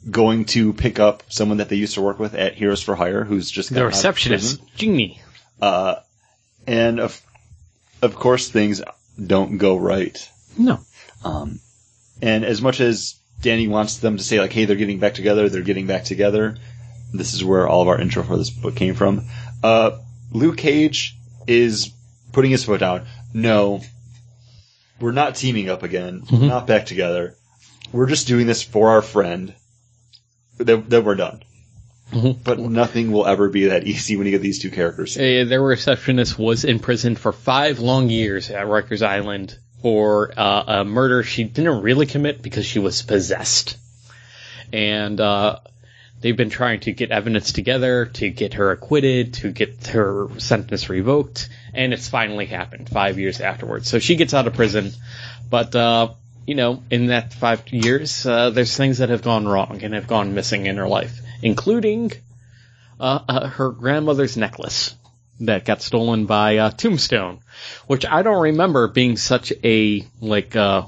going 0.10 0.46
to 0.46 0.74
pick 0.74 1.00
up 1.00 1.24
someone 1.30 1.58
that 1.58 1.70
they 1.70 1.76
used 1.76 1.96
to 1.96 2.02
work 2.02 2.20
with 2.20 2.34
at 2.34 2.54
Heroes 2.54 2.82
for 2.82 2.96
Hire, 2.96 3.24
who's 3.24 3.50
just 3.50 3.70
The 3.70 3.76
gotten 3.76 3.86
out 3.86 3.90
of 3.90 3.94
receptionist. 3.96 4.62
Jeannie. 4.76 5.22
Uh, 5.62 5.96
and 6.68 7.00
of 7.00 7.22
of 8.02 8.16
course 8.16 8.50
things 8.50 8.82
don't 9.24 9.58
go 9.58 9.76
right. 9.78 10.30
No. 10.58 10.80
Um, 11.24 11.60
and 12.22 12.46
as 12.46 12.62
much 12.62 12.80
as 12.80 13.16
Danny 13.42 13.68
wants 13.68 13.98
them 13.98 14.18
to 14.18 14.24
say 14.24 14.40
like, 14.40 14.54
"Hey, 14.54 14.66
they're 14.66 14.76
getting 14.76 15.00
back 15.00 15.16
together," 15.16 15.50
they're 15.50 15.62
getting 15.62 15.88
back 15.88 16.06
together. 16.06 16.58
This 17.14 17.34
is 17.34 17.44
where 17.44 17.68
all 17.68 17.82
of 17.82 17.88
our 17.88 18.00
intro 18.00 18.24
for 18.24 18.38
this 18.38 18.50
book 18.50 18.76
came 18.76 18.94
from. 18.94 19.26
Uh, 19.64 19.98
Luke 20.32 20.58
Cage 20.58 21.18
is 21.48 21.92
putting 22.32 22.52
his 22.52 22.64
foot 22.64 22.80
down. 22.80 23.06
No, 23.34 23.82
we're 25.00 25.12
not 25.12 25.36
teaming 25.36 25.70
up 25.70 25.84
again. 25.84 26.24
We're 26.32 26.48
not 26.48 26.68
back 26.68 26.86
together. 26.86 27.36
We're 27.92 28.08
just 28.08 28.28
doing 28.28 28.46
this 28.48 28.62
for 28.62 28.90
our 28.90 29.02
friend. 29.02 29.54
Then, 30.60 30.86
then 30.88 31.04
we're 31.04 31.16
done. 31.16 31.42
But 32.44 32.60
nothing 32.60 33.12
will 33.12 33.26
ever 33.26 33.50
be 33.50 33.66
that 33.66 33.86
easy 33.86 34.18
when 34.18 34.26
you 34.26 34.32
get 34.32 34.42
these 34.42 34.60
two 34.60 34.72
characters. 34.72 35.16
Uh, 35.16 35.46
their 35.48 35.62
receptionist 35.62 36.40
was 36.40 36.66
in 36.66 36.80
prison 36.80 37.16
for 37.16 37.32
five 37.32 37.80
long 37.80 38.10
years 38.10 38.50
at 38.50 38.66
Rikers 38.66 39.06
Island 39.06 39.58
for 39.82 40.34
uh, 40.36 40.64
a 40.68 40.86
murder 40.86 41.24
she 41.24 41.44
didn't 41.44 41.82
really 41.82 42.06
commit 42.06 42.42
because 42.42 42.66
she 42.66 42.80
was 42.80 43.02
possessed. 43.02 43.78
And 44.74 45.20
uh, 45.22 45.60
they've 46.20 46.36
been 46.36 46.50
trying 46.50 46.82
to 46.82 46.92
get 46.92 47.12
evidence 47.12 47.54
together 47.54 48.08
to 48.08 48.30
get 48.30 48.56
her 48.56 48.72
acquitted, 48.72 49.36
to 49.36 49.52
get 49.52 49.88
her 49.88 50.30
sentence 50.40 50.90
revoked, 50.90 51.50
and 51.74 51.94
it's 51.94 52.10
finally 52.10 52.46
happened 52.46 52.90
five 52.90 53.20
years 53.20 53.40
afterwards. 53.40 53.88
So 53.88 54.00
she 54.00 54.16
gets 54.16 54.34
out 54.34 54.48
of 54.48 54.54
prison, 54.54 54.92
but 55.50 55.76
uh, 55.76 56.10
you 56.50 56.56
know, 56.56 56.82
in 56.90 57.08
that 57.08 57.32
five 57.32 57.62
years, 57.72 58.26
uh, 58.26 58.50
there's 58.50 58.76
things 58.76 58.98
that 58.98 59.10
have 59.10 59.22
gone 59.22 59.48
wrong 59.48 59.84
and 59.84 59.94
have 59.94 60.08
gone 60.08 60.34
missing 60.34 60.66
in 60.66 60.78
her 60.78 60.88
life, 60.88 61.20
including 61.44 62.12
uh, 63.00 63.20
uh, 63.30 63.48
her 63.48 63.70
grandmother's 63.70 64.36
necklace 64.36 64.96
that 65.42 65.64
got 65.64 65.84
stolen 65.84 66.26
by 66.26 66.58
uh, 66.58 66.72
Tombstone, 66.72 67.42
which 67.86 68.04
I 68.04 68.24
don't 68.24 68.42
remember 68.42 68.88
being 68.88 69.16
such 69.16 69.54
a 69.64 70.04
like 70.22 70.56
uh, 70.56 70.88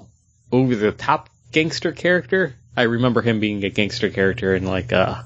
over 0.51 0.75
the 0.75 0.91
top 0.91 1.29
gangster 1.51 1.91
character. 1.91 2.55
I 2.75 2.83
remember 2.83 3.21
him 3.21 3.39
being 3.39 3.63
a 3.63 3.69
gangster 3.69 4.09
character 4.09 4.55
in 4.55 4.65
like 4.65 4.91
uh 4.91 5.21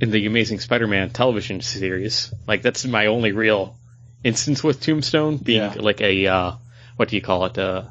in 0.00 0.12
the 0.12 0.26
Amazing 0.26 0.60
Spider-Man 0.60 1.10
television 1.10 1.60
series. 1.60 2.32
Like 2.46 2.62
that's 2.62 2.84
my 2.86 3.06
only 3.06 3.32
real 3.32 3.76
instance 4.22 4.62
with 4.62 4.80
Tombstone 4.80 5.38
being 5.38 5.62
Yeah. 5.62 5.74
like 5.80 6.00
a 6.00 6.26
uh 6.28 6.52
what 6.94 7.08
do 7.08 7.16
you 7.16 7.22
call 7.22 7.46
it 7.46 7.58
uh 7.58 7.82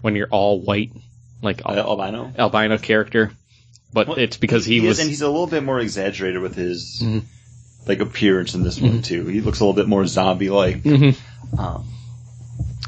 when 0.00 0.16
you're 0.16 0.28
all 0.28 0.60
white 0.60 0.92
like 1.42 1.62
Uh, 1.64 1.70
albino. 1.72 2.32
albino 2.38 2.78
character. 2.78 3.30
But 3.92 4.08
Well, 4.08 4.18
it's 4.18 4.36
because 4.36 4.64
he, 4.64 4.80
He 4.80 4.86
was 4.86 4.98
is, 4.98 5.00
and 5.04 5.08
he's 5.08 5.22
a 5.22 5.28
little 5.28 5.46
bit 5.46 5.62
more 5.62 5.80
exaggerated 5.80 6.40
with 6.42 6.54
his 6.56 7.00
Mhm. 7.02 7.22
like 7.86 8.00
appearance 8.00 8.54
in 8.54 8.62
this 8.62 8.80
one 8.80 9.02
too. 9.02 9.26
He 9.26 9.40
looks 9.40 9.60
a 9.60 9.64
little 9.64 9.74
bit 9.80 9.88
more 9.88 10.06
zombie-like. 10.06 10.82
Mhm. 10.82 11.16
Um, 11.58 11.84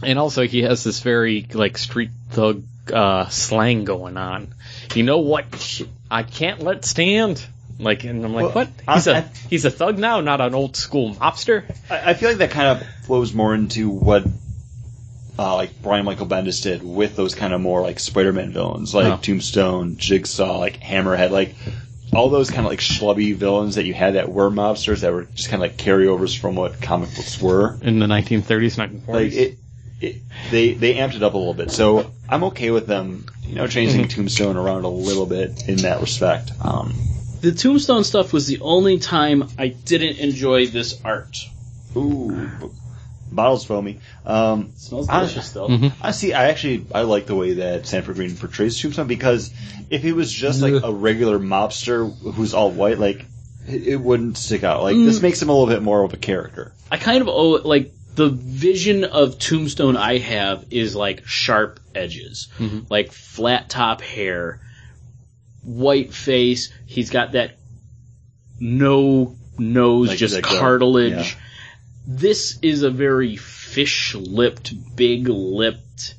And 0.03 0.19
also, 0.19 0.47
he 0.47 0.63
has 0.63 0.83
this 0.85 1.01
very 1.01 1.47
like 1.53 1.77
street 1.79 2.11
thug 2.31 2.65
uh, 2.93 3.29
slang 3.29 3.85
going 3.85 4.17
on. 4.17 4.55
You 4.95 5.03
know 5.05 5.19
what? 5.19 5.45
I 6.11 6.23
can't 6.23 6.63
let 6.63 6.85
stand. 6.85 7.43
Like, 7.79 8.05
and 8.05 8.25
I'm 8.25 8.35
like, 8.35 8.55
Well, 8.55 8.67
what? 8.87 8.95
He's 8.97 9.09
I- 9.09 9.19
a 9.19 9.25
he's 9.49 9.65
a 9.65 9.71
thug 9.71 9.99
now, 9.99 10.21
not 10.21 10.41
an 10.43 10.55
old 10.55 10.77
school 10.77 11.15
mobster. 11.15 11.65
I, 11.91 12.11
I 12.11 12.15
feel 12.15 12.29
like 12.31 12.39
that 12.39 12.51
kind 12.51 12.69
of 12.81 12.87
flows 13.07 13.33
more 13.33 13.55
into 13.55 13.89
what 13.89 14.25
uh, 15.41 15.55
like 15.55 15.70
Brian 15.82 16.05
Michael 16.05 16.26
Bendis 16.26 16.62
did 16.62 16.82
with 16.82 17.16
those 17.16 17.34
kind 17.34 17.55
of 17.55 17.61
more 17.62 17.80
like 17.80 17.99
Spider-Man 17.99 18.53
villains, 18.53 18.95
like 18.95 19.07
Oh. 19.07 19.16
Tombstone, 19.22 19.97
Jigsaw, 19.97 20.59
like 20.59 20.80
Hammerhead, 20.80 21.30
like 21.30 21.55
all 22.12 22.28
those 22.28 22.51
kind 22.51 22.66
of 22.66 22.70
like 22.70 22.80
schlubby 22.80 23.34
villains 23.34 23.76
that 23.76 23.84
you 23.86 23.95
had 23.95 24.14
that 24.16 24.30
were 24.30 24.51
mobsters 24.51 25.01
that 25.01 25.12
were 25.12 25.24
just 25.34 25.49
kind 25.49 25.62
of 25.64 25.70
like 25.70 25.78
carryovers 25.78 26.38
from 26.38 26.57
what 26.57 26.82
comic 26.82 27.09
books 27.16 27.41
were. 27.41 27.78
In 27.80 28.01
the 28.01 28.07
1930s, 28.07 28.76
1940s. 28.76 29.09
Like 29.09 29.32
it, 29.32 29.59
it, 30.01 30.16
they 30.51 30.74
they 30.74 30.95
amped 30.95 31.14
it 31.14 31.22
up 31.22 31.34
a 31.34 31.38
little 31.38 31.55
bit. 31.55 31.70
So 31.70 32.11
I'm 32.28 32.45
okay 32.45 32.70
with 32.70 32.86
them, 32.86 33.24
you 33.47 33.55
know, 33.55 33.66
changing 33.66 34.09
Tombstone 34.09 34.57
around 34.57 34.84
a 34.84 34.88
little 34.88 35.26
bit 35.26 35.68
in 35.68 35.76
that 35.78 36.01
respect. 36.03 36.53
Um, 36.62 36.93
The 37.41 37.53
Tombstone 37.53 38.05
stuff 38.05 38.32
was 38.34 38.47
the 38.47 38.61
only 38.61 38.99
time 38.99 39.49
I 39.59 39.68
didn't 39.68 40.18
enjoy 40.18 40.66
this 40.66 41.01
art. 41.05 41.38
ooh, 41.97 42.51
bottles 43.33 43.64
foamy. 43.64 44.01
Um, 44.26 44.72
smells 44.76 45.09
I- 45.09 45.20
delicious 45.20 45.51
though. 45.53 45.68
Mhm. 45.68 45.93
I 46.03 46.11
see. 46.11 46.33
I 46.33 46.49
actually 46.49 46.87
I 46.95 47.03
like 47.03 47.26
the 47.26 47.35
way 47.37 47.55
that 47.55 47.87
Sanford 47.87 48.16
Greene 48.16 48.37
portrays 48.37 48.81
Tombstone 48.81 49.07
because 49.07 49.51
if 49.91 50.03
he 50.03 50.12
was 50.12 50.33
just 50.33 50.62
like 50.62 50.83
a 50.83 50.93
regular 50.93 51.39
mobster 51.39 52.12
who's 52.35 52.55
all 52.55 52.70
white, 52.70 52.99
like 52.99 53.24
it, 53.68 53.89
it 53.89 53.97
wouldn't 53.97 54.37
stick 54.39 54.64
out. 54.64 54.83
Like 54.83 54.97
this 54.97 55.20
makes 55.22 55.41
him 55.41 55.49
a 55.49 55.53
little 55.53 55.68
bit 55.72 55.83
more 55.83 56.03
of 56.05 56.12
a 56.12 56.16
character. 56.16 56.72
I 56.91 56.97
kind 56.97 57.22
of 57.22 57.28
owe 57.28 57.61
like 57.64 57.93
the 58.16 58.28
vision 58.28 59.05
of 59.05 59.39
Tombstone 59.39 59.97
I 59.97 60.18
have 60.18 60.66
is 60.70 60.97
like 60.97 61.26
sharp 61.26 61.78
edges, 61.95 62.49
like 62.91 63.12
flat 63.12 63.68
top 63.70 64.01
hair, 64.03 64.61
white 65.62 66.12
face. 66.12 66.72
He's 66.87 67.11
got 67.11 67.33
that 67.33 67.57
no 68.59 69.37
nose, 69.59 70.09
Like 70.09 70.18
just 70.18 70.35
that 70.35 70.43
go- 70.45 70.59
cartilage. 70.59 71.37
This 72.13 72.59
is 72.61 72.83
a 72.83 72.91
very 72.91 73.37
fish-lipped, 73.37 74.97
big-lipped 74.97 76.15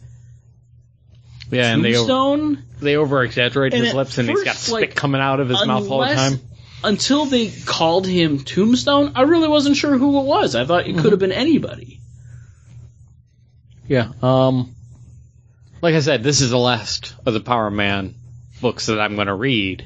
yeah, 1.52 1.74
and 1.74 1.84
they 1.84 1.98
over, 1.98 2.62
they 2.80 2.96
over 2.96 3.24
exaggerate 3.24 3.74
his 3.74 3.94
lips, 3.94 4.18
and 4.18 4.30
he's 4.30 4.44
got 4.44 4.56
spit 4.56 4.74
like, 4.74 4.96
coming 4.96 5.20
out 5.20 5.42
of 5.42 5.50
his 5.50 5.66
mouth 5.66 5.92
all 5.92 6.00
the 6.00 6.16
time. 6.16 6.40
Until 6.82 7.26
they 7.26 7.52
called 7.66 8.08
him 8.08 8.40
Tombstone, 8.40 9.12
I 9.16 9.24
really 9.24 9.50
wasn't 9.50 9.76
sure 9.76 9.98
who 9.98 10.22
it 10.22 10.24
was. 10.24 10.56
I 10.56 10.66
thought 10.66 10.88
it 10.88 10.98
could 10.98 11.12
have 11.12 11.20
been 11.20 11.34
anybody. 11.34 12.00
Yeah. 13.86 14.14
Um, 14.22 14.74
like 15.82 15.94
I 15.94 16.00
said, 16.00 16.24
this 16.24 16.40
is 16.40 16.52
the 16.52 16.58
last 16.58 17.14
of 17.26 17.34
the 17.34 17.42
Power 17.42 17.70
Man 17.70 18.16
books 18.62 18.86
that 18.86 19.02
I'm 19.02 19.16
going 19.16 19.28
to 19.28 19.36
read. 19.36 19.86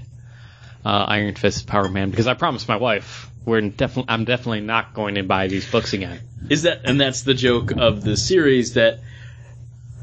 Uh, 0.86 1.06
Iron 1.08 1.34
Fist 1.34 1.66
Power 1.66 1.90
Man 1.90 2.12
because 2.12 2.28
I 2.28 2.36
promised 2.36 2.68
my 2.68 2.76
wife 2.76 3.32
we're 3.46 3.62
definitely 3.62 4.10
I'm 4.10 4.26
definitely 4.26 4.62
not 4.62 4.94
going 4.94 5.16
to 5.16 5.24
buy 5.24 5.48
these 5.48 5.70
books 5.70 5.94
again. 5.94 6.20
Is 6.50 6.64
that 6.64 6.82
and 6.84 7.00
that's 7.00 7.22
the 7.22 7.34
joke 7.34 7.72
of 7.72 8.04
the 8.04 8.18
series 8.18 8.74
that 8.74 9.00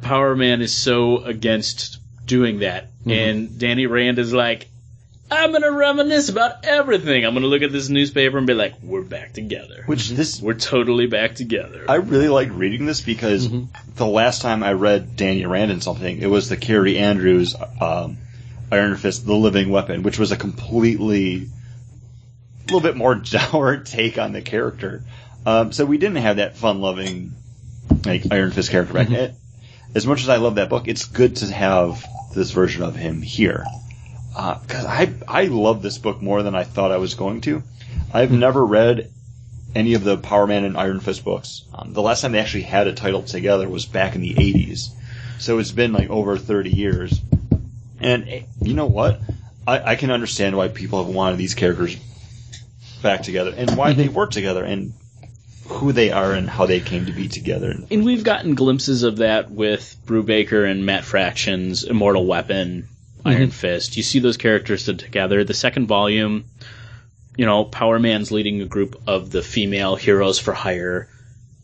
Power 0.01 0.35
Man 0.35 0.63
is 0.63 0.75
so 0.75 1.19
against 1.19 1.99
doing 2.27 2.61
that, 2.61 2.89
and 3.07 3.59
Danny 3.59 3.87
Rand 3.87 4.19
is 4.19 4.33
like, 4.33 4.69
"I'm 5.31 5.53
gonna 5.53 5.71
reminisce 5.71 6.29
about 6.29 6.65
everything. 6.65 7.25
I'm 7.25 7.35
gonna 7.35 7.47
look 7.47 7.63
at 7.63 7.71
this 7.71 7.89
newspaper 7.89 8.39
and 8.39 8.47
be 8.47 8.55
like, 8.55 8.75
we're 8.83 9.03
back 9.03 9.33
together. 9.33 9.85
Which 9.87 10.09
this 10.09 10.41
We're 10.41 10.55
totally 10.55 11.07
back 11.07 11.37
together." 11.37 11.85
I 11.89 11.97
really 11.97 12.29
like 12.29 12.49
reading 12.53 12.87
this 12.87 13.01
because 13.01 13.49
the 13.97 14.07
last 14.07 14.43
time 14.43 14.63
I 14.63 14.73
read 14.73 15.17
Danny 15.17 15.47
Rand 15.47 15.71
in 15.71 15.81
something, 15.81 16.19
it 16.19 16.29
was 16.29 16.49
the 16.49 16.57
Kaare 16.57 16.97
Andrews 16.99 17.55
um, 17.81 18.19
Iron 18.73 18.97
Fist, 18.97 19.27
The 19.27 19.35
Living 19.35 19.71
Weapon, 19.71 20.03
which 20.03 20.19
was 20.19 20.33
a 20.33 20.37
completely, 20.37 21.49
a 22.63 22.73
little 22.73 22.81
bit 22.81 22.97
more 22.97 23.15
dour 23.31 23.79
take 23.79 24.19
on 24.19 24.33
the 24.33 24.43
character. 24.43 25.03
Um, 25.45 25.73
so 25.73 25.85
we 25.85 25.99
didn't 25.99 26.17
have 26.17 26.37
that 26.37 26.57
fun-loving, 26.57 27.33
like 28.05 28.25
Iron 28.31 28.53
Fist 28.53 28.71
character 28.71 28.95
back 28.95 29.09
then. 29.09 29.35
As 29.95 30.07
much 30.07 30.23
as 30.23 30.29
I 30.29 30.37
love 30.37 30.55
that 30.55 30.69
book, 30.69 30.87
it's 30.87 31.05
good 31.05 31.37
to 31.37 31.53
have 31.53 32.07
this 32.35 32.53
version 32.53 32.83
of 32.83 32.95
him 32.95 33.23
here. 33.23 33.65
Because 34.29 34.87
I 34.87 35.13
I 35.29 35.45
love 35.45 35.83
this 35.83 35.99
book 35.99 36.23
more 36.23 36.43
than 36.43 36.55
I 36.55 36.65
thought 36.65 36.93
I 36.93 36.97
was 36.97 37.15
going 37.15 37.43
to. 37.43 37.63
I've 38.15 38.33
never 38.33 38.65
read 38.65 39.11
any 39.75 39.95
of 39.95 40.05
the 40.05 40.17
Power 40.17 40.47
Man 40.47 40.65
and 40.65 40.77
Iron 40.77 41.01
Fist 41.01 41.25
books. 41.25 41.65
Um, 41.75 41.93
the 41.93 42.03
last 42.03 42.23
time 42.23 42.33
they 42.33 42.39
actually 42.39 42.63
had 42.63 42.87
a 42.87 42.95
title 42.95 43.23
together 43.23 43.69
was 43.69 43.87
back 43.87 44.15
in 44.15 44.21
the 44.21 44.35
80s. 44.35 44.91
So 45.39 45.59
it's 45.59 45.73
been 45.73 45.93
like 45.93 46.11
over 46.11 46.37
30 46.39 46.71
years. 46.71 47.21
And 48.01 48.29
eh, 48.29 48.43
you 48.61 48.75
know 48.75 48.87
what? 48.87 49.21
I, 49.67 49.93
I 49.93 49.97
can 49.97 50.11
understand 50.11 50.57
why 50.57 50.69
people 50.69 51.05
have 51.05 51.15
wanted 51.15 51.39
these 51.39 51.55
characters 51.55 51.97
back 53.03 53.23
together 53.23 53.53
and 53.57 53.77
why 53.77 53.93
they 53.93 54.07
mm-hmm. 54.07 54.15
work 54.15 54.31
together 54.31 54.65
and 54.65 54.93
who 55.67 55.93
they 55.93 56.11
are 56.11 56.33
and 56.33 56.49
how 56.49 56.67
they 56.67 56.81
came 56.81 57.07
to 57.07 57.13
be 57.13 57.29
together. 57.29 57.75
and 57.91 58.05
we've 58.05 58.25
gotten 58.25 58.55
glimpses 58.55 59.03
of 59.03 59.19
that 59.19 59.51
with 59.51 59.97
Brubaker 60.05 60.69
and 60.69 60.85
Matt 60.85 61.05
Fraction's 61.05 61.85
Immortal 61.85 62.27
Weapon, 62.27 62.89
mm-hmm. 63.19 63.29
Iron 63.29 63.51
Fist. 63.51 63.97
You 63.97 64.03
see 64.03 64.19
those 64.19 64.37
characters 64.37 64.85
together. 64.85 65.45
The 65.45 65.55
second 65.55 65.87
volume, 65.87 66.45
you 67.37 67.47
know, 67.47 67.65
Power 67.65 67.99
Man's 67.99 68.33
leading 68.33 68.61
a 68.61 68.67
group 68.67 69.03
of 69.07 69.31
the 69.31 69.43
female 69.43 69.97
heroes 69.97 70.39
for 70.39 70.53
hire 70.53 71.09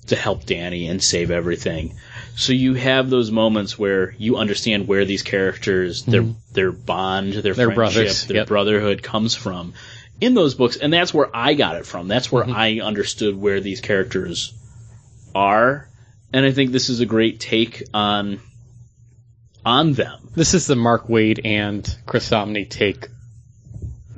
to 0.07 0.17
help 0.17 0.47
Danny 0.47 0.89
and 0.89 1.03
save 1.03 1.31
everything. 1.31 1.95
So 2.37 2.53
you 2.53 2.75
have 2.75 3.11
those 3.11 3.31
moments 3.31 3.79
where 3.79 4.15
you 4.17 4.37
understand 4.37 4.89
where 4.89 5.05
these 5.05 5.23
characters, 5.23 6.05
their 6.05 6.23
mm-hmm. 6.23 6.53
their 6.53 6.73
bond, 6.73 7.33
their, 7.33 7.43
Their 7.53 7.55
friendship, 7.55 7.75
brothers, 7.75 8.27
their 8.27 8.37
yep. 8.39 8.47
brotherhood 8.47 9.03
comes 9.03 9.35
from 9.35 9.75
in 10.21 10.35
those 10.35 10.55
books, 10.55 10.77
and 10.77 10.93
that's 10.93 11.13
where 11.15 11.29
I 11.35 11.55
got 11.55 11.77
it 11.77 11.87
from. 11.87 12.09
That's 12.09 12.29
Mm-hmm. 12.29 12.51
where 12.51 12.57
I 12.59 12.81
understood 12.81 13.37
where 13.37 13.61
these 13.61 13.81
characters 13.81 14.53
are, 15.35 15.89
and 16.33 16.45
I 16.45 16.53
think 16.53 16.73
this 16.73 16.89
is 16.89 17.01
a 17.01 17.07
great 17.07 17.41
take 17.41 17.85
on 17.95 18.41
on 19.65 19.93
them. 19.93 20.31
This 20.35 20.55
is 20.55 20.67
the 20.67 20.77
Mark 20.77 21.09
Waid 21.09 21.41
and 21.45 21.97
Chris 22.07 22.29
Samnee 22.31 22.69
take 22.69 23.09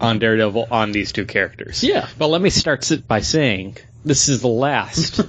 on 0.00 0.18
Daredevil 0.18 0.68
on 0.70 0.92
these 0.92 1.12
two 1.12 1.24
characters. 1.26 1.82
Yeah. 1.84 2.08
But 2.18 2.28
let 2.28 2.40
me 2.40 2.50
start 2.50 2.90
by 3.06 3.20
saying 3.20 3.76
this 4.04 4.28
is 4.28 4.40
the 4.40 4.48
last 4.48 5.18
of 5.18 5.28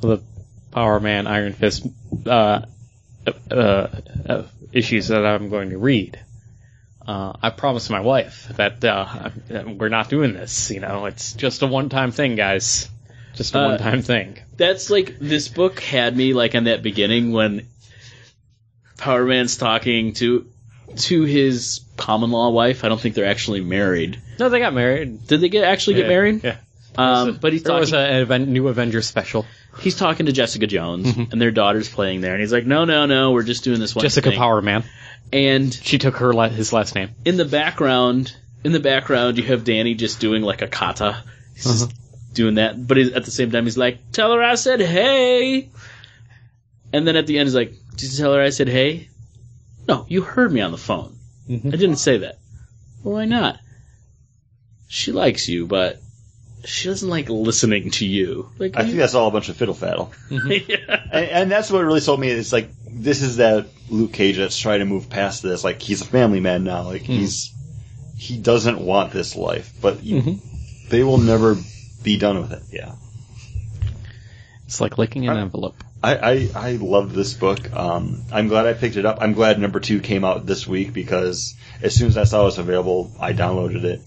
the 0.00 0.22
Power 0.70 1.00
Man 1.00 1.26
Iron 1.26 1.52
Fist 1.52 1.86
uh, 2.26 2.62
uh, 3.50 3.54
uh, 3.54 4.42
issues 4.72 5.08
that 5.08 5.24
I'm 5.26 5.48
going 5.48 5.70
to 5.70 5.78
read. 5.78 6.18
Uh, 7.06 7.32
I 7.42 7.50
promised 7.50 7.90
my 7.90 8.00
wife 8.00 8.48
that 8.56 8.84
uh, 8.84 9.30
we're 9.50 9.88
not 9.88 10.08
doing 10.08 10.32
this. 10.34 10.70
You 10.70 10.80
know, 10.80 11.06
it's 11.06 11.32
just 11.32 11.62
a 11.62 11.66
one-time 11.66 12.12
thing, 12.12 12.36
guys. 12.36 12.88
Just 13.34 13.54
a 13.54 13.58
Uh, 13.60 13.68
one-time 13.70 14.02
thing. 14.02 14.38
That's 14.56 14.88
like 14.90 15.18
this 15.18 15.48
book 15.48 15.80
had 15.80 16.16
me 16.16 16.32
like 16.34 16.54
in 16.54 16.64
that 16.64 16.82
beginning 16.82 17.32
when 17.32 17.66
Power 18.98 19.24
Man's 19.24 19.56
talking 19.56 20.12
to 20.14 20.46
to 20.96 21.22
his 21.22 21.80
common 21.96 22.30
law 22.30 22.50
wife. 22.50 22.84
I 22.84 22.88
don't 22.88 23.00
think 23.00 23.14
they're 23.14 23.24
actually 23.26 23.62
married. 23.62 24.20
No, 24.38 24.48
they 24.48 24.58
got 24.58 24.74
married. 24.74 25.26
Did 25.26 25.40
they 25.40 25.48
get 25.48 25.64
actually 25.64 25.94
get 25.96 26.02
Yeah, 26.02 26.08
married? 26.08 26.44
Yeah. 26.44 26.56
Um, 26.96 27.38
but 27.40 27.54
he's 27.54 27.62
There 27.62 27.74
was 27.74 27.94
a, 27.94 27.98
an 27.98 28.20
event, 28.20 28.48
new 28.48 28.68
Avengers 28.68 29.06
special. 29.06 29.46
he's 29.80 29.96
talking 29.96 30.26
to 30.26 30.32
Jessica 30.32 30.66
Jones, 30.66 31.16
and 31.16 31.40
their 31.40 31.50
daughter's 31.50 31.88
playing 31.88 32.20
there, 32.20 32.32
and 32.32 32.40
he's 32.42 32.52
like, 32.52 32.66
"No, 32.66 32.84
no, 32.84 33.06
no, 33.06 33.32
we're 33.32 33.44
just 33.44 33.64
doing 33.64 33.80
this 33.80 33.94
one." 33.94 34.02
Jessica 34.02 34.28
thing." 34.28 34.38
Power 34.38 34.60
Man. 34.60 34.84
And 35.32 35.72
She 35.72 35.98
took 35.98 36.16
her 36.18 36.32
la- 36.32 36.48
his 36.48 36.72
last 36.72 36.94
name. 36.94 37.10
in 37.24 37.36
the 37.36 37.44
background, 37.44 38.34
in 38.64 38.72
the 38.72 38.80
background, 38.80 39.38
you 39.38 39.44
have 39.44 39.64
Danny 39.64 39.94
just 39.94 40.20
doing 40.20 40.42
like 40.42 40.62
a 40.62 40.68
kata. 40.68 41.22
He's 41.54 41.64
just 41.64 41.84
uh-huh. 41.84 41.92
doing 42.34 42.54
that, 42.56 42.86
but 42.86 42.98
at 42.98 43.24
the 43.24 43.30
same 43.30 43.50
time, 43.50 43.64
he's 43.64 43.78
like, 43.78 43.98
"Tell 44.12 44.32
her 44.32 44.42
I 44.42 44.54
said 44.56 44.80
hey." 44.80 45.68
And 46.92 47.06
then 47.06 47.16
at 47.16 47.26
the 47.26 47.38
end, 47.38 47.48
he's 47.48 47.54
like, 47.54 47.72
"Did 47.96 48.12
you 48.12 48.18
tell 48.18 48.34
her 48.34 48.42
I 48.42 48.50
said 48.50 48.68
hey?" 48.68 49.08
No, 49.88 50.06
you 50.08 50.22
heard 50.22 50.52
me 50.52 50.60
on 50.60 50.70
the 50.70 50.78
phone. 50.78 51.16
Mm-hmm. 51.48 51.68
I 51.68 51.70
didn't 51.72 51.96
say 51.96 52.18
that. 52.18 52.38
Well, 53.02 53.14
why 53.14 53.24
not? 53.24 53.58
She 54.88 55.10
likes 55.12 55.48
you, 55.48 55.66
but 55.66 56.00
she 56.64 56.88
doesn't 56.88 57.08
like 57.08 57.28
listening 57.28 57.90
to 57.92 58.06
you. 58.06 58.50
Like, 58.58 58.76
I 58.76 58.84
think 58.84 58.96
that's 58.96 59.14
all 59.14 59.28
a 59.28 59.30
bunch 59.30 59.48
of 59.48 59.56
fiddle 59.56 59.74
faddle. 59.74 60.12
Mm-hmm. 60.28 60.70
yeah. 60.70 61.02
And, 61.10 61.30
and 61.30 61.50
that's 61.50 61.70
what 61.70 61.84
really 61.84 62.00
sold 62.00 62.20
me. 62.20 62.28
It's 62.28 62.52
like 62.52 62.70
this 62.86 63.22
is 63.22 63.38
that 63.38 63.66
Luke 63.88 64.12
Cage 64.12 64.36
that's 64.36 64.58
trying 64.58 64.80
to 64.80 64.84
move 64.84 65.10
past 65.10 65.42
this. 65.42 65.64
Like 65.64 65.80
he's 65.82 66.02
a 66.02 66.06
family 66.06 66.40
man 66.40 66.64
now. 66.64 66.84
Like 66.84 67.02
mm-hmm. 67.02 67.12
he's 67.12 67.54
he 68.16 68.38
doesn't 68.38 68.78
want 68.78 69.12
this 69.12 69.34
life, 69.34 69.72
but 69.80 70.02
you, 70.02 70.22
mm-hmm. 70.22 70.88
they 70.88 71.02
will 71.02 71.18
never 71.18 71.56
be 72.02 72.18
done 72.18 72.40
with 72.40 72.52
it. 72.52 72.62
Yeah, 72.70 72.94
It's 74.66 74.80
like 74.80 74.98
licking 74.98 75.28
an 75.28 75.36
envelope. 75.36 75.74
I 76.02 76.16
I, 76.16 76.50
I 76.54 76.70
loved 76.72 77.14
this 77.14 77.34
book. 77.34 77.72
Um, 77.72 78.22
I'm 78.30 78.48
glad 78.48 78.66
I 78.66 78.74
picked 78.74 78.96
it 78.96 79.06
up. 79.06 79.18
I'm 79.20 79.32
glad 79.32 79.58
number 79.58 79.80
two 79.80 80.00
came 80.00 80.24
out 80.24 80.46
this 80.46 80.66
week 80.66 80.92
because 80.92 81.54
as 81.80 81.94
soon 81.94 82.08
as 82.08 82.16
I 82.16 82.24
saw 82.24 82.42
it 82.42 82.44
was 82.44 82.58
available, 82.58 83.12
I 83.18 83.32
downloaded 83.32 83.84
it. 83.84 84.02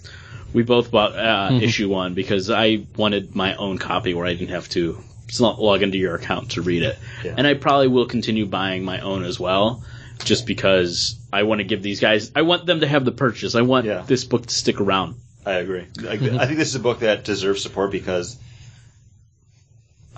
We 0.55 0.63
both 0.63 0.89
bought 0.89 1.11
uh, 1.17 1.59
issue 1.61 1.89
one 1.89 2.13
because 2.13 2.49
I 2.49 2.85
wanted 2.95 3.35
my 3.35 3.55
own 3.55 3.77
copy 3.77 4.13
where 4.13 4.25
I 4.25 4.33
didn't 4.33 4.51
have 4.51 4.69
to 4.69 4.97
log 5.39 5.83
into 5.83 5.97
your 5.97 6.15
account 6.15 6.51
to 6.51 6.61
read 6.61 6.81
it. 6.81 6.97
Yeah. 7.25 7.35
And 7.37 7.45
I 7.45 7.55
probably 7.55 7.89
will 7.89 8.05
continue 8.05 8.45
buying 8.45 8.85
my 8.85 9.01
own 9.01 9.25
as 9.25 9.37
well, 9.37 9.83
just 10.23 10.45
because 10.47 11.19
I 11.33 11.43
want 11.43 11.59
to 11.59 11.65
give 11.65 11.83
these 11.83 11.99
guys. 11.99 12.31
I 12.35 12.43
want 12.43 12.65
them 12.65 12.79
to 12.79 12.87
have 12.87 13.03
the 13.03 13.11
purchase. 13.11 13.53
I 13.53 13.63
want 13.63 13.85
Yeah. 13.85 14.03
this 14.07 14.23
book 14.23 14.45
to 14.45 14.53
stick 14.53 14.79
around. 14.79 15.15
I 15.45 15.55
agree. 15.55 15.87
Like, 16.01 16.21
I 16.21 16.45
think 16.45 16.57
this 16.57 16.69
is 16.69 16.75
a 16.75 16.79
book 16.79 16.99
that 16.99 17.25
deserves 17.25 17.61
support 17.61 17.91
because 17.91 18.37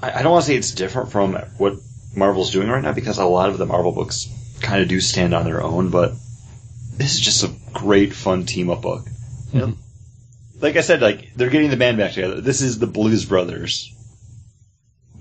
I, 0.01 0.19
I 0.19 0.21
don't 0.21 0.31
want 0.33 0.45
to 0.45 0.51
say 0.51 0.55
it's 0.55 0.71
different 0.71 1.11
from 1.11 1.33
what 1.57 1.73
Marvel's 2.15 2.51
doing 2.51 2.69
right 2.69 2.83
now 2.83 2.93
because 2.93 3.17
a 3.17 3.25
lot 3.25 3.49
of 3.49 3.57
the 3.57 3.65
Marvel 3.65 3.91
books 3.91 4.27
kind 4.61 4.83
of 4.83 4.87
do 4.87 4.99
stand 4.99 5.33
on 5.33 5.45
their 5.45 5.63
own, 5.63 5.89
but 5.89 6.11
this 6.95 7.15
is 7.15 7.19
just 7.21 7.43
a 7.43 7.51
great, 7.73 8.13
fun 8.13 8.45
team 8.45 8.69
up 8.69 8.83
book. 8.83 9.03
Like 10.59 10.75
I 10.75 10.81
said, 10.81 11.01
like 11.01 11.33
they're 11.35 11.49
getting 11.49 11.69
the 11.69 11.77
band 11.77 11.97
back 11.97 12.13
together. 12.13 12.41
This 12.41 12.61
is 12.61 12.79
the 12.79 12.87
Blues 12.87 13.25
Brothers, 13.25 13.93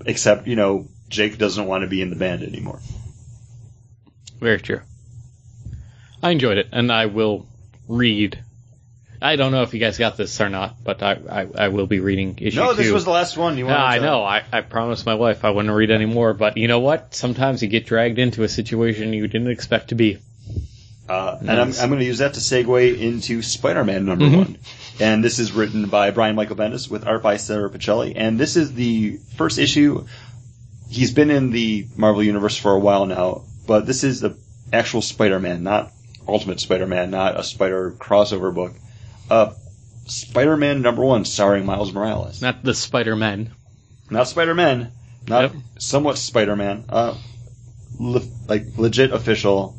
except 0.05 0.47
you 0.47 0.55
know 0.55 0.87
Jake 1.09 1.37
doesn't 1.37 1.65
want 1.65 1.83
to 1.83 1.87
be 1.87 2.01
in 2.01 2.09
the 2.09 2.15
band 2.15 2.43
anymore. 2.43 2.79
Very 4.39 4.59
true. 4.59 4.81
I 6.23 6.31
enjoyed 6.31 6.57
it, 6.57 6.67
and 6.71 6.91
I 6.91 7.05
will 7.07 7.47
read. 7.87 8.39
I 9.19 9.35
don't 9.35 9.51
know 9.51 9.63
if 9.63 9.73
you 9.73 9.79
guys 9.79 9.97
got 9.97 10.15
this 10.17 10.39
or 10.41 10.49
not, 10.49 10.83
but 10.83 11.01
I 11.01 11.13
I, 11.29 11.47
I 11.65 11.67
will 11.69 11.87
be 11.87 11.99
reading 11.99 12.37
issue 12.39 12.59
No, 12.59 12.71
two. 12.71 12.83
this 12.83 12.91
was 12.91 13.03
the 13.05 13.09
last 13.11 13.35
one. 13.37 13.57
You 13.57 13.65
wanted 13.65 13.77
I 13.79 13.97
know. 13.99 14.23
I, 14.23 14.43
I 14.51 14.61
promised 14.61 15.05
my 15.07 15.15
wife 15.15 15.43
I 15.45 15.49
wouldn't 15.49 15.73
read 15.73 15.89
anymore, 15.91 16.33
but 16.35 16.57
you 16.57 16.67
know 16.67 16.79
what? 16.79 17.15
Sometimes 17.15 17.61
you 17.63 17.67
get 17.67 17.85
dragged 17.87 18.19
into 18.19 18.43
a 18.43 18.47
situation 18.47 19.13
you 19.13 19.27
didn't 19.27 19.49
expect 19.49 19.89
to 19.89 19.95
be. 19.95 20.19
Uh, 21.09 21.37
and 21.39 21.49
I'm, 21.49 21.71
I'm 21.79 21.87
going 21.89 21.99
to 22.01 22.05
use 22.05 22.17
that 22.17 22.33
to 22.33 22.41
segue 22.41 22.99
into 22.99 23.41
Spider-Man 23.41 24.05
number 24.05 24.25
Mm-hmm. 24.25 24.35
one. 24.37 24.57
And 24.99 25.23
this 25.23 25.39
is 25.39 25.51
written 25.51 25.89
by 25.89 26.11
Brian 26.11 26.35
Michael 26.35 26.55
Bendis 26.55 26.89
with 26.89 27.05
art 27.05 27.21
by 27.21 27.37
Sara 27.37 27.69
Pichelli. 27.69 28.13
And 28.15 28.39
this 28.39 28.55
is 28.55 28.73
the 28.73 29.17
first 29.35 29.59
issue. 29.59 30.05
He's 30.89 31.13
been 31.13 31.29
in 31.29 31.51
the 31.51 31.87
Marvel 31.95 32.23
Universe 32.23 32.57
for 32.57 32.71
a 32.71 32.79
while 32.79 33.05
now, 33.05 33.43
but 33.67 33.85
this 33.85 34.03
is 34.03 34.21
the 34.21 34.37
actual 34.73 35.01
Spider-Man, 35.01 35.61
not 35.63 35.91
Ultimate 36.27 36.59
Spider-Man, 36.59 37.11
not 37.11 37.39
a 37.39 37.43
Spider 37.43 37.91
crossover 37.91 38.53
book. 38.53 38.73
Uh, 39.29 39.53
Spider-Man 40.07 40.81
number 40.81 41.03
one, 41.03 41.25
starring 41.25 41.65
Miles 41.65 41.93
Morales. 41.93 42.41
Not 42.41 42.63
the 42.63 42.73
Spider 42.73 43.15
Men. 43.15 43.51
Not 44.09 44.27
Spider-Man, 44.27 44.91
not 45.27 45.51
somewhat 45.77 46.17
Spider-Man. 46.17 46.85
Uh, 46.87 47.17
le- 47.99 48.21
like 48.47 48.77
legit 48.77 49.11
official. 49.11 49.76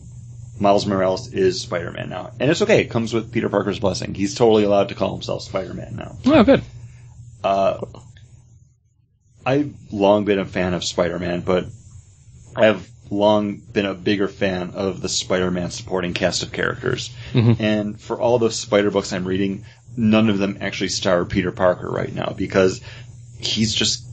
Miles 0.61 0.87
Morales 0.87 1.33
is 1.33 1.61
Spider-Man 1.61 2.09
now, 2.09 2.33
and 2.41 2.51
it's 2.51 2.63
okay. 2.63 2.81
It 2.81 2.91
comes 2.91 3.15
with 3.15 3.33
Peter 3.33 3.49
Parker's 3.49 3.79
blessing. 3.79 4.15
He's 4.15 4.35
totally 4.35 4.65
allowed 4.65 4.89
to 4.89 4.95
call 4.95 5.13
himself 5.13 5.43
Spider-Man 5.43 5.97
now. 5.97 6.17
Oh, 6.27 6.43
good. 6.43 6.63
Uh, 7.45 7.79
I've 9.47 9.75
long 9.93 10.25
been 10.25 10.39
a 10.39 10.45
fan 10.45 10.75
of 10.75 10.85
Spider-Man, 10.85 11.41
but 11.43 11.67
I've 12.57 12.89
long 13.11 13.57
been 13.57 13.87
a 13.87 13.95
bigger 13.95 14.29
fan 14.29 14.73
of 14.75 15.01
the 15.01 15.09
Spider-Man 15.09 15.71
supporting 15.71 16.13
cast 16.13 16.43
of 16.43 16.53
characters. 16.53 17.15
And 17.59 18.01
for 18.01 18.21
all 18.21 18.39
those 18.39 18.57
Spider 18.57 18.91
books 18.91 19.13
I'm 19.13 19.27
reading, 19.27 19.65
none 19.97 20.29
of 20.29 20.39
them 20.39 20.59
actually 20.61 20.89
star 20.89 21.25
Peter 21.25 21.53
Parker 21.53 21.89
right 21.89 22.13
now 22.13 22.35
because 22.37 22.81
he's 23.39 23.75
just 23.75 24.05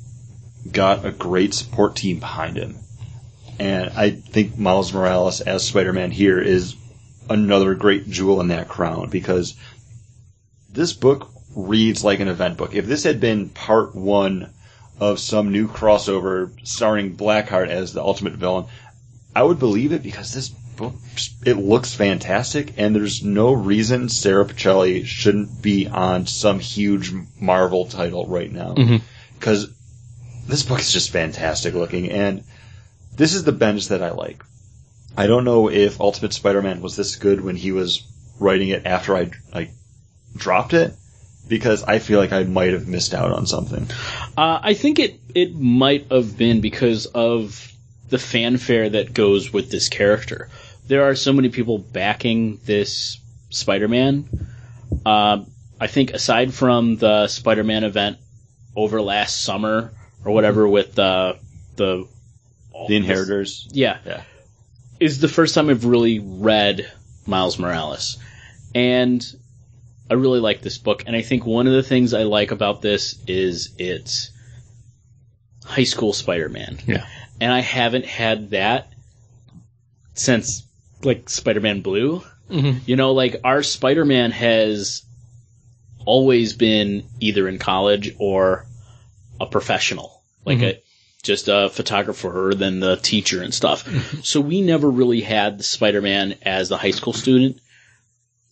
got 0.72 1.06
a 1.06 1.12
great 1.12 1.54
support 1.54 1.96
team 1.96 2.20
behind 2.20 2.58
him. 2.58 2.78
And 3.60 3.92
I 3.96 4.12
think 4.12 4.58
Miles 4.58 4.94
Morales 4.94 5.42
as 5.42 5.66
Spider-Man 5.66 6.12
here 6.12 6.40
is 6.40 6.76
another 7.30 7.74
great 7.76 8.10
jewel 8.10 8.42
in 8.42 8.50
that 8.50 8.68
crown 8.68 9.10
because 9.10 9.56
this 10.70 10.94
book 10.94 11.30
reads 11.56 12.04
like 12.04 12.20
an 12.20 12.28
event 12.28 12.58
book. 12.58 12.76
If 12.76 12.86
this 12.86 13.04
had 13.04 13.20
been 13.20 13.50
part 13.50 13.96
one 13.96 14.54
of 15.00 15.20
some 15.20 15.52
new 15.52 15.68
crossover 15.68 16.52
starring 16.66 17.16
Blackheart 17.16 17.70
as 17.70 17.94
the 17.94 18.02
ultimate 18.02 18.34
villain, 18.34 18.66
I 19.36 19.44
would 19.44 19.60
believe 19.60 19.92
it 19.92 20.04
because 20.04 20.34
this 20.34 20.50
book 20.50 20.94
it 21.46 21.56
looks 21.56 21.94
fantastic, 21.94 22.74
and 22.78 22.96
there's 22.96 23.24
no 23.24 23.54
reason 23.54 24.10
Sara 24.10 24.46
Pichelli 24.46 25.06
shouldn't 25.06 25.62
be 25.62 25.88
on 25.88 26.28
some 26.28 26.60
huge 26.60 27.14
Marvel 27.40 27.86
title 27.86 28.28
right 28.28 28.52
now 28.52 28.74
mm-hmm. 28.74 28.98
because 29.38 29.70
this 30.48 30.64
book 30.64 30.80
is 30.80 30.92
just 30.92 31.12
fantastic 31.12 31.74
looking, 31.74 32.12
and 32.12 32.44
this 33.16 33.34
is 33.34 33.44
the 33.44 33.52
bench 33.52 33.90
that 33.90 34.04
I 34.04 34.12
like. 34.12 34.44
I 35.18 35.28
don't 35.28 35.46
know 35.46 35.70
if 35.70 36.02
Ultimate 36.02 36.34
Spider-Man 36.34 36.82
was 36.82 36.96
this 36.96 37.16
good 37.16 37.42
when 37.42 37.56
he 37.56 37.72
was 37.72 38.04
writing 38.40 38.70
it 38.70 38.86
after 38.86 39.16
I 39.16 39.32
I 39.54 39.70
dropped 40.36 40.74
it 40.74 40.94
because 41.48 41.84
I 41.84 42.00
feel 42.00 42.20
like 42.20 42.34
I 42.34 42.44
might 42.44 42.74
have 42.74 42.88
missed 42.88 43.14
out 43.14 43.32
on 43.32 43.46
something. 43.46 43.88
Uh, 44.38 44.60
I 44.62 44.74
think 44.74 45.00
it 45.00 45.20
it 45.34 45.56
might 45.56 46.12
have 46.12 46.38
been 46.38 46.62
because 46.62 47.06
of 47.06 47.72
the 48.10 48.20
fanfare 48.20 48.90
that 48.90 49.14
goes 49.14 49.52
with 49.52 49.72
this 49.72 49.90
character. 49.90 50.50
There 50.88 51.04
are 51.04 51.16
so 51.16 51.34
many 51.34 51.50
people 51.50 51.80
backing 51.80 52.60
this 52.66 53.20
Spider-Man. 53.50 54.48
Uh, 55.06 55.44
I 55.80 55.88
think 55.88 56.12
aside 56.12 56.54
from 56.54 56.98
the 56.98 57.28
Spider-Man 57.28 57.84
event 57.84 58.18
over 58.76 59.02
last 59.02 59.44
summer 59.44 59.94
or 60.24 60.34
whatever 60.34 60.68
with 60.68 60.96
the 60.96 61.38
the 61.78 62.08
The 62.88 62.96
Inheritors. 62.96 63.68
yeah, 63.72 63.98
Yeah. 64.06 64.22
is 65.00 65.20
the 65.20 65.28
first 65.28 65.56
time 65.56 65.70
I've 65.70 65.86
really 65.86 66.20
read 66.20 66.90
Miles 67.26 67.58
Morales, 67.58 68.18
and 68.74 69.26
I 70.10 70.14
really 70.16 70.40
like 70.40 70.62
this 70.62 70.78
book. 70.78 71.04
And 71.08 71.16
I 71.16 71.22
think 71.24 71.46
one 71.46 71.66
of 71.68 71.74
the 71.74 71.82
things 71.84 72.14
I 72.14 72.24
like 72.24 72.52
about 72.52 72.82
this 72.82 73.18
is 73.28 73.74
it's 73.80 74.30
high 75.64 75.84
school 75.86 76.14
Spider-Man. 76.14 76.78
Yeah. 76.86 77.08
And 77.42 77.52
I 77.52 77.62
haven't 77.62 78.06
had 78.06 78.52
that 78.52 78.92
since 80.14 80.64
like 81.04 81.28
Spider-Man 81.30 81.82
Blue. 81.82 82.24
Mhm. 82.52 82.82
You 82.86 82.96
know, 82.96 83.14
like 83.14 83.42
our 83.44 83.64
Spider-Man 83.64 84.30
has 84.32 85.02
always 86.06 86.54
been 86.54 87.04
either 87.20 87.48
in 87.48 87.58
college 87.58 88.14
or 88.20 88.68
a 89.42 89.48
professional, 89.48 90.22
like 90.46 90.62
a 90.62 90.80
just 91.26 91.48
a 91.50 91.70
photographer, 91.70 92.54
than 92.56 92.80
the 92.80 92.96
teacher 92.96 93.42
and 93.44 93.54
stuff. 93.54 93.86
so 94.24 94.40
we 94.40 94.62
never 94.62 94.90
really 94.90 95.22
had 95.22 95.58
the 95.60 95.64
Spider-Man 95.64 96.36
as 96.44 96.70
the 96.70 96.78
high 96.78 96.92
school 96.92 97.14
student, 97.14 97.60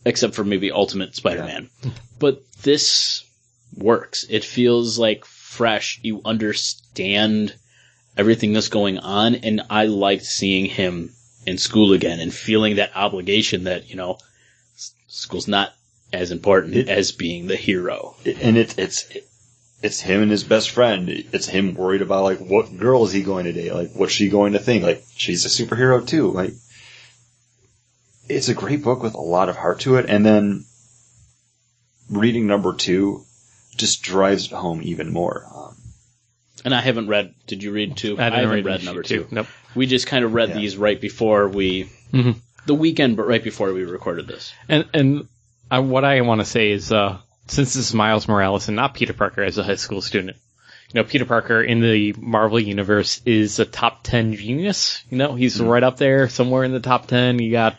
except 0.06 0.36
for 0.36 0.44
maybe 0.44 0.72
Ultimate 0.72 1.16
Spider-Man. 1.16 1.70
But 2.20 2.42
this 2.62 3.26
works. 3.76 4.26
It 4.30 4.46
feels 4.46 4.98
like 4.98 5.26
fresh. 5.26 6.00
You 6.04 6.22
understand 6.24 7.54
everything 8.16 8.54
that's 8.54 8.70
going 8.70 8.98
on, 9.00 9.36
and 9.36 9.62
I 9.70 9.86
liked 9.88 10.24
seeing 10.24 10.66
him 10.66 11.12
in 11.46 11.58
school 11.58 11.92
again 11.92 12.22
and 12.22 12.34
feeling 12.34 12.78
that 12.78 12.96
obligation 12.96 13.66
that 13.66 13.90
you 13.90 13.98
know 13.98 14.18
school's 15.08 15.50
not 15.50 15.74
as 16.14 16.32
important 16.32 16.76
It- 16.76 16.88
as 16.88 17.12
being 17.12 17.48
the 17.48 17.58
hero. 17.58 18.16
and 18.26 18.58
it's 18.58 18.78
it's 18.78 19.06
it's 19.84 20.00
him 20.00 20.22
and 20.22 20.32
his 20.32 20.44
best 20.46 20.72
friend. 20.72 21.10
It's 21.10 21.46
him 21.48 21.76
worried 21.76 22.02
about 22.02 22.24
like 22.24 22.40
what 22.40 22.76
girl 22.78 23.04
is 23.06 23.12
he 23.12 23.22
going 23.22 23.46
to 23.46 23.54
date? 23.54 23.74
Like 23.74 23.92
what's 23.94 24.14
she 24.14 24.30
going 24.30 24.54
to 24.54 24.60
think? 24.60 24.84
Like 24.84 25.04
she's 25.16 25.46
a 25.46 25.50
superhero 25.50 26.06
too. 26.08 26.32
Like 26.32 26.54
it's 28.30 28.48
a 28.50 28.54
great 28.54 28.82
book 28.84 29.04
with 29.04 29.14
a 29.14 29.22
lot 29.22 29.50
of 29.50 29.58
heart 29.58 29.82
to 29.82 29.98
it. 29.98 30.06
And 30.10 30.26
then 30.26 30.64
reading 32.10 32.48
number 32.48 32.74
two 32.74 33.24
just 33.76 34.04
drives 34.04 34.46
it 34.48 34.52
home 34.56 34.82
even 34.84 35.12
more. 35.12 35.46
Um, 35.54 35.76
And 36.64 36.74
I 36.74 36.80
haven't 36.82 37.08
read. 37.10 37.34
Did 37.48 37.62
you 37.64 37.72
read 37.74 37.98
two? 37.98 38.14
I 38.18 38.30
didn't 38.30 38.34
haven't 38.40 38.56
read, 38.56 38.66
read 38.66 38.84
number 38.86 39.04
two. 39.04 39.28
Nope. 39.32 39.48
We 39.76 39.86
just 39.88 40.08
kind 40.08 40.24
of 40.24 40.34
read 40.34 40.50
Yeah. 40.50 40.56
these 40.56 40.78
right 40.78 41.00
before 41.00 41.50
we 41.50 41.90
Mhm. 42.14 42.36
the 42.68 42.76
weekend, 42.76 43.18
but 43.18 43.28
right 43.28 43.44
before 43.44 43.74
we 43.74 43.84
recorded 43.84 44.28
this. 44.28 44.54
And 44.70 44.86
and 44.94 45.28
I, 45.70 45.80
what 45.80 46.06
I 46.06 46.22
want 46.22 46.40
to 46.42 46.46
say 46.46 46.72
is, 46.72 46.92
uh, 46.92 47.18
since 47.48 47.74
this 47.74 47.88
is 47.90 47.94
Miles 47.94 48.28
Morales 48.28 48.68
and 48.68 48.76
not 48.76 48.94
Peter 48.94 49.14
Parker 49.14 49.44
as 49.44 49.58
a 49.58 49.64
high 49.64 49.76
school 49.76 50.02
student, 50.02 50.38
you 50.92 51.02
know, 51.02 51.04
Peter 51.08 51.26
Parker 51.26 51.62
in 51.62 51.80
the 51.82 52.14
Marvel 52.18 52.60
universe 52.60 53.22
is 53.26 53.60
a 53.60 53.66
top 53.66 54.04
ten 54.04 54.34
genius. 54.36 55.04
You 55.10 55.18
know, 55.18 55.36
he's 55.36 55.58
Hmm. 55.58 55.66
right 55.68 55.84
up 55.84 55.98
there 55.98 56.30
somewhere 56.30 56.64
in 56.64 56.72
the 56.72 56.80
top 56.80 57.08
ten. 57.08 57.40
You 57.40 57.52
got 57.52 57.76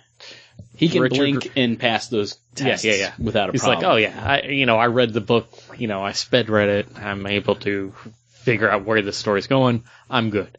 He 0.76 0.88
can 0.88 1.02
Richard- 1.02 1.16
blink 1.16 1.52
and 1.56 1.78
pass 1.78 2.08
those 2.08 2.36
tests 2.56 2.84
yeah, 2.84 2.92
yeah, 2.94 2.98
yeah. 2.98 3.12
without 3.18 3.48
a 3.48 3.52
He's 3.52 3.62
problem. 3.62 3.78
He's 3.78 3.84
like, 3.84 3.92
oh 3.92 3.96
yeah, 3.96 4.30
I, 4.46 4.48
you 4.48 4.66
know, 4.66 4.76
I 4.76 4.86
read 4.88 5.12
the 5.12 5.20
book, 5.20 5.48
you 5.78 5.86
know, 5.86 6.02
I 6.02 6.12
sped 6.12 6.48
read 6.50 6.68
it. 6.68 6.88
I'm 6.96 7.26
able 7.26 7.54
to 7.56 7.92
figure 8.32 8.68
out 8.68 8.84
where 8.84 9.00
the 9.00 9.12
story's 9.12 9.46
going. 9.46 9.84
I'm 10.10 10.30
good. 10.30 10.58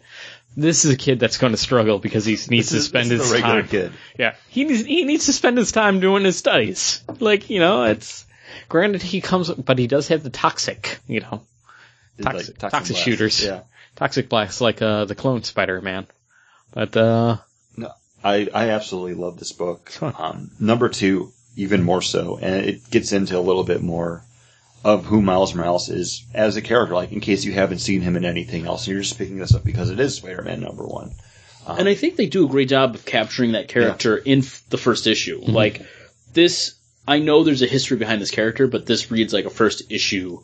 This 0.57 0.85
is 0.85 0.91
a 0.93 0.97
kid 0.97 1.19
that's 1.19 1.37
going 1.37 1.51
to 1.51 1.57
struggle 1.57 1.99
because 1.99 2.23
he 2.23 2.37
needs 2.49 2.69
this 2.69 2.71
to 2.71 2.81
spend 2.81 3.11
is 3.11 3.19
his 3.21 3.31
a 3.31 3.33
regular 3.33 3.61
time. 3.61 3.69
kid. 3.69 3.91
Yeah, 4.17 4.35
he 4.47 4.63
needs 4.63 4.85
he 4.85 5.03
needs 5.03 5.25
to 5.25 5.33
spend 5.33 5.57
his 5.57 5.73
time 5.73 5.99
doing 5.99 6.23
his 6.23 6.37
studies. 6.37 7.01
Like 7.19 7.49
you 7.49 7.59
know, 7.59 7.83
it's 7.83 8.25
granted 8.69 9.01
he 9.01 9.21
comes, 9.21 9.49
but 9.49 9.77
he 9.79 9.87
does 9.87 10.07
have 10.09 10.23
the 10.23 10.29
toxic, 10.29 10.99
you 11.07 11.19
know, 11.21 11.41
Toxic- 12.21 12.61
like 12.61 12.71
toxic 12.71 12.93
blast. 12.95 13.03
shooters. 13.05 13.43
Yeah. 13.43 13.61
toxic 13.95 14.29
blasts 14.29 14.61
like 14.61 14.81
uh 14.81 15.05
the 15.05 15.15
clone 15.15 15.43
Spider 15.43 15.81
Man. 15.81 16.07
But 16.73 16.95
uh, 16.97 17.37
No, 17.77 17.91
I, 18.23 18.47
I 18.53 18.69
absolutely 18.71 19.13
love 19.13 19.37
this 19.39 19.51
book. 19.53 19.91
Um, 20.01 20.51
number 20.59 20.89
two, 20.89 21.31
even 21.55 21.83
more 21.83 22.01
so, 22.01 22.37
and 22.37 22.65
it 22.65 22.89
gets 22.89 23.11
into 23.13 23.37
a 23.37 23.39
little 23.39 23.63
bit 23.63 23.81
more 23.81 24.23
of 24.83 25.05
who 25.05 25.21
Miles 25.21 25.55
Morales 25.55 25.89
is 25.89 26.25
as 26.33 26.57
a 26.57 26.61
character. 26.61 26.93
Like, 26.93 27.11
in 27.11 27.19
case 27.21 27.43
you 27.45 27.53
haven't 27.53 27.79
seen 27.79 28.01
him 28.01 28.15
in 28.17 28.25
anything 28.25 28.65
else, 28.67 28.85
and 28.85 28.93
you're 28.93 29.01
just 29.03 29.17
picking 29.17 29.37
this 29.37 29.55
up 29.55 29.63
because 29.63 29.89
it 29.89 29.99
is 29.99 30.15
Spider-Man 30.17 30.59
number 30.61 30.83
one. 30.85 31.11
And 31.67 31.87
I 31.89 31.95
think 31.95 32.15
they 32.17 32.27
do 32.27 32.45
a 32.45 32.49
great 32.49 32.69
job 32.69 32.93
of 32.93 33.05
capturing 33.05 33.53
that 33.53 33.67
character 33.69 34.15
in 34.17 34.39
f- 34.39 34.63
the 34.69 34.77
first 34.77 35.07
issue. 35.07 35.39
Like 35.41 35.81
this, 36.33 36.75
I 37.07 37.19
know 37.19 37.43
there's 37.43 37.61
a 37.61 37.67
history 37.67 37.97
behind 37.97 38.21
this 38.21 38.31
character, 38.31 38.67
but 38.67 38.85
this 38.85 39.11
reads 39.11 39.33
like 39.33 39.45
a 39.45 39.49
first 39.49 39.91
issue, 39.91 40.39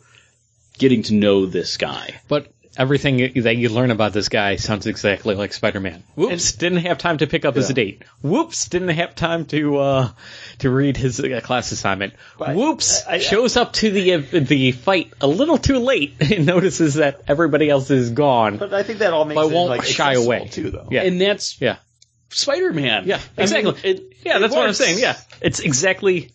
getting 0.78 1.02
to 1.04 1.14
know 1.14 1.46
this 1.46 1.76
guy. 1.76 2.20
but 2.28 2.48
everything 2.74 3.18
that 3.42 3.54
you 3.56 3.68
learn 3.68 3.90
about 3.90 4.14
this 4.14 4.30
guy 4.30 4.56
sounds 4.56 4.86
exactly 4.86 5.34
like 5.34 5.52
Spider 5.52 5.78
Man. 5.78 6.02
Whoops, 6.14 6.52
didn't 6.52 6.78
have 6.78 6.96
time 6.96 7.18
to 7.18 7.26
pick 7.26 7.44
up 7.44 7.54
his 7.54 7.68
date. 7.68 8.02
Whoops, 8.22 8.68
didn't 8.68 8.88
have 8.88 9.14
time 9.14 9.44
to 9.46 9.76
uh 9.76 10.08
to 10.60 10.70
read 10.70 10.96
his 10.96 11.20
uh, 11.20 11.40
class 11.44 11.70
assignment. 11.72 12.14
But 12.38 12.56
Whoops, 12.56 13.02
I- 13.06 13.16
I- 13.16 13.18
shows 13.18 13.58
up 13.58 13.74
to 13.74 13.90
the 13.90 14.14
uh, 14.14 14.22
the 14.32 14.72
fight 14.72 15.12
a 15.20 15.26
little 15.26 15.58
too 15.58 15.80
late 15.80 16.14
and 16.20 16.46
notices 16.46 16.94
that 16.94 17.20
everybody 17.28 17.68
else 17.68 17.90
is 17.90 18.08
gone. 18.08 18.56
But 18.56 18.72
I 18.72 18.82
think 18.84 19.00
that 19.00 19.12
all 19.12 19.26
makes 19.26 19.34
But 19.38 19.48
it 19.50 19.54
won't 19.54 19.68
like 19.68 19.84
shy 19.84 20.14
away. 20.14 20.48
too, 20.50 20.70
though. 20.70 20.88
Yeah. 20.90 21.02
And 21.02 21.20
that's 21.20 21.60
Yeah. 21.60 21.76
Spider-Man. 22.30 23.06
Yeah, 23.06 23.16
I 23.16 23.18
mean, 23.18 23.26
exactly. 23.36 23.90
it- 23.90 24.12
Yeah, 24.24 24.36
it 24.38 24.40
that's 24.40 24.54
what 24.54 24.66
I'm 24.66 24.72
saying. 24.72 24.98
Yeah, 24.98 25.18
it's 25.42 25.60
exactly 25.60 26.30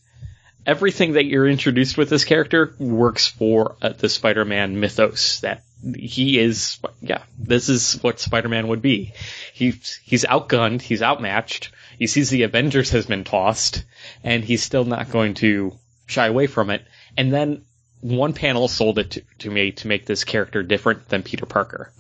everything 0.68 1.14
that 1.14 1.26
you're 1.26 1.48
introduced 1.48 1.98
with 1.98 2.10
this 2.10 2.26
character 2.26 2.76
works 2.78 3.26
for 3.26 3.78
uh, 3.82 3.90
the 3.90 4.10
Spider-Man 4.10 4.80
mythos. 4.80 5.40
That 5.40 5.64
he 5.96 6.38
is, 6.38 6.80
yeah, 7.02 7.24
this 7.40 7.70
is 7.70 7.94
what 8.04 8.20
Spider-Man 8.20 8.68
would 8.68 8.82
be. 8.82 9.14
He's 9.54 10.00
he's 10.04 10.26
outgunned, 10.26 10.82
he's 10.82 11.02
outmatched. 11.02 11.72
He 11.98 12.06
sees 12.06 12.30
the 12.30 12.44
Avengers 12.44 12.92
has 12.92 13.08
been 13.08 13.24
tossed, 13.24 13.86
and 14.24 14.44
he's 14.44 14.62
still 14.62 14.86
not 14.86 15.10
going 15.10 15.34
to 15.36 15.76
shy 16.06 16.28
away 16.28 16.46
from 16.46 16.70
it. 16.70 16.86
And 17.16 17.34
then 17.34 17.64
one 18.02 18.34
panel 18.34 18.68
sold 18.68 19.00
it 19.00 19.12
to, 19.12 19.24
to 19.40 19.50
me 19.50 19.72
to 19.72 19.88
make 19.88 20.06
this 20.06 20.24
character 20.24 20.62
different 20.62 21.10
than 21.10 21.24
Peter 21.24 21.48
Parker. 21.48 21.92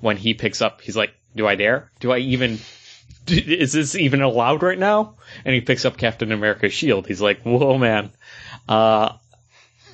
When 0.00 0.18
he 0.18 0.34
picks 0.34 0.60
up, 0.60 0.82
he's 0.82 0.96
like, 0.96 1.14
"Do 1.34 1.46
I 1.46 1.54
dare? 1.54 1.90
Do 2.00 2.12
I 2.12 2.18
even 2.18 2.58
is 3.32 3.72
this 3.72 3.94
even 3.94 4.22
allowed 4.22 4.62
right 4.62 4.78
now? 4.78 5.14
And 5.44 5.54
he 5.54 5.60
picks 5.60 5.84
up 5.84 5.96
Captain 5.96 6.32
America's 6.32 6.72
shield. 6.72 7.06
He's 7.06 7.20
like, 7.20 7.42
whoa, 7.42 7.78
man. 7.78 8.10
Uh, 8.68 9.12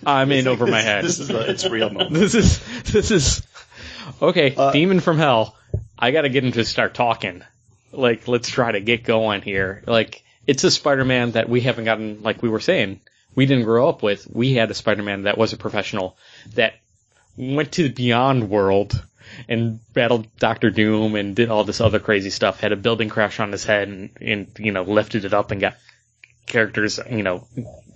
I'm 0.05 0.33
in 0.33 0.49
over 0.49 0.67
my 0.67 0.81
head. 0.81 1.05
This 1.05 1.19
is 1.19 1.31
a, 1.31 1.51
it's 1.51 1.69
real 1.69 1.91
moment. 1.91 2.13
This 2.15 2.35
is, 2.35 2.83
this 2.85 3.11
is, 3.11 3.43
okay, 4.21 4.55
Uh, 4.57 4.73
demon 4.73 5.01
from 5.01 5.19
hell. 5.19 5.57
I 5.99 6.11
gotta 6.11 6.29
get 6.29 6.45
him 6.45 6.53
to 6.53 6.65
start 6.65 6.95
talking. 6.95 7.43
Like, 7.93 8.27
let's 8.29 8.49
try 8.49 8.73
to 8.73 8.81
get 8.81 9.05
going 9.05 9.43
here. 9.43 9.83
Like, 9.87 10.23
it's 10.47 10.65
a 10.65 10.71
Spider-Man 10.71 11.33
that 11.33 11.49
we 11.49 11.61
haven't 11.61 11.85
gotten, 11.85 12.23
like 12.23 12.43
we 12.43 12.49
were 12.49 12.61
saying, 12.61 13.01
we 13.35 13.47
didn't 13.47 13.65
grow 13.65 13.89
up 13.89 14.03
with. 14.03 14.27
We 14.33 14.55
had 14.55 14.71
a 14.71 14.75
Spider-Man 14.75 15.23
that 15.23 15.37
was 15.39 15.53
a 15.53 15.57
professional 15.57 16.17
that 16.55 16.75
went 17.37 17.73
to 17.73 17.85
the 17.85 17.89
beyond 17.91 18.49
world 18.49 19.05
and 19.49 19.81
battled 19.93 20.35
Doctor 20.39 20.71
Doom 20.71 21.15
and 21.15 21.35
did 21.35 21.51
all 21.51 21.65
this 21.65 21.81
other 21.81 21.99
crazy 21.99 22.31
stuff. 22.31 22.61
Had 22.61 22.73
a 22.73 22.77
building 22.77 23.09
crash 23.09 23.41
on 23.41 23.53
his 23.53 23.65
head 23.65 23.89
and, 23.89 24.11
and 24.21 24.47
you 24.59 24.73
know 24.73 24.83
lifted 24.83 25.25
it 25.25 25.35
up 25.35 25.51
and 25.51 25.61
got 25.61 25.77
characters, 26.47 27.01
you 27.09 27.23
know, 27.23 27.47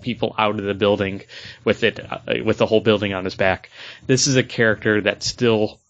people 0.01 0.35
out 0.39 0.59
of 0.59 0.65
the 0.65 0.75
building 0.75 1.23
with 1.65 1.83
it 1.83 2.01
uh, 2.01 2.19
with 2.45 2.59
the 2.59 2.67
whole 2.67 2.81
building 2.81 3.13
on 3.13 3.25
his 3.25 3.35
back. 3.35 3.71
This 4.07 4.27
is 4.27 4.37
a 4.37 4.43
character 4.43 5.01
that's 5.01 5.27
still 5.27 5.81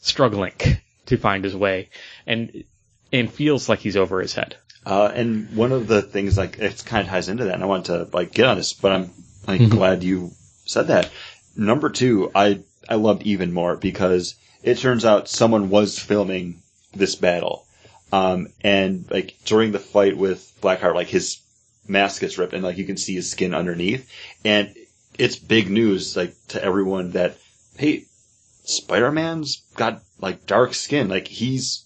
struggling 0.00 0.52
to 1.06 1.16
find 1.16 1.44
his 1.44 1.56
way 1.56 1.88
and 2.26 2.64
and 3.12 3.32
feels 3.32 3.68
like 3.68 3.78
he's 3.78 3.96
over 3.96 4.20
his 4.20 4.34
head. 4.34 4.56
Uh, 4.84 5.10
and 5.14 5.54
one 5.56 5.72
of 5.72 5.86
the 5.86 6.02
things 6.02 6.38
like 6.38 6.58
it 6.58 6.82
kind 6.84 7.06
of 7.06 7.10
ties 7.10 7.28
into 7.28 7.44
that, 7.44 7.54
and 7.54 7.62
I 7.62 7.66
want 7.66 7.86
to 7.86 8.08
like 8.12 8.32
get 8.32 8.46
on 8.46 8.56
this, 8.56 8.72
but 8.72 8.92
I'm 8.92 9.10
like 9.46 9.68
glad 9.68 10.02
you 10.02 10.32
said 10.64 10.88
that. 10.88 11.10
Number 11.56 11.90
two, 11.90 12.30
I 12.34 12.60
I 12.88 12.94
loved 12.94 13.22
even 13.24 13.52
more 13.52 13.76
because 13.76 14.34
it 14.62 14.78
turns 14.78 15.04
out 15.04 15.28
someone 15.28 15.70
was 15.70 15.98
filming 15.98 16.62
this 16.94 17.14
battle, 17.14 17.66
um, 18.12 18.48
and 18.62 19.04
like 19.10 19.36
during 19.44 19.72
the 19.72 19.78
fight 19.78 20.16
with 20.16 20.52
Blackheart, 20.60 20.94
like 20.94 21.08
his 21.08 21.40
mask 21.86 22.20
gets 22.20 22.38
ripped, 22.38 22.54
and 22.54 22.62
like 22.62 22.78
you 22.78 22.84
can 22.84 22.96
see 22.96 23.14
his 23.14 23.30
skin 23.30 23.54
underneath, 23.54 24.10
and 24.44 24.74
it's 25.18 25.36
big 25.36 25.70
news 25.70 26.16
like 26.16 26.34
to 26.48 26.62
everyone 26.62 27.12
that 27.12 27.36
hey, 27.76 28.04
Spider 28.64 29.12
Man's 29.12 29.62
got 29.76 30.02
like 30.20 30.46
dark 30.46 30.74
skin, 30.74 31.08
like 31.08 31.28
he's 31.28 31.84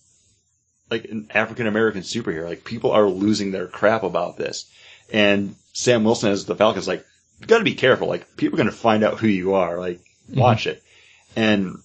like 0.92 1.06
an 1.06 1.26
African 1.30 1.66
American 1.66 2.02
superhero. 2.02 2.48
Like 2.48 2.64
people 2.64 2.92
are 2.92 3.06
losing 3.06 3.50
their 3.50 3.66
crap 3.66 4.04
about 4.04 4.36
this. 4.36 4.70
And 5.12 5.56
Sam 5.72 6.04
Wilson 6.04 6.30
as 6.30 6.44
the 6.44 6.54
Falcon's 6.54 6.86
like, 6.86 7.04
you 7.40 7.46
gotta 7.46 7.64
be 7.64 7.74
careful. 7.74 8.06
Like 8.06 8.36
people 8.36 8.56
are 8.56 8.62
gonna 8.62 8.72
find 8.72 9.02
out 9.02 9.18
who 9.18 9.26
you 9.26 9.54
are. 9.54 9.78
Like 9.78 10.00
watch 10.28 10.66
it. 10.66 10.82
And 11.34 11.78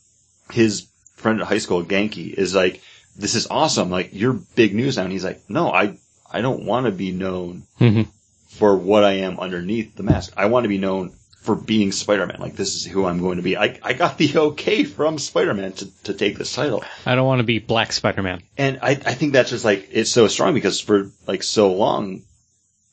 his 0.52 0.88
friend 1.16 1.42
at 1.42 1.48
high 1.48 1.58
school, 1.58 1.84
Ganke, 1.84 2.34
is 2.34 2.54
like, 2.56 2.82
this 3.16 3.36
is 3.36 3.48
awesome. 3.50 3.90
Like 3.90 4.10
you're 4.14 4.34
big 4.34 4.74
news 4.76 4.98
now. 4.98 5.04
And 5.04 5.12
he's 5.12 5.26
like, 5.26 5.42
no, 5.50 5.72
I, 5.72 5.98
I 6.32 6.42
don't 6.42 6.66
want 6.66 6.86
to 6.86 6.92
be 6.92 7.12
known 7.12 7.64
Mhm. 7.80 8.08
for 8.50 8.76
what 8.76 9.04
I 9.04 9.14
am 9.14 9.40
underneath 9.40 9.96
the 9.96 10.04
mask. 10.04 10.34
I 10.38 10.46
want 10.48 10.64
to 10.66 10.70
be 10.70 10.78
known 10.78 11.14
for 11.42 11.56
being 11.56 11.92
Spider-Man. 11.94 12.40
Like 12.42 12.56
this 12.58 12.76
is 12.76 12.86
who 12.86 13.06
I'm 13.06 13.20
going 13.22 13.38
to 13.38 13.42
be. 13.44 13.56
I, 13.58 13.80
I 13.82 13.94
got 13.94 14.18
the 14.18 14.32
okay 14.38 14.84
from 14.84 15.18
Spider-Man 15.18 15.72
to, 15.74 16.04
to 16.04 16.14
take 16.14 16.38
this 16.38 16.54
title. 16.54 16.84
I 17.06 17.16
don't 17.16 17.26
want 17.26 17.40
to 17.40 17.46
be 17.46 17.60
Black 17.60 17.94
Spider-Man. 17.94 18.44
And 18.58 18.80
I, 18.82 18.92
I 18.92 19.14
think 19.14 19.34
that's 19.34 19.50
just 19.52 19.64
like 19.66 19.88
it's 19.92 20.12
so 20.12 20.28
strong 20.28 20.54
because 20.54 20.80
for 20.82 21.10
like 21.26 21.44
so 21.44 21.74
long, 21.74 22.24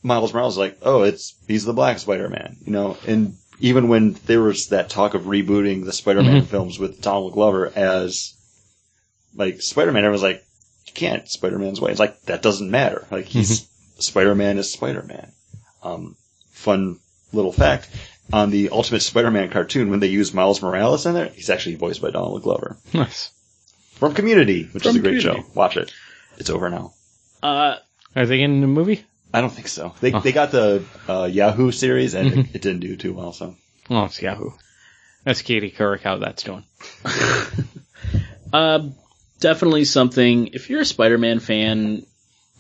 Miles 0.03 0.33
Morales 0.35 0.55
is 0.55 0.59
like, 0.59 0.79
oh, 0.83 1.03
it's 1.03 1.35
he's 1.49 1.65
the 1.65 1.73
Black 1.73 1.99
Spider-Man, 1.99 2.59
you 2.65 2.73
know. 2.73 2.97
And 3.07 3.37
even 3.61 3.89
when 3.89 4.15
there 4.27 4.43
was 4.43 4.69
that 4.69 4.91
talk 4.91 5.15
of 5.15 5.23
rebooting 5.23 5.85
the 5.85 5.93
Spider-Man 5.93 6.43
films 6.47 6.79
with 6.79 7.01
Donald 7.01 7.33
Glover 7.33 7.73
as 7.75 8.35
like 9.35 9.61
Spider-Man, 9.63 10.05
I 10.05 10.09
was 10.11 10.23
like, 10.23 10.45
you 10.87 10.93
can't 10.93 11.29
Spider-Man's 11.29 11.81
way. 11.81 11.91
It's 11.91 12.01
like 12.01 12.21
that 12.23 12.43
doesn't 12.43 12.71
matter. 12.71 13.07
Like 13.11 13.27
he's 13.27 13.69
Spider-Man 13.99 14.59
is 14.59 14.73
Spider-Man. 14.73 15.31
Um, 15.83 16.17
fun 16.53 16.99
little 17.33 17.53
fact 17.53 17.89
on 18.33 18.51
the 18.51 18.71
Ultimate 18.71 19.01
Spider-Man 19.01 19.51
cartoon 19.51 19.91
when 19.91 20.01
they 20.01 20.07
use 20.07 20.33
Miles 20.33 20.63
Morales 20.63 21.05
in 21.07 21.15
there, 21.15 21.27
he's 21.27 21.51
actually 21.51 21.75
voiced 21.75 22.01
by 22.01 22.11
Donald 22.11 22.43
Glover 22.43 22.77
Nice. 22.95 23.31
from 23.93 24.15
Community, 24.15 24.65
which 24.73 24.87
is 24.87 24.97
a 24.97 24.99
great 25.01 25.21
Community. 25.21 25.43
show. 25.43 25.51
Watch 25.55 25.77
it. 25.77 25.93
It's 26.39 26.49
over 26.51 26.71
now. 26.71 26.95
Uh, 27.43 27.77
Are 28.17 28.25
they 28.27 28.41
in 28.41 28.61
the 28.63 28.67
movie? 28.67 29.05
I 29.35 29.41
don't 29.41 29.51
think 29.53 29.69
so. 29.69 29.93
They 30.01 30.13
they 30.13 30.33
got 30.33 30.51
the 30.53 30.85
uh, 31.09 31.25
Yahoo 31.31 31.71
series 31.73 32.15
and 32.15 32.31
Mm-hmm. 32.31 32.41
it, 32.41 32.55
it 32.55 32.63
didn't 32.63 32.81
do 32.81 32.97
too 32.97 33.13
well. 33.13 33.33
So 33.33 33.57
Oh, 33.91 34.05
it's 34.05 34.23
Yahoo. 34.23 34.51
That's 35.25 35.43
Katie 35.43 35.71
Couric, 35.71 36.01
how 36.03 36.17
that's 36.19 36.43
doing. 36.43 36.65
Uh, 38.53 38.91
definitely 39.41 39.85
something. 39.85 40.49
If 40.53 40.71
you're 40.71 40.83
a 40.83 40.85
Spider-Man 40.85 41.41
fan, 41.41 42.07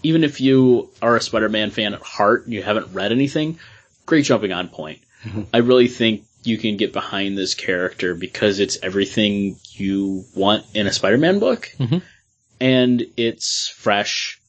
even 0.03 0.25
if 0.25 0.41
you 0.41 0.91
are 1.01 1.15
a 1.15 1.21
Spider-Man 1.21 1.71
fan 1.71 1.95
at 1.95 2.03
heart, 2.03 2.45
and 2.47 2.53
you 2.53 2.63
haven't 2.65 2.93
read 2.95 3.13
anything, 3.13 3.61
great 4.05 4.25
jumping 4.25 4.53
on 4.53 4.69
point. 4.69 4.99
I 5.53 5.59
really 5.59 5.87
think 5.87 6.25
you 6.43 6.59
can 6.59 6.77
get 6.79 6.93
behind 6.93 7.39
this 7.39 7.55
character 7.55 8.15
because 8.17 8.59
it's 8.59 8.77
everything 8.83 9.57
you 9.75 10.25
want 10.35 10.65
in 10.75 10.89
a 10.89 10.93
Spider-Man 10.93 11.39
book, 11.39 11.71
Mhm. 11.79 12.03
and 12.61 13.07
it's 13.17 13.69
fresh. 13.69 14.41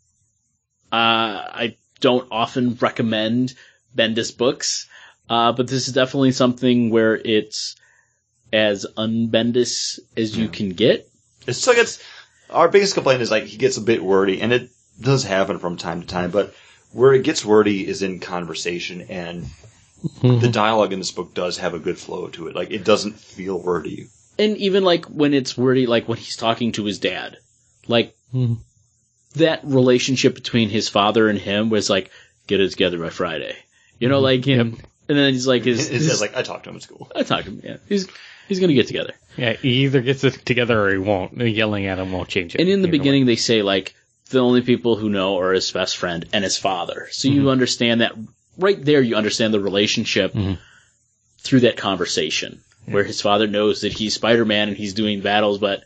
Uh, 0.92 0.96
I 0.96 1.78
don't 2.06 2.28
often 2.30 2.76
recommend 2.80 3.56
Bendis 3.98 4.38
books, 4.38 4.88
uh, 5.28 5.52
but 5.54 5.68
this 5.68 5.88
is 5.88 5.94
definitely 5.96 6.34
something 6.34 6.92
where 6.92 7.16
it's 7.16 7.76
as 8.54 8.86
unbendis 8.96 10.00
as 10.16 10.38
you 10.38 10.48
can 10.48 10.70
get. 10.70 11.10
it 11.48 11.54
still 11.54 11.74
gets. 11.74 11.98
Our 12.52 12.70
biggest 12.70 12.94
complaint 12.94 13.24
is 13.24 13.32
like 13.32 13.46
he 13.46 13.58
gets 13.58 13.78
a 13.78 13.82
bit 13.82 14.04
wordy, 14.04 14.40
and 14.40 14.54
it 14.54 14.70
does 15.02 15.24
happen 15.24 15.58
from 15.58 15.78
time 15.78 16.02
to 16.02 16.08
time. 16.08 16.30
But 16.30 16.54
where 16.94 17.14
it 17.16 17.24
gets 17.24 17.44
wordy 17.44 17.88
is 17.88 18.04
in 18.04 18.20
conversation, 18.20 19.02
and 19.10 19.48
the 20.22 20.50
dialogue 20.52 20.94
in 20.94 21.00
this 21.00 21.12
book 21.12 21.34
does 21.34 21.58
have 21.58 21.74
a 21.74 21.80
good 21.80 21.98
flow 21.98 22.28
to 22.28 22.48
it. 22.50 22.56
Like 22.56 22.70
it 22.70 22.84
doesn't 22.86 23.20
feel 23.20 23.60
wordy. 23.60 24.10
and 24.38 24.58
even 24.58 24.84
like 24.84 25.06
when 25.06 25.34
it's 25.34 25.58
wordy, 25.58 25.88
like 25.88 26.08
when 26.08 26.20
he's 26.20 26.36
talking 26.38 26.72
to 26.74 26.86
his 26.86 27.00
dad, 27.00 27.38
like 27.88 28.14
Mhm. 28.32 28.60
That 29.36 29.62
relationship 29.64 30.36
between 30.36 30.70
his 30.70 30.90
father 30.90 31.30
and 31.30 31.40
him 31.40 31.70
was 31.70 31.90
like, 31.90 32.12
get 32.48 32.60
it 32.62 32.70
together 32.72 33.00
by 33.00 33.10
Friday, 33.10 33.56
you 34.00 34.10
know, 34.10 34.20
like 34.20 34.46
him. 34.46 34.78
And 35.08 35.18
then 35.18 35.34
he's 35.34 35.48
like, 35.48 35.64
his, 35.64 35.80
It's 35.80 35.90
his- 35.90 36.08
just 36.08 36.22
like 36.22 36.36
I 36.36 36.42
talked 36.42 36.64
to 36.66 36.70
him 36.72 36.76
at 36.78 36.82
school. 36.82 37.12
I 37.16 37.24
talked 37.24 37.46
to 37.46 37.52
him, 37.52 37.62
yeah, 37.64 37.78
he's 37.88 38.08
he's 38.48 38.60
gonna 38.60 38.74
get 38.74 38.88
together. 38.88 39.14
Yeah, 39.38 39.54
he 39.54 39.84
either 39.86 40.02
gets 40.02 40.24
it 40.24 40.34
together 40.46 40.80
or 40.88 40.92
he 40.92 40.98
won't. 40.98 41.38
Yelling 41.38 41.86
at 41.86 42.00
him 42.00 42.12
won't 42.12 42.30
change 42.30 42.56
it. 42.56 42.62
And 42.62 42.70
in 42.70 42.82
the 42.82 42.88
Either 42.88 42.98
beginning, 42.98 43.26
they 43.26 43.36
say 43.36 43.62
like 43.62 43.94
the 44.32 44.40
only 44.40 44.62
people 44.62 44.96
who 44.96 45.10
know 45.10 45.40
are 45.40 45.52
his 45.54 45.72
best 45.72 45.98
friend 45.98 46.26
and 46.34 46.44
his 46.44 46.58
father. 46.58 47.08
So 47.12 47.28
you 47.28 47.50
understand 47.52 48.02
that 48.02 48.14
right 48.58 48.84
there. 48.84 49.02
You 49.02 49.16
understand 49.16 49.54
the 49.54 49.60
relationship 49.60 50.34
Mhm. 50.34 50.58
through 51.42 51.60
that 51.62 51.78
conversation, 51.78 52.62
where 52.86 53.04
his 53.04 53.22
father 53.22 53.46
knows 53.48 53.82
that 53.82 53.94
he's 53.94 54.16
Spider 54.16 54.46
Man 54.46 54.70
and 54.70 54.78
he's 54.78 54.94
doing 54.96 55.22
battles, 55.22 55.60
but 55.60 55.84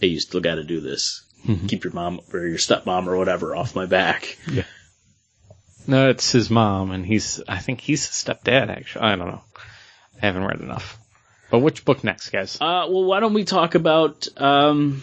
hey, 0.00 0.08
you 0.08 0.20
still 0.20 0.40
got 0.40 0.56
to 0.56 0.64
do 0.64 0.80
this. 0.80 1.22
Mhm. 1.46 1.68
Keep 1.68 1.84
your 1.84 1.92
mom 1.92 2.20
or 2.32 2.40
your 2.46 2.58
stepmom 2.58 3.06
or 3.06 3.16
whatever 3.16 3.54
off 3.54 3.74
my 3.74 3.86
back. 3.86 4.36
way. 4.48 4.64
No, 5.86 6.08
it's 6.08 6.32
his 6.32 6.48
mom, 6.50 6.90
and 6.92 7.04
he's. 7.04 7.42
I 7.46 7.58
think 7.58 7.80
he's 7.80 8.06
his 8.06 8.14
stepdad. 8.16 8.70
Actually, 8.70 9.04
I 9.04 9.16
don't 9.16 9.28
know. 9.28 9.42
I 10.22 10.26
haven't 10.26 10.44
read 10.44 10.60
enough. 10.60 10.98
But 11.50 11.58
which 11.58 11.84
book 11.84 12.02
next, 12.02 12.30
guys? 12.30 12.56
Uh, 12.56 12.86
well, 12.88 13.04
why 13.04 13.20
don't 13.20 13.34
we 13.34 13.44
talk 13.44 13.74
about 13.74 14.26
um, 14.38 15.02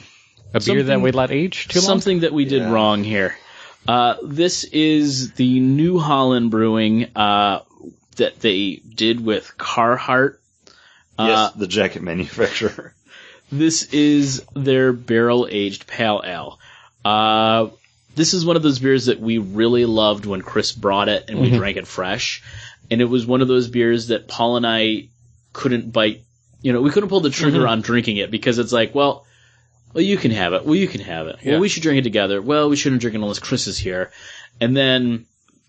A 0.53 0.59
beer 0.59 0.81
that 0.83 0.99
we 1.01 1.11
let 1.11 1.29
age 1.31 1.67
too 1.67 1.79
long. 1.79 1.85
something 1.85 2.19
that 2.21 2.33
we 2.33 2.45
did 2.45 2.63
Yeah. 2.63 2.71
wrong 2.71 3.03
here. 3.03 3.35
Uh, 3.87 4.15
this 4.23 4.63
is 4.63 5.33
the 5.33 5.59
New 5.59 5.99
Holland 5.99 6.49
Brewing 6.49 7.15
uh, 7.15 7.59
that 8.15 8.39
they 8.39 8.75
did 8.75 9.23
with 9.23 9.53
Carhartt. 9.57 10.37
Uh, 11.17 11.25
yes, 11.27 11.51
the 11.53 11.67
jacket 11.67 12.01
manufacturer. 12.01 12.95
This 13.51 13.83
is 13.93 14.43
their 14.55 14.93
barrel 14.93 15.47
aged 15.49 15.87
pale 15.87 16.21
ale. 16.23 16.59
Uh, 17.03 17.69
this 18.15 18.33
is 18.33 18.45
one 18.45 18.55
of 18.55 18.63
those 18.63 18.79
beers 18.79 19.05
that 19.05 19.19
we 19.19 19.37
really 19.37 19.85
loved 19.85 20.25
when 20.25 20.41
Chris 20.41 20.71
brought 20.71 21.09
it 21.09 21.29
and 21.29 21.39
we 21.39 21.49
drank 21.49 21.77
it 21.77 21.87
fresh. 21.87 22.43
And 22.89 23.01
it 23.01 23.05
was 23.05 23.25
one 23.25 23.41
of 23.41 23.47
those 23.47 23.69
beers 23.69 24.07
that 24.07 24.27
Paul 24.27 24.57
and 24.57 24.67
I 24.67 25.07
couldn't 25.53 25.91
bite. 25.91 26.23
You 26.61 26.73
know, 26.73 26.81
we 26.81 26.91
couldn't 26.91 27.09
pull 27.09 27.21
the 27.21 27.29
trigger 27.29 27.67
on 27.67 27.81
drinking 27.81 28.17
it 28.17 28.29
because 28.29 28.59
it's 28.59 28.71
like, 28.73 28.93
well, 28.93 29.25
well, 29.93 30.03
you 30.03 30.17
can 30.17 30.31
have 30.31 30.53
it. 30.53 30.65
Well, 30.65 30.75
you 30.75 30.87
can 30.87 31.01
have 31.01 31.27
it. 31.27 31.37
Yeah. 31.41 31.53
Well, 31.53 31.61
we 31.61 31.69
should 31.69 31.83
drink 31.83 31.99
it 31.99 32.03
together. 32.03 32.41
Well, 32.41 32.69
we 32.69 32.75
shouldn't 32.75 33.01
drink 33.01 33.15
it 33.15 33.21
unless 33.21 33.39
Chris 33.39 33.67
is 33.67 33.77
here. 33.77 34.11
And 34.59 34.75
then 34.75 35.25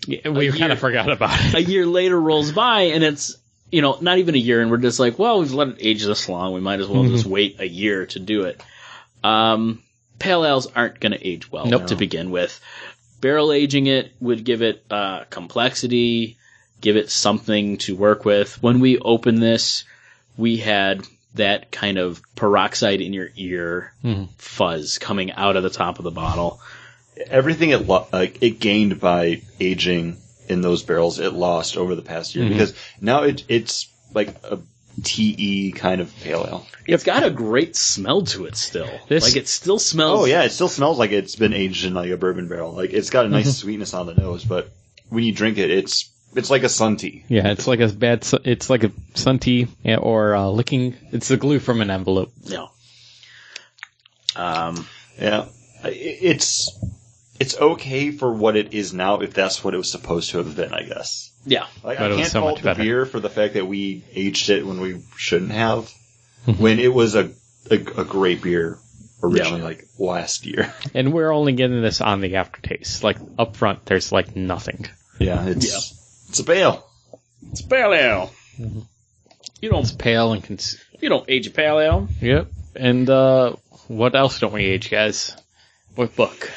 we 0.07 0.53
kind 0.53 0.73
of 0.73 0.79
forgot 0.79 1.11
about 1.11 1.39
it. 1.41 1.55
a 1.55 1.63
year 1.63 1.87
later 1.87 2.21
rolls 2.21 2.53
by 2.53 2.83
and 2.83 3.03
it's 3.05 3.37
you 3.73 3.83
know 3.83 3.99
not 4.01 4.19
even 4.19 4.35
a 4.37 4.39
year 4.39 4.61
and 4.61 4.71
we're 4.71 4.77
just 4.77 5.01
like 5.01 5.19
well 5.19 5.41
we've 5.41 5.53
let 5.53 5.69
it 5.69 5.77
age 5.81 6.05
this 6.05 6.29
long. 6.29 6.53
We 6.53 6.61
might 6.61 6.79
as 6.81 6.87
well 6.87 7.05
just 7.05 7.27
wait 7.27 7.59
a 7.61 7.67
year 7.67 8.07
to 8.07 8.19
do 8.21 8.43
it. 8.45 8.63
Um 9.25 9.83
pale 10.19 10.45
ales 10.45 10.69
aren't 10.77 11.01
going 11.01 11.11
to 11.13 11.27
age 11.27 11.51
well 11.51 11.67
Nope. 11.67 11.89
to 11.89 11.97
begin 11.97 12.31
with. 12.31 12.61
Barrel 13.21 13.51
aging 13.53 13.87
it 13.89 14.13
would 14.21 14.45
give 14.45 14.63
it 14.63 14.85
uh, 14.91 15.25
complexity 15.31 16.37
give 16.81 16.97
it 16.97 17.11
something 17.11 17.79
to 17.79 17.95
work 17.97 18.25
with. 18.25 18.61
When 18.63 18.79
we 18.81 18.99
opened 18.99 19.43
this 19.43 19.85
we 20.37 20.57
had 20.59 21.03
that 21.35 21.71
kind 21.71 21.99
of 21.99 22.21
peroxide 22.37 23.01
in 23.01 23.13
your 23.13 23.31
ear 23.37 23.93
Mhm. 24.05 24.29
fuzz 24.39 24.99
coming 24.99 25.33
out 25.33 25.57
of 25.57 25.63
the 25.63 25.71
top 25.71 25.99
of 25.99 26.05
the 26.05 26.11
bottle. 26.11 26.61
Everything 27.29 27.71
it 27.71 27.87
lo- 27.87 28.07
like 28.13 28.39
it 28.43 28.59
gained 28.61 29.01
by 29.01 29.43
aging 29.61 30.17
in 30.49 30.61
those 30.61 30.83
barrels, 30.83 31.19
it 31.19 31.33
lost 31.33 31.77
over 31.77 31.95
the 31.95 32.03
past 32.03 32.35
year 32.35 32.49
because 32.49 32.75
now 33.01 33.23
it 33.23 33.45
it's 33.49 33.89
like 34.15 34.29
a 34.45 34.59
TE 35.03 35.73
kind 35.73 36.01
of 36.03 36.15
pale 36.21 36.45
ale. 36.47 36.67
it's 36.87 37.03
got 37.05 37.25
a 37.25 37.31
great 37.31 37.75
smell 37.77 38.23
to 38.23 38.45
it 38.45 38.57
still 38.57 38.91
This- 39.09 39.23
like 39.25 39.37
it 39.37 39.49
still 39.49 39.79
smells 39.79 40.21
Oh 40.21 40.25
yeah, 40.27 40.43
it 40.43 40.51
still 40.51 40.69
smells 40.69 40.99
like 40.99 41.13
it's 41.13 41.35
been 41.37 41.55
aged 41.55 41.87
in 41.87 41.95
like 41.95 42.11
a 42.11 42.17
bourbon 42.19 42.47
barrel. 42.49 42.73
Like 42.73 42.93
it's 42.93 43.09
got 43.11 43.25
a 43.25 43.29
nice 43.29 43.57
sweetness 43.59 43.95
on 43.95 44.07
the 44.07 44.15
nose, 44.15 44.45
but 44.45 44.71
when 45.09 45.25
you 45.25 45.33
drink 45.33 45.57
it, 45.59 45.71
it's 45.71 46.11
it's 46.35 46.51
like 46.51 46.63
a 46.63 46.69
sun 46.69 46.97
tea. 46.97 47.25
Yeah, 47.29 47.49
it's 47.53 47.67
like 47.67 47.81
a 47.81 47.89
bad. 47.89 48.27
It's 48.45 48.69
like 48.71 48.85
a 48.85 48.93
sun 49.15 49.39
tea 49.39 49.69
or 49.85 50.35
uh, 50.35 50.47
licking. 50.49 50.95
It's 51.13 51.29
the 51.29 51.37
glue 51.37 51.59
from 51.59 51.81
an 51.83 51.91
envelope. 51.91 52.33
No. 52.49 52.71
Um, 54.37 54.87
Yeah, 55.21 55.47
I- 55.85 55.89
it's 55.91 56.71
it's 57.41 57.57
okay 57.59 58.11
for 58.11 58.33
what 58.33 58.57
it 58.57 58.73
is 58.75 58.93
now 58.93 59.21
if 59.21 59.35
that's 59.35 59.63
what 59.65 59.75
it 59.75 59.77
was 59.79 59.91
supposed 59.91 60.31
to 60.31 60.39
have 60.39 60.55
been. 60.57 60.73
I 60.73 60.83
guess. 60.83 61.31
yeah. 61.45 61.67
Like, 61.83 61.99
But 61.99 62.05
I 62.05 62.07
it 62.07 62.09
was 62.11 62.19
can't 62.19 62.33
so 62.33 62.41
fault 62.41 62.53
much 62.55 62.63
the 62.63 62.69
better. 62.71 62.83
beer 62.83 63.07
for 63.07 63.21
the 63.21 63.31
fact 63.31 63.55
that 63.55 63.67
we 63.67 64.05
aged 64.15 64.51
it 64.51 64.67
when 64.67 64.81
we 64.81 65.01
shouldn't 65.17 65.51
have. 65.53 65.91
when 66.59 66.79
it 66.79 66.93
was 66.93 67.15
a, 67.15 67.31
a 67.71 67.75
a 67.77 68.05
great 68.05 68.43
beer 68.43 68.79
originally, 69.23 69.59
Yeah. 69.61 69.65
like 69.65 69.85
last 69.99 70.47
year. 70.47 70.73
And 70.95 71.13
we're 71.13 71.31
only 71.33 71.53
getting 71.53 71.81
this 71.83 72.01
on 72.01 72.21
the 72.21 72.37
aftertaste. 72.37 73.03
Like 73.05 73.17
up 73.39 73.57
front, 73.57 73.85
there's 73.87 74.11
like 74.13 74.35
nothing. 74.37 74.87
Yeah, 75.19 75.47
it's 75.47 76.27
it's 76.29 76.39
a 76.41 76.45
pale. 76.45 76.85
It's 77.51 77.63
pale 77.63 77.93
ale. 77.93 78.33
You 79.61 79.71
don't 79.71 79.97
Pale 79.99 80.33
and 80.33 80.43
cons- 80.45 80.83
you 81.01 81.09
don't 81.09 81.29
age 81.29 81.47
a 81.47 81.51
pale 81.51 81.79
ale. 81.79 82.09
Yep. 82.21 82.49
And 82.75 83.09
uh, 83.09 83.53
what 83.89 84.15
else 84.17 84.41
don't 84.41 84.53
we 84.53 84.65
age, 84.65 84.91
guys? 84.91 85.37
What 85.95 86.17
book? 86.17 86.51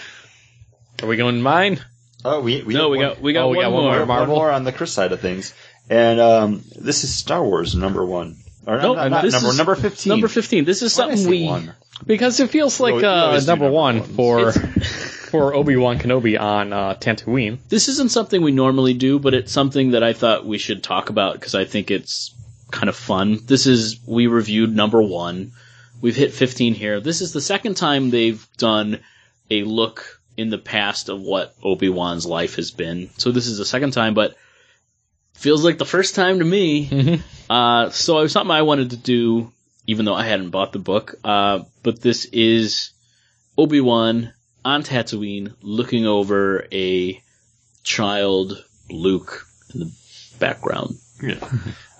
Are 1.05 1.07
we 1.07 1.17
going 1.17 1.39
mine? 1.39 1.79
Oh, 2.23 2.41
we 2.41 2.63
we 2.63 2.73
No, 2.73 2.89
we 2.89 2.97
one- 2.97 3.07
got 3.09 3.21
we 3.21 3.33
got 3.33 3.43
Oh, 3.45 3.49
we 3.49 3.57
one 3.57 3.65
got 3.67 3.71
one 3.71 3.83
more. 3.83 4.05
more. 4.07 4.19
one 4.21 4.27
more 4.27 4.51
on 4.51 4.63
the 4.63 4.71
Chris 4.71 4.91
side 4.91 5.11
of 5.11 5.19
things, 5.21 5.53
and 5.87 6.19
um, 6.19 6.63
this 6.75 7.03
is 7.03 7.13
Star 7.13 7.43
Wars 7.43 7.75
number 7.75 8.03
one. 8.03 8.37
Or 8.65 8.79
No, 8.81 8.95
not, 8.95 9.11
not 9.11 9.21
this 9.23 9.33
number 9.33 9.49
is 9.49 9.57
number 9.59 9.75
fifteen. 9.75 10.09
Number 10.09 10.27
fifteen. 10.27 10.65
This 10.65 10.81
is 10.81 10.97
Why 10.97 11.09
something 11.13 11.29
we. 11.29 11.45
one? 11.45 11.75
Because 12.07 12.39
it 12.39 12.49
feels 12.49 12.79
like 12.79 12.95
You 12.95 12.95
always- 12.95 13.03
you 13.03 13.09
uh, 13.09 13.25
always 13.27 13.47
number 13.47 13.65
number 13.65 13.75
one 13.77 13.99
ones. 13.99 14.15
for 14.15 14.51
for 15.29 15.53
Obi 15.53 15.75
Wan 15.75 15.99
Kenobi 15.99 16.39
on 16.39 16.73
uh, 16.73 16.95
Tatooine. 16.95 17.59
This 17.69 17.87
isn't 17.87 18.09
something 18.09 18.41
we 18.41 18.51
normally 18.51 18.95
do, 18.95 19.19
but 19.19 19.35
it's 19.35 19.51
something 19.51 19.91
that 19.91 20.01
I 20.01 20.13
thought 20.13 20.43
we 20.47 20.57
should 20.57 20.81
talk 20.83 21.11
about 21.11 21.33
because 21.35 21.53
I 21.53 21.65
think 21.65 21.91
it's 21.91 22.33
kind 22.71 22.89
of 22.89 22.95
fun. 22.95 23.37
This 23.45 23.67
is 23.67 23.99
we 24.07 24.25
reviewed 24.25 24.75
number 24.75 25.03
one. 25.03 25.51
We've 26.01 26.15
hit 26.15 26.33
fifteen 26.33 26.73
here. 26.73 26.99
This 26.99 27.21
is 27.21 27.31
the 27.31 27.41
second 27.41 27.75
time 27.75 28.09
they've 28.09 28.43
done 28.57 29.01
a 29.51 29.61
look 29.61 30.14
in 30.37 30.49
the 30.49 30.57
past 30.57 31.09
of 31.09 31.21
what 31.21 31.55
Obi 31.63 31.89
Wan's 31.89 32.25
life 32.25 32.55
has 32.55 32.71
been. 32.71 33.09
So 33.17 33.31
this 33.31 33.47
is 33.47 33.57
the 33.57 33.65
second 33.65 33.91
time, 33.91 34.13
but 34.13 34.35
feels 35.33 35.63
like 35.63 35.77
the 35.77 35.85
first 35.85 36.15
time 36.15 36.39
to 36.39 36.45
me. 36.45 36.87
Mhm. 36.87 37.21
Uh, 37.49 37.89
so 37.89 38.19
it 38.19 38.23
was 38.23 38.31
something 38.31 38.51
I 38.55 38.63
wanted 38.63 38.89
to 38.91 38.97
do, 38.97 39.51
even 39.87 40.05
though 40.05 40.15
I 40.15 40.25
hadn't 40.25 40.49
bought 40.49 40.73
the 40.73 40.79
book. 40.79 41.15
Uh, 41.23 41.59
but 41.83 42.01
this 42.01 42.25
is 42.25 42.91
Obi 43.57 43.81
Wan 43.81 44.33
on 44.63 44.83
Tatooine 44.83 45.53
looking 45.61 46.05
over 46.05 46.65
a 46.71 47.21
child 47.83 48.63
Luke 48.89 49.45
in 49.73 49.79
the 49.81 49.91
background. 50.39 50.97
Yeah. 51.21 51.37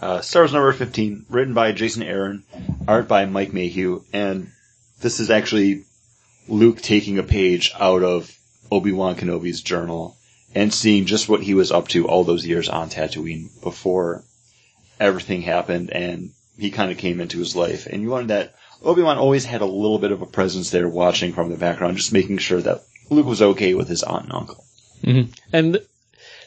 Uh, 0.01 0.21
Star 0.21 0.41
Wars 0.43 0.51
number 0.53 0.73
15, 0.73 1.25
written 1.29 1.53
by 1.53 1.71
Jason 1.71 2.03
Aaron, 2.03 2.43
art 2.87 3.07
by 3.07 3.25
Mike 3.25 3.53
Mayhew, 3.53 4.03
and 4.11 4.51
this 4.99 5.19
is 5.19 5.29
actually 5.29 5.85
Luke 6.47 6.81
taking 6.81 7.17
a 7.19 7.23
page 7.23 7.71
out 7.79 8.03
of 8.03 8.31
Obi-Wan 8.71 9.15
Kenobi's 9.15 9.61
journal 9.61 10.15
and 10.53 10.73
seeing 10.73 11.05
just 11.05 11.27
what 11.29 11.41
he 11.41 11.53
was 11.53 11.71
up 11.71 11.87
to 11.89 12.07
all 12.07 12.23
those 12.23 12.45
years 12.45 12.69
on 12.69 12.89
Tatooine 12.89 13.49
before 13.61 14.23
everything 14.99 15.41
happened 15.41 15.89
and 15.91 16.31
he 16.57 16.71
kind 16.71 16.91
of 16.91 16.97
came 16.97 17.19
into 17.19 17.39
his 17.39 17.55
life. 17.55 17.85
And 17.85 18.01
you 18.01 18.09
wanted 18.09 18.29
that 18.29 18.55
Obi-Wan 18.83 19.17
always 19.17 19.45
had 19.45 19.61
a 19.61 19.65
little 19.65 19.99
bit 19.99 20.11
of 20.11 20.21
a 20.21 20.25
presence 20.25 20.69
there 20.71 20.87
watching 20.87 21.33
from 21.33 21.49
the 21.49 21.57
background, 21.57 21.97
just 21.97 22.13
making 22.13 22.37
sure 22.37 22.61
that 22.61 22.83
Luke 23.09 23.25
was 23.25 23.41
okay 23.41 23.73
with 23.73 23.87
his 23.87 24.03
aunt 24.03 24.25
and 24.25 24.33
uncle. 24.33 24.63
And 25.51 25.73
th- 25.73 25.87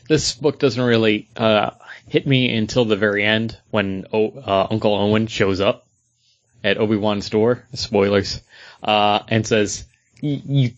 this 0.09 0.35
book 0.35 0.59
doesn't 0.59 0.83
really 0.83 1.29
uh, 1.37 1.70
hit 2.09 2.27
me 2.27 2.55
until 2.57 2.85
the 2.85 2.97
very 2.97 3.25
end 3.25 3.59
when 3.70 4.07
o- 4.12 4.31
uh, 4.39 4.66
Uncle 4.70 4.95
Owen 4.95 5.27
shows 5.27 5.61
up 5.61 5.87
at 6.65 6.79
Obi 6.79 6.97
Wan's 6.97 7.29
door. 7.29 7.65
Spoilers, 7.75 8.41
uh, 8.83 9.20
and 9.29 9.47
says, 9.47 9.85
"Y- 10.23 10.43
"You 10.47 10.70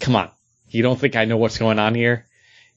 come 0.00 0.16
on, 0.16 0.30
you 0.70 0.82
don't 0.82 0.98
think 0.98 1.16
I 1.16 1.24
know 1.24 1.36
what's 1.36 1.58
going 1.58 1.78
on 1.78 1.94
here? 1.94 2.26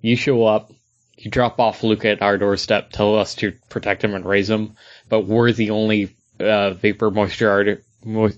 You 0.01 0.15
show 0.15 0.45
up, 0.45 0.71
you 1.17 1.29
drop 1.31 1.59
off 1.59 1.83
Luke 1.83 2.05
at 2.05 2.21
our 2.21 2.37
doorstep, 2.37 2.91
tell 2.91 3.17
us 3.17 3.35
to 3.35 3.53
protect 3.69 4.03
him 4.03 4.13
and 4.15 4.25
raise 4.25 4.49
him, 4.49 4.75
but 5.09 5.21
we're 5.21 5.51
the 5.51 5.69
only 5.71 6.15
uh, 6.39 6.71
vapor 6.71 7.11
moisture 7.11 7.49
art- 7.49 7.83
mo- 8.03 8.29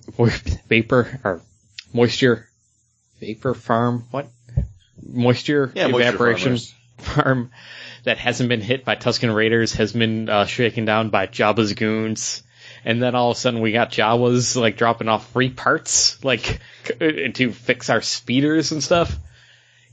vapor 0.68 1.20
or 1.24 1.42
moisture 1.94 2.48
vapor 3.20 3.54
farm. 3.54 4.06
What 4.12 4.28
moisture 5.02 5.72
Yeah, 5.76 5.88
evaporation 5.88 6.58
farmers. 6.58 6.74
farm 6.98 7.52
that 8.04 8.18
hasn't 8.18 8.50
been 8.50 8.62
hit 8.62 8.84
by 8.84 8.96
Tusken 8.96 9.34
Raiders 9.34 9.74
has 9.74 9.94
been 9.94 10.28
uh, 10.28 10.46
shaken 10.46 10.84
down 10.86 11.10
by 11.10 11.28
Jabba's 11.28 11.74
goons. 11.74 12.44
And 12.86 13.02
then 13.02 13.16
all 13.16 13.32
of 13.32 13.38
a 13.38 13.40
sudden 13.40 13.62
we 13.62 13.72
got 13.72 13.92
Jawas 13.92 14.56
like 14.60 14.78
dropping 14.78 15.08
off 15.08 15.32
free 15.32 15.50
parts 15.50 16.24
like 16.24 16.60
to 17.00 17.52
fix 17.52 17.90
our 17.90 18.02
speeders 18.02 18.72
and 18.72 18.84
stuff. 18.84 19.16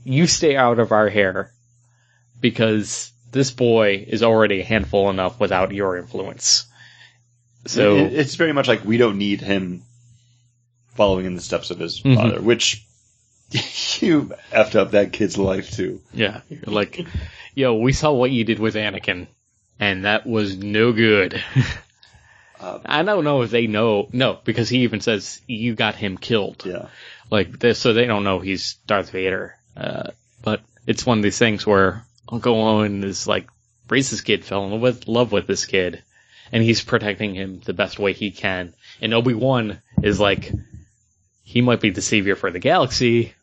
You 0.03 0.27
stay 0.27 0.55
out 0.55 0.79
of 0.79 0.91
our 0.91 1.09
hair 1.09 1.51
because 2.39 3.11
this 3.31 3.51
boy 3.51 4.03
is 4.07 4.23
already 4.23 4.59
a 4.61 4.65
handful 4.65 5.09
enough 5.09 5.39
without 5.39 5.73
your 5.73 5.95
influence. 5.97 6.65
So 7.65 7.95
It- 7.97 8.13
it's 8.13 8.35
very 8.35 8.51
much 8.53 8.67
like 8.67 8.83
we 8.83 8.97
don't 8.97 9.17
need 9.17 9.41
him 9.41 9.83
following 10.95 11.25
in 11.25 11.35
the 11.35 11.41
steps 11.41 11.71
of 11.71 11.79
his 11.79 12.01
Mhm. 12.01 12.15
father, 12.15 12.41
which 12.41 12.83
you 14.01 14.33
effed 14.51 14.75
up 14.75 14.91
that 14.91 15.13
kid's 15.13 15.37
life 15.37 15.71
too. 15.71 16.01
yeah, 16.13 16.41
like, 16.65 17.05
yo, 17.55 17.75
we 17.75 17.93
saw 17.93 18.11
what 18.11 18.31
you 18.31 18.43
did 18.43 18.59
with 18.59 18.75
Anakin, 18.75 19.27
and 19.79 20.05
that 20.05 20.25
was 20.25 20.57
no 20.57 20.91
good. 20.91 21.41
Uh, 22.61 22.79
I 22.85 23.03
don't 23.03 23.23
know 23.23 23.41
if 23.41 23.49
they 23.49 23.67
know. 23.67 24.07
No, 24.13 24.39
because 24.43 24.69
he 24.69 24.79
even 24.79 25.01
says 25.01 25.41
you 25.47 25.73
got 25.73 25.95
him 25.95 26.17
killed. 26.17 26.63
Yeah. 26.65 26.87
Like 27.31 27.59
this, 27.59 27.79
so 27.79 27.93
they 27.93 28.05
don't 28.05 28.23
know 28.23 28.39
he's 28.39 28.75
Darth 28.85 29.09
Vader. 29.09 29.55
Uh, 29.75 30.11
but 30.43 30.61
it's 30.85 31.05
one 31.05 31.17
of 31.17 31.23
these 31.23 31.39
things 31.39 31.65
where 31.65 32.05
Uncle 32.29 32.55
Owen 32.55 33.03
is 33.03 33.27
like 33.27 33.47
raised 33.89 34.11
this 34.11 34.21
kid, 34.21 34.45
fell 34.45 34.65
in 34.65 34.71
love 34.71 34.81
with, 34.81 35.07
love 35.07 35.31
with 35.31 35.47
this 35.47 35.65
kid, 35.65 36.03
and 36.51 36.63
he's 36.63 36.83
protecting 36.83 37.33
him 37.33 37.61
the 37.65 37.73
best 37.73 37.97
way 37.97 38.13
he 38.13 38.31
can. 38.31 38.73
And 39.01 39.13
Obi 39.13 39.33
Wan 39.33 39.79
is 40.03 40.19
like, 40.19 40.51
he 41.43 41.61
might 41.61 41.81
be 41.81 41.89
the 41.89 42.01
savior 42.01 42.35
for 42.35 42.51
the 42.51 42.59
galaxy. 42.59 43.33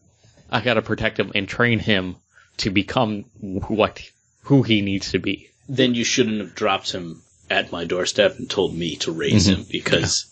I 0.50 0.60
gotta 0.60 0.82
protect 0.82 1.18
him 1.18 1.32
and 1.34 1.48
train 1.48 1.78
him 1.78 2.16
to 2.58 2.70
become 2.70 3.24
what 3.40 4.00
who 4.42 4.62
he 4.62 4.80
needs 4.80 5.12
to 5.12 5.18
be. 5.18 5.50
Then 5.68 5.94
you 5.94 6.04
shouldn't 6.04 6.40
have 6.40 6.54
dropped 6.54 6.92
him 6.92 7.22
at 7.50 7.72
my 7.72 7.84
doorstep 7.84 8.38
and 8.38 8.48
told 8.48 8.74
me 8.74 8.96
to 8.96 9.12
raise 9.12 9.48
mm-hmm. 9.48 9.60
him 9.60 9.66
because 9.70 10.26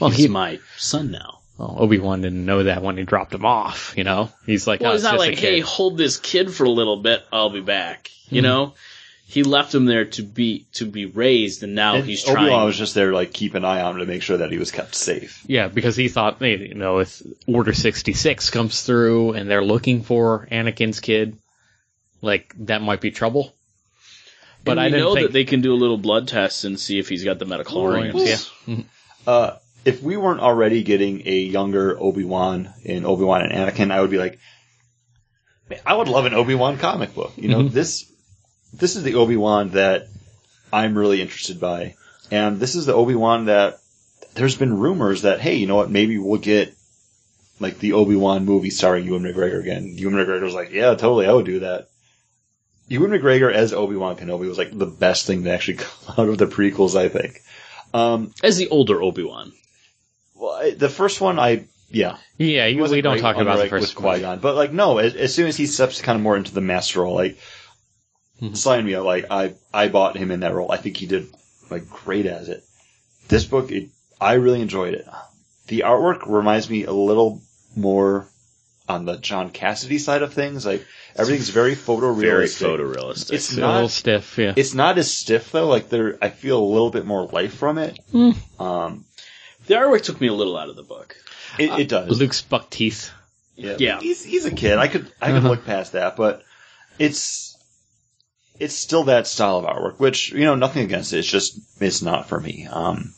Well, 0.00 0.10
he's 0.10 0.26
he- 0.26 0.28
my 0.28 0.60
son 0.76 1.10
now. 1.10 1.38
Well, 1.58 1.76
Obi 1.78 1.98
Wan 1.98 2.22
didn't 2.22 2.46
know 2.46 2.62
that 2.62 2.82
when 2.82 2.96
he 2.96 3.04
dropped 3.04 3.34
him 3.34 3.44
off. 3.44 3.94
You 3.96 4.04
know, 4.04 4.30
he's 4.46 4.66
like, 4.66 4.80
Well, 4.80 4.92
oh, 4.92 4.94
it's 4.94 5.04
not 5.04 5.14
just 5.14 5.26
like, 5.26 5.38
hey, 5.38 5.60
hold 5.60 5.98
this 5.98 6.16
kid 6.16 6.52
for 6.52 6.64
a 6.64 6.70
little 6.70 6.96
bit. 6.96 7.22
I'll 7.32 7.50
be 7.50 7.60
back. 7.60 8.10
You 8.28 8.38
mm-hmm. 8.38 8.44
know, 8.44 8.74
he 9.32 9.42
left 9.44 9.74
him 9.74 9.86
there 9.86 10.04
to 10.04 10.22
be 10.22 10.66
to 10.74 10.84
be 10.84 11.06
raised, 11.06 11.62
and 11.62 11.74
now 11.74 11.94
And 11.94 12.04
he's 12.04 12.28
Obi-Wan 12.28 12.48
trying. 12.48 12.66
was 12.66 12.76
just 12.76 12.94
there, 12.94 13.14
like, 13.14 13.32
keep 13.32 13.54
an 13.54 13.64
eye 13.64 13.80
on 13.80 13.92
him 13.92 14.00
to 14.00 14.06
make 14.06 14.20
sure 14.20 14.36
that 14.36 14.52
he 14.52 14.58
was 14.58 14.70
kept 14.70 14.94
safe. 14.94 15.42
Yeah, 15.46 15.68
because 15.68 15.96
he 15.96 16.08
thought, 16.08 16.38
hey, 16.38 16.58
you 16.58 16.74
know, 16.74 16.98
if 16.98 17.22
Order 17.46 17.72
66 17.72 18.50
comes 18.50 18.82
through 18.82 19.32
and 19.32 19.50
they're 19.50 19.64
looking 19.64 20.02
for 20.02 20.46
Anakin's 20.52 21.00
kid, 21.00 21.38
like, 22.20 22.54
that 22.66 22.82
might 22.82 23.00
be 23.00 23.10
trouble. 23.10 23.54
But 24.64 24.72
and 24.72 24.80
I 24.80 24.84
we 24.84 24.90
didn't 24.90 25.04
know 25.04 25.14
think, 25.14 25.26
that 25.26 25.32
they 25.32 25.44
can 25.44 25.60
do 25.60 25.72
a 25.72 25.76
little 25.76 25.98
blood 25.98 26.28
test 26.28 26.64
and 26.64 26.78
see 26.78 26.98
if 26.98 27.08
he's 27.08 27.24
got 27.24 27.38
the 27.38 27.44
midi-chlorians. 27.44 28.50
yeah. 28.66 28.82
Uh, 29.26 29.56
if 29.84 30.02
we 30.02 30.16
weren't 30.16 30.40
already 30.40 30.82
getting 30.84 31.22
a 31.26 31.36
younger 31.36 31.98
Obi-Wan 32.00 32.72
in 32.84 33.04
Obi-Wan 33.04 33.42
and 33.42 33.52
Anakin, 33.52 33.90
I 33.90 34.00
would 34.00 34.10
be 34.10 34.18
like, 34.18 34.38
man, 35.68 35.80
I 35.84 35.94
would 35.94 36.08
love 36.08 36.26
an 36.26 36.34
Obi-Wan 36.34 36.78
comic 36.78 37.14
book. 37.14 37.32
You 37.36 37.48
know, 37.48 37.62
this, 37.68 38.10
this 38.72 38.94
is 38.94 39.02
the 39.02 39.14
Obi-Wan 39.16 39.70
that 39.70 40.06
I'm 40.72 40.96
really 40.96 41.20
interested 41.20 41.60
by. 41.60 41.96
And 42.30 42.60
this 42.60 42.76
is 42.76 42.86
the 42.86 42.94
Obi-Wan 42.94 43.46
that 43.46 43.78
there's 44.34 44.56
been 44.56 44.78
rumors 44.78 45.22
that, 45.22 45.40
hey, 45.40 45.56
you 45.56 45.66
know 45.66 45.76
what, 45.76 45.90
maybe 45.90 46.18
we'll 46.18 46.40
get 46.40 46.74
like 47.60 47.78
the 47.78 47.92
Obi-Wan 47.94 48.44
movie 48.44 48.70
starring 48.70 49.06
Ewan 49.06 49.22
McGregor 49.22 49.60
again. 49.60 49.94
Ewan 49.96 50.14
McGregor 50.14 50.42
was 50.42 50.54
like, 50.54 50.70
yeah, 50.70 50.94
totally, 50.94 51.26
I 51.26 51.32
would 51.32 51.46
do 51.46 51.60
that. 51.60 51.88
Ewan 52.88 53.10
McGregor 53.10 53.52
as 53.52 53.72
Obi-Wan 53.72 54.16
Kenobi 54.16 54.48
was 54.48 54.58
like 54.58 54.76
the 54.76 54.86
best 54.86 55.26
thing 55.26 55.44
to 55.44 55.50
actually 55.52 55.76
come 55.78 56.14
out 56.18 56.28
of 56.28 56.38
the 56.38 56.46
prequels, 56.46 56.96
I 56.98 57.08
think. 57.08 57.40
Um, 57.94 58.32
As 58.42 58.56
the 58.56 58.68
older 58.68 59.02
Obi 59.02 59.22
Wan, 59.24 59.52
well, 60.34 60.52
I, 60.52 60.70
the 60.70 60.88
first 60.88 61.20
one, 61.20 61.38
I 61.38 61.64
yeah, 61.90 62.16
Yeah, 62.38 62.66
you, 62.66 62.82
we 62.84 63.02
don't 63.02 63.18
talk 63.18 63.36
about 63.36 63.58
the 63.58 63.68
first. 63.68 63.94
Qui 63.94 64.20
Gon, 64.20 64.38
but 64.38 64.56
like 64.56 64.72
no, 64.72 64.96
as, 64.98 65.14
as 65.14 65.34
soon 65.34 65.46
as 65.46 65.56
he 65.58 65.66
steps 65.66 66.00
kind 66.00 66.16
of 66.16 66.22
more 66.22 66.36
into 66.36 66.54
the 66.54 66.60
master 66.62 67.02
role, 67.02 67.14
like 67.14 67.38
Mhm. 68.40 68.56
sign 68.56 68.84
me 68.84 68.94
up. 68.94 69.04
Like 69.04 69.26
I, 69.30 69.54
I 69.72 69.88
bought 69.88 70.16
him 70.16 70.30
in 70.30 70.40
that 70.40 70.54
role. 70.54 70.72
I 70.72 70.76
think 70.78 70.96
he 70.96 71.06
did 71.06 71.28
like 71.70 71.88
great 71.88 72.26
as 72.26 72.48
it. 72.48 72.64
This 73.28 73.44
book, 73.44 73.70
it, 73.70 73.90
I 74.20 74.34
really 74.34 74.60
enjoyed 74.62 74.94
it. 74.94 75.06
The 75.68 75.80
artwork 75.80 76.26
reminds 76.26 76.68
me 76.68 76.84
a 76.84 76.92
little 76.92 77.40
more 77.76 78.26
on 78.88 79.04
the 79.04 79.16
John 79.18 79.50
Cassaday 79.50 80.00
side 80.00 80.22
of 80.22 80.34
things. 80.34 80.66
Like 80.66 80.84
everything's 81.16 81.50
very 81.50 81.74
photorealistic. 81.76 82.20
very 82.20 82.46
photorealistic. 82.46 83.32
It's 83.32 83.50
It's 83.50 83.52
a 83.52 83.56
little 83.56 83.82
not. 83.82 83.90
stiff, 83.90 84.38
yeah. 84.38 84.52
It's 84.56 84.74
not 84.74 84.98
as 84.98 85.10
stiff 85.12 85.52
though. 85.52 85.66
Like 85.68 85.88
there, 85.88 86.18
I 86.22 86.30
feel 86.30 86.58
a 86.58 86.64
little 86.72 86.90
bit 86.90 87.06
more 87.06 87.26
life 87.26 87.54
from 87.54 87.78
it. 87.78 87.98
Hmm. 88.10 88.30
Um, 88.60 89.04
the 89.66 89.74
artwork 89.74 90.02
took 90.02 90.20
me 90.20 90.28
a 90.28 90.32
little 90.34 90.56
out 90.56 90.68
of 90.68 90.76
the 90.76 90.82
book. 90.82 91.16
it, 91.58 91.70
it 91.80 91.88
does. 91.88 92.18
Luke's 92.18 92.42
buck 92.42 92.70
teeth. 92.70 93.10
Yeah, 93.56 93.76
Yeah. 93.78 94.00
He's 94.00 94.24
he's 94.24 94.46
a 94.46 94.50
kid. 94.50 94.78
I 94.78 94.88
could 94.88 95.10
I 95.20 95.28
could 95.28 95.36
Uh-huh. 95.36 95.50
look 95.50 95.64
past 95.66 95.92
that, 95.92 96.16
but 96.16 96.42
it's 96.98 97.56
it's 98.58 98.74
still 98.74 99.04
that 99.04 99.26
style 99.26 99.58
of 99.58 99.64
artwork, 99.64 99.98
which 99.98 100.32
you 100.32 100.44
know 100.44 100.54
nothing 100.54 100.84
against 100.84 101.12
it. 101.12 101.18
It's 101.18 101.28
just 101.28 101.58
it's 101.80 102.02
not 102.02 102.28
for 102.28 102.40
me. 102.40 102.66
Um, 102.70 103.12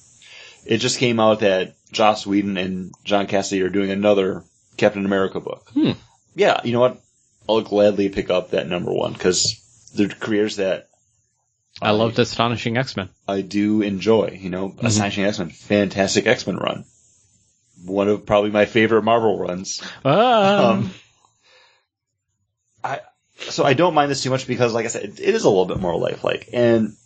it 0.66 0.78
just 0.78 0.98
came 0.98 1.20
out 1.20 1.40
that 1.40 1.74
Joss 1.92 2.26
Whedon 2.26 2.56
and 2.56 2.92
John 3.04 3.26
Cassaday 3.26 3.62
are 3.64 3.68
doing 3.68 3.90
another 3.90 4.42
Captain 4.76 5.04
America 5.04 5.38
book. 5.40 5.68
Hmm. 5.72 5.92
Yeah, 6.34 6.60
you 6.64 6.72
know 6.72 6.80
what? 6.80 7.00
I'll 7.48 7.60
gladly 7.60 8.08
pick 8.08 8.30
up 8.30 8.50
that 8.50 8.68
number 8.68 8.92
one 8.92 9.12
because 9.12 9.90
they're 9.94 10.08
creators 10.08 10.56
that 10.56 10.88
I 11.82 11.90
loved 11.90 12.18
Astonishing 12.18 12.76
X-Men. 12.76 13.08
I 13.26 13.40
do 13.40 13.82
enjoy. 13.82 14.38
You 14.40 14.50
know, 14.50 14.74
Astonishing 14.80 15.24
X 15.24 15.38
Men, 15.38 15.50
fantastic 15.50 16.26
X 16.26 16.46
Men 16.46 16.56
run. 16.56 16.84
One 17.84 18.08
of 18.08 18.24
probably 18.26 18.50
my 18.50 18.64
favorite 18.64 19.02
Marvel 19.02 19.38
runs. 19.38 19.82
Ah. 20.04 20.72
Um, 20.72 20.90
I 22.82 23.00
so 23.36 23.64
I 23.64 23.74
don't 23.74 23.94
mind 23.94 24.10
this 24.10 24.22
too 24.22 24.30
much 24.30 24.46
because, 24.46 24.72
like 24.72 24.84
I 24.84 24.88
said, 24.88 25.04
it, 25.04 25.20
it 25.20 25.34
is 25.34 25.44
a 25.44 25.48
little 25.48 25.66
bit 25.66 25.80
more 25.80 25.98
lifelike, 25.98 26.48
and 26.52 26.96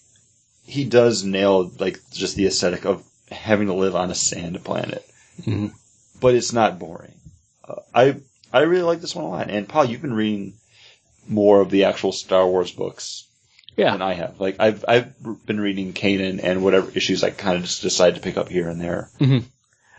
he 0.65 0.85
does 0.85 1.25
nail 1.25 1.73
like 1.79 1.99
just 2.13 2.37
the 2.37 2.47
aesthetic 2.47 2.85
of 2.85 3.03
having 3.31 3.69
to 3.69 3.75
live 3.75 3.97
on 3.97 4.11
a 4.11 4.15
sand 4.15 4.63
planet. 4.65 5.05
Mhm. 5.43 5.73
But 6.21 6.35
it's 6.35 6.53
not 6.53 6.79
boring. 6.79 7.15
Uh, 7.67 7.77
I 7.95 8.17
I 8.53 8.61
really 8.61 8.83
like 8.83 9.01
this 9.01 9.15
one 9.15 9.25
a 9.25 9.29
lot. 9.29 9.51
And 9.51 9.69
Paul, 9.69 9.85
you've 9.85 10.03
been 10.03 10.15
reading 10.15 10.55
more 11.27 11.61
of 11.61 11.71
the 11.71 11.85
actual 11.85 12.13
Star 12.13 12.47
Wars 12.47 12.71
books 12.73 13.27
yeah. 13.77 13.93
than 13.93 14.03
I 14.03 14.15
have. 14.15 14.41
Like 14.41 14.57
I've 14.59 14.85
I've 14.87 15.15
been 15.47 15.61
reading 15.61 15.93
Kanan 15.93 16.41
and 16.43 16.65
whatever 16.65 16.91
issues 16.95 17.23
I 17.23 17.31
kind 17.31 17.57
of 17.57 17.63
just 17.63 17.83
decide 17.83 18.17
to 18.17 18.21
pick 18.21 18.37
up 18.37 18.49
here 18.49 18.69
and 18.69 18.81
there. 18.81 19.11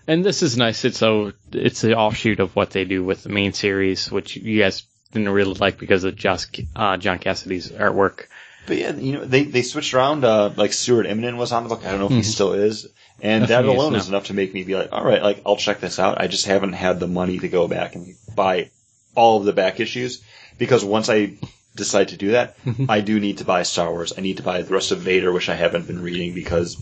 And 0.07 0.25
this 0.25 0.41
is 0.41 0.57
nice. 0.57 0.85
It's 0.85 0.97
so 0.97 1.33
it's 1.51 1.81
the 1.81 1.95
offshoot 1.95 2.39
of 2.39 2.55
what 2.55 2.71
they 2.71 2.85
do 2.85 3.03
with 3.03 3.23
the 3.23 3.29
main 3.29 3.53
series, 3.53 4.11
which 4.11 4.35
you 4.35 4.59
guys 4.59 4.83
didn't 5.11 5.29
really 5.29 5.53
like 5.53 5.77
because 5.77 6.03
of 6.03 6.15
Joss, 6.15 6.47
uh, 6.75 6.97
John 6.97 7.19
Cassaday's 7.19 7.71
artwork. 7.71 8.25
But 8.65 8.77
yeah, 8.77 8.91
you 8.93 9.13
know, 9.13 9.25
they, 9.25 9.43
they 9.43 9.61
switched 9.63 9.93
around, 9.93 10.23
uh, 10.23 10.51
like 10.55 10.73
Stuart 10.73 11.07
Immonen 11.07 11.37
was 11.37 11.51
on 11.51 11.63
the 11.63 11.69
book. 11.69 11.85
I 11.85 11.91
don't 11.91 11.99
know 11.99 12.05
if 12.07 12.11
he 12.11 12.23
still 12.23 12.53
is. 12.53 12.87
And 13.21 13.43
that 13.43 13.47
think 13.47 13.65
he 13.65 13.71
is 13.71 13.77
alone 13.77 13.95
is 13.95 14.07
enough 14.07 14.25
to 14.25 14.33
make 14.33 14.53
me 14.53 14.63
be 14.63 14.75
like, 14.75 14.91
alright, 14.91 15.21
like, 15.21 15.41
I'll 15.45 15.57
check 15.57 15.79
this 15.79 15.99
out. 15.99 16.21
I 16.21 16.27
just 16.27 16.45
haven't 16.45 16.73
had 16.73 16.99
the 16.99 17.07
money 17.07 17.39
to 17.39 17.47
go 17.47 17.67
back 17.67 17.95
and 17.95 18.15
buy 18.35 18.69
all 19.15 19.39
of 19.39 19.45
the 19.45 19.53
back 19.53 19.79
issues. 19.79 20.23
Because 20.57 20.83
once 20.83 21.09
I 21.09 21.33
decide 21.75 22.09
to 22.09 22.17
do 22.17 22.31
that, 22.31 22.57
I 22.89 23.01
do 23.01 23.19
need 23.19 23.39
to 23.39 23.45
buy 23.45 23.63
Star 23.63 23.91
Wars. 23.91 24.13
I 24.17 24.21
need 24.21 24.37
to 24.37 24.43
buy 24.43 24.61
the 24.61 24.73
rest 24.73 24.91
of 24.91 24.99
Vader, 24.99 25.31
which 25.31 25.49
I 25.49 25.55
haven't 25.55 25.87
been 25.87 26.01
reading 26.01 26.33
because 26.33 26.77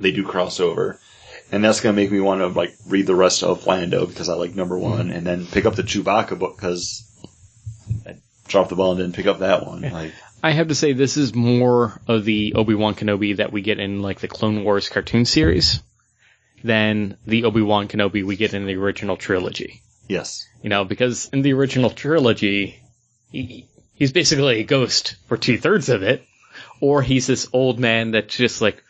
they 0.00 0.12
do 0.12 0.24
cross 0.24 0.60
over. 0.60 0.98
And 1.50 1.62
that's 1.62 1.80
gonna 1.80 1.96
make 1.96 2.10
me 2.10 2.20
want 2.20 2.40
to 2.40 2.46
like 2.46 2.74
read 2.86 3.06
the 3.06 3.14
rest 3.14 3.42
of 3.42 3.66
Lando 3.66 4.06
because 4.06 4.30
I 4.30 4.34
like 4.34 4.54
number 4.54 4.78
one, 4.78 5.08
mm-hmm. 5.08 5.16
and 5.16 5.26
then 5.26 5.46
pick 5.46 5.66
up 5.66 5.74
the 5.74 5.82
Chewbacca 5.82 6.38
book 6.38 6.56
because 6.56 7.04
I 8.06 8.16
dropped 8.48 8.70
the 8.70 8.76
ball 8.76 8.92
and 8.92 9.00
didn't 9.00 9.16
pick 9.16 9.26
up 9.26 9.40
that 9.40 9.66
one. 9.66 9.82
Like, 9.82 10.12
I 10.42 10.50
have 10.50 10.68
to 10.68 10.74
say 10.74 10.92
this 10.92 11.16
is 11.16 11.34
more 11.34 12.00
of 12.08 12.24
the 12.24 12.54
Obi-Wan 12.54 12.94
Kenobi 12.94 13.36
that 13.36 13.52
we 13.52 13.62
get 13.62 13.78
in 13.78 14.02
like 14.02 14.20
the 14.20 14.28
Clone 14.28 14.64
Wars 14.64 14.88
cartoon 14.88 15.24
series 15.24 15.80
than 16.64 17.16
the 17.26 17.44
Obi-Wan 17.44 17.88
Kenobi 17.88 18.24
we 18.24 18.36
get 18.36 18.54
in 18.54 18.66
the 18.66 18.74
original 18.76 19.16
trilogy. 19.16 19.82
yes, 20.08 20.46
You 20.62 20.70
know, 20.70 20.84
because 20.84 21.28
in 21.32 21.42
the 21.42 21.52
original 21.52 21.90
trilogy, 21.90 22.80
he, 23.30 23.68
he's 23.94 24.12
basically 24.12 24.60
a 24.60 24.64
ghost 24.64 25.16
for 25.26 25.36
two 25.36 25.58
thirds 25.58 25.88
of 25.88 26.02
it, 26.02 26.24
or 26.80 27.02
he's 27.02 27.26
this 27.26 27.48
old 27.52 27.78
man 27.78 28.10
that's 28.12 28.36
just 28.36 28.60
like, 28.60 28.82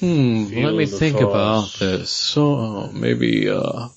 hmm, 0.00 0.46
Feel 0.46 0.70
let 0.70 0.74
me 0.76 0.86
think 0.86 1.18
force." 1.18 1.28
about 1.28 1.72
this. 1.78 2.10
So 2.10 2.88
maybe, 2.92 3.48
uh, 3.48 3.88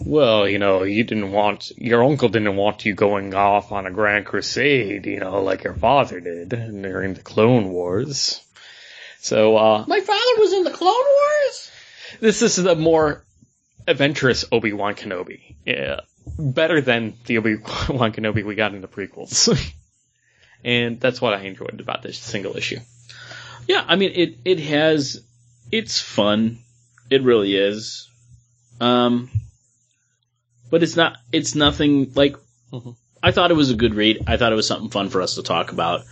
well, 0.00 0.48
you 0.48 0.58
know, 0.58 0.82
you 0.82 1.04
didn't 1.04 1.32
want, 1.32 1.70
your 1.76 2.04
uncle 2.04 2.28
didn't 2.28 2.56
want 2.56 2.84
you 2.84 2.94
going 2.94 3.34
off 3.34 3.72
on 3.72 3.86
a 3.86 3.90
grand 3.90 4.26
crusade, 4.26 5.06
you 5.06 5.20
know, 5.20 5.42
like 5.42 5.64
your 5.64 5.74
father 5.74 6.20
did 6.20 6.50
during 6.50 7.14
the 7.14 7.22
Clone 7.22 7.70
Wars. 7.70 8.42
So, 9.20 9.56
uh, 9.56 9.84
My 9.86 10.00
father 10.00 10.40
was 10.40 10.52
in 10.52 10.64
the 10.64 10.70
Clone 10.70 10.92
Wars. 10.92 11.70
this 12.20 12.42
is 12.42 12.56
the 12.56 12.76
more 12.76 13.24
adventurous 13.86 14.44
Obi-Wan 14.50 14.94
Kenobi. 14.94 15.56
Yeah. 15.64 16.00
Better 16.38 16.80
than 16.80 17.14
the 17.26 17.38
Obi-Wan 17.38 18.12
Kenobi 18.12 18.44
we 18.44 18.54
got 18.54 18.74
in 18.74 18.80
the 18.80 18.88
prequels. 18.88 19.48
and 20.64 21.00
that's 21.00 21.20
what 21.20 21.34
I 21.34 21.42
enjoyed 21.42 21.80
about 21.80 22.02
this 22.02 22.18
single 22.18 22.56
issue. 22.56 22.80
Yeah, 23.66 23.84
I 23.86 23.96
mean 23.96 24.12
it. 24.14 24.38
It 24.44 24.60
has. 24.60 25.24
It's 25.72 26.00
fun. 26.00 26.58
It 27.10 27.22
really 27.22 27.56
is. 27.56 28.08
Um, 28.80 29.30
but 30.70 30.82
it's 30.82 30.96
not. 30.96 31.16
It's 31.32 31.54
nothing 31.54 32.12
like. 32.14 32.36
Mhm. 32.72 32.96
I 33.22 33.32
thought 33.32 33.50
it 33.50 33.54
was 33.54 33.70
a 33.70 33.74
good 33.74 33.94
read. 33.94 34.24
I 34.26 34.36
thought 34.36 34.52
it 34.52 34.56
was 34.56 34.66
something 34.66 34.90
fun 34.90 35.08
for 35.08 35.22
us 35.22 35.34
to 35.36 35.42
talk 35.42 35.72
about. 35.72 36.04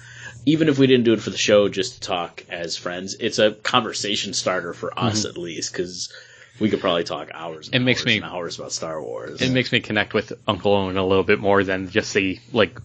Even 0.46 0.68
if 0.68 0.78
we 0.78 0.86
didn't 0.86 1.04
do 1.04 1.12
it 1.14 1.20
for 1.22 1.30
the 1.30 1.38
show, 1.38 1.68
just 1.68 1.94
to 1.94 2.00
talk 2.08 2.44
as 2.50 2.76
friends, 2.76 3.14
it's 3.18 3.38
a 3.38 3.52
conversation 3.52 4.34
starter 4.34 4.74
for 4.74 4.96
us 4.98 5.24
at 5.24 5.38
least 5.38 5.72
because 5.72 6.12
we 6.60 6.68
could 6.68 6.80
probably 6.80 7.04
talk 7.04 7.30
hours. 7.32 7.68
And 7.72 7.82
It 7.82 7.84
makes 7.84 8.00
hours 8.00 8.06
me- 8.06 8.16
and 8.16 8.24
hours 8.26 8.58
about 8.58 8.72
Star 8.72 9.00
Wars. 9.02 9.40
It 9.40 9.50
makes 9.52 9.72
me 9.72 9.80
connect 9.80 10.12
with 10.12 10.32
Uncle 10.46 10.72
Owen 10.74 10.96
a 10.98 11.06
little 11.06 11.24
bit 11.24 11.40
more 11.40 11.64
than 11.64 11.88
just 11.88 12.12
the, 12.14 12.38
like, 12.52 12.78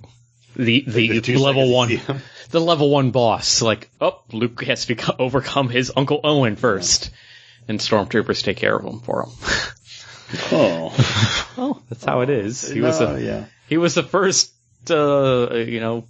the, 0.55 0.83
the, 0.87 1.19
The 1.19 1.37
level 1.37 1.69
one, 1.73 1.89
to 1.89 2.21
the 2.51 2.61
level 2.61 2.89
one 2.89 3.11
boss. 3.11 3.61
Like, 3.61 3.89
oh, 3.99 4.21
Luke 4.31 4.63
has 4.63 4.85
to 4.85 4.95
co- 4.95 5.15
overcome 5.19 5.69
his 5.69 5.91
Uncle 5.95 6.21
Owen 6.23 6.55
first. 6.55 7.11
And 7.67 7.79
stormtroopers 7.79 8.41
take 8.43 8.57
care 8.57 8.75
of 8.75 8.83
him 8.85 8.99
for 9.01 9.23
him. 9.23 9.29
oh, 10.51 10.93
oh, 11.57 11.81
that's 11.89 12.03
how 12.05 12.21
it 12.21 12.29
is. 12.29 12.69
He 12.69 12.81
was 12.81 12.99
a, 13.01 13.21
yeah. 13.21 13.45
He 13.67 13.77
was 13.77 13.95
the 13.95 14.03
first, 14.03 14.51
uh, 14.89 15.53
you 15.55 15.79
know, 15.79 16.05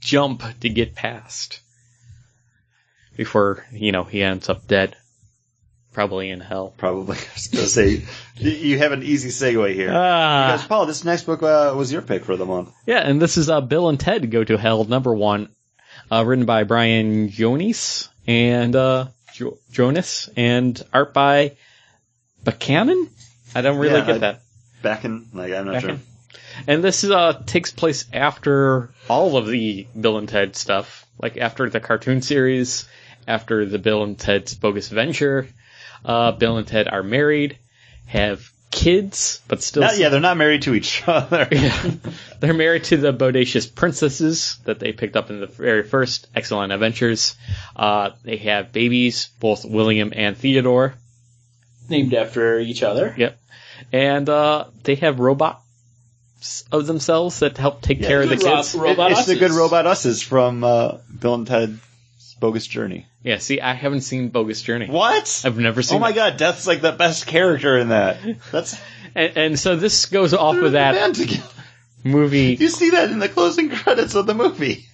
jump 0.00 0.42
to 0.60 0.68
get 0.68 0.94
past 0.94 1.60
before 3.16 3.64
you 3.72 3.92
know 3.92 4.04
he 4.04 4.22
ends 4.22 4.48
up 4.48 4.66
dead, 4.66 4.96
probably 5.92 6.30
in 6.30 6.40
hell. 6.40 6.72
Probably. 6.76 7.16
I 7.18 7.34
was 7.34 7.48
gonna 7.48 7.66
say 7.66 8.02
you- 8.36 8.78
have 8.78 8.92
an 8.92 9.02
easy 9.02 9.28
segue 9.28 9.74
here. 9.74 9.90
Ah, 9.92 10.52
Because 10.52 10.66
Paul, 10.66 10.86
this 10.86 11.04
next 11.04 11.24
book 11.24 11.42
uh, 11.42 11.74
was 11.76 11.92
your 11.92 12.02
pick 12.02 12.24
for 12.24 12.36
the 12.36 12.46
month. 12.46 12.70
yeah, 12.86 12.98
and 12.98 13.20
this 13.20 13.36
is 13.36 13.48
uh, 13.50 13.60
Bill 13.60 13.88
and 13.88 13.98
Ted 14.00 14.30
Go 14.30 14.42
to 14.44 14.56
Hell 14.56 14.84
number 14.84 15.14
one, 15.14 15.48
uh, 16.10 16.24
written 16.24 16.46
by 16.46 16.64
Brian 16.64 17.28
Joines 17.28 18.08
and 18.26 18.74
uh, 18.76 19.06
jo- 19.34 19.58
Jonas, 19.70 20.28
and 20.36 20.80
art 20.92 21.12
by 21.14 21.56
Buchanan. 22.44 23.08
I 23.54 23.60
don't 23.62 23.78
really 23.78 23.94
Yeah, 24.00 24.06
get 24.06 24.14
I- 24.16 24.18
that. 24.18 24.42
Back 24.82 25.04
in, 25.04 25.28
like 25.32 25.52
I'm 25.52 25.66
not 25.66 25.80
sure. 25.80 25.98
And 26.66 26.82
this 26.82 27.04
uh, 27.04 27.40
takes 27.46 27.70
place 27.70 28.04
after 28.12 28.90
all 29.08 29.36
of 29.36 29.46
the 29.46 29.86
Bill 29.98 30.18
and 30.18 30.28
Ted 30.28 30.56
stuff, 30.56 31.06
like 31.20 31.36
after 31.36 31.70
the 31.70 31.78
cartoon 31.80 32.20
series, 32.20 32.86
after 33.28 33.64
the 33.64 33.78
Bill 33.78 34.02
and 34.02 34.18
Ted's 34.18 34.54
Bogus 34.54 34.88
Adventure. 34.88 35.48
Uh, 36.04 36.32
Bill 36.32 36.56
and 36.56 36.66
Ted 36.66 36.88
are 36.88 37.04
married, 37.04 37.58
have 38.06 38.50
kids, 38.72 39.40
but 39.46 39.62
still, 39.62 39.82
Not, 39.82 39.98
yeah, 39.98 40.08
they're 40.08 40.18
not 40.20 40.36
married 40.36 40.62
to 40.62 40.74
each 40.74 41.04
other. 41.06 41.46
Yeah. 41.52 41.90
they're 42.40 42.54
married 42.54 42.84
to 42.84 42.96
the 42.96 43.12
bodacious 43.12 43.72
princesses 43.72 44.58
that 44.64 44.80
they 44.80 44.92
picked 44.92 45.14
up 45.16 45.30
in 45.30 45.38
the 45.40 45.46
very 45.46 45.84
first 45.84 46.26
Excellent 46.34 46.72
Adventures. 46.72 47.36
Uh, 47.76 48.10
they 48.24 48.38
have 48.38 48.72
babies, 48.72 49.28
both 49.38 49.64
William 49.64 50.12
and 50.16 50.36
Theodore. 50.36 50.94
Named 51.88 52.14
after 52.14 52.58
each 52.58 52.82
other. 52.82 53.14
Yep. 53.16 53.38
And 53.92 54.28
uh, 54.28 54.66
they 54.84 54.94
have 54.96 55.18
robots 55.20 56.64
of 56.72 56.86
themselves 56.86 57.40
that 57.40 57.56
help 57.58 57.82
take 57.82 58.00
Yeah, 58.00 58.08
care 58.08 58.22
of 58.22 58.28
the 58.28 58.36
good 58.36 58.44
kids. 58.44 58.74
ro- 58.74 58.82
Robot 58.90 59.12
it's 59.12 59.26
the 59.26 59.34
good 59.34 59.44
Us's. 59.50 59.56
robot 59.58 59.86
us's 59.86 60.22
from 60.22 60.64
uh, 60.64 60.98
Bill 61.20 61.34
and 61.34 61.46
Ted's 61.46 61.78
Bogus 62.40 62.66
Journey. 62.66 63.06
Yeah, 63.22 63.38
see, 63.38 63.60
I 63.60 63.74
haven't 63.74 64.00
seen 64.00 64.30
Bogus 64.30 64.62
Journey. 64.62 64.86
What? 64.88 65.42
I've 65.44 65.58
never 65.58 65.82
seen 65.82 65.96
Oh 65.98 66.00
my 66.00 66.10
it. 66.10 66.14
god, 66.16 66.36
Death's 66.38 66.66
like 66.66 66.80
the 66.80 66.90
best 66.92 67.26
character 67.26 67.76
in 67.78 67.88
that. 67.90 68.18
That's 68.50 68.76
And, 69.14 69.36
and 69.36 69.58
so 69.58 69.76
this 69.76 70.06
goes 70.06 70.32
off 70.32 70.56
of 70.56 70.72
that 70.72 70.94
band 70.94 71.14
together. 71.16 71.42
movie. 72.02 72.56
You 72.58 72.68
see 72.70 72.90
that 72.90 73.10
in 73.10 73.18
the 73.18 73.28
closing 73.28 73.68
credits 73.68 74.14
of 74.14 74.24
the 74.26 74.34
movie. 74.34 74.86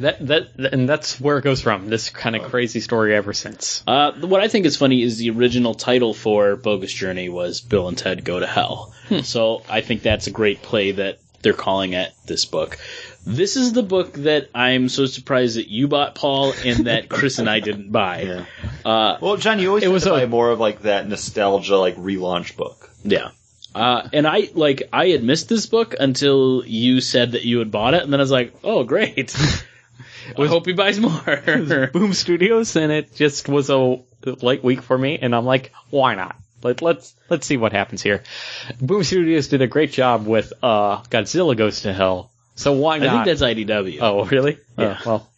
That, 0.00 0.26
that, 0.28 0.48
and 0.72 0.88
that's 0.88 1.20
where 1.20 1.38
it 1.38 1.42
goes 1.42 1.60
from. 1.60 1.88
This 1.88 2.10
kind 2.10 2.36
of 2.36 2.42
crazy 2.50 2.80
story 2.80 3.14
ever 3.14 3.32
since. 3.32 3.82
Uh, 3.86 4.12
what 4.12 4.40
I 4.40 4.48
think 4.48 4.66
is 4.66 4.76
funny 4.76 5.02
is 5.02 5.18
the 5.18 5.30
original 5.30 5.74
title 5.74 6.14
for 6.14 6.56
Bogus 6.56 6.92
Journey 6.92 7.28
was 7.28 7.60
Bill 7.60 7.88
and 7.88 7.98
Ted 7.98 8.24
Go 8.24 8.38
to 8.40 8.46
Hell. 8.46 8.94
So 9.22 9.62
I 9.68 9.80
think 9.80 10.02
that's 10.02 10.26
a 10.26 10.30
great 10.30 10.62
play 10.62 10.92
that 10.92 11.18
they're 11.42 11.52
calling 11.54 11.94
it 11.94 12.12
this 12.26 12.44
book. 12.44 12.78
This 13.26 13.56
is 13.56 13.72
the 13.72 13.82
book 13.82 14.12
that 14.14 14.48
I'm 14.54 14.88
so 14.88 15.06
surprised 15.06 15.56
that 15.56 15.68
you 15.68 15.88
bought, 15.88 16.14
Paul, 16.14 16.52
and 16.64 16.86
that 16.86 17.08
Chris 17.08 17.38
and 17.38 17.48
I 17.48 17.60
didn't 17.60 17.90
buy. 17.90 18.22
Yeah. 18.22 18.44
Uh, 18.84 19.18
Well, 19.20 19.36
John, 19.36 19.58
you 19.58 19.68
always 19.68 19.82
It 19.82 19.86
it 19.86 19.92
was 19.92 20.04
was 20.04 20.06
a- 20.06 20.10
buy 20.20 20.26
more 20.26 20.50
of 20.50 20.60
like 20.60 20.82
that 20.82 21.08
nostalgia, 21.08 21.76
like 21.76 21.96
relaunch 21.96 22.56
book. 22.56 22.90
yeah. 23.04 23.30
Uh, 23.74 24.08
and 24.12 24.26
I 24.26 24.48
like 24.54 24.88
I 24.92 25.08
had 25.08 25.22
missed 25.22 25.48
this 25.48 25.66
book 25.66 25.94
until 26.00 26.64
you 26.66 27.00
said 27.00 27.32
that 27.32 27.44
you 27.44 27.58
had 27.60 27.70
bought 27.70 27.94
it, 27.94 28.02
and 28.02 28.12
then 28.12 28.18
I 28.18 28.22
was 28.22 28.30
like, 28.30 28.54
"Oh, 28.64 28.82
great! 28.82 29.36
I 30.36 30.46
hope 30.46 30.66
he 30.66 30.72
buys 30.72 30.98
more." 30.98 31.90
Boom 31.92 32.12
Studios, 32.12 32.76
and 32.76 32.92
it 32.92 33.14
just 33.14 33.48
was 33.48 33.70
a 33.70 33.98
light 34.42 34.64
week 34.64 34.82
for 34.82 34.96
me, 34.96 35.18
and 35.20 35.34
I'm 35.34 35.44
like, 35.44 35.72
why 35.90 36.14
not? 36.14 36.36
Let, 36.62 36.82
let's 36.82 37.14
let's 37.28 37.46
see 37.46 37.56
what 37.56 37.72
happens 37.72 38.02
here. 38.02 38.22
Boom 38.80 39.04
Studios 39.04 39.48
did 39.48 39.62
a 39.62 39.66
great 39.66 39.92
job 39.92 40.26
with 40.26 40.52
uh, 40.62 41.02
Godzilla 41.02 41.56
Goes 41.56 41.82
to 41.82 41.92
Hell, 41.92 42.30
so 42.56 42.72
why 42.72 42.98
not? 42.98 43.08
I 43.08 43.12
think 43.12 43.38
that's 43.38 43.42
IDW. 43.42 43.98
Oh, 44.00 44.24
really? 44.24 44.58
Yeah. 44.76 44.98
Oh, 45.00 45.02
well, 45.06 45.30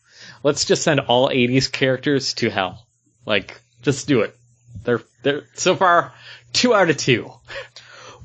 let's 0.42 0.64
just 0.64 0.82
send 0.82 1.00
all 1.00 1.28
80s 1.28 1.70
characters 1.70 2.34
to 2.34 2.48
hell. 2.48 2.86
Like, 3.26 3.60
just 3.82 4.08
do 4.08 4.22
it. 4.22 4.34
They're 4.84 5.02
they're 5.22 5.44
so 5.54 5.76
far 5.76 6.14
two 6.52 6.74
out 6.74 6.90
of 6.90 6.96
two. 6.96 7.30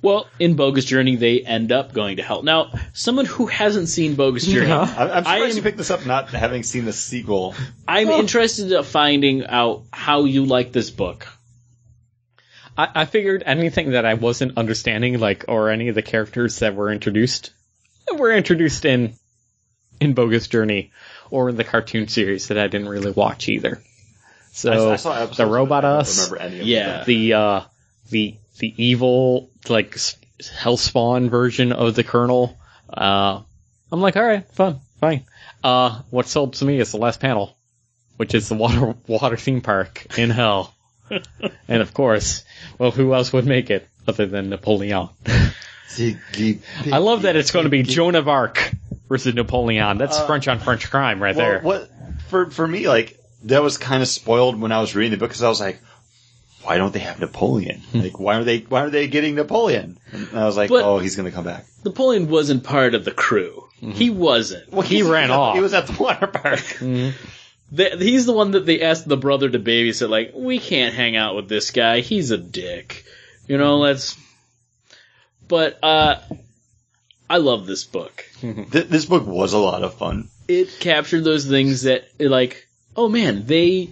Well, 0.06 0.27
in 0.40 0.56
Bogus 0.56 0.86
Journey, 0.86 1.15
they 1.15 1.41
end 1.41 1.72
up 1.72 1.91
going 1.94 2.18
to 2.18 2.23
hell. 2.23 2.44
Now, 2.44 2.72
someone 2.94 3.26
who 3.26 3.48
hasn't 3.48 3.90
seen 3.90 4.15
Bogus 4.15 4.45
Journey, 4.45 4.68
Yeah. 4.68 4.82
I'm, 4.82 5.11
I'm 5.11 5.23
surprised 5.23 5.52
am- 5.52 5.57
you 5.57 5.61
picked 5.64 5.77
this 5.77 5.90
up 5.91 6.06
not 6.06 6.30
having 6.30 6.64
seen 6.64 6.86
the 6.86 6.94
sequel. 6.94 7.56
I'm 7.88 8.10
Oh. 8.10 8.19
interested 8.19 8.72
in 8.72 8.84
finding 8.84 9.45
out 9.48 9.84
how 9.91 10.26
you 10.26 10.45
like 10.45 10.72
this 10.72 10.91
book. 10.91 11.27
I, 12.77 12.88
I 12.94 13.06
figured 13.06 13.44
anything 13.45 13.91
that 13.91 14.06
I 14.06 14.14
wasn't 14.15 14.57
understanding, 14.57 15.19
like, 15.19 15.45
or 15.48 15.69
any 15.69 15.88
of 15.90 15.95
the 15.95 16.02
characters 16.02 16.60
that 16.60 16.76
were 16.76 16.91
introduced, 16.91 17.52
were 18.15 18.32
introduced 18.32 18.86
in 18.86 19.14
in 20.02 20.14
Bogus 20.14 20.48
Journey 20.49 20.91
or 21.32 21.49
in 21.49 21.56
the 21.56 21.64
cartoon 21.64 22.07
series 22.10 22.49
that 22.49 22.57
I 22.57 22.68
didn't 22.68 22.90
really 22.90 23.11
watch 23.11 23.48
either. 23.49 23.82
So 24.52 24.90
I, 24.90 24.94
I 24.94 24.95
saw 24.98 25.26
the 25.26 25.44
it, 25.44 25.49
robot 25.49 25.86
us, 25.86 26.30
Remember 26.30 26.44
any 26.45 26.60
of 26.61 26.68
Yeah. 26.68 26.98
them. 26.98 27.03
the 27.07 27.34
uh, 27.34 27.61
the 28.10 28.36
the 28.60 28.73
evil 28.77 29.49
like 29.69 29.95
s- 29.95 30.18
hellspawn 30.41 31.30
version 31.30 31.72
of 31.72 31.95
the 31.95 32.03
Colonel. 32.03 32.57
Uh, 32.91 33.41
I'm 33.91 34.02
like, 34.02 34.15
all 34.18 34.23
right, 34.26 34.45
fun, 34.52 34.80
fine. 34.99 35.26
Uh, 35.64 36.02
what 36.10 36.27
sold 36.27 36.53
to 36.56 36.65
me 36.65 36.80
is 36.80 36.91
the 36.91 36.98
last 36.98 37.19
panel, 37.19 37.57
which 38.18 38.34
is 38.36 38.49
the 38.49 38.56
water 38.56 38.95
water 39.07 39.38
theme 39.38 39.61
park 39.61 40.06
in 40.18 40.30
hell, 40.30 40.73
and 41.68 41.82
of 41.82 41.94
course, 41.94 42.44
well, 42.77 42.91
who 42.91 43.14
else 43.14 43.32
would 43.34 43.45
make 43.45 43.69
it 43.69 43.88
other 44.07 44.26
than 44.26 44.49
Napoleon? 44.49 45.10
I 45.98 46.98
love 46.98 47.23
that 47.23 47.36
it's 47.36 47.52
going 47.52 47.64
to 47.64 47.69
be 47.69 47.84
Joan 47.84 48.15
of 48.15 48.27
Arc 48.27 48.72
versus 49.07 49.34
Napoleon. 49.34 49.98
That's 49.98 50.18
Uh, 50.18 50.26
French 50.27 50.48
on 50.48 50.60
French 50.60 50.90
crime 50.90 51.22
right 51.22 51.36
Well, 51.36 51.45
there. 51.45 51.60
what 51.61 51.90
for 52.30 52.49
for 52.52 52.68
me 52.68 52.88
like 52.88 53.18
that 53.44 53.61
was 53.64 53.77
kind 53.77 54.02
of 54.02 54.07
spoiled 54.10 54.60
when 54.60 54.72
I 54.72 54.82
was 54.82 54.95
reading 54.95 55.11
the 55.11 55.18
book 55.18 55.30
because 55.30 55.44
I 55.44 55.49
was 55.49 55.60
like, 55.61 55.80
why 56.65 56.77
don't 56.77 56.93
they 56.93 56.99
have 56.99 57.19
Napoleon? 57.19 57.81
Hmm. 57.91 57.99
like, 58.01 58.19
why 58.19 58.35
are 58.37 58.43
they 58.43 58.59
why 58.59 58.81
are 58.83 58.89
they 58.89 59.07
getting 59.07 59.35
Napoleon? 59.35 59.97
And 60.11 60.29
I 60.39 60.45
was 60.45 60.57
like, 60.57 60.69
But- 60.69 60.83
oh, 60.83 60.99
he's 60.99 61.15
gonna 61.15 61.31
come 61.31 61.45
back. 61.45 61.65
Napoleon 61.83 62.27
wasn't 62.29 62.63
part 62.63 62.95
of 62.95 63.05
the 63.05 63.11
crew. 63.11 63.61
He 63.79 64.09
wasn't. 64.09 64.71
Well, 64.71 64.81
He 64.81 65.03
ran 65.03 65.29
was 65.29 65.31
at- 65.31 65.39
off. 65.39 65.55
He 65.55 65.61
was 65.61 65.73
at 65.75 65.87
the 65.87 66.01
water 66.01 66.27
park. 66.27 66.61
The, 67.71 67.97
he's 67.97 68.27
the 68.27 68.31
one 68.31 68.51
that 68.51 68.67
they 68.67 68.81
asked 68.83 69.07
the 69.07 69.17
brother 69.17 69.49
to 69.49 69.57
babysit. 69.59 70.07
Like, 70.07 70.33
we 70.35 70.59
can't 70.59 70.93
hang 70.93 71.15
out 71.15 71.35
with 71.35 71.49
this 71.49 71.71
guy. 71.71 72.01
He's 72.01 72.29
a 72.29 72.37
dick. 72.37 73.03
You 73.47 73.57
know, 73.57 73.79
let's. 73.79 74.15
But 75.47 75.83
uh, 75.83 76.19
I 77.27 77.37
love 77.37 77.65
this 77.65 77.83
book. 77.83 78.23
Th- 78.41 78.65
this 78.87 79.05
book 79.05 79.25
was 79.25 79.53
a 79.53 79.57
lot 79.57 79.83
of 79.83 79.95
fun. 79.95 80.29
It 80.47 80.77
captured 80.79 81.23
those 81.23 81.45
things 81.47 81.81
that, 81.83 82.05
like, 82.19 82.67
oh 82.95 83.09
man, 83.09 83.45
they 83.47 83.89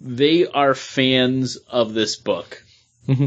they 0.00 0.46
are 0.46 0.74
fans 0.74 1.56
of 1.56 1.94
this 1.94 2.16
book. 2.16 2.62
Mm-hmm. 3.08 3.26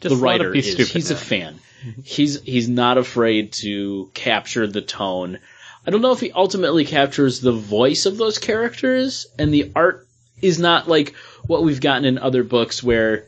Just 0.00 0.14
the 0.14 0.16
writer 0.16 0.50
be 0.50 0.60
is. 0.60 0.72
stupid. 0.72 0.92
He's 0.92 1.10
a 1.10 1.16
fan. 1.16 1.58
He's 2.04 2.40
he's 2.42 2.68
not 2.68 2.98
afraid 2.98 3.52
to 3.54 4.10
capture 4.14 4.66
the 4.66 4.82
tone. 4.82 5.38
I 5.86 5.90
don't 5.90 6.02
know 6.02 6.12
if 6.12 6.20
he 6.20 6.30
ultimately 6.30 6.84
captures 6.84 7.40
the 7.40 7.52
voice 7.52 8.04
of 8.06 8.18
those 8.18 8.38
characters, 8.38 9.26
and 9.38 9.52
the 9.52 9.72
art 9.74 10.06
is 10.42 10.58
not 10.58 10.88
like 10.88 11.14
what 11.46 11.62
we've 11.62 11.80
gotten 11.80 12.04
in 12.04 12.18
other 12.18 12.44
books 12.44 12.82
where, 12.82 13.26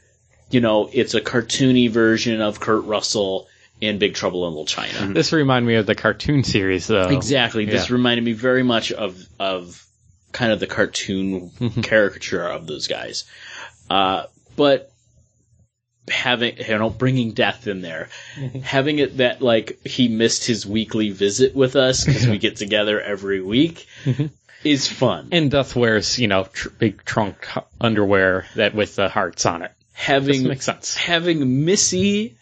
you 0.50 0.60
know, 0.60 0.88
it's 0.92 1.14
a 1.14 1.20
cartoony 1.20 1.90
version 1.90 2.40
of 2.42 2.60
Kurt 2.60 2.84
Russell 2.84 3.48
in 3.80 3.98
Big 3.98 4.14
Trouble 4.14 4.46
in 4.46 4.50
Little 4.52 4.66
China. 4.66 5.12
This 5.12 5.32
reminded 5.32 5.66
me 5.66 5.74
of 5.76 5.86
the 5.86 5.94
cartoon 5.94 6.44
series, 6.44 6.86
though. 6.86 7.08
Exactly. 7.08 7.64
This 7.64 7.88
Yeah. 7.88 7.94
reminded 7.94 8.24
me 8.24 8.32
very 8.32 8.62
much 8.62 8.92
of 8.92 9.26
of 9.40 9.84
kind 10.32 10.52
of 10.52 10.60
the 10.60 10.66
cartoon 10.66 11.50
mm-hmm. 11.50 11.80
caricature 11.82 12.46
of 12.46 12.66
those 12.66 12.88
guys. 12.88 13.24
Uh, 13.88 14.24
but 14.56 14.90
having 16.08 16.56
you 16.58 16.78
know 16.78 16.90
bringing 16.90 17.32
death 17.32 17.66
in 17.66 17.80
there, 17.80 18.08
mm-hmm. 18.36 18.60
having 18.60 18.98
it 18.98 19.18
that 19.18 19.40
like 19.42 19.80
he 19.84 20.08
missed 20.08 20.44
his 20.44 20.66
weekly 20.66 21.10
visit 21.10 21.54
with 21.54 21.76
us 21.76 22.04
because 22.04 22.26
we 22.26 22.38
get 22.46 22.56
together 22.56 23.00
every 23.00 23.40
week 23.40 23.86
mm-hmm. 24.04 24.26
is 24.64 24.88
fun. 24.88 25.28
And 25.32 25.50
Death 25.50 25.76
wears, 25.76 26.18
you 26.18 26.28
know, 26.28 26.44
tr- 26.44 26.70
big 26.70 27.04
trunk 27.04 27.46
underwear 27.80 28.46
that 28.56 28.74
with 28.74 28.96
the 28.96 29.08
hearts 29.08 29.46
on 29.46 29.62
it. 29.62 29.72
having 29.92 30.48
makes 30.48 30.64
sense. 30.64 30.96
having 30.96 31.64
Missy 31.64 32.36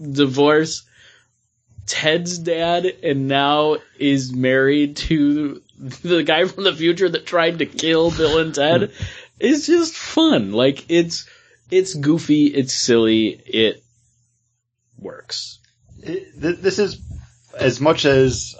divorce 0.00 0.84
Ted's 1.86 2.38
dad 2.38 2.86
and 3.02 3.28
now 3.28 3.78
is 3.98 4.32
married 4.32 4.96
to 4.98 5.62
the 6.02 6.22
guy 6.22 6.44
from 6.46 6.64
the 6.64 6.72
future 6.74 7.08
that 7.08 7.26
tried 7.26 7.58
to 7.58 7.66
kill 7.66 8.10
Bill 8.10 8.38
and 8.38 8.54
Ted 8.54 8.92
is 9.40 9.66
just 9.66 9.94
fun. 9.94 10.52
Like 10.52 10.84
it's 10.90 11.28
it's 11.70 11.94
goofy, 11.94 12.46
it's 12.46 12.72
silly, 12.74 13.28
it 13.28 13.82
works. 14.98 15.58
It- 16.02 16.40
th- 16.40 16.58
this 16.58 16.78
is 16.78 17.00
as 17.58 17.80
much 17.80 18.04
as 18.04 18.54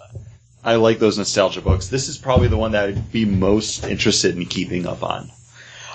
I 0.65 0.77
like 0.77 0.99
those 0.99 1.19
nostalgia 1.19 1.61
books. 1.61 1.89
This 1.89 2.09
is 2.09 2.19
probably 2.19 2.49
the 2.49 2.57
one 2.57 2.73
that 2.73 2.89
I'd 2.89 3.13
be 3.13 3.25
most 3.25 3.85
interested 3.85 4.37
in 4.37 4.47
keeping 4.47 4.87
up 4.87 5.03
on. 5.03 5.31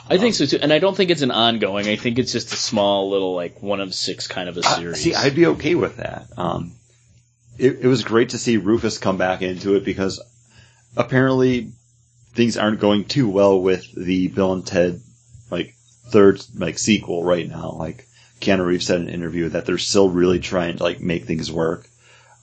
I 0.09 0.17
think 0.17 0.35
so 0.35 0.45
too, 0.45 0.59
and 0.61 0.71
I 0.71 0.79
don't 0.79 0.95
think 0.95 1.11
it's 1.11 1.21
an 1.21 1.31
ongoing. 1.31 1.87
I 1.87 1.97
think 1.97 2.17
it's 2.17 2.31
just 2.31 2.53
a 2.53 2.55
small 2.55 3.09
little 3.09 3.35
like 3.35 3.61
one 3.61 3.81
of 3.81 3.93
six 3.93 4.27
kind 4.27 4.47
of 4.47 4.55
a 4.57 4.61
Uh, 4.61 4.75
series. 4.77 5.01
see, 5.01 5.13
I'd 5.13 5.35
be 5.35 5.47
okay 5.47 5.75
with 5.75 5.97
that. 5.97 6.27
Um, 6.37 6.71
it, 7.57 7.79
it 7.81 7.87
was 7.87 8.03
great 8.03 8.29
to 8.29 8.37
see 8.37 8.55
Rufus 8.55 8.99
come 8.99 9.17
back 9.17 9.41
into 9.41 9.75
it 9.75 9.83
because 9.83 10.21
apparently 10.95 11.71
things 12.33 12.57
aren't 12.57 12.79
going 12.79 13.05
too 13.05 13.27
well 13.27 13.59
with 13.61 13.91
the 13.95 14.27
Bill 14.27 14.53
and 14.53 14.65
Ted 14.65 15.01
like 15.49 15.75
third 16.07 16.41
like 16.55 16.77
sequel 16.77 17.23
right 17.23 17.47
now. 17.47 17.71
Like 17.71 18.07
Keanu 18.39 18.65
Reeves 18.65 18.85
said 18.85 19.01
in 19.01 19.07
an 19.07 19.13
interview 19.13 19.49
that 19.49 19.65
they're 19.65 19.77
still 19.77 20.09
really 20.09 20.39
trying 20.39 20.77
to 20.77 20.83
like 20.83 20.99
make 20.99 21.25
things 21.25 21.51
work. 21.51 21.87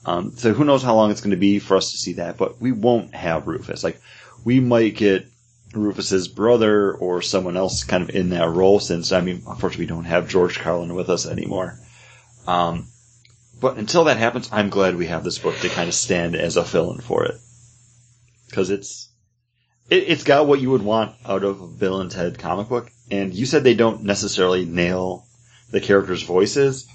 Um, 0.05 0.33
so 0.33 0.53
who 0.53 0.65
knows 0.65 0.83
how 0.83 0.95
long 0.95 1.11
it's 1.11 1.21
going 1.21 1.31
to 1.31 1.37
be 1.37 1.59
for 1.59 1.77
us 1.77 1.91
to 1.91 1.97
see 1.97 2.13
that, 2.13 2.37
but 2.37 2.61
we 2.61 2.71
won't 2.71 3.15
have 3.15 3.47
Rufus. 3.47 3.83
Like 3.83 3.99
we 4.43 4.59
might 4.59 4.95
get 4.95 5.27
Rufus's 5.73 6.27
brother 6.27 6.93
or 6.93 7.21
someone 7.21 7.57
else 7.57 7.83
kind 7.83 8.03
of 8.03 8.15
in 8.15 8.29
that 8.29 8.49
role 8.49 8.79
since, 8.79 9.11
I 9.11 9.21
mean, 9.21 9.43
unfortunately 9.47 9.85
we 9.85 9.89
don't 9.89 10.05
have 10.05 10.29
George 10.29 10.59
Carlin 10.59 10.93
with 10.93 11.09
us 11.09 11.25
anymore. 11.25 11.79
Um, 12.47 12.87
but 13.59 13.77
until 13.77 14.03
that 14.05 14.17
happens, 14.17 14.49
I'm 14.51 14.69
glad 14.69 14.95
we 14.95 15.07
have 15.07 15.23
this 15.23 15.39
book 15.39 15.57
to 15.59 15.69
kind 15.69 15.87
of 15.87 15.95
stand 15.95 16.35
as 16.35 16.57
a 16.57 16.63
fill-in 16.63 17.01
for 17.01 17.25
it. 17.25 17.39
Cause 18.51 18.69
it's, 18.69 19.09
it, 19.89 20.03
it's 20.07 20.23
got 20.23 20.47
what 20.47 20.61
you 20.61 20.71
would 20.71 20.81
want 20.81 21.15
out 21.25 21.43
of 21.43 21.61
a 21.61 21.67
Bill 21.67 22.01
and 22.01 22.11
Ted 22.11 22.39
comic 22.39 22.69
book. 22.69 22.91
And 23.11 23.33
you 23.33 23.45
said 23.45 23.63
they 23.63 23.75
don't 23.75 24.03
necessarily 24.03 24.65
nail 24.65 25.25
the 25.71 25.81
characters' 25.81 26.23
voices. 26.23 26.87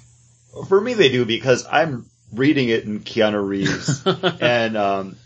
For 0.69 0.81
me, 0.81 0.95
they 0.95 1.11
do 1.11 1.25
because 1.25 1.67
I'm 1.71 2.07
reading 2.33 2.69
it 2.69 2.85
in 2.85 3.01
Keanu 3.01 3.47
Reeves 3.47 4.05
and, 4.41 4.77
um, 4.77 5.17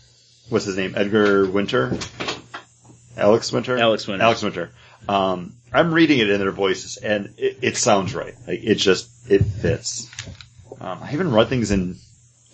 what's 0.49 0.65
his 0.65 0.77
name? 0.77 0.93
Edgar 0.95 1.49
Winter? 1.49 1.97
Alex 3.17 3.51
Winter? 3.51 3.77
Alex 3.77 4.07
Winter. 4.07 4.23
Alex 4.23 4.43
Winter. 4.43 4.71
Um, 5.07 5.55
I'm 5.71 5.93
reading 5.93 6.19
it 6.19 6.29
in 6.29 6.39
their 6.39 6.51
voices 6.51 6.97
and 6.97 7.33
it, 7.37 7.59
it 7.61 7.77
sounds 7.77 8.13
right. 8.13 8.35
Like, 8.47 8.63
it 8.63 8.75
just, 8.75 9.09
it 9.29 9.43
fits. 9.43 10.09
Um, 10.79 10.99
I 11.01 11.13
even 11.13 11.31
read 11.31 11.47
things 11.47 11.71
in 11.71 11.97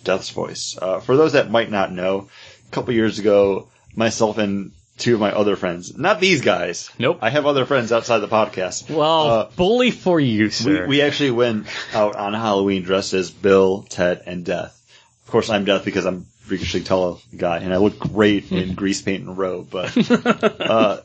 Death's 0.04 0.30
voice. 0.30 0.76
Uh, 0.80 1.00
for 1.00 1.16
those 1.16 1.32
that 1.32 1.50
might 1.50 1.70
not 1.70 1.92
know, 1.92 2.28
couple 2.72 2.92
years 2.94 3.18
ago, 3.18 3.68
myself 3.94 4.38
and 4.38 4.72
two 4.98 5.14
of 5.14 5.20
my 5.20 5.32
other 5.32 5.56
friends, 5.56 5.96
not 5.96 6.20
these 6.20 6.40
guys. 6.42 6.90
Nope. 6.98 7.18
I 7.22 7.30
have 7.30 7.46
other 7.46 7.64
friends 7.66 7.92
outside 7.92 8.18
the 8.18 8.28
podcast. 8.28 8.90
Well, 8.90 9.28
Uh, 9.30 9.48
bully 9.56 9.90
for 9.90 10.20
you, 10.20 10.44
we, 10.44 10.50
sir. 10.50 10.86
we 10.86 11.02
actually 11.02 11.30
went 11.32 11.66
out 11.94 12.16
on 12.16 12.34
Halloween 12.34 12.82
dressed 12.82 13.12
as 13.14 13.30
Bill, 13.30 13.82
Ted, 13.88 14.22
and 14.26 14.44
Death. 14.44 14.78
Of 15.26 15.30
course, 15.32 15.50
I'm 15.50 15.64
Death 15.64 15.84
because 15.84 16.04
I'm 16.04 16.26
freakishly 16.40 16.82
tall 16.82 17.20
guy, 17.36 17.58
and 17.58 17.72
I 17.72 17.78
look 17.78 17.98
great 17.98 18.50
in 18.52 18.74
grease 18.82 19.00
paint 19.02 19.24
and 19.26 19.36
robe. 19.38 19.68
But 19.70 19.96
uh, 20.60 21.00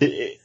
it, 0.00 0.04
it, 0.10 0.37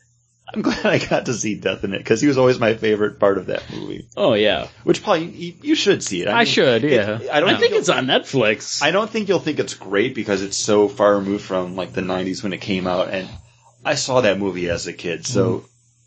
I'm 0.53 0.61
glad 0.61 0.85
I 0.85 0.99
got 0.99 1.25
to 1.25 1.33
see 1.33 1.55
Death 1.55 1.83
in 1.83 1.93
it 1.93 1.97
because 1.97 2.21
he 2.21 2.27
was 2.27 2.37
always 2.37 2.59
my 2.59 2.75
favorite 2.75 3.19
part 3.19 3.37
of 3.37 3.47
that 3.47 3.63
movie. 3.71 4.07
oh 4.15 4.33
yeah, 4.33 4.67
Which 4.83 5.03
probably 5.03 5.25
you, 5.25 5.53
you 5.61 5.75
should 5.75 6.03
see 6.03 6.21
it. 6.21 6.27
I 6.27 6.39
mean, 6.39 6.45
should, 6.45 6.83
yeah. 6.83 7.19
it- 7.19 7.29
I 7.31 7.39
don't 7.39 7.49
I 7.49 7.57
think 7.57 7.73
it's 7.73 7.89
on 7.89 8.05
Netflix. 8.05 8.81
I 8.83 8.91
don't 8.91 9.09
think 9.09 9.29
you'll 9.29 9.39
think 9.39 9.59
it's 9.59 9.73
great 9.73 10.13
because 10.15 10.43
it's 10.43 10.57
so 10.57 10.87
far 10.87 11.15
removed 11.17 11.43
from 11.43 11.75
like 11.75 11.93
the 11.93 12.01
'90s 12.01 12.43
when 12.43 12.53
it 12.53 12.61
came 12.61 12.87
out, 12.87 13.09
and 13.09 13.27
I 13.83 13.95
saw 13.95 14.21
that 14.21 14.39
movie 14.39 14.69
as 14.69 14.87
a 14.87 14.93
kid, 14.93 15.25
so 15.25 15.65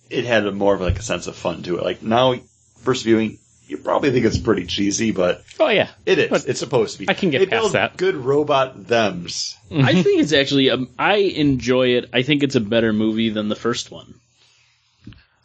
it 0.08 0.24
had 0.24 0.46
a 0.46 0.52
more 0.52 0.74
of 0.74 0.80
like 0.80 0.98
a 0.98 1.02
sense 1.02 1.26
of 1.26 1.36
fun 1.36 1.62
to 1.64 1.78
it. 1.78 1.82
Like 1.84 2.02
now, 2.02 2.36
first 2.78 3.04
viewing, 3.04 3.38
you 3.66 3.78
probably 3.78 4.12
think 4.12 4.24
it's 4.26 4.38
pretty 4.38 4.66
cheesy, 4.66 5.10
but 5.10 5.42
oh 5.58 5.68
yeah. 5.68 5.88
it 6.04 6.18
is. 6.18 6.30
But 6.30 6.46
it's 6.46 6.60
supposed 6.60 6.94
to 6.94 6.98
be. 7.00 7.10
I 7.10 7.14
can 7.14 7.30
get 7.30 7.40
They 7.40 7.46
past 7.46 7.72
that. 7.72 7.96
Good 7.96 8.14
robot 8.14 8.86
them's. 8.86 9.56
I 9.72 10.00
think 10.02 10.20
it's 10.20 10.32
actually. 10.32 10.70
Um, 10.70 10.88
I 10.98 11.16
enjoy 11.16 11.96
it. 11.96 12.10
I 12.12 12.22
think 12.22 12.44
it's 12.44 12.54
a 12.54 12.60
better 12.60 12.92
movie 12.92 13.30
than 13.30 13.48
the 13.48 13.56
first 13.56 13.90
one. 13.90 14.14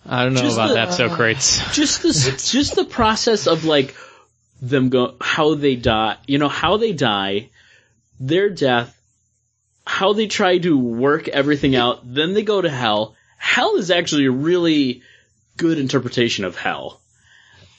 I 0.06 0.23
don't 0.23 0.34
know 0.34 0.41
Just 0.41 0.56
about 0.57 0.69
the- 0.69 0.73
that, 0.76 0.94
Socrates. 0.94 1.61
Uh, 1.61 1.72
just 1.73 2.02
the 2.02 2.11
just 2.52 2.76
the 2.76 2.86
process 2.86 3.48
of 3.48 3.65
like 3.65 3.95
them 4.61 4.90
go 4.90 5.15
how 5.22 5.56
they 5.56 5.76
die. 5.76 6.18
You 6.28 6.38
know 6.38 6.49
how 6.49 6.78
they 6.78 6.94
die, 6.94 7.49
their 8.19 8.49
death, 8.49 8.98
how 9.86 10.14
they 10.14 10.28
try 10.28 10.57
to 10.57 10.78
work 10.78 11.28
everything 11.28 11.76
out. 11.76 12.02
Then 12.03 12.34
they 12.34 12.44
go 12.44 12.61
to 12.61 12.69
hell. 12.69 13.15
Hell 13.38 13.78
is 13.78 13.91
actually 13.91 14.26
a 14.26 14.32
really 14.32 15.02
good 15.57 15.80
interpretation 15.80 16.45
of 16.45 16.56
hell. 16.56 17.02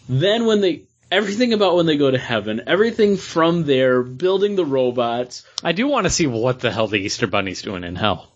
Then 0.09 0.47
when 0.47 0.61
they 0.61 0.85
everything 1.11 1.53
about 1.53 1.77
when 1.77 1.87
they 1.87 1.97
go 1.97 2.11
to 2.11 2.19
heaven, 2.19 2.63
everything 2.67 3.17
from 3.17 3.65
there, 3.65 4.03
building 4.03 4.57
the 4.57 4.65
robots. 4.65 5.45
I 5.63 5.73
do 5.73 5.87
want 5.87 6.07
to 6.07 6.11
see 6.11 6.27
what 6.27 6.61
the 6.61 6.73
hell 6.73 6.89
the 6.89 6.99
Easter 6.99 7.27
Bunny's 7.27 7.63
doing 7.63 7.85
in 7.85 7.95
hell. 7.97 8.32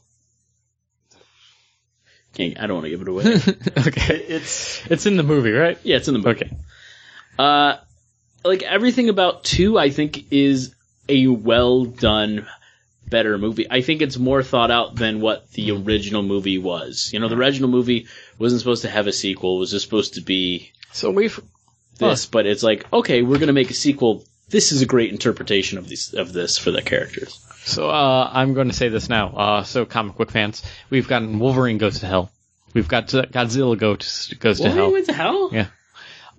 Can't- 2.36 2.60
I 2.60 2.66
don't 2.66 2.74
want 2.76 2.84
to 2.84 2.90
give 2.90 3.00
it 3.02 3.08
away. 3.08 3.24
okay. 3.88 4.16
It's 4.16 4.86
It's 4.90 5.06
in 5.06 5.16
the 5.16 5.22
movie, 5.22 5.52
right? 5.52 5.78
yeah, 5.82 5.96
it's 5.96 6.06
in 6.08 6.14
the 6.14 6.20
movie. 6.20 6.44
Okay. 6.44 6.56
Uh, 7.38 7.76
like 8.44 8.62
everything 8.62 9.08
about 9.08 9.42
two, 9.42 9.78
I 9.78 9.90
think 9.90 10.30
is 10.30 10.74
a 11.08 11.26
well 11.28 11.84
done, 11.84 12.46
better 13.08 13.38
movie. 13.38 13.66
I 13.70 13.80
think 13.80 14.02
it's 14.02 14.18
more 14.18 14.42
thought 14.42 14.70
out 14.70 14.94
than 14.96 15.20
what 15.20 15.50
the 15.52 15.70
original 15.72 16.22
movie 16.22 16.58
was. 16.58 17.10
You 17.12 17.20
know, 17.20 17.28
the 17.28 17.36
original 17.36 17.68
movie 17.70 18.06
wasn't 18.38 18.60
supposed 18.60 18.82
to 18.82 18.90
have 18.90 19.06
a 19.06 19.12
sequel; 19.12 19.56
it 19.56 19.60
was 19.60 19.70
just 19.70 19.84
supposed 19.84 20.14
to 20.14 20.20
be 20.20 20.72
So 20.92 21.10
we've 21.10 21.40
this. 21.98 22.26
But 22.26 22.46
it's 22.46 22.62
like, 22.62 22.90
okay, 22.92 23.22
we're 23.22 23.38
gonna 23.38 23.52
make 23.54 23.70
a 23.70 23.74
sequel. 23.74 24.24
This 24.48 24.70
is 24.72 24.80
a 24.82 24.86
great 24.86 25.10
interpretation 25.12 25.78
of 25.78 25.88
these 25.88 26.14
of 26.14 26.32
this 26.32 26.56
for 26.58 26.70
the 26.70 26.82
characters. 26.82 27.40
So 27.64 27.90
uh, 27.90 28.30
I'm 28.32 28.54
going 28.54 28.68
to 28.68 28.74
say 28.74 28.88
this 28.88 29.08
now. 29.08 29.28
Uh, 29.36 29.62
so 29.64 29.84
comic 29.84 30.16
book 30.16 30.30
fans, 30.30 30.62
we've 30.88 31.08
gotten 31.08 31.38
Wolverine 31.40 31.78
goes 31.78 32.00
to 32.00 32.06
hell. 32.06 32.30
We've 32.72 32.86
got 32.86 33.08
Godzilla 33.08 33.76
goes 33.78 34.32
goes 34.38 34.58
to 34.58 34.64
Wolverine 34.64 34.76
hell. 34.84 34.92
went 34.92 35.06
to 35.06 35.12
hell. 35.12 35.50
Yeah. 35.52 35.66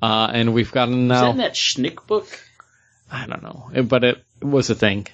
Uh, 0.01 0.29
and 0.31 0.53
we've 0.53 0.71
gotten 0.71 1.03
Is 1.11 1.19
that 1.19 1.21
now. 1.25 1.31
in 1.31 1.38
that 1.38 1.53
Schnick 1.55 2.05
book? 2.07 2.27
I 3.11 3.25
don't 3.25 3.41
know, 3.43 3.71
It- 3.73 3.89
but 3.89 4.03
it 4.03 4.23
was 4.41 4.69
a 4.69 4.75
thing 4.75 5.07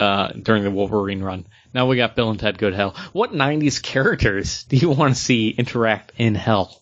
uh, 0.00 0.28
during 0.32 0.64
the 0.64 0.70
Wolverine 0.70 1.22
run. 1.22 1.44
Now 1.74 1.86
we 1.86 1.96
got 1.96 2.16
Bill 2.16 2.30
and 2.30 2.40
Ted 2.40 2.58
Go 2.58 2.70
to 2.70 2.74
Hell. 2.76 2.96
What 3.12 3.32
'90s 3.32 3.80
characters 3.82 4.64
do 4.64 4.76
you 4.76 4.90
want 4.90 5.14
to 5.14 5.20
see 5.20 5.50
interact 5.50 6.12
in 6.16 6.34
hell? 6.34 6.80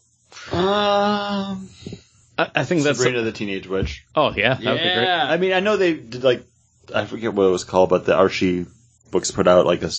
um, 0.53 1.69
I, 2.39 2.51
I 2.55 2.65
think 2.65 2.83
that's. 2.83 2.99
Sabrina 2.99 3.23
the 3.23 3.33
Teenage 3.33 3.67
Witch. 3.67 4.05
oh 4.15 4.33
yeah, 4.35 4.55
that 4.55 4.65
would 4.65 4.79
be 4.79 4.83
great. 4.83 5.03
Yeah. 5.03 5.27
I 5.29 5.37
mean, 5.37 5.53
I 5.53 5.61
know 5.61 5.77
they 5.77 5.95
did 5.95 6.23
like 6.25 6.45
I 6.95 7.05
forget 7.05 7.35
what 7.35 7.45
it 7.45 7.51
was 7.51 7.65
called, 7.65 7.91
but 7.91 8.07
the 8.07 8.15
Archie 8.15 8.67
books 9.11 9.31
put 9.31 9.49
out 9.49 9.67
like 9.67 9.83
a 9.83 9.91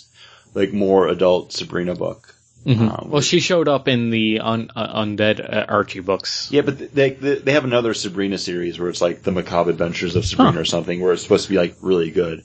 like 0.53 0.73
more 0.73 1.07
adult 1.07 1.53
Sabrina 1.53 1.95
book. 1.95 2.33
Um, 2.65 3.09
Well, 3.09 3.21
she 3.21 3.39
showed 3.39 3.67
up 3.69 3.87
in 3.87 4.09
the 4.09 4.41
un, 4.41 4.69
uh, 4.75 5.01
Undead 5.01 5.39
uh, 5.41 5.65
Archie 5.69 6.01
books. 6.01 6.49
Yeah, 6.51 6.61
but 6.61 6.93
they, 6.93 7.11
they 7.11 7.35
they 7.35 7.51
have 7.53 7.63
another 7.63 7.93
Sabrina 7.93 8.37
series 8.37 8.79
where 8.79 8.89
it's 8.89 9.01
like 9.01 9.23
the 9.23 9.31
macabre 9.31 9.69
adventures 9.69 10.15
of 10.15 10.25
Sabrina 10.25 10.59
or 10.59 10.65
something, 10.65 10.99
where 10.99 11.13
it's 11.13 11.23
supposed 11.23 11.45
to 11.45 11.49
be 11.49 11.57
like 11.57 11.77
really 11.81 12.11
good. 12.11 12.43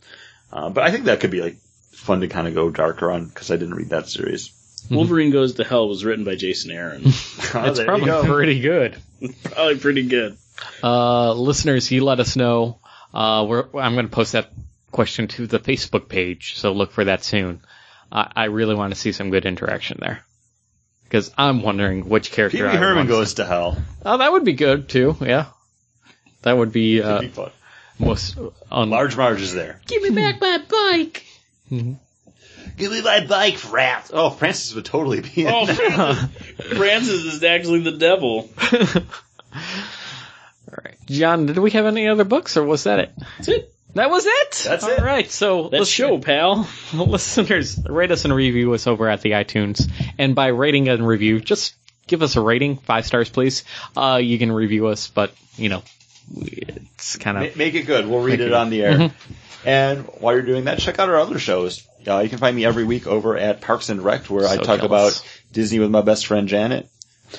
Uh, 0.53 0.71
but 0.71 0.85
I 0.85 0.91
think 0.93 1.05
that 1.07 1.21
could 1.21 1.33
be 1.33 1.43
like 1.43 1.57
fun 1.93 2.21
to 2.21 2.29
kind 2.29 2.47
of 2.47 2.55
go 2.55 2.71
darker 2.71 3.11
on 3.11 3.27
because 3.27 3.51
I 3.51 3.57
didn't 3.57 3.75
read 3.75 3.91
that 3.91 4.09
series. 4.09 4.53
Wolverine 4.91 5.31
Goes 5.31 5.55
to 5.55 5.65
Hell 5.65 5.89
was 5.89 6.05
written 6.05 6.25
by 6.25 6.35
Jason 6.35 6.71
Aaron. 6.71 7.03
It's 7.57 7.81
probably 7.85 8.27
pretty 8.29 8.61
good. 8.61 8.97
Probably 9.45 9.79
pretty 9.79 10.03
good. 10.09 10.37
Uh, 10.83 11.33
listeners, 11.35 11.91
you 11.91 12.05
let 12.05 12.21
us 12.21 12.37
know. 12.37 12.81
Uh, 13.13 13.47
we're, 13.49 13.65
I'm 13.79 13.95
going 13.95 14.07
to 14.07 14.13
post 14.13 14.33
that 14.33 14.51
question 14.91 15.29
to 15.29 15.47
the 15.47 15.59
Facebook 15.61 16.09
page, 16.09 16.57
so 16.57 16.73
look 16.73 16.91
for 16.93 17.05
that 17.05 17.23
soon. 17.25 17.61
I, 18.11 18.31
I 18.35 18.45
really 18.47 18.75
want 18.75 18.93
to 18.93 18.99
see 19.01 19.13
some 19.13 19.31
good 19.31 19.47
interaction 19.47 19.99
there. 20.01 20.25
Because 21.05 21.33
I'm 21.39 21.63
wondering 21.63 22.09
which 22.09 22.33
character 22.33 22.59
Pee 22.59 22.65
Wee 22.65 22.77
Herman 22.77 23.07
goes 23.07 23.35
to 23.35 23.45
hell. 23.47 23.77
Oh, 24.05 24.19
that 24.19 24.33
would 24.33 24.45
be 24.45 24.55
good 24.55 24.89
too. 24.89 25.17
Yeah, 25.21 25.47
that 26.43 26.57
would 26.57 26.73
be 26.73 27.01
uh, 27.01 27.21
be 27.21 27.29
fun. 27.29 27.51
most 27.99 28.37
un- 28.71 28.91
Large 28.91 29.17
Marge 29.17 29.41
is 29.43 29.55
there. 29.55 29.81
Give 29.87 30.03
me 30.03 30.11
back 30.11 30.41
my 30.41 30.59
bike. 30.69 31.25
Give 32.77 32.91
me 32.91 33.03
my 33.03 33.25
bike, 33.27 33.57
Francis. 33.57 34.11
Oh, 34.15 34.31
Francis 34.31 34.75
would 34.75 34.85
totally 34.85 35.21
be 35.21 35.43
in 35.43 35.49
Oh. 35.49 35.67
Francis, 35.67 36.31
Francis 36.77 37.25
is 37.35 37.45
actually 37.45 37.81
the 37.83 37.93
devil. 37.93 38.51
All 39.53 40.79
right, 40.85 40.97
John. 41.07 41.47
Did 41.47 41.59
we 41.59 41.71
have 41.73 41.87
any 41.87 42.09
other 42.09 42.25
books, 42.25 42.57
or 42.57 42.65
was 42.65 42.85
that 42.85 42.99
it? 42.99 43.13
That's 43.39 43.49
it. 43.49 43.71
That 43.95 44.11
was 44.11 44.27
it. 44.27 44.51
That's 44.65 44.83
All 44.83 44.91
it. 44.91 45.01
right, 45.03 45.31
so 45.31 45.69
That's 45.69 45.89
show, 45.89 46.19
pal. 46.19 46.69
listeners, 46.95 47.79
rate 47.89 48.11
us 48.11 48.25
and 48.25 48.35
review 48.35 48.73
us 48.75 48.89
over 48.89 49.09
at 49.09 49.21
the 49.21 49.33
iTunes. 49.33 49.89
And 50.19 50.35
by 50.35 50.49
rating 50.49 50.89
and 50.89 51.07
review, 51.07 51.39
just 51.41 51.75
give 52.09 52.21
us 52.23 52.35
a 52.35 52.41
rating, 52.41 52.79
five 52.79 53.07
stars, 53.07 53.29
please. 53.31 53.63
Uh, 53.97 54.19
you 54.21 54.37
can 54.39 54.51
review 54.51 54.89
us, 54.89 55.07
but 55.07 55.33
you 55.57 55.69
know, 55.69 55.85
it's 56.37 57.17
kind 57.17 57.39
Ma- 57.39 57.45
of 57.45 57.57
Make 57.57 57.75
it 57.75 57.83
good. 57.83 58.07
We'll 58.07 58.23
read 58.23 58.41
it 58.41 58.53
on 58.53 58.71
the 58.71 58.83
air. 58.83 59.13
And 59.65 60.01
while 60.21 60.35
you're 60.35 60.43
doing 60.43 60.65
that, 60.65 60.79
check 60.79 60.99
out 60.99 61.09
our 61.09 61.17
other 61.17 61.39
shows. 61.39 61.87
Uh, 62.07 62.19
you 62.19 62.29
can 62.29 62.39
find 62.39 62.55
me 62.55 62.67
every 62.67 62.85
week 62.85 63.07
over 63.07 63.37
at 63.37 63.63
Parks 63.63 63.89
and 63.89 64.03
Rec, 64.03 64.27
where 64.27 64.47
I 64.47 64.57
talk 64.57 64.81
jealous. 64.81 64.85
about 64.85 65.29
Disney 65.53 65.79
with 65.79 65.91
my 65.91 66.03
best 66.03 66.27
friend 66.27 66.49
Janet. 66.49 66.89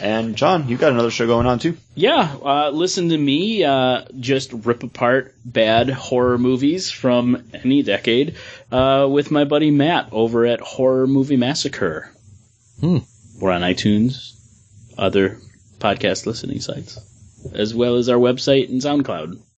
And 0.02 0.36
John, 0.36 0.68
you 0.68 0.78
got 0.78 0.91
another 0.91 1.12
show 1.12 1.28
going 1.28 1.45
on 1.45 1.60
too. 1.60 1.78
Yeah, 1.94 2.36
uh, 2.44 2.70
listen 2.72 3.10
to 3.10 3.18
me 3.18 3.64
uh, 3.64 4.06
just 4.20 4.52
rip 4.52 4.84
apart 4.84 5.36
bad 5.45 5.90
horror 5.90 6.38
movies 6.38 6.91
from 6.91 7.48
any 7.53 7.84
decade 7.84 8.36
uh, 8.72 9.07
with 9.10 9.32
my 9.32 9.45
buddy 9.45 9.72
Matt 9.72 10.10
over 10.12 10.45
at 10.45 10.60
Horror 10.60 11.07
Movie 11.07 11.38
Massacre. 11.38 12.12
Hmm. 12.82 12.98
We're 13.40 13.52
on 13.52 13.62
iTunes, 13.62 14.34
other 14.98 15.40
podcast 15.80 16.26
listening 16.26 16.60
sites, 16.60 16.99
as 17.54 17.74
well 17.74 17.96
as 17.96 18.10
our 18.10 18.18
website 18.18 18.70
and 18.70 18.82
SoundCloud. 18.82 19.46